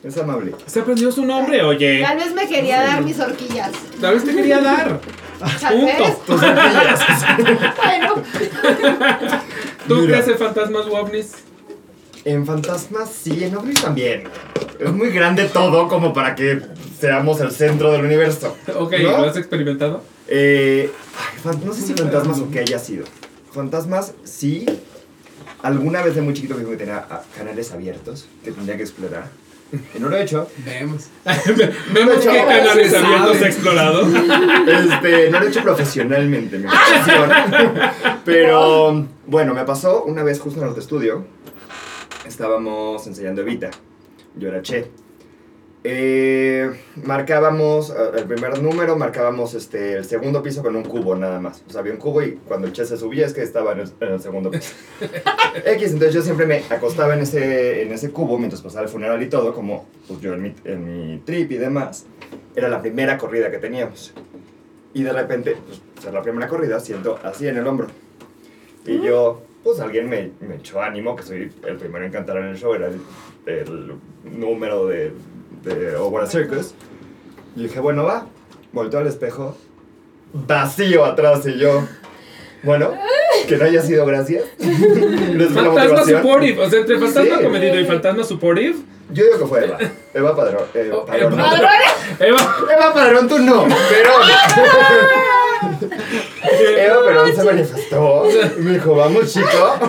[0.03, 0.53] Es amable.
[0.65, 2.01] Se aprendió su nombre, oye.
[2.01, 3.71] Tal vez me quería dar mis horquillas.
[3.99, 4.99] Tal vez te quería dar.
[5.39, 6.37] Punto.
[7.77, 8.15] Bueno,
[9.87, 10.07] ¿Tú Mira.
[10.21, 11.31] crees en fantasmas u ovnis?
[12.25, 14.25] En fantasmas sí, en ovnis también.
[14.79, 16.61] Es muy grande todo como para que
[16.99, 18.55] seamos el centro del universo.
[18.75, 19.11] Ok, ¿No?
[19.11, 20.03] ¿lo has experimentado?
[20.27, 20.91] Eh,
[21.45, 23.05] ay, no sé si fantasmas o qué haya sido.
[23.51, 24.65] Fantasmas sí.
[25.63, 27.05] Alguna vez de muy chiquito me dijo que tenía
[27.35, 29.25] canales abiertos que tendría que explorar.
[29.99, 30.49] Lo he hecho.
[30.65, 31.09] Vemos.
[31.93, 34.07] Vemos hecho, qué canales abiertos he explorado.
[34.07, 37.29] Este, no lo he hecho profesionalmente, mi profesión.
[38.25, 41.25] Pero bueno, me pasó una vez justo en el estudio.
[42.25, 43.69] Estábamos enseñando Evita.
[44.35, 44.89] Yo era Che.
[45.85, 46.69] Eh,
[47.05, 51.63] marcábamos eh, el primer número, marcábamos este, el segundo piso con un cubo nada más.
[51.67, 53.79] O sea, había un cubo y cuando el Che se subía es que estaba en
[53.81, 54.73] el, en el segundo piso.
[55.65, 59.23] X, entonces yo siempre me acostaba en ese, en ese cubo mientras pasaba el funeral
[59.23, 62.05] y todo, como pues yo en mi, en mi trip y demás.
[62.55, 64.13] Era la primera corrida que teníamos.
[64.93, 67.87] Y de repente, pues, ser la primera corrida, siento así en el hombro.
[68.85, 72.45] Y yo, pues alguien me, me echó ánimo, que soy el primero en cantar en
[72.47, 72.99] el show, era el,
[73.45, 73.93] el
[74.23, 75.13] número de,
[75.63, 76.73] de Hogwarts Circus.
[77.55, 78.27] Y dije, bueno, va.
[78.71, 79.57] Volteo al espejo,
[80.31, 81.81] vacío atrás y yo,
[82.61, 82.93] bueno,
[83.47, 84.43] que no haya sido gracias.
[84.59, 86.21] Fue la Fantasma motivación.
[86.21, 86.63] supportive.
[86.63, 87.43] O sea, entre fantasma Sí.
[87.43, 88.75] comedido y fantasma supportive.
[89.11, 89.77] Yo digo que fue Eva.
[90.13, 90.61] Eva Padrón.
[90.75, 91.33] eh, Oh, Padrón.
[91.33, 91.49] Eva.
[91.49, 91.69] Padrón.
[92.19, 92.55] Eva.
[92.77, 94.11] Eva Padrón, tú no, pero.
[96.77, 98.23] Eva Perón se manifestó
[98.57, 99.79] y me dijo, vamos chico.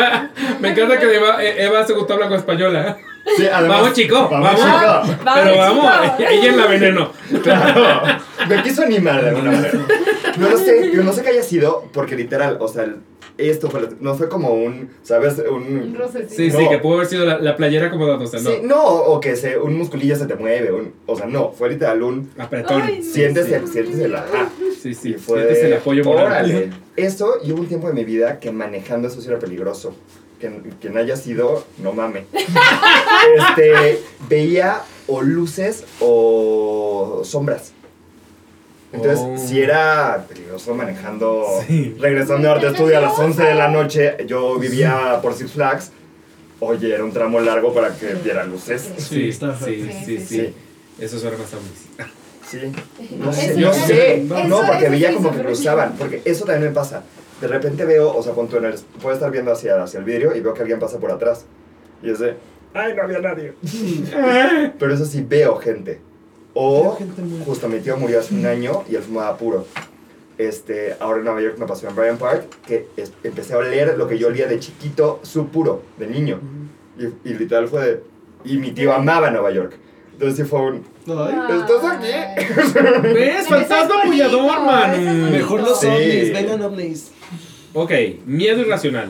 [0.60, 2.96] Me encanta que Eva, Eva se gustó hablar con española.
[3.36, 4.50] Sí, además, Vamos, chico, vamos.
[4.54, 4.66] chico.
[4.66, 6.28] Vamos, Pero vamos, chico.
[6.30, 7.12] ella en la veneno.
[7.42, 8.02] Claro.
[8.48, 9.78] Me quiso animar de alguna manera.
[10.38, 12.86] No lo sé, yo no sé qué haya sido, porque literal, o sea,
[13.36, 15.38] esto fue, no fue como un, ¿sabes?
[15.50, 15.62] Un...
[15.90, 16.34] Un rocecito.
[16.34, 16.58] Sí, No.
[16.58, 18.50] sí, que pudo haber sido la, la playera como o sea, no.
[18.50, 21.70] Sí, no, o que se, un musculillo se te mueve, un- o sea, no, fue
[21.70, 22.30] literal un...
[22.38, 22.82] Apretón.
[22.82, 23.54] Ay, Sientes, sí.
[23.54, 24.48] el, sientes el ajá.
[24.82, 26.26] Sí, sí, fue, sientes el apoyo moral.
[26.26, 26.70] órale.
[26.96, 29.94] Eso, y hubo un tiempo de mi vida que manejando eso sí era peligroso.
[30.40, 30.50] Que,
[30.80, 32.24] quien haya sido, no mame.
[33.36, 37.72] este, veía o luces o sombras.
[38.92, 39.36] Entonces, Oh.
[39.48, 41.94] si era peligroso manejando, Sí.
[42.00, 45.92] regresando a arte estudio a las 11 de la noche, yo vivía por Six Flags.
[46.58, 48.90] Oye, era un tramo largo para que viera luces.
[48.96, 50.26] Sí, Sí, está sí, sí, Sí, sí.
[50.26, 50.54] sí.
[50.98, 51.48] Eso suena más.
[52.50, 52.58] Sí.
[53.16, 54.24] No sé, no sé.
[54.48, 55.94] No, porque veía sí como que cruzaban.
[55.96, 57.04] Porque eso también me pasa.
[57.40, 58.74] De repente veo, o sea, pon tú en el.
[59.00, 61.44] Puedo estar viendo hacia, hacia el vidrio y veo que alguien pasa por atrás.
[62.02, 62.34] Y es de.
[62.74, 63.54] ¡Ay, no había nadie!
[64.78, 66.00] Pero eso sí, veo gente.
[66.54, 69.64] O, gente justo mi tío murió hace un año y él fumaba puro.
[70.38, 73.96] Este, ahora en Nueva York me pasó en Bryant Park que es- empecé a oler
[73.98, 76.40] lo que yo olía de chiquito, su puro, de niño.
[76.98, 78.02] Y, y literal fue de.
[78.44, 79.74] Y mi tío amaba Nueva York.
[80.20, 80.84] Entonces sí fue un.
[81.08, 83.08] Ay, ¿Estás aquí?
[83.14, 83.48] ¿Ves?
[83.48, 85.32] Fantasma apoyador, man.
[85.32, 85.86] mejor los Sí.
[85.86, 87.10] ovnis, vengan ovnis.
[87.72, 87.90] Ok,
[88.26, 89.08] miedo irracional.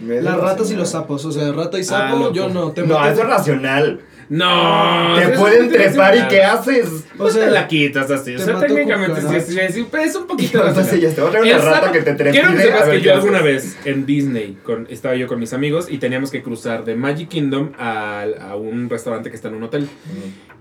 [0.00, 2.32] Las ratas y los sapos, o sea, rata y sapo, loco.
[2.32, 2.70] yo no.
[2.72, 4.00] Te No, mato- eso es racional.
[4.28, 5.14] No.
[5.16, 6.28] Te eso pueden trepar y.
[6.28, 6.88] ¿qué haces?
[7.18, 8.34] O O sea, sea, la quitas así.
[8.34, 11.54] O te sea, técnicamente sí, sí, es un poquito Entonces ya te voy a traer
[11.56, 12.40] una rata que te trepide.
[12.40, 14.56] Quiero que sepas que yo alguna vez en Disney
[14.88, 18.24] estaba yo con mis amigos y teníamos que cruzar de Magic Kingdom a,
[18.56, 19.88] un restaurante que está en un hotel.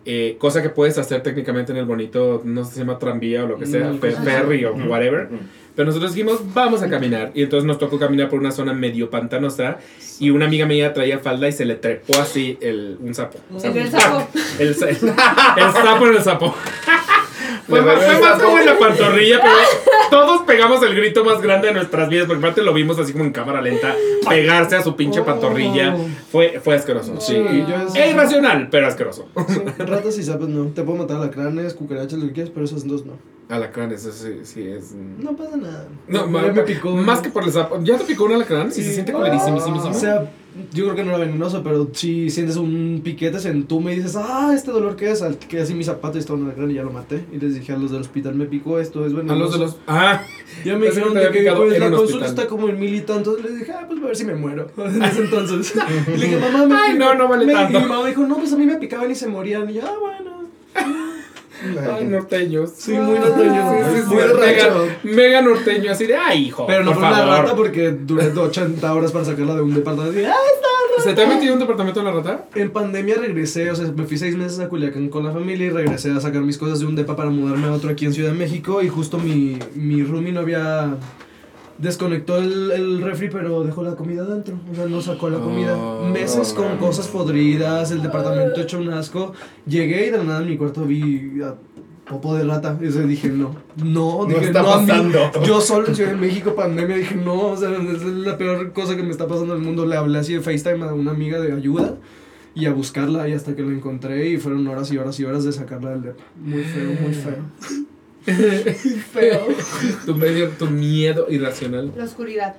[0.05, 3.43] eh, cosa que puedes hacer técnicamente en el bonito, no sé si se llama tranvía
[3.43, 5.29] o lo que sea, Mm, cosas ferry o whatever.
[5.75, 7.31] Pero nosotros dijimos, vamos a caminar.
[7.33, 9.77] Y entonces nos tocó caminar por una zona medio pantanosa.
[10.19, 13.39] Y una amiga mía traía falda y se le trepó así el, un sapo.
[13.53, 14.27] O sea, El del sapo.
[14.59, 14.75] El, el
[15.73, 16.55] sapo en el sapo.
[17.67, 19.55] Fue, más- fue el más como en la pantorrilla, pero
[20.09, 22.25] todos pegamos el grito más grande de nuestras vidas.
[22.27, 23.95] Porque aparte lo vimos así como en cámara lenta,
[24.27, 25.25] pegarse a su pinche Oh.
[25.25, 25.95] pantorrilla.
[26.31, 27.21] Fue, fue asqueroso.
[27.21, 27.63] Sí, Sí.
[27.87, 29.29] es- Es irracional, pero asqueroso.
[29.77, 30.65] Ratas y sapos no.
[30.73, 33.13] Te puedo matar alacranes, cucarachas, lo que quieras, pero esos dos no.
[33.51, 34.93] Alacrán, eso sí, sí es.
[35.19, 35.87] No pasa nada.
[36.07, 36.91] No, A mí me picó.
[36.95, 37.79] Más que por el sapo.
[37.83, 38.71] ¿Ya te picó un alacrán?
[38.71, 39.57] Sí, se siente culerísimo.
[39.57, 40.31] O sea,
[40.73, 44.15] yo creo que no era venenoso, pero si sientes un piquete, se entume y dices,
[44.17, 46.71] ah, este dolor que es, al que así mi zapato y estaba en el cráneo
[46.71, 47.23] y ya lo maté.
[47.33, 49.39] Y les dije a los del hospital, me picó esto, es A venenoso.
[49.41, 49.77] los de los.
[49.87, 50.21] Ah,
[50.65, 53.01] Ya me que dijeron que picado pues, en la consulta está como en mil y
[53.01, 53.43] tantos.
[53.43, 54.67] Les dije, ah, pues a ver si me muero.
[54.77, 55.73] En ese entonces.
[56.07, 57.03] Y le dije, mamá, me Ay, picó".
[57.05, 57.77] no, no vale Me- tanto.
[57.79, 59.69] Y mi mamá dijo, no, pues a mí me picaban y se morían.
[59.69, 60.31] Y yo, ah, bueno.
[61.95, 62.71] ay, norteños.
[62.75, 63.71] Sí, muy norteño.
[63.71, 64.73] Sí, sí, sí, muy mega,
[65.03, 66.65] mega norteño, así de, ay, hijo.
[66.67, 70.19] Pero no por fue una rata porque duré 80 horas para sacarla de un departamento.
[70.19, 70.33] Y, ah,
[71.03, 72.45] ¿Se te ha metido un departamento de la rata?
[72.53, 75.69] En pandemia regresé, o sea, me fui seis meses a Culiacán con la familia y
[75.69, 78.31] regresé a sacar mis cosas de un depa para mudarme a otro aquí en Ciudad
[78.31, 80.97] de México y justo mi, mi roomie no había...
[81.81, 85.75] Desconectó el, el refri pero dejó la comida dentro, o sea, no sacó la comida.
[85.75, 89.33] Oh, Meses con cosas podridas, el departamento hecho un asco.
[89.65, 91.55] Llegué y de la nada en mi cuarto vi a
[92.07, 92.77] popo de rata.
[92.79, 95.19] Y dije, no, no, No dije, está no, a mí, pasando.
[95.43, 98.95] yo solo en Ciudad de México, pandemia, dije, no, o sea, es la peor cosa
[98.95, 99.85] que me está pasando en el mundo.
[99.85, 101.95] Le hablé así de FaceTime a una amiga de ayuda
[102.53, 105.43] y a buscarla y hasta que la encontré y fueron horas y horas y horas
[105.45, 106.23] de sacarla del depa.
[106.43, 107.37] Muy feo, muy feo.
[108.23, 109.47] feo.
[110.05, 111.91] Tu, medio, tu miedo irracional.
[111.95, 112.55] La oscuridad.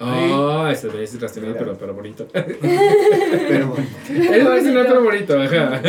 [0.00, 2.26] Oh, ese es irracional, pero, pero bonito.
[2.32, 2.48] Pero
[4.08, 5.80] Es irracional, pero bonito, ajá.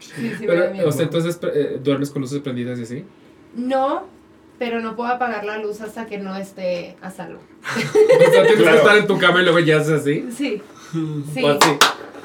[0.00, 0.88] Sí, sí, me da Pero, miedo.
[0.88, 3.04] o sea, entonces eh, duermes con luces prendidas y así.
[3.54, 4.06] No,
[4.58, 7.38] pero no puedo apagar la luz hasta que no esté a salvo.
[7.62, 7.78] O
[8.32, 8.78] sea, tienes que Claro.
[8.78, 10.24] estar en tu cama y luego ya haces así.
[10.36, 10.60] Sí,
[11.32, 11.42] sí.
[11.44, 11.70] O así.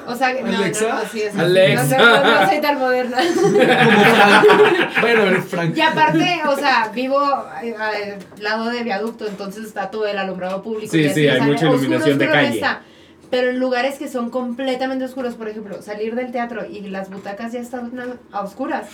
[0.06, 0.88] O sea, que- no, Alexa.
[0.88, 1.98] no, no, sí, Alexa.
[1.98, 3.16] No, no, no soy tan moderna.
[5.00, 5.76] Bueno, Frank.
[5.76, 7.20] Y aparte, o sea, vivo
[7.62, 10.90] eh, al lado de viaducto, entonces está todo el alumbrado público.
[10.92, 12.54] Sí, y sí, hay o sea, mucha oscuro, iluminación de oscuro no calle.
[12.56, 12.82] está.
[13.30, 17.52] Pero en lugares que son completamente oscuros, por ejemplo, salir del teatro y las butacas
[17.52, 17.92] ya están
[18.32, 18.86] a oscuras,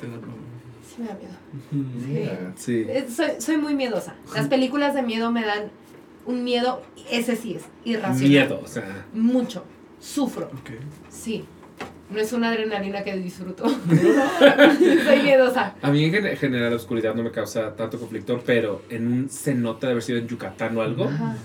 [0.00, 2.52] sí me da miedo.
[2.56, 2.86] Sí.
[2.88, 4.14] Eh, Soy, soy muy miedosa.
[4.34, 5.70] Las películas de miedo me dan
[6.24, 8.28] un miedo, ese sí es irracional.
[8.28, 9.04] Miedo, o sea.
[9.12, 9.64] Mucho.
[10.06, 10.46] Sufro.
[10.46, 10.70] Ok.
[11.08, 11.44] Sí.
[12.10, 13.64] No es una adrenalina que disfruto.
[15.04, 15.74] soy miedosa.
[15.82, 19.28] A mí en gen- general la oscuridad no me causa tanto conflicto, pero en un
[19.28, 21.36] cenote de haber sido en Yucatán o algo, Ajá.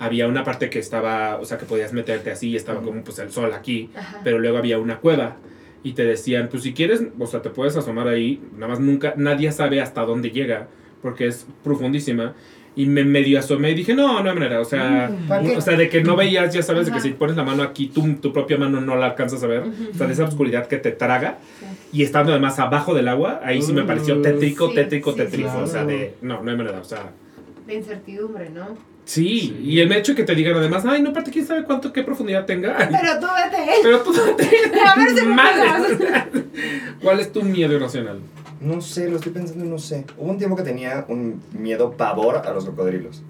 [0.00, 3.18] había una parte que estaba, o sea, que podías meterte así y estaba como pues
[3.20, 4.20] el sol aquí, Ajá.
[4.24, 5.36] pero luego había una cueva
[5.84, 9.14] y te decían, pues si quieres, o sea, te puedes asomar ahí, nada más nunca,
[9.16, 10.66] nadie sabe hasta dónde llega,
[11.00, 12.34] porque es profundísima.
[12.78, 15.56] Y me medio asomé y dije, no, no hay manera, o sea, ¿Para qué?
[15.56, 17.88] o sea, de que no veías, ya sabes, de que si pones la mano aquí,
[17.88, 20.76] tú, tu propia mano no la alcanzas a ver, o sea, de esa oscuridad que
[20.78, 21.66] te traga, Sí.
[21.92, 25.16] y estando además abajo del agua, ahí sí me pareció Uh, tétrico, sí, tétrico, sí,
[25.18, 25.56] tétrico, sí.
[25.60, 27.10] o sea, de, no, no hay manera, o sea,
[27.66, 28.66] De incertidumbre, ¿no?
[29.04, 29.60] sí, Sí.
[29.64, 32.04] y el hecho de que te digan además, ay, no, aparte, quién sabe cuánto, qué
[32.04, 33.72] profundidad tenga, Ay, Pero tú vete.
[33.82, 34.44] pero tú no te...
[34.86, 36.42] A ver si me.
[37.02, 38.20] ¿Cuál es tu miedo irracional?
[38.60, 40.04] No sé, lo estoy pensando y no sé.
[40.16, 43.22] Hubo un tiempo que tenía un miedo pavor a los cocodrilos.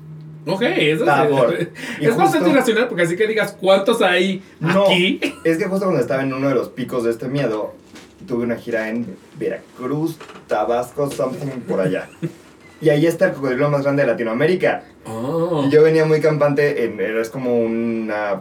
[0.47, 1.55] Ok, eso Pavor.
[1.55, 1.69] es,
[2.01, 4.85] Y es bastante justo- irracional porque así que digas cuántos hay No.
[4.85, 5.21] aquí.
[5.45, 7.75] Es que justo cuando estaba en uno de los picos de este miedo,
[8.27, 9.07] tuve una gira en
[9.39, 12.09] Veracruz, Tabasco, something por allá.
[12.81, 14.85] Y ahí está el cocodrilo más grande de Latinoamérica.
[15.05, 15.65] Oh.
[15.67, 18.41] Y yo venía muy campante en, es como una,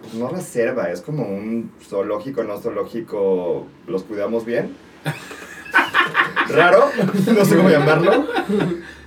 [0.00, 4.74] pues no reserva, es como un zoológico, no zoológico, los cuidamos bien.
[6.48, 6.90] Raro,
[7.34, 8.26] no sé cómo llamarlo.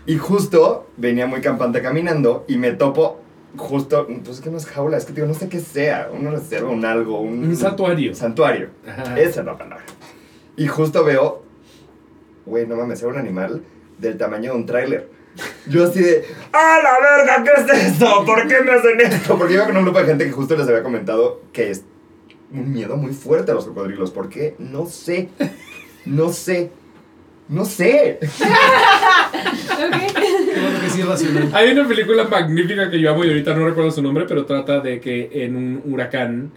[0.06, 3.22] Y justo venía muy campante caminando y me topo
[3.58, 6.32] justo, pues es que no es jaula, es que digo, no sé qué sea, una
[6.32, 7.46] reserva, un algo, un...
[7.46, 8.14] Un santuario.
[8.14, 8.70] Santuario.
[8.88, 9.20] Ajá.
[9.20, 9.86] Esa es la palabra.
[10.58, 11.44] Y justo veo,
[12.46, 13.64] güey, no mames, era un animal
[13.98, 15.10] del tamaño de un tráiler.
[15.68, 17.44] Yo así de, ¡a la verga!
[17.44, 18.24] ¿Qué es esto?
[18.26, 19.38] ¿Por qué me hacen esto?
[19.38, 21.84] Porque iba con un grupo de gente que justo les había comentado que es
[22.52, 24.12] un miedo muy fuerte a los cocodrilos.
[24.12, 24.56] ¿Por qué?
[24.60, 25.30] No sé.
[26.06, 26.72] No sé.
[27.48, 28.20] No sé.
[31.54, 34.80] Hay una película magnífica que yo amo y ahorita no recuerdo su nombre, pero trata
[34.80, 36.52] de que en un huracán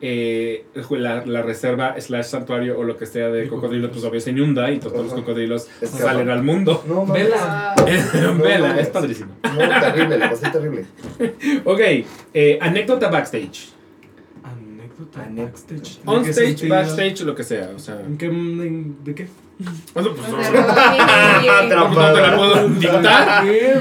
[0.00, 4.30] eh, la, la reserva slash santuario o lo que sea de cocodrilos pues obvio se
[4.30, 6.82] inunda y entonces todos los cocodrilos salen al mundo.
[6.88, 7.24] No mames.
[7.24, 7.36] Vela.
[7.40, 7.74] Ah,
[8.42, 8.82] Vela, mames.
[8.82, 9.32] es padrísimo.
[9.44, 10.84] No, terrible, la pasé terrible.
[11.64, 11.80] Ok,
[12.34, 13.68] eh, anécdota backstage.
[15.14, 15.98] Backstage.
[16.06, 16.74] On ¿De qué stage, sentido?
[16.76, 17.70] backstage, lo que sea.
[17.74, 18.00] O sea.
[18.00, 19.28] ¿En qué, en- ¿De qué?
[19.94, 20.50] Bueno, pues, O no, sea,
[21.68, 23.44] no, no, te la puedo dictar.
[23.44, 23.74] ¿Qué?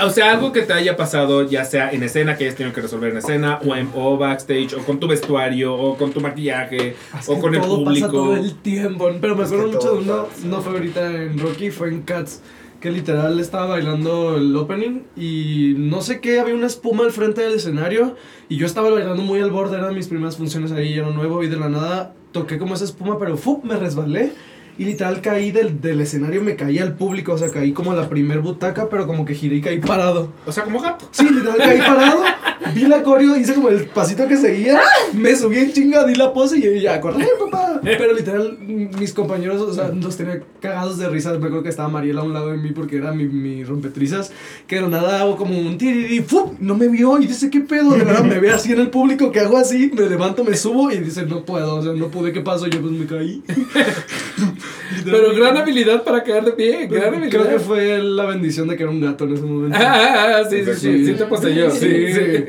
[0.00, 2.82] O sea, algo que te haya pasado, ya sea en escena, que hayas tenido que
[2.82, 6.94] resolver en escena, o, en, o backstage, o con tu vestuario, o con tu maquillaje,
[7.18, 8.06] Es o que con el todo público.
[8.06, 9.10] pasa todo el tiempo.
[9.20, 12.40] Pero me acuerdo mucho de uno, no fue ahorita en Rocky, fue en Cats,
[12.82, 17.40] que literal estaba bailando el opening y no sé qué, había una espuma al frente
[17.40, 18.16] del escenario
[18.48, 21.48] y yo estaba bailando muy al borde, eran mis primeras funciones ahí, era nuevo y
[21.48, 23.64] de la nada toqué como esa espuma, pero ¡fup!
[23.64, 24.32] me resbalé.
[24.78, 27.94] Y literal caí del, del escenario, me caí al público, o sea, caí como a
[27.94, 30.32] la primer butaca, pero como que giré y caí parado.
[30.46, 31.06] O sea, como gato.
[31.12, 32.24] Sí, literal caí parado,
[32.74, 34.80] vi la coreo, hice como el pasito que seguía,
[35.12, 37.80] me subí en chinga, di la pose y ya, corre, papá.
[37.82, 41.30] Pero literal, mis compañeros, o sea, los tenía cagados de risa.
[41.30, 44.32] Me acuerdo que estaba Mariela a un lado de mí porque era mi, mi rompetrizas.
[44.66, 46.56] Que de nada hago como un tiriri, ¡fum!
[46.60, 47.92] No me vio y dice, ¿qué pedo?
[47.92, 50.90] De verdad me ve así en el público, que hago así, me levanto, me subo
[50.90, 52.66] y dice, no puedo, o sea, no pude, ¿qué pasó?
[52.66, 53.42] Yo pues me caí.
[55.04, 56.86] Pero gran habilidad para quedar de pie.
[56.86, 57.30] Gran habilidad.
[57.30, 59.78] Creo que fue la bendición de que era un gato en ese momento.
[59.80, 61.70] Ah, ah, ah, sí, sí, sí, sí te poseyó.
[61.70, 61.78] Sí,
[62.12, 62.14] Sí.
[62.14, 62.44] sí.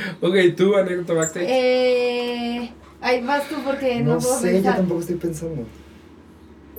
[0.20, 1.46] ok, tú, anécdota backstage.
[1.48, 2.70] Eh,
[3.00, 5.64] ahí vas tú porque no, No puedo sé, yo tampoco estoy pensando.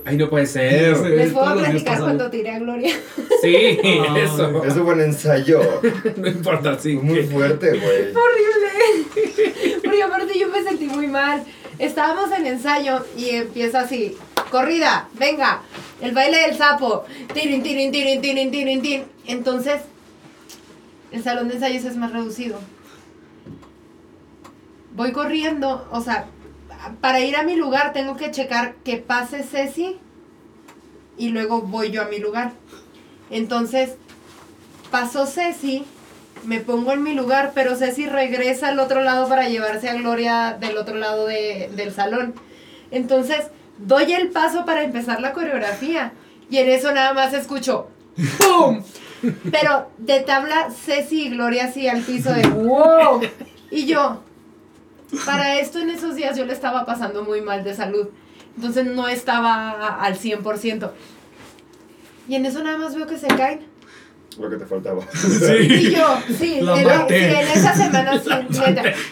[0.04, 0.96] Ay, no puede ser.
[0.96, 1.02] Sí.
[1.08, 2.94] Les puedo platicar cuando tiré a Gloria.
[3.42, 4.64] Sí, Ay, eso.
[4.64, 5.60] Es un buen ensayo.
[6.16, 6.94] No importa, sí.
[6.94, 8.12] Muy fuerte, güey.
[8.14, 9.78] horrible.
[9.84, 11.44] Porque aparte yo me sentí muy mal.
[11.78, 14.16] Estábamos en ensayo y empieza así.
[14.50, 15.62] Corrida, venga.
[16.00, 17.04] El baile del sapo.
[17.34, 19.04] Tirin, tirin, tirin, tirin, tirin, tirin.
[19.26, 19.82] Entonces,
[21.12, 22.58] el salón de ensayos es más reducido.
[24.94, 26.26] Voy corriendo, o sea,
[27.00, 29.96] para ir a mi lugar tengo que checar que pase Ceci
[31.16, 32.52] y luego voy yo a mi lugar.
[33.30, 33.90] Entonces,
[34.90, 35.84] pasó Ceci,
[36.44, 40.56] me pongo en mi lugar, pero Ceci regresa al otro lado para llevarse a Gloria
[40.58, 42.34] del otro lado de- del salón.
[42.90, 43.44] Entonces,
[43.78, 46.12] doy el paso para empezar la coreografía
[46.50, 47.88] y en eso nada más escucho
[48.38, 48.82] ¡Pum!
[49.50, 53.20] Pero de tabla Ceci y Gloria así al piso de ¡Wow!
[53.70, 54.22] Y yo,
[55.26, 58.08] para esto en esos días yo le estaba pasando muy mal de salud.
[58.56, 60.90] Entonces no estaba al 100%.
[62.28, 63.60] Y en eso nada más veo que se caen.
[64.38, 65.02] Lo que te faltaba.
[65.60, 67.18] Y yo, sí, La en, maté.
[67.30, 68.28] sí, en esa semana sí.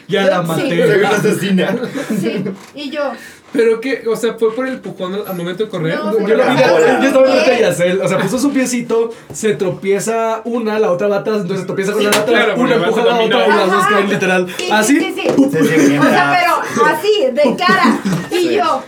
[0.09, 0.87] Ya Yo- la sí, maté.
[0.87, 1.77] Soy una asesina.
[2.21, 2.45] Sí,
[2.75, 3.13] y yo,
[3.53, 5.95] Pero que, o sea, fue por el empujón al momento de correr.
[5.97, 7.39] No, Yo lo vi, yo estaba Bien.
[7.55, 11.61] a Yacel, o sea, puso su piecito, se tropieza una, la otra va atrás, entonces
[11.61, 14.11] se tropieza con la otra, claro, una empuja a la otra y las dos caen
[14.11, 14.55] literal.
[14.59, 18.01] sí, Así, sí, sí, O sea, pero así, de cara.
[18.31, 18.83] Y yo.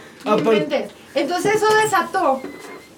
[1.15, 2.43] Entonces eso desató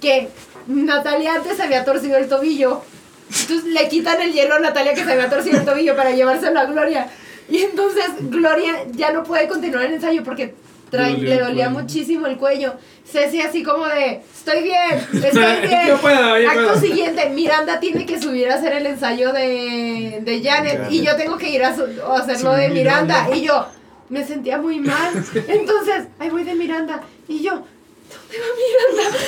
[0.01, 0.29] que
[0.67, 2.83] Natalia antes se había torcido el tobillo.
[3.29, 6.59] Entonces le quitan el hielo a Natalia que se había torcido el tobillo para llevárselo
[6.59, 7.09] a Gloria.
[7.49, 10.55] Y entonces Gloria ya no puede continuar el ensayo porque
[10.91, 11.71] trae- Le dolía cuello.
[11.71, 12.75] muchísimo el cuello.
[13.11, 15.89] Ceci así como de, estoy bien, estoy bien.
[15.89, 16.81] Yo puedo, yo Acto puedo.
[16.81, 20.93] siguiente, Miranda tiene que subir a hacer el ensayo de, de Janet Janet.
[20.93, 23.25] y yo tengo que ir a, su- a hacerlo Sí, de Miranda.
[23.25, 23.37] Miranda.
[23.37, 23.67] Y yo
[24.09, 25.13] me sentía muy mal.
[25.49, 27.01] Entonces, ahí voy de Miranda.
[27.29, 29.19] Y yo, ¿dónde va Miranda?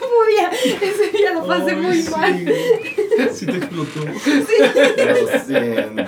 [0.00, 0.50] Podía.
[0.90, 2.10] Ese día lo pasé Ay, muy sí.
[2.10, 2.52] mal.
[3.32, 4.00] Sí te explotó.
[4.04, 6.02] Lo siento.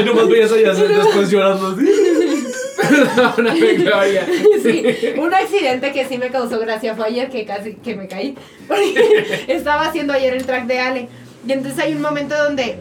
[0.00, 1.86] Y nomás veías a Yacel después llorando así.
[3.14, 4.26] Perdóname, Gloria.
[4.62, 4.84] Sí,
[5.18, 8.36] un accidente que sí me causó gracia fue ayer que casi que me caí.
[8.66, 11.08] Porque estaba haciendo ayer el track de Ale.
[11.46, 12.76] Y entonces hay un momento donde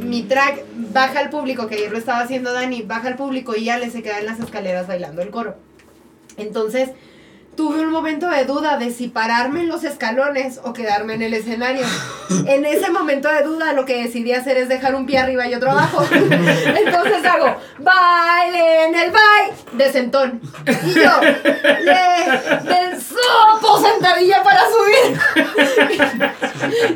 [0.00, 3.68] mi track baja al público, que ayer lo estaba haciendo Dani, baja al público y
[3.68, 5.56] Ale se queda en las escaleras bailando el coro.
[6.36, 6.90] Entonces
[7.58, 11.34] tuve un momento de duda de si pararme en los escalones o quedarme en el
[11.34, 11.84] escenario.
[12.46, 15.54] En ese momento de duda lo que decidí hacer es dejar un pie arriba y
[15.56, 16.06] otro abajo.
[16.12, 20.40] Entonces hago baile en el baile de sentón.
[20.86, 25.18] Y yo le del sopo sentadilla para subir.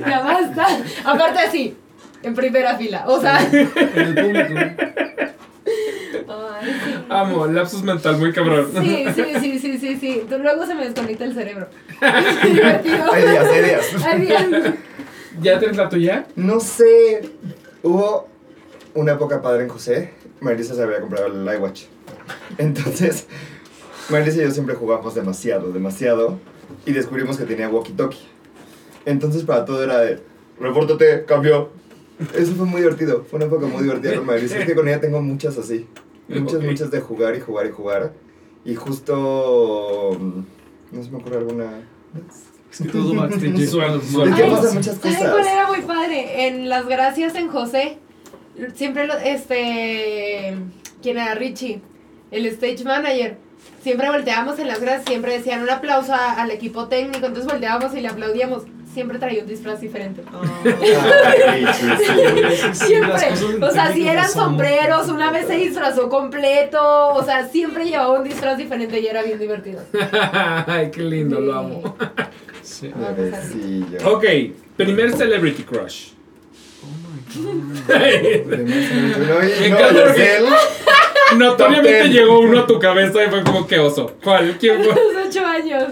[0.07, 0.69] ya basta.
[1.05, 1.77] Aparte así,
[2.23, 3.03] en primera fila.
[3.09, 3.67] O sea, En
[3.97, 4.55] el público.
[5.65, 6.95] Ay, sí.
[7.09, 8.71] Amo, lapsus mental muy cabrón.
[8.81, 10.23] Sí, sí, sí, sí, sí, sí.
[10.29, 11.69] Luego se me desconecta el cerebro.
[12.45, 13.13] Divertido.
[13.13, 14.47] Hay días, hay días.
[15.41, 16.27] ¿Ya tienes la tuya?
[16.37, 17.31] No sé.
[17.83, 18.29] Hubo
[18.95, 20.13] una época padre en José.
[20.41, 21.85] Marisa se había comprado el iWatch.
[22.59, 23.27] Entonces,
[24.09, 26.39] Marisa y yo siempre jugamos demasiado, demasiado.
[26.87, 28.19] Y descubrimos que tenía walkie-talkie.
[29.05, 30.21] Entonces, para todo era de:
[30.59, 31.71] repórtate, cambio.
[32.35, 33.25] Eso fue muy divertido.
[33.29, 34.59] Fue una época muy divertida con Marisa.
[34.59, 35.87] Es que con ella tengo muchas así.
[36.29, 36.65] Muchas, Ok.
[36.65, 38.13] muchas de jugar y jugar y jugar.
[38.65, 40.17] Y justo.
[40.19, 41.81] mm, No se me ocurre alguna.
[42.71, 43.67] Es que todo backstage.
[43.69, 44.35] Suave, Es suave.
[44.35, 45.33] que Ay, pasan muchas ¿Sabes cosas.
[45.33, 46.47] cuál era muy padre?
[46.47, 47.99] En las gracias en José,
[48.75, 50.57] siempre lo, este,
[51.03, 51.35] ¿quién era?
[51.35, 51.81] Richie.
[52.31, 53.37] el stage manager.
[53.83, 57.95] Siempre volteábamos en las gradas, siempre decían un aplauso a- al equipo técnico, entonces volteábamos
[57.95, 58.63] y le aplaudíamos.
[58.93, 60.23] Siempre traía un disfraz diferente.
[60.65, 62.77] Sí.
[62.87, 63.13] Siempre.
[63.63, 67.15] O sea, si eran sombreros, una vez se disfrazó completo.
[67.15, 69.81] O sea, siempre llevaba un disfraz diferente y era bien divertido.
[70.67, 71.97] Ay, qué lindo, lo amo.
[72.63, 72.93] Sí.
[74.05, 74.25] Ok,
[74.77, 76.09] primer celebrity crush.
[81.37, 84.17] Notoriamente llegó uno a tu cabeza y fue como que oso.
[84.23, 84.57] ¿Cuál?
[84.59, 84.95] ¿Quién A fue?
[85.15, 85.85] los ocho años.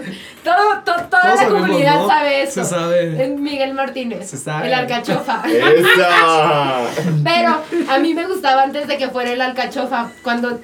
[0.43, 2.07] Todo, to- toda Todos la comunidad ¿no?
[2.07, 2.63] sabe eso.
[2.63, 3.23] Se sabe.
[3.23, 4.27] Es Miguel Martínez.
[4.29, 4.67] Se sabe.
[4.67, 5.43] El alcachofa.
[5.47, 6.85] Esa.
[7.23, 10.11] Pero a mí me gustaba antes de que fuera el alcachofa.
[10.23, 10.59] Cuando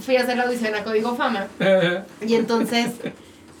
[0.00, 1.46] fui a hacer la audición a Código Fama.
[2.26, 2.90] Y entonces,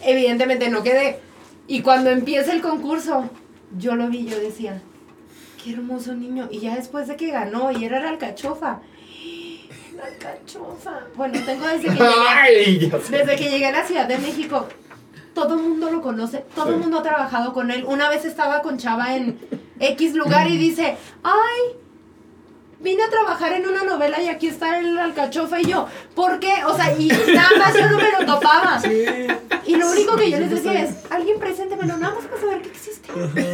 [0.00, 1.20] evidentemente no quedé.
[1.68, 3.30] Y cuando empieza el concurso,
[3.78, 4.82] yo lo vi, yo decía,
[5.62, 6.48] qué hermoso niño.
[6.50, 8.80] Y ya después de que ganó y era el alcachofa.
[9.96, 11.00] La alcachofa.
[11.14, 12.04] Bueno, tengo desde que llegué.
[12.28, 12.92] Ay.
[13.10, 14.66] Desde que llegué a la Ciudad de México,
[15.34, 16.80] todo el mundo lo conoce, todo el Sí.
[16.80, 17.84] mundo ha trabajado con él.
[17.86, 19.38] Una vez estaba con Chava en
[19.80, 21.76] X lugar y dice, ay,
[22.84, 26.52] vine a trabajar en una novela y aquí está el alcachofa y yo, ¿por qué?
[26.66, 28.80] O sea, y nada más yo no me lo topaba.
[29.66, 32.68] Y lo único que yo les decía es, alguien preséntemelo, nada más para saber que
[32.68, 33.08] existe.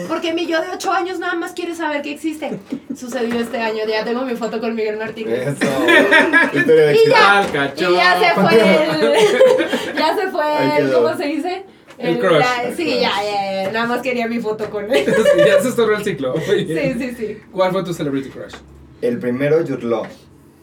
[0.08, 2.58] Porque mi yo de 8 años nada más quiere saber que existe.
[2.96, 5.48] Sucedió este año, ya tengo mi foto con Miguel Martínez.
[5.48, 5.70] Eso.
[7.06, 7.90] Y ya, Alcachofa.
[7.90, 10.92] y ya se fue el, ya se fue el.
[10.92, 11.64] ¿cómo se dice?
[11.98, 12.38] El crush.
[12.38, 15.04] la- sí, ya, ya, ya, nada más quería mi foto con él.
[15.46, 16.34] ya se cerró el ciclo.
[16.40, 16.66] Sí,
[16.98, 17.38] sí, sí.
[17.52, 18.54] ¿Cuál fue tu celebrity crush?
[19.02, 20.06] El primero, Jude Law.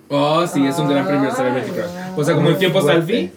[0.09, 1.85] Oh, sí, es un gran primer celebrity crush.
[2.15, 3.31] O sea, como en tiempos selfie.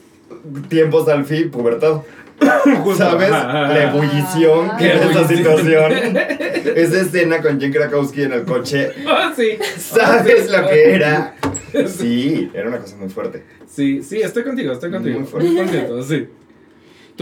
[0.69, 2.03] Tiempos alfie, pubertad.
[2.97, 3.31] ¿Sabes?
[3.31, 5.37] La ebullición que Qué es esa ebullición.
[5.37, 6.17] situación.
[6.77, 8.93] Esa escena con Jane Krakowski en el coche.
[9.07, 9.59] Oh, sí.
[9.79, 11.35] ¿Sabes lo que era?
[11.87, 13.45] Sí, era una cosa muy fuerte.
[13.67, 15.21] Sí, sí, estoy contigo, estoy contigo.
[15.21, 15.49] Muy fuerte.
[15.49, 16.29] Muy contento, sí.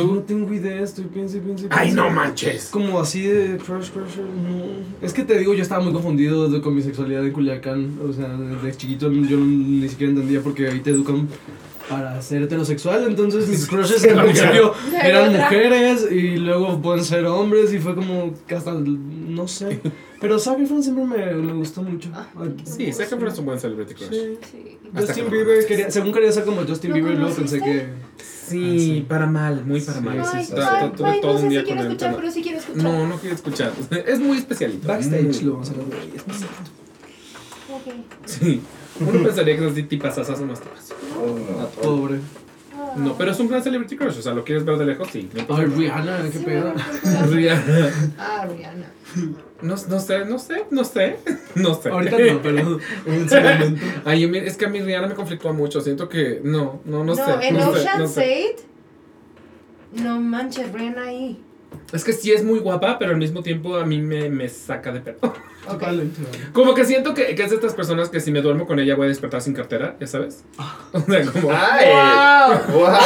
[0.02, 0.20] Yo no ¿Tú?
[0.22, 1.96] tengo idea, estoy piense, piense, Ay, piense.
[1.96, 2.68] no manches.
[2.70, 5.06] Como así de crush, crush, no.
[5.06, 7.98] Es que te digo, yo estaba muy confundido de- con mi sexualidad en Culiacán.
[8.08, 11.28] O sea, desde chiquito yo ni siquiera entendía porque ahí te educan
[11.88, 13.04] para ser heterosexual.
[13.06, 18.34] Entonces mis crushes en principio eran mujeres y luego pueden ser hombres y fue como
[18.46, 19.80] que hasta, no sé.
[20.20, 22.10] Pero Zac Efron siempre me, me gustó mucho.
[22.64, 24.08] Sí, sé que fue un buen celebrity crush.
[24.10, 24.38] Sí.
[24.50, 24.78] Sí.
[24.96, 27.86] Justin Bieber, quería, según quería ser como Justin ¿Lo Bieber, luego pensé que...
[28.50, 30.24] Sí, para mal, muy para Sí, mal.
[30.24, 31.86] sí, Ay, sí, ay, tuve ay, todo no un sé día si con quiero el
[31.88, 32.20] escuchar, tema.
[32.20, 32.82] pero sí quiero escuchar.
[32.82, 33.72] No, no quiero escuchar.
[34.06, 34.88] Es muy especialito.
[34.88, 36.50] Backstage muy- lo vamos a hablar muy especial.
[37.70, 37.94] Ok.
[38.26, 38.60] Sí.
[39.00, 40.92] Uno pensaría que esas tipasasas son más tipas.
[41.16, 41.68] Oh, no.
[41.82, 42.18] Pobre.
[42.96, 44.18] No, pero es un gran celebrity crush.
[44.18, 45.28] O sea, lo quieres ver de lejos, sí.
[45.34, 46.72] No, Ay, Rihanna, qué Sí, pedo.
[47.30, 47.90] Rihanna.
[48.18, 48.86] Ah, Rihanna.
[49.62, 51.16] No, no sé, no sé, no sé.
[51.54, 51.88] No sé.
[51.90, 53.80] Ahorita no, pero en su momento.
[54.04, 55.80] Ay, es que a mí Rihanna me conflictó mucho.
[55.80, 57.22] Siento que no, no, no, sé.
[57.42, 58.42] en no sé, Ocean no sé.
[58.42, 58.56] State,
[60.04, 61.42] no manches, Rihanna ahí.
[61.92, 64.92] Es que sí es muy guapa, pero al mismo tiempo a mí me, me saca
[64.92, 65.18] de pedo.
[65.22, 65.38] Ok.
[65.66, 66.20] Totalmente.
[66.52, 68.94] Como que siento que, que es de estas personas que si me duermo con ella
[68.94, 70.44] voy a despertar sin cartera, ya sabes.
[70.92, 71.50] O sea, como.
[71.52, 71.86] ¡Ay!
[71.92, 72.80] Wow.
[72.80, 72.98] ¡Wow!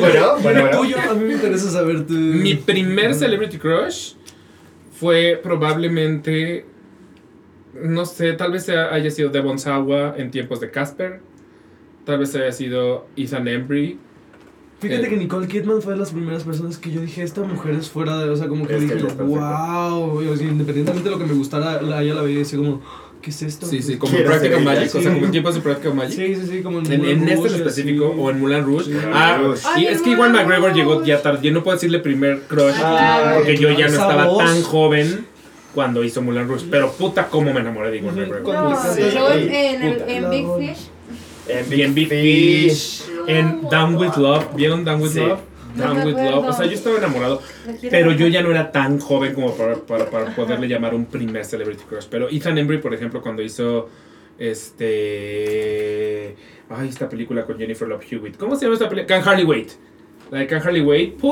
[0.00, 0.78] bueno, bueno, bueno.
[0.78, 2.12] tuyo, a mí me interesa saber tu.
[2.14, 4.14] Mi primer celebrity crush
[4.92, 6.66] fue probablemente.
[7.74, 11.20] No sé, tal vez haya sido Devon Sawa en tiempos de Casper.
[12.04, 13.98] Tal vez haya sido Ethan Embry.
[14.78, 15.08] Fíjate Eh.
[15.08, 18.18] que Nicole Kidman fue de las primeras personas que yo dije, esta mujer es fuera
[18.18, 18.28] de.
[18.30, 20.20] O sea, como que dije, wow.
[20.30, 22.82] O sea, independientemente de lo que me gustara, la, ella la veía y decía, como,
[23.22, 23.66] ¿qué es esto?
[23.66, 24.88] Sí, sí, como Quiero Practical Magic.
[24.88, 25.08] O sea, sí.
[25.08, 26.12] como en tiempos de Practical Magic.
[26.16, 28.20] Sí, sí, sí, como En, en Moulin este en específico, así.
[28.20, 28.84] o en Moulin Rouge.
[28.84, 28.92] Sí.
[29.12, 31.38] Ah, y es que igual McGregor llegó ya tarde.
[31.42, 34.44] Yo no puedo decirle primer crush Ah, porque yo ya no estaba voz.
[34.44, 35.24] tan joven
[35.74, 36.66] cuando hizo Moulin Rouge.
[36.70, 38.54] Pero puta, cómo me enamoré de Iwan Ujú, McGregor.
[38.54, 39.00] No, Sí.
[39.14, 39.50] luego en,
[39.82, 40.88] en, en Big Fish.
[41.48, 43.02] En en Big Fish.
[43.26, 44.44] En Down with Love.
[44.54, 45.20] ¿Vieron Down with Sí.
[45.20, 45.40] Love?
[45.76, 46.30] Down with acuerdo.
[46.36, 46.48] Love.
[46.48, 47.42] O sea, yo estaba enamorado.
[47.90, 51.44] Pero yo ya no era tan joven como para, para, para poderle llamar un primer
[51.44, 52.06] celebrity crush.
[52.10, 53.88] Pero Ethan Embry, por ejemplo, cuando hizo
[54.38, 56.36] este.
[56.68, 58.36] Ay, esta película con Jennifer Love Hewitt.
[58.36, 59.20] ¿Cómo se llama esta película?
[59.20, 59.70] Can Harley Wait.
[60.30, 61.14] La de Can Harley Wait.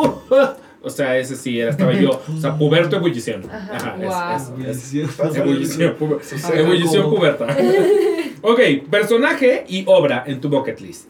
[0.87, 2.21] O sea, ese sí, era, estaba yo.
[2.31, 3.43] O sea, puberto ebullición.
[3.51, 3.97] Ajá,
[4.69, 4.93] es,
[5.35, 6.21] ebullición, puber-
[6.59, 7.47] ebullición puberta.
[8.43, 11.07] ok, personaje y obra en tu bucket list.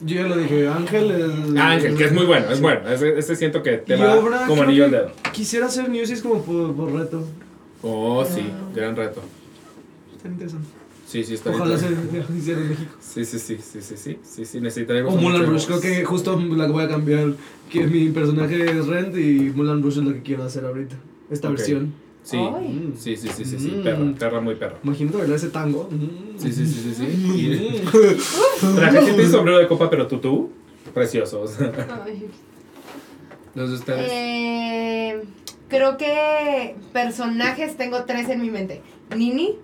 [0.00, 1.56] Yo ya lo dije, Ángel es.
[1.60, 2.88] Ángel, que es muy bueno, es bueno.
[2.88, 5.12] Ese, ese siento que te Y va obra, como anillo al dedo.
[5.32, 7.24] Quisiera hacer Newsies como por, por reto.
[7.82, 8.42] Oh, sí,
[8.74, 9.22] gran reto.
[10.16, 10.68] Está interesante.
[11.06, 12.24] Sí, sí, está Ojalá se bien.
[12.36, 12.92] hiciera en México.
[13.00, 15.14] Sí, sí, sí, sí, sí, sí, sí, sí, necesitaremos.
[15.14, 17.32] O Mulan Rush, creo que justo la voy a cambiar.
[17.70, 20.96] Que mi personaje es Rent y Mulan Rush es lo que quiero hacer ahorita.
[21.30, 21.56] Esta Ok.
[21.56, 21.92] versión.
[22.28, 22.92] Sí, Ay.
[22.98, 23.82] sí, sí, sí, sí, sí, Mm.
[23.82, 24.76] perra, perra muy perra.
[24.84, 25.88] Imagínate bailar ese tango.
[25.90, 26.38] Mm.
[26.38, 27.04] Sí, sí, sí, sí, sí.
[27.06, 27.80] Y-
[28.76, 30.50] Trajecito y sombrero de copa, pero tutú,
[30.92, 31.40] precioso.
[31.40, 31.72] o sea,
[32.04, 32.26] Ay.
[33.54, 34.10] Los de ustedes.
[34.12, 35.22] Eh,
[35.68, 38.82] creo que personajes tengo tres en mi mente.
[39.16, 39.56] Nini.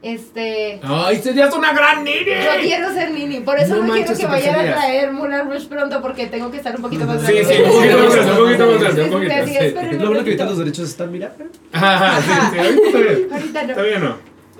[0.00, 0.78] Este.
[0.84, 2.18] ¡Ay, serías una gran Nini!
[2.26, 5.66] Yo quiero ser Nini, por eso No no, quiero que vayan a traer Mulan Rush
[5.66, 7.54] pronto porque tengo que estar un poquito más Sí, grande.
[7.54, 9.56] sí, un poquito más grande, un poquito más grande, un poquito, sí.
[9.58, 11.34] es, lo bueno que ahorita los derechos están, mira.
[11.72, 13.28] Ajá, sí, sí, ahorita está bien.
[13.32, 13.82] Ahorita no.
[13.82, 14.16] Bien, ¿no?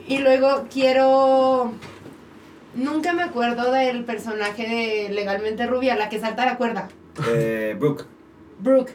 [0.09, 1.73] Y luego quiero.
[2.75, 6.89] Nunca me acuerdo del personaje de Legalmente Rubia, la que salta la cuerda.
[7.29, 8.05] Eh, Brooke.
[8.59, 8.93] Brooke.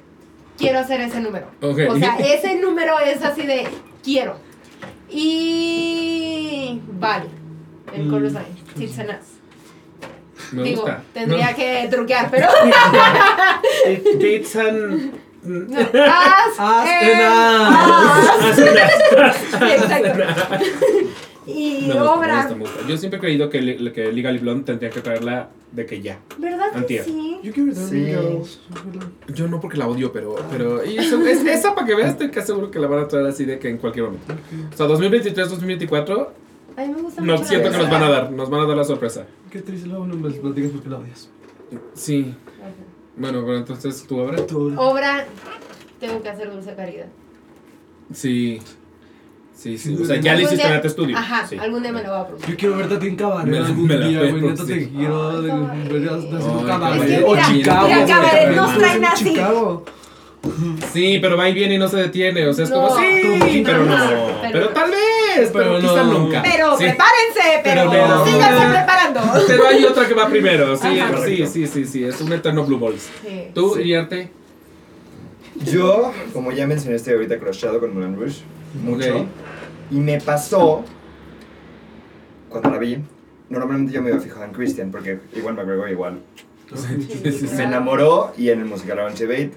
[0.57, 1.47] Quiero hacer ese número.
[1.61, 1.79] Ok.
[1.89, 3.67] O sea, ese número es así de
[4.03, 4.37] quiero.
[5.13, 6.81] Y.
[6.99, 7.25] Vale.
[7.93, 8.09] El Mm.
[8.99, 9.27] And Ass.
[10.51, 11.03] Me Digo, gusta.
[11.13, 12.47] tendría que truquear, pero.
[14.55, 15.13] And...
[15.43, 16.87] No, As, As.
[19.61, 20.23] Exacto.
[21.45, 22.37] Y obra.
[22.43, 22.87] gusta, me gusta.
[22.87, 23.59] Yo siempre he creído que,
[23.93, 26.19] que Legally Blonde tendría que traerla de que ya.
[26.37, 27.03] ¿Verdad que Antier.
[27.03, 27.39] sí?
[27.43, 29.33] Yo quiero ver Sí.
[29.33, 30.35] Yo no porque la odio, pero...
[30.51, 33.07] pero y eso- es- esa para que veas, estoy casi seguro que la van a
[33.07, 34.33] traer así de que en cualquier momento.
[34.73, 36.33] O sea, 2023, 2024,
[36.77, 37.45] A mí me gusta no mucho.
[37.45, 38.31] siento que nos van a dar.
[38.31, 39.25] Nos van a dar la sorpresa.
[39.51, 41.29] Qué triste, luego no me platicas porque la odias.
[41.95, 42.33] Sí.
[43.17, 44.45] Bueno, pero entonces tú abres.
[44.47, 44.81] Tú ahora.
[44.81, 45.25] Obra.
[45.99, 47.07] Tengo que hacer dulce caridad.
[48.13, 48.59] Sí.
[49.55, 49.97] Sí, sí.
[50.01, 51.17] O sea, ya le hiciste en día- Arte Studio.
[51.17, 51.57] Ajá, Sí.
[51.57, 52.47] algún día me lo voy a probar.
[52.49, 54.41] Yo quiero verte a ti en cabaret algún la día, güey.
[54.41, 57.23] Neta te quiero ver haciendo cabaret.
[57.25, 57.87] O Chicago.
[57.87, 59.25] mira, cabaret nos en traen así.
[59.25, 59.85] Chicago.
[60.91, 62.45] Sí, pero va y viene y no se detiene.
[62.47, 63.97] O sea, es como, No, sí, como pero no.
[63.97, 64.09] no,
[64.41, 64.99] Pero, pero- tal vez,
[65.37, 66.19] pero, pero quizá no.
[66.19, 66.43] nunca.
[66.43, 66.83] Pero Sí.
[66.83, 68.25] prepárense, pero, Pero no.
[68.25, 69.21] síganse preparando.
[69.47, 70.75] Pero hay otra que va primero.
[70.75, 71.17] Sí, Ajá.
[71.25, 72.03] sí, sí, sí, sí.
[72.03, 73.09] Es un eterno Blue Balls.
[73.25, 73.43] Sí.
[73.53, 73.81] ¿Tú, Sí.
[73.81, 74.29] Iriarte?
[75.71, 78.41] Yo, como ya mencioné, estoy ahorita crushado con Mulan Rouge.
[78.81, 79.25] Mucho.
[79.91, 80.83] Y me pasó,
[82.49, 82.97] cuando la vi,
[83.49, 86.19] normalmente yo me iba a fijar en Christian, porque igual McGregor igual.
[86.73, 87.55] Sí, sí, sí.
[87.55, 89.53] Me enamoró y en el musical Orange Bait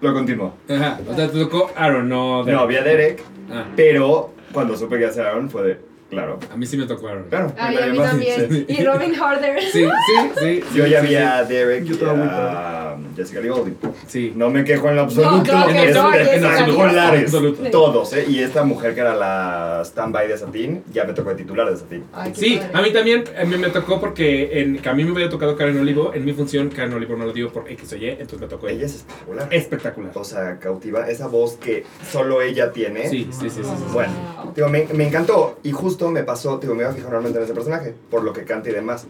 [0.00, 0.54] lo continuó.
[0.68, 1.00] Ajá.
[1.08, 2.44] O sea, te tocó Aaron, no.
[2.44, 5.80] No, había Derek, Ah, pero cuando supe que iba a ser Aaron fue de,
[6.12, 7.24] claro, a mí sí me tocó Aaron.
[7.28, 7.52] claro.
[7.58, 8.48] Ay, nadie a mí también.
[8.50, 8.64] Sí.
[8.68, 9.60] Y Robin Harder.
[9.62, 10.60] Sí, sí, sí.
[10.74, 13.74] Yo sí, ya sí, vi a Derek Yo y estaba muy a Jessica Lee Golding.
[14.06, 14.32] Sí.
[14.36, 15.42] No me quejo en lo absoluto.
[15.42, 16.46] claro que es no, Jessica Lee.
[16.46, 17.22] espectaculares.
[17.24, 17.70] Absoluto.
[17.70, 18.24] Todos, ¿eh?
[18.28, 21.76] Y esta mujer que era la stand-by de Satín, ya me tocó de titular de
[21.76, 22.04] Satín.
[22.12, 22.70] Ay, Sí, padre.
[22.78, 25.56] a mí también a mí me tocó porque en, que a mí me hubiera tocado
[25.56, 26.12] Karen Olivo.
[26.14, 28.68] En mi función, Karen Olivo no lo dio por X o Y, entonces me tocó
[28.68, 28.86] Ella ella.
[28.86, 29.48] es espectacular.
[29.52, 30.12] Espectacular.
[30.14, 31.08] O sea, cautiva.
[31.08, 33.08] Esa voz que solo ella tiene.
[33.08, 33.62] Sí, sí, sí, sí.
[33.64, 33.84] sí, sí.
[33.92, 34.12] Bueno,
[34.54, 35.58] digo, me, me encantó.
[35.62, 38.32] Y justo me pasó, digo, me iba a fijar realmente en ese personaje, por lo
[38.32, 39.06] que canta y demás.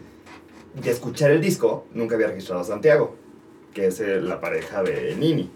[0.73, 3.15] De escuchar el disco, nunca había registrado a Santiago,
[3.73, 5.51] que es eh, la pareja de Nini.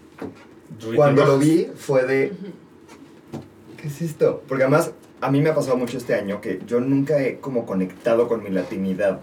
[0.94, 2.32] Cuando lo vi, fue de.
[3.80, 4.42] ¿Qué es esto?
[4.46, 7.66] Porque además, a mí me ha pasado mucho este año que yo nunca he como
[7.66, 9.20] conectado con mi latinidad.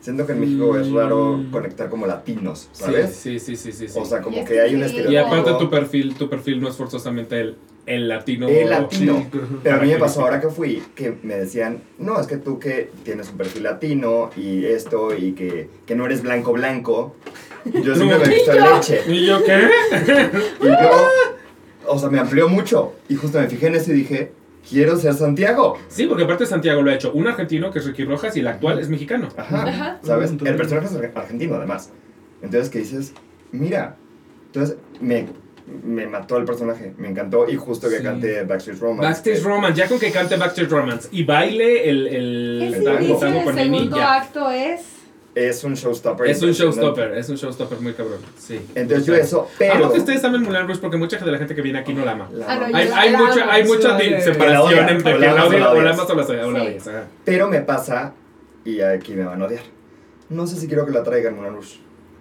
[0.00, 1.50] Siento que en México es raro Mm.
[1.50, 3.14] conectar como latinos, ¿sabes?
[3.14, 3.98] sí, sí, sí, sí, sí.
[3.98, 5.12] O sea, como que hay un estereotipo.
[5.12, 7.56] y aparte tu perfil, tu perfil no es forzosamente el,
[7.86, 8.48] el latino.
[8.48, 9.26] El latino.
[9.30, 9.38] Sí.
[9.62, 12.58] Pero a mí me pasó ahora que fui que me decían, no, es que tú
[12.58, 17.14] que tienes un perfil latino y esto y que, que no eres blanco blanco.
[17.66, 18.74] Yo siempre me he visto ¿Y yo?
[18.74, 19.00] leche.
[19.06, 19.68] ¿Y yo qué?
[20.62, 21.08] Y yo,
[21.86, 22.94] o sea, me amplió mucho.
[23.08, 24.32] Y justo me fijé en eso y dije,
[24.70, 25.76] quiero ser Santiago.
[25.88, 28.48] Sí, porque aparte Santiago lo ha hecho un argentino que es Ricky Rojas y el
[28.48, 29.28] actual es mexicano.
[29.36, 29.62] Ajá.
[29.68, 29.98] Ajá.
[30.02, 30.30] ¿Sabes?
[30.30, 31.90] El personaje es ar- argentino además.
[32.42, 33.12] Entonces que dices,
[33.52, 33.96] mira.
[34.46, 35.26] Entonces me,
[35.84, 37.48] me mató el personaje, me encantó.
[37.48, 38.02] Y justo que Sí.
[38.02, 39.02] cante Backstreet Romance.
[39.06, 42.98] Backstage que- Romance, ya con que cante Backstage Romance y baile el, el, el tango,
[42.98, 44.80] inicio tango del con Nini, segundo acto es.
[45.34, 46.26] Es un showstopper.
[46.28, 48.18] Es un showstopper, es un showstopper muy cabrón.
[48.36, 48.60] Sí.
[48.74, 49.74] Entonces yo eso, pero...
[49.74, 52.04] Amo que ustedes amen Mulan Rouge porque mucha de la gente que viene aquí no
[52.04, 52.28] la ama.
[52.32, 55.80] La Ah, Hay, la hay, mucha, hay mucha separación entre que la odia la o
[55.80, 56.90] la amas o la odias.
[57.24, 58.12] Pero me pasa,
[58.64, 59.62] y aquí me van a odiar.
[60.28, 61.78] No sé si quiero que la traigan Mulan Rouge.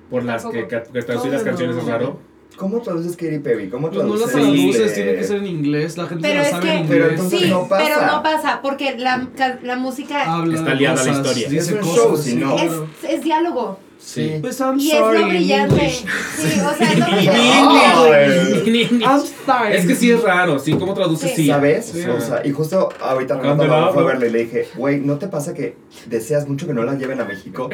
[0.09, 1.81] Por las que, que, traducir No, las canciones no.
[1.83, 2.19] es raro.
[2.56, 3.69] ¿Cómo traduces Katy Perry?
[3.69, 4.72] ¿Cómo Pues no las traduces...
[4.76, 5.98] traduces, tiene que ser en inglés.
[5.98, 7.11] La gente Pero la es sabe que- en Pero inglés.
[7.22, 7.84] entonces Sí, no pasa.
[7.86, 9.28] pero no pasa, porque la,
[9.64, 11.48] la música Habla Está de liada la historia.
[11.50, 12.58] Dice Es un cosas, show, sí, si no.
[12.58, 12.72] es,
[13.10, 13.80] es diálogo.
[13.98, 14.38] Sí.
[14.42, 15.76] Pues I'm Y es sorry lo in brillante.
[15.76, 16.06] English.
[16.38, 18.90] Sí, o sea, es lo brillante.
[19.06, 19.76] I'm sorry.
[19.76, 21.32] Es que sí es raro, sí, ¿cómo traduces?
[21.36, 21.48] Sí.
[21.48, 21.86] ¿Sabes?
[21.86, 22.03] Sí.
[22.06, 25.18] O sea, y justo ahorita Cuando Renata fue a verla y le dije, güey, ¿no
[25.18, 25.76] te pasa que
[26.08, 27.69] deseas mucho que no la lleven a México?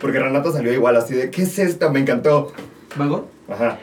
[0.00, 1.90] Porque Renata salió igual, así de, ¿qué es esto?
[1.90, 2.52] Me encantó.
[2.96, 3.26] ¿Vagón?
[3.50, 3.78] Ajá.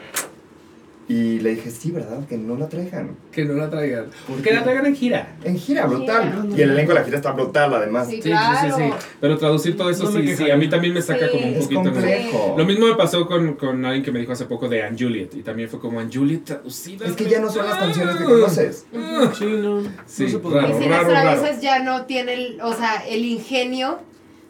[1.10, 2.26] Y le dije, sí, ¿verdad?
[2.28, 3.16] Que no la traigan.
[3.32, 4.10] Que no la traigan.
[4.26, 5.36] ¿Por Que la traigan en gira.
[5.42, 6.42] En gira, En brutal.
[6.42, 6.58] gira.
[6.58, 8.08] Y el elenco de la gira está brutal, además.
[8.08, 8.76] Sí, Sí, sí, claro.
[8.76, 8.90] sí, sí.
[9.18, 11.30] Pero traducir todo eso No sí, sí, a mí también me saca Sí.
[11.32, 11.82] como un Es poquito.
[11.82, 12.54] complejo.
[12.58, 15.30] Lo mismo me pasó con, con alguien que me dijo hace poco de Anne Juliet.
[15.34, 17.06] Y también fue como Anne Juliet traducida.
[17.06, 18.26] Es que ya no son las canciones que Ah.
[18.26, 18.84] conoces.
[18.90, 19.32] Sí, no.
[20.04, 23.24] Sí, no raro, Y si raro, las traduces ya no tiene el, o sea, el
[23.24, 24.00] ingenio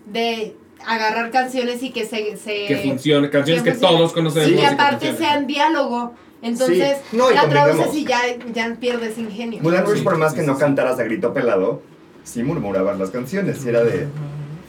[0.07, 0.57] de
[0.87, 2.37] agarrar canciones y que se...
[2.37, 3.31] se Que funcione.
[3.31, 3.97] Canciones que que funcione.
[3.97, 4.49] todos conocemos.
[4.49, 6.15] y Sí, que que aparte sean diálogo.
[6.41, 7.17] Entonces, Sí.
[7.17, 8.21] No, y la traduces y ya,
[8.55, 9.61] ya pierdes ingenio.
[9.63, 10.61] Moulin Rouge, Sí, por más sí, que sí, no sí.
[10.61, 11.83] cantaras a grito pelado,
[12.23, 13.65] sí murmuraban las canciones.
[13.65, 14.07] Y era de.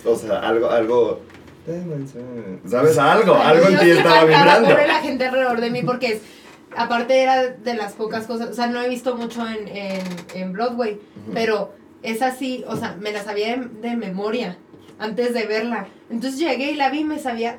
[0.03, 0.69] O sea, algo.
[0.69, 1.21] algo
[2.65, 2.97] ¿Sabes?
[2.97, 4.69] Algo, algo en ti estaba vibrando.
[4.69, 6.21] la gente alrededor de mí porque es,
[6.75, 10.01] aparte era de las pocas cosas, o sea, no he visto mucho en, en,
[10.33, 10.99] en Broadway,
[11.33, 14.57] pero es así, o sea, me la sabía de, de memoria
[14.99, 15.87] antes de verla.
[16.09, 17.57] Entonces llegué y la vi y me sabía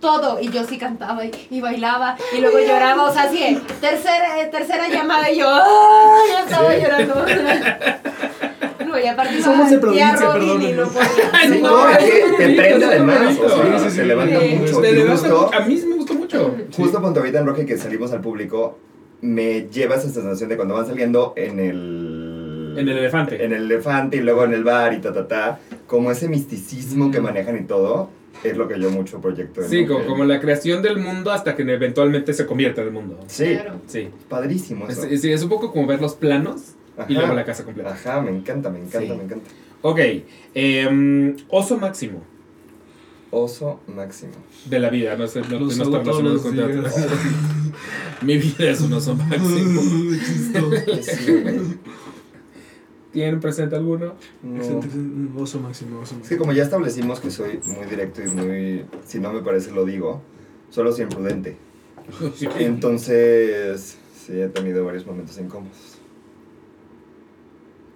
[0.00, 3.60] todo y yo sí cantaba y, y bailaba y luego lloraba, o sea, así, eh,
[3.80, 6.18] tercera, eh, tercera llamada y yo, ¡ah!
[6.30, 6.80] ya estaba Sí.
[6.82, 7.24] llorando.
[8.86, 10.62] No, y aparte Somos de provincia, perdón.
[10.62, 11.58] y no podía.
[11.60, 13.36] No, es que te prende además.
[13.38, 13.96] O Sí, sea, sí, sí.
[13.98, 14.54] te levanta Sí.
[14.54, 14.84] mucho.
[14.84, 16.54] Y levanta- justo, A mí sí me gustó mucho.
[16.74, 18.78] justo cuando ahorita en Rocky que salimos al público,
[19.20, 22.17] me lleva esa sensación de cuando van saliendo en el.
[22.80, 23.44] En el elefante.
[23.44, 27.10] en el elefante y luego en el bar y ta ta ta, como ese misticismo
[27.10, 27.24] que Mm.
[27.24, 28.10] manejan y todo,
[28.44, 29.62] es lo que yo mucho proyecto.
[29.62, 33.18] en Sí, como, la creación del mundo hasta que eventualmente se convierta en el mundo.
[33.26, 33.80] Sí, Claro.
[33.86, 34.08] Sí.
[34.28, 35.04] padrísimo eso.
[35.04, 36.74] Es, sí, es un poco como ver los planos
[37.08, 37.90] y luego la casa completa.
[37.94, 39.08] Ajá, me encanta, me encanta, Sí.
[39.18, 39.50] me encanta.
[39.82, 39.98] Ok.
[40.54, 42.22] em, oso máximo
[43.30, 44.32] Oso máximo.
[44.66, 45.14] de la vida.
[45.16, 46.56] No sé, no, no está todos con.
[48.22, 49.80] Mi vida es un oso máximo.
[50.86, 51.60] ¿Qué sigue?
[53.12, 54.14] ¿Tienen presente alguno?
[54.42, 55.40] No.
[55.40, 56.40] Oso máximo, oso Es que máximo.
[56.40, 60.20] como ya establecimos que soy muy directo y muy, si no me parece lo digo,
[60.68, 61.56] solo soy imprudente.
[62.58, 65.98] Entonces, sí, he tenido varios momentos incómodos.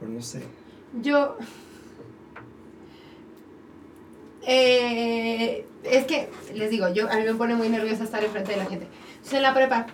[0.00, 0.42] Pero no sé.
[1.02, 1.36] Yo.
[4.46, 8.56] Eh, es que, les digo, yo, a mí me pone muy nerviosa estar enfrente de
[8.58, 8.88] la gente.
[9.10, 9.86] Entonces, en la prepa,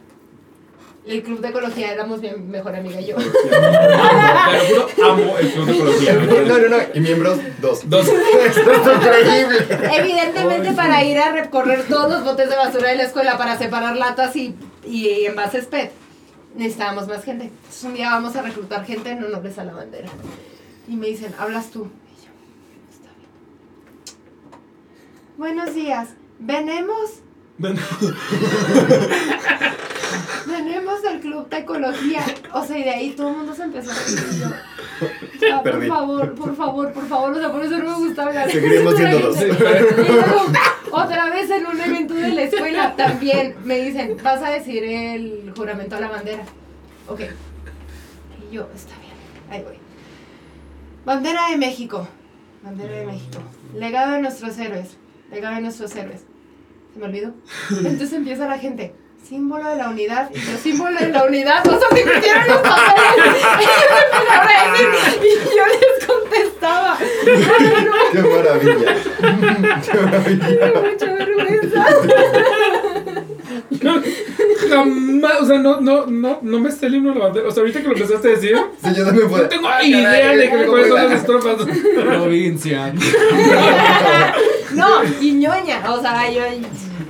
[1.08, 3.16] el club de ecología éramos mi mejor amiga y yo.
[3.16, 6.14] Te lo juro, amo el club de ecología.
[6.48, 6.76] No, no, no.
[6.94, 7.88] Y miembros, dos.
[7.88, 8.08] Dos.
[8.46, 9.66] Esto es increíble.
[9.98, 13.96] Evidentemente, para ir a recorrer todos los botes de basura de la escuela para separar
[13.96, 14.54] latas y,
[14.84, 15.92] y envases PET,
[16.54, 17.44] necesitábamos más gente.
[17.44, 20.08] Entonces, un día vamos a reclutar gente en honores a la bandera.
[20.86, 21.80] Y me dicen, ¿hablas tú?
[21.80, 22.30] Y yo,
[22.90, 23.30] está bien.
[25.36, 26.08] Buenos días.
[26.38, 27.22] Venemos
[30.46, 32.24] Venimos del club de ecología.
[32.52, 34.54] O sea, y de ahí todo el mundo se empezó a reír.
[35.52, 37.32] "Ah, por favor, por favor, por favor.
[37.32, 38.50] O sea, por eso no me gusta hablar.
[38.50, 39.36] Seguiremos siendo dos.
[40.90, 45.52] Otra vez en un evento de la escuela también me dicen, vas a decir el
[45.56, 46.44] juramento a la bandera.
[47.08, 47.20] Ok.
[48.50, 49.12] Y yo, está bien,
[49.50, 49.76] ahí voy.
[51.04, 52.08] Bandera de México.
[52.62, 53.38] Bandera de México.
[53.74, 54.96] Legado de nuestros héroes.
[55.30, 56.22] Legado de nuestros héroes.
[56.98, 57.32] ¿Se me olvidó?
[57.70, 58.92] Entonces empieza la gente.
[59.22, 60.30] Símbolo de la unidad.
[60.34, 61.64] Y yo, símbolo de la unidad.
[61.64, 63.36] O sea, se metieron los papeles.
[65.22, 66.96] Y yo les contestaba.
[66.98, 68.96] Ay, no, Qué maravilla.
[69.84, 70.72] Qué maravilla.
[70.90, 71.86] mucha vergüenza.
[74.70, 77.48] Jamás, o sea, no, no, no, no me sé el himno de la bandera.
[77.48, 79.42] O sea, ahorita que lo empezaste a decir, Sí, yo también puedo.
[79.44, 81.56] no tengo idea de que cuáles son las estrofas.
[81.94, 82.94] Provincia.
[84.74, 84.86] No,
[85.20, 85.92] y ñoña.
[85.92, 86.42] O sea, yo,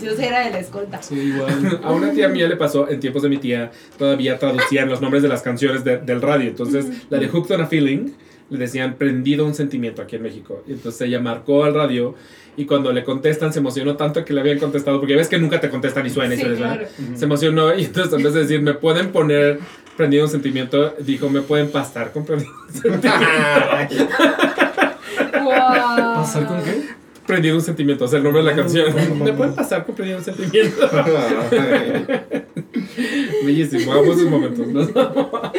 [0.02, 1.02] yo era de la escolta.
[1.02, 1.80] Sí, igual.
[1.82, 5.22] A una tía mía le pasó, en tiempos de mi tía, todavía traducían los nombres
[5.22, 6.48] de las canciones de- del radio.
[6.48, 8.10] Entonces, la de Hooked on a Feeling,
[8.50, 10.62] le decían prendido un sentimiento aquí en México.
[10.66, 12.14] Y entonces ella marcó al radio
[12.56, 15.60] y cuando le contestan se emocionó tanto que le habían contestado, porque ves que nunca
[15.60, 16.56] te contestan y suena y Sí, suena.
[16.56, 16.86] claro.
[17.14, 19.60] Se emocionó y entonces en vez de decir, me pueden poner
[19.96, 23.08] prendido un sentimiento, dijo, me pueden pastar con prendido un sentimiento.
[25.32, 26.82] ¿Pasar con qué?
[27.26, 28.86] Prendido un sentimiento, o sea, el nombre de la canción.
[29.22, 30.88] ¿Me pueden pasar con prendido un sentimiento?
[33.44, 34.66] Bellísimo, amo esos momentos.
[34.68, 34.80] ¿no?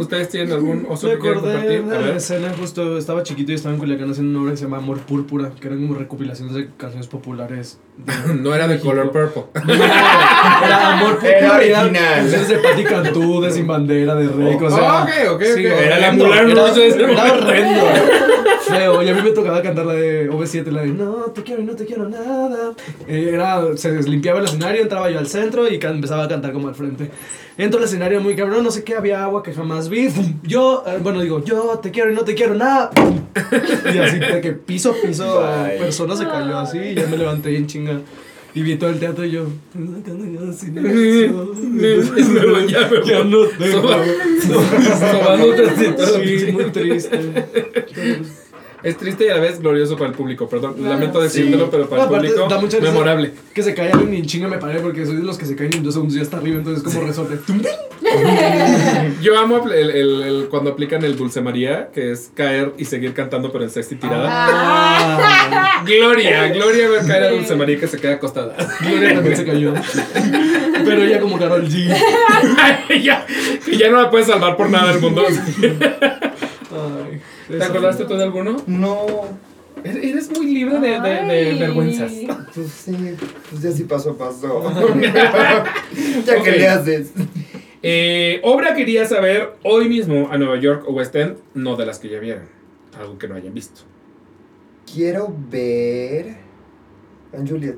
[0.00, 1.84] ¿Ustedes tienen algún oso Me que quieran acordé compartir?
[1.84, 2.16] de A la ver.
[2.16, 4.98] escena, justo estaba chiquito y estaba en Culiacán haciendo una obra que se llama Amor
[5.00, 7.78] Púrpura, que eran como recopilaciones de canciones populares.
[7.98, 9.42] de- No era de Color Purple.
[10.64, 11.38] Era Amor Púrpura.
[11.38, 11.92] Era original.
[12.16, 14.78] Canciones de Patti Cantú, de Sin Bandera, de Rey, o sea.
[15.00, 15.72] Ah, ok, ok, sí, ok.
[15.72, 16.62] Era la Moulin era-
[17.32, 17.86] horrendo.
[18.70, 21.62] Feo, y a mí me tocaba cantar la de OV7, la de No te quiero
[21.62, 22.72] y no te quiero nada.
[23.08, 26.68] Eh, Era, se limpiaba el escenario, entraba yo al centro y empezaba a cantar como
[26.68, 27.10] al frente.
[27.58, 30.08] Entro al escenario muy cabrón, no sé qué, había agua que jamás vi.
[30.42, 32.90] Yo, eh, bueno, digo, yo te quiero y no te quiero nada.
[33.92, 35.78] Y así de que piso, piso, Bye.
[35.78, 38.00] persona se cayó así y ya me levanté en chinga.
[38.52, 39.44] Y vi todo el teatro y yo.
[39.72, 43.88] "Pues, Me voy, ya no tengo.
[44.98, 45.86] Sobándote así.
[46.46, 47.18] Sí, muy triste.
[48.82, 50.76] Es triste y a la vez glorioso para el público, perdón.
[50.78, 51.68] Lamento decírtelo, Sí.
[51.70, 53.32] pero para el No, público, da mucha memorable.
[53.54, 55.54] Que se cae alguien y en chinga me paré porque soy de los que se
[55.56, 57.38] caen y en dos segundos ya está arriba, entonces como resorte.
[59.22, 63.12] Yo amo el, el- el- cuando aplican el Dulce María, que es caer y seguir
[63.12, 64.26] cantando, pero en sexta y tirada.
[64.30, 68.56] Ah, Gloria, Gloria ver caer a Dulce María que se queda acostada.
[68.80, 69.74] Gloria también se cayó.
[70.84, 71.94] Pero ella como Carol G.
[73.02, 73.26] ya,
[73.64, 75.22] que ya no la puedes salvar por nada del mundo.
[76.70, 77.20] Ay,
[77.58, 78.56] ¿Te acordaste tú de alguno?
[78.66, 79.06] No.
[79.82, 82.12] Eres eres muy libre de, de- vergüenzas.
[82.54, 82.94] Pues sí,
[83.48, 84.62] pues ya sí paso a paso.
[86.26, 86.44] ya Ok.
[86.44, 87.12] que le haces.
[87.82, 91.76] Eh, obra que irías a ver hoy mismo a Nueva York o West End, no
[91.76, 92.44] de las que ya vieron.
[92.98, 93.80] Algo que no hayan visto.
[94.92, 96.36] Quiero ver.
[97.32, 97.76] Anne Juliet.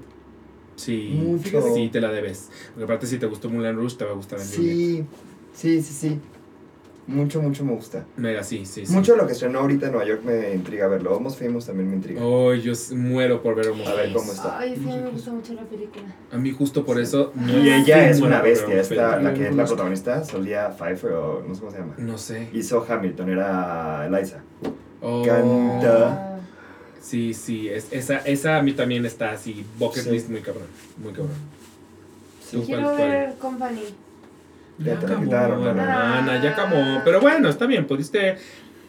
[0.74, 1.62] Sí, Mucho.
[1.74, 2.50] sí, te la debes.
[2.70, 4.74] Porque aparte, si te gustó Mulan Rouge, te va a gustar en Juliet.
[4.74, 5.04] Sí,
[5.54, 6.18] sí, sí, sí.
[7.06, 8.06] Mucho, mucho me gusta.
[8.16, 8.92] Mega, sí, sí, sí.
[8.92, 11.14] Mucho lo que estrenó ahorita en Nueva York me intriga verlo.
[11.16, 12.24] Almost Famous también me intriga.
[12.24, 14.12] Oh, yo muero por ver Almost A ver.
[14.12, 14.58] ¿cómo está?
[14.58, 16.04] Ay, sí, me gusta mucho la película.
[16.30, 18.80] A mí justo por eso no Y ella es una bestia.
[18.80, 21.94] Esta, la que es la protagonista, Solia Pfeiffer, o no sé cómo se llama.
[21.98, 22.48] No sé.
[22.52, 24.42] Hizo Hamilton, era Eliza.
[25.00, 26.38] Oh, Canta.
[27.00, 30.10] Sí, sí, es, esa, esa a mí también está así, bucket Sí.
[30.10, 30.68] list muy cabrón,
[31.02, 31.34] muy cabrón.
[32.48, 32.96] ¿Tú cuál- Quiero cuál?
[33.10, 33.80] ver Company.
[34.78, 36.76] Ya te la acabó, quitaron, hermana, ya acabó.
[37.04, 38.36] Pero bueno, está bien, pudiste...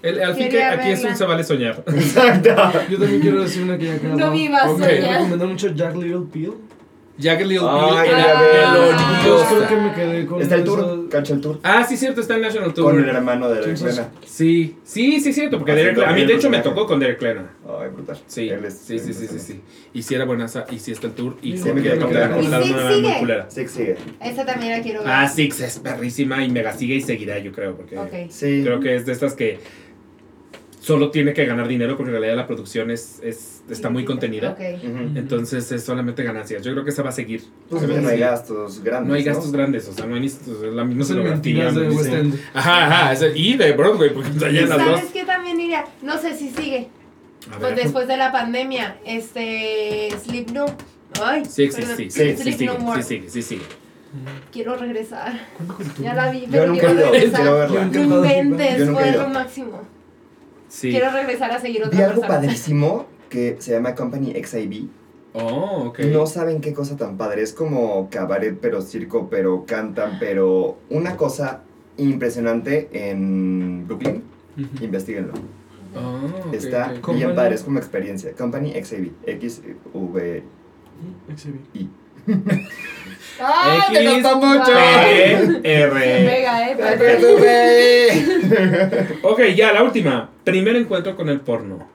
[0.01, 1.17] el- al fin que aquí es un verla.
[1.17, 1.83] se vale soñar.
[1.87, 2.55] Exacto.
[2.89, 4.15] Yo también quiero decir una que ya acabó.
[4.17, 4.79] No vivas, Ok.
[4.79, 5.13] Me soñar.
[5.17, 6.53] recomendó mucho Jack Little Peel.
[7.15, 8.91] Jack Little Ay, Bill ya era veo.
[9.25, 11.59] Yo creo que me quedé con Está el tour, cacha el tour.
[11.61, 12.91] Ah, sí, cierto, está en National Tour.
[12.91, 14.09] Con el hermano de Derek Lena.
[14.25, 16.99] Sí, sí, sí, cierto, porque Haciendo Derek, a mí de el hecho me tocó con
[16.99, 17.51] Derek Lena.
[17.67, 18.17] Ay, brutal.
[18.25, 19.61] Sí, Él es- sí, sí, sí, sí, sí.
[19.93, 22.07] Y si era buenaza, y si está el tour, y Sí, me que quedé con
[22.09, 22.37] que la ganas.
[22.41, 23.19] contaron ¿Y una Six vez muy sigue?
[23.19, 23.45] culera.
[23.49, 23.95] Sí, sigue.
[24.19, 25.09] Esa también la quiero ver.
[25.11, 28.11] Ah, Six es perrísima y mega sigue y seguirá, yo creo, porque Ok.
[28.31, 28.61] Sí.
[28.63, 29.59] creo que es de estas que
[30.83, 34.49] solo tiene que ganar dinero porque en realidad la producción es, es está muy contenida.
[34.51, 34.59] Ok.
[34.83, 35.17] Ujú.
[35.17, 36.61] Entonces es solamente ganancias.
[36.61, 37.43] Yo creo que esa va a seguir.
[37.69, 39.07] Pues no hay gastos grandes.
[39.07, 41.21] No hay gastos grandes, o sea, no hay ni o sea, la misma No
[41.71, 42.03] no.
[42.05, 42.39] End.
[42.53, 44.95] Ajá, ajá, y de Broadway, porque está ¿Y llena las dos.
[44.99, 45.85] ¿Sabes qué también iría?
[46.01, 46.89] No sé si sigue.
[47.59, 50.09] Pues después de la pandemia, este.
[50.23, 50.65] Sleep No.
[51.21, 51.97] Ay, Sí, sí, perdón.
[51.97, 53.61] sí, sí, Sí, sí, sigue, No sí, sigue, sí, sigue.
[54.51, 55.31] Quiero regresar.
[56.01, 57.41] Ya la vi, Yo pero nunca he quiero ido, regresar.
[57.41, 57.89] quiero verla.
[57.91, 59.23] Yo No inventes, Yo nunca he fue ido.
[59.23, 59.81] lo máximo.
[60.73, 60.89] Sí.
[60.89, 62.39] Quiero regresar a seguir otra Vi algo persona.
[62.41, 64.87] padrísimo que se llama Company XIB.
[65.33, 65.99] Oh, ok.
[66.11, 67.43] No saben qué cosa tan padre.
[67.43, 71.61] Es como cabaret, pero circo, pero cantan, pero una cosa
[71.97, 74.23] impresionante en Brooklyn.
[74.57, 74.83] Ujú.
[74.83, 75.33] Investiguenlo.
[75.95, 77.01] Oh, ok, Está ok.
[77.01, 77.17] ¿Cómo?
[77.17, 78.31] bien Company- padre, es como experiencia.
[78.33, 79.11] Company XIB.
[79.27, 80.43] X-V.
[81.29, 81.59] Exhibí.
[82.27, 82.65] ¡Ay,
[83.39, 84.71] X, te costó mucho!
[84.71, 86.01] P, R.
[87.45, 89.19] Eh.
[89.23, 90.29] Ok, ya, la última.
[90.43, 91.87] Primer encuentro con el porno.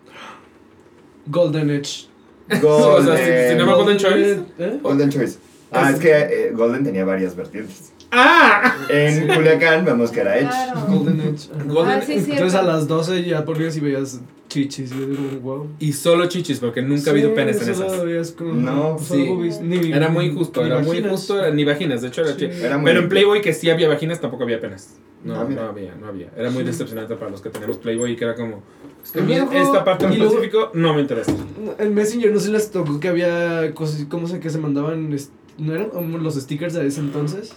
[1.27, 2.07] Golden Edge.
[2.61, 4.41] Golden Choice?
[4.59, 4.79] ¿Eh?
[4.83, 5.39] Golden Choice.
[5.71, 7.93] Ah, es que eh, Golden tenía varias vertientes.
[8.11, 8.75] ¡Ah!
[8.89, 10.49] En Culiacán vemos que era Edge.
[10.49, 10.81] Claro.
[10.89, 11.51] Golden Edge.
[11.55, 11.65] ajá.
[11.67, 14.93] Golden- Ah, sí, es Entonces a las 12 ya ponías y veías chichis.
[14.93, 15.67] Y yo digo, wow.
[15.79, 18.33] Y solo chichis, porque nunca ha habido penes en esas.
[18.33, 19.93] como- No, solo sí.
[19.93, 22.39] Era muy injusto, era muy injusto, era- ni vaginas, de hecho era Sí.
[22.49, 23.09] chi- Era muy Pero en.
[23.11, 24.95] Playboy que sí había vaginas, tampoco había penes.
[25.23, 25.63] No, Ah, mira.
[25.65, 26.29] no había, no había.
[26.37, 28.63] Era muy decepcionante para los que teníamos Playboy y que era como,
[29.05, 31.35] es que a mí esta parte en y luego- específico no me interesa.
[31.79, 35.13] En Messenger no si les tocó que había cosas, ¿cómo sé que se mandaban?
[35.13, 37.53] est- ¿No eran como los stickers de ese entonces?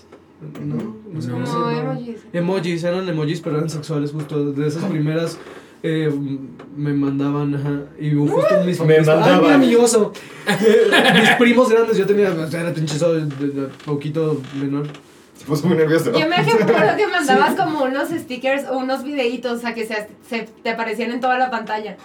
[0.65, 2.15] No, no sé cómo se No, emojis.
[2.33, 4.51] Emojis, eran emojis, pero eran sexuales justo.
[4.53, 5.38] De esas primeras
[5.83, 6.11] eh,
[6.75, 7.81] me mandaban, ajá.
[7.99, 8.95] Y justo mis Me.
[8.95, 9.41] ¡Ay, mandaban.
[9.43, 10.11] mira mi oso!
[11.21, 14.88] Mis primos grandes, yo tenía, o sea, era pinche oso de, de- de poquito menor.
[15.38, 16.11] Se puso muy nervioso.
[16.11, 20.47] Yo me acuerdo que mandabas como unos stickers o unos videitos a que se, se
[20.63, 21.97] te aparecían en toda la pantalla.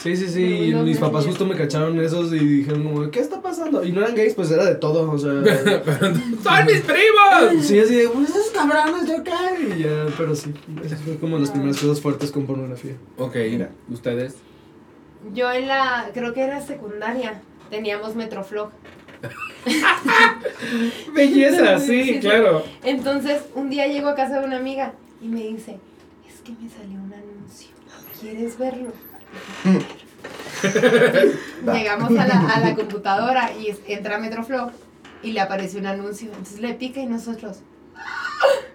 [0.00, 0.44] Sí, sí, sí.
[0.44, 1.30] Y no, mis no, papás no.
[1.30, 3.82] justo me cacharon esos y dijeron como, ¿qué está pasando?
[3.84, 5.32] Y no eran gays, pues era de todo, o sea...
[5.42, 7.64] ¡Son mis primos!
[7.66, 9.32] Sí, así de, pues esos cabrones, yo qué.
[9.76, 10.54] Y ya, pero sí,
[10.84, 12.92] esas fueron como las primeras cosas fuertes con pornografía.
[13.16, 13.70] Ok, Mira.
[13.90, 14.36] ¿ustedes?
[15.34, 18.70] Yo en la, creo que era secundaria, teníamos Metroflog.
[21.12, 22.18] Belleza, sí.
[22.20, 22.62] claro.
[22.84, 25.80] Entonces, un día llego a casa de una amiga y me dice,
[26.24, 27.70] es que me salió un anuncio,
[28.20, 28.92] ¿quieres verlo?
[31.68, 31.74] Va.
[31.74, 34.70] Llegamos a la, a la computadora y entra a Metroflog
[35.22, 36.28] y le aparece un anuncio.
[36.28, 37.58] Entonces le pica y nosotros,
[37.96, 38.02] "¡Ah!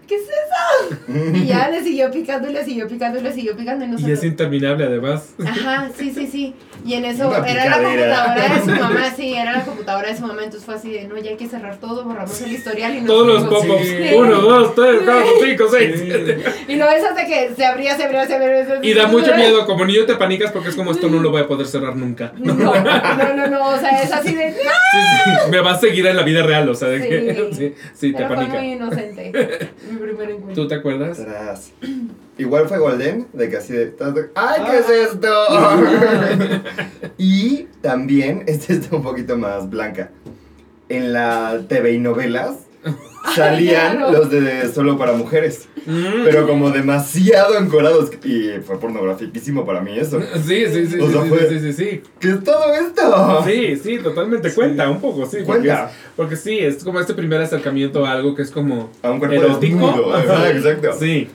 [0.07, 0.97] ¿Qué es eso?
[1.33, 3.91] Y ya le siguió picando y le siguió picando y le siguió picando y Y
[3.91, 4.23] es nosotros.
[4.23, 5.33] interminable además.
[5.45, 6.53] Ajá, sí, sí, sí.
[6.85, 10.17] Y en eso Una era la computadora de su mamá, sí, era la computadora de
[10.17, 12.95] su mamá, entonces fue así de, no, ya hay que cerrar todo, borramos el historial
[12.95, 13.87] y nos Todos los pop-ups.
[13.87, 14.13] Sí.
[14.15, 15.95] Uno, dos, tres, cuatro, cinco, seis.
[16.03, 16.43] siete.
[16.67, 18.65] Y no es hasta que se abría, se abría, se abría.
[18.65, 18.91] se abría.
[18.91, 21.41] Y da mucho miedo, como niño te panicas porque es como esto no lo voy
[21.41, 22.33] a poder cerrar nunca.
[22.37, 22.73] No, no,
[23.35, 24.55] no, no, o sea, es así de, no.
[24.57, 24.99] Sí,
[25.45, 27.13] sí, me va a seguir en la vida real, o sea, de que
[27.53, 27.53] Sí.
[27.55, 28.59] sí, sí, te Pero fue panica.
[28.59, 29.31] muy inocente,
[29.93, 30.63] mi primer encuentro.
[30.63, 31.17] ¿Tú te acuerdas?
[31.17, 31.71] Tras.
[32.37, 33.93] Igual fue Golden, de que así de.
[34.35, 35.29] ¡Ay, qué es esto!
[37.17, 40.11] y también, este está un poquito más blanca.
[40.89, 42.57] En la TV y novelas
[43.35, 44.11] salían claro.
[44.11, 45.67] los de solo para mujeres.
[45.85, 46.23] Mm.
[46.23, 48.11] Pero como demasiado encorados.
[48.23, 50.21] Y fue pornograficísimo para mí eso.
[50.45, 52.01] Sí, sí, sí, O sí, sea, sí, fue- sí, sí, sí.
[52.19, 53.43] ¿Qué es todo esto?
[53.45, 54.51] Sí, sí, totalmente.
[54.53, 55.37] Cuenta un poco, sí.
[55.45, 55.85] Porque, Cuenta.
[55.85, 59.19] es- porque sí, es como este primer acercamiento a algo que es como A un
[59.19, 59.87] cuerpo erótico.
[59.87, 60.13] desnudo.
[60.15, 60.33] Ajá.
[60.33, 60.89] Ajá, exacto.
[60.99, 61.27] Sí.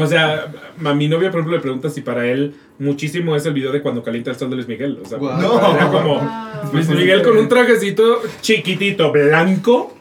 [0.00, 0.52] O sea,
[0.84, 3.80] a mi novia, por ejemplo, le pregunta si para él muchísimo es el video de
[3.80, 4.98] cuando calienta el sol de Luis Miguel.
[5.04, 5.18] O sea.
[5.18, 5.76] No.
[5.76, 6.72] era como Wow.
[6.72, 9.92] Luis Miguel con un trajecito chiquitito, blanco.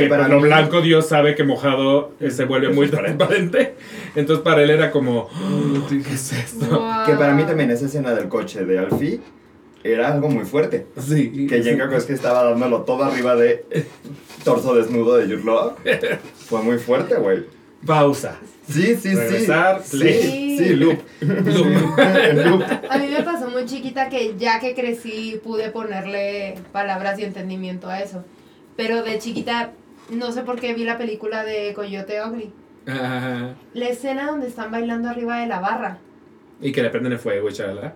[0.00, 3.74] Que para lo mí- blanco Dios sabe que mojado eh, se vuelve muy transparente.
[4.16, 6.66] Entonces para él era como, "Oh, ¿qué es esto?
[6.80, 7.06] Wow.
[7.06, 9.20] Que para mí también esa escena del coche de Alfie
[9.84, 10.86] era algo muy fuerte.
[10.98, 11.46] Sí.
[11.48, 13.64] Que Jenga que estaba dándolo todo arriba de
[14.44, 15.74] torso desnudo de Law.
[16.46, 17.44] Fue muy fuerte, güey.
[17.86, 18.38] Pausa.
[18.70, 19.96] Sí, sí, Regresar, sí.
[19.98, 20.22] play.
[20.22, 21.00] Sí, sí, loop.
[21.20, 21.66] Loop.
[22.46, 22.62] Loop.
[22.88, 27.88] A mí me pasó muy chiquita que ya que crecí pude ponerle palabras y entendimiento
[27.88, 28.24] a eso.
[28.76, 29.72] Pero de chiquita,
[30.10, 32.52] no sé por qué vi la película de Coyote Ugly.
[32.86, 33.54] Ajá.
[33.74, 35.98] La escena donde están bailando arriba de la barra.
[36.60, 37.94] Y que le prenden el fuego, chala.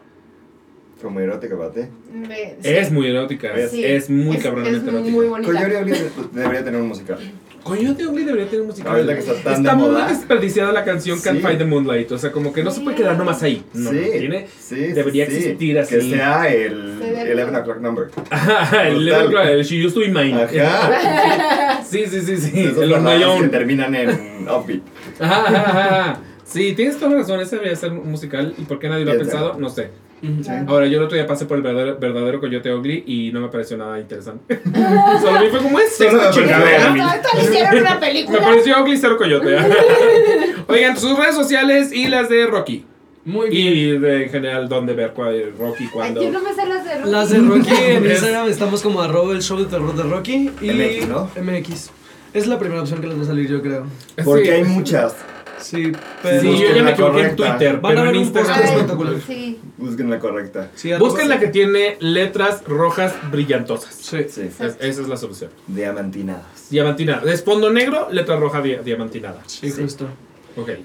[1.02, 1.90] Como erótica, bate.
[2.12, 3.54] me- sí, Es muy erótica.
[3.54, 5.10] Es, sí, es muy es- cabronamente es erótica.
[5.14, 5.52] muy bonita.
[5.52, 5.98] Coyote Ugly
[6.32, 7.18] debería tener un musical.
[7.66, 8.90] Coyote Ugly debería tener música.
[8.90, 10.06] Ahorita que está tan de muy moda.
[10.08, 11.46] desperdiciada la canción Can't Sí.
[11.46, 12.12] Find the Moonlight.
[12.12, 13.64] O sea, como que no se puede quedar nomás ahí.
[13.74, 14.46] No, tiene.
[14.58, 15.94] sí, debería sí, existir así.
[15.96, 18.06] Que sea el Se debe- 11 o'clock number.
[18.30, 19.04] Ajá, el Total.
[19.04, 20.42] Little Cry, el She Used to Be Mine.
[20.42, 21.82] Ajá.
[21.86, 22.60] Sí, sí, sí, sí.
[22.64, 23.50] Esas El On My que Own.
[23.50, 24.80] terminan en offbeat.
[25.20, 26.20] Ajá, ajá, ajá.
[26.44, 27.40] Sí, tienes toda la razón.
[27.40, 28.54] Ese debería ser un musical.
[28.58, 29.56] ¿Y por qué nadie lo ha Bien, pensado?
[29.58, 29.90] No sé.
[30.22, 30.42] Ujú.
[30.70, 33.48] Ahora, yo el otro día pasé por el verdadero, verdadero Coyote Ugly y no me
[33.48, 34.60] pareció nada interesante.
[35.20, 36.94] Solo vi fue como es esta me chingadera.
[37.34, 38.40] le hicieron una Me película.
[38.40, 39.56] pareció Ugly cero Coyote.
[40.68, 42.84] Oigan, sus redes sociales y las de Rocky.
[43.24, 43.72] Muy bien.
[43.74, 46.22] Y de, en general, dónde ver cuál, Rocky, Ay, cuándo.
[46.22, 47.10] yo no me sé las de Rocky.
[47.10, 50.70] Las de Rocky en Instagram estamos como arroba el show de terror de Rocky y
[50.70, 51.30] MX, ¿no?
[51.40, 51.90] MX.
[52.34, 53.86] Es la primera opción que les va a salir, yo creo.
[54.24, 54.50] Porque Sí.
[54.50, 55.14] hay muchas.
[55.66, 56.40] Sí, pero.
[56.40, 57.36] Sí, yo ya me equivoqué en.
[57.36, 58.62] Twitter, Van a pero ver un Instagram.
[58.62, 59.14] espectacular.
[59.26, 60.70] Sí, Busquen la correcta.
[60.74, 63.94] Sí, Busquen la que tiene letras rojas brillantosas.
[63.94, 64.18] Sí.
[64.28, 64.42] Sí.
[64.42, 65.50] Es- esa es la solución.
[65.66, 66.70] Diamantinadas.
[66.70, 67.32] Diamantinada.
[67.32, 69.42] Es fondo negro, letra roja dia- diamantinada.
[69.46, 70.06] Sí, justo.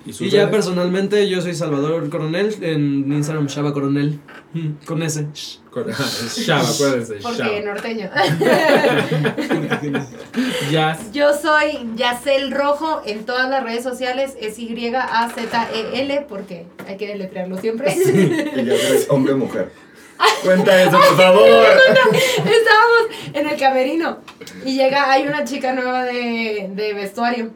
[0.06, 0.52] Y, ya redes?
[0.52, 4.20] personalmente yo soy Salvador Coronel en Instagram Shaba Coronel.
[4.54, 5.28] Mm, Con ese.
[5.70, 7.16] Con- es Shaba, acuérdense.
[7.22, 7.60] porque Shaba.
[7.62, 8.10] norteño.
[10.72, 11.12] Jazz.
[11.14, 14.34] Yo soy Yacel Rojo en todas las redes sociales.
[14.40, 17.94] Es Y-A-Z-E-L porque hay que deletrearlo siempre.
[17.96, 19.72] Y ya eres hombre o mujer.
[20.44, 21.48] Cuenta eso, por favor.
[21.48, 24.20] Estábamos en el camerino
[24.66, 27.52] y llega, hay una chica nueva de, de vestuario.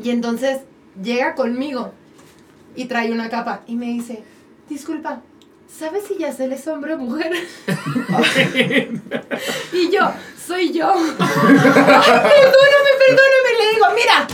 [0.00, 0.58] Y entonces
[1.02, 1.92] llega conmigo
[2.74, 4.24] y trae una capa y me dice,
[4.68, 5.22] disculpa,
[5.68, 7.32] ¿sabes si Yacel es hombre o mujer?
[9.72, 10.12] y yo,
[10.46, 10.92] soy yo.
[11.18, 11.40] perdóname,
[12.98, 13.50] perdóname.
[13.58, 14.26] Le digo, mira,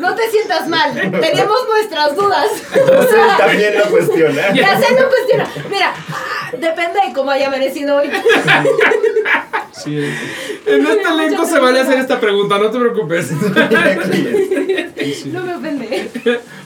[0.00, 2.46] no te sientas mal, tenemos nuestras dudas.
[2.72, 4.48] Sea, también lo cuestiona.
[4.54, 5.48] Yacel no cuestiona.
[5.70, 5.94] Mira,
[6.52, 8.10] depende de cómo haya amanecido hoy.
[9.72, 9.96] Sí.
[10.66, 13.30] En este elenco se vale hacer esta pregunta, no te preocupes.
[15.32, 16.10] No me ofende.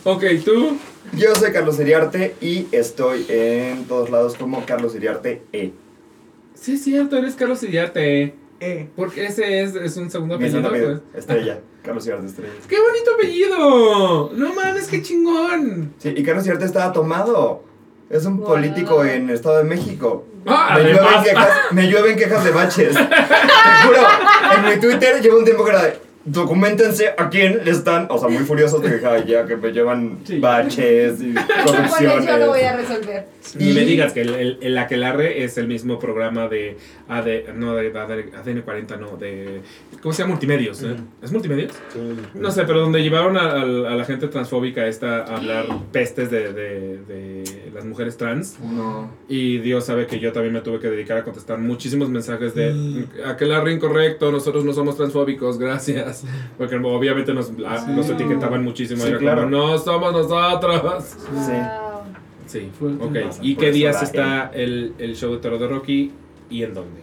[0.05, 0.77] ok, tú.
[1.13, 5.71] Yo soy Carlos Iriarte y estoy en todos lados como Carlos Iriarte E.
[6.55, 8.35] Sí, es cierto, eres Carlos Iriarte.
[8.61, 10.69] Eh, porque ese es, es un segundo Mi apellido.
[10.69, 10.81] pues.
[10.83, 11.61] apellido, Estrella.
[11.85, 12.53] Carlos Iriarte Estrella.
[12.69, 14.31] ¡Qué bonito apellido!
[14.35, 15.93] No mames, qué chingón.
[15.99, 17.63] Sí, y Carlos Iriarte estaba tomado.
[18.09, 18.47] Es un Wow.
[18.49, 20.25] político en Estado de México.
[20.47, 22.95] Ah, Me llueven, quejas, me llueven quejas de baches.
[22.95, 24.01] Te juro,
[24.57, 28.19] en mi Twitter llevo un tiempo que era de documentense a quién le están, o
[28.19, 30.39] sea, muy furiosos de que "Ay, ya que me llevan Sí.
[30.39, 31.43] baches y Bueno,
[32.01, 32.65] yo lo voy corrupciones.
[32.67, 33.27] a resolver.
[33.59, 36.79] Ni Y- me digas que el, el, el Aquelarre es el mismo programa de
[37.09, 39.61] AD, no, de, ADN 40, no, de...
[40.01, 40.33] ¿Cómo se llama?
[40.35, 40.83] Multimedios.
[40.83, 40.97] ¿eh?
[41.23, 41.73] ¿Es Multimedios?
[42.35, 46.31] No sé, pero donde llevaron a, a- a la gente transfóbica esta a hablar pestes
[46.31, 48.59] de, de, de las mujeres trans.
[48.61, 49.11] No.
[49.29, 53.05] Y Dios sabe que yo también me tuve que dedicar a contestar muchísimos mensajes de
[53.27, 56.14] Aquelarre incorrecto, nosotros no somos transfóbicos, gracias.
[56.59, 59.03] Porque obviamente nos, ah, nos etiquetaban muchísimo.
[59.03, 59.43] Sí, Era claro.
[59.45, 61.05] como, no somos nosotros.
[61.05, 61.53] Sí.
[61.53, 62.03] Wow.
[62.47, 63.05] Sí, Fuerte.
[63.25, 63.35] ok.
[63.41, 66.13] ¿Y qué días está el, el show de Toro de Rocky
[66.51, 67.01] y en dónde?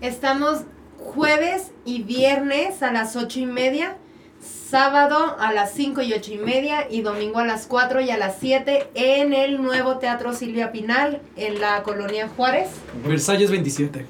[0.00, 0.62] Estamos
[0.98, 3.96] jueves y viernes a las ocho y media,
[4.40, 8.18] sábado a las 5 y ocho y media y domingo a las 4 y a
[8.18, 12.68] las 7 en el nuevo Teatro Silvia Pinal en la colonia Juárez.
[13.06, 14.04] Versalles 27.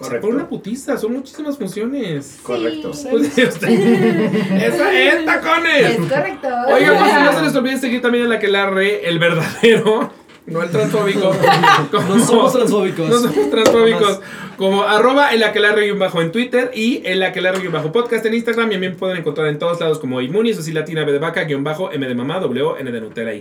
[0.00, 0.26] Correcto.
[0.26, 2.38] Por una putiza, son muchísimas funciones.
[2.42, 2.92] Correcto.
[2.94, 3.06] Sí.
[3.10, 3.68] Pues, usted-
[4.62, 5.96] ¡Esa es Es tacones!
[6.08, 6.48] correcto.
[6.68, 10.10] Oigan, pues no se les olvide seguir también en la que la re, el verdadero,
[10.46, 11.32] no el transfóbico.
[11.92, 13.08] No somos transfóbicos.
[13.10, 14.20] No somos transfóbicos.
[14.60, 18.68] Como arroba el aquelarre bajo en Twitter y el aquelarre bajo podcast en Instagram.
[18.68, 21.64] Y también pueden encontrar en todos lados como Inmunis, así latina, B de vaca, guion
[21.64, 23.40] bajo, M de mamá, W, N de Nutella, Y.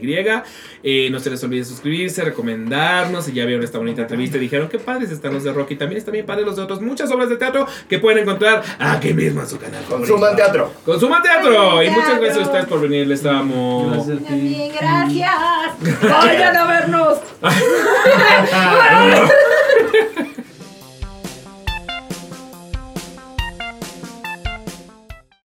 [0.82, 3.28] Eh, no se les olvide suscribirse, recomendarnos.
[3.28, 5.76] Y ya vieron esta bonita entrevista y dijeron que padres están los de Rocky.
[5.76, 6.80] También están bien padres los de otros.
[6.80, 9.84] Muchas obras de teatro que pueden encontrar aquí mismo en su canal.
[9.90, 10.38] Consuman favorito.
[10.38, 10.72] teatro.
[10.86, 11.84] Consuman teatro.
[11.84, 13.06] Y muchas gracias a ustedes por venir.
[13.06, 13.92] Les amo.
[13.92, 14.36] Gracias a ti.
[14.36, 16.02] Bien, gracias.
[16.02, 17.18] Vayan a vernos.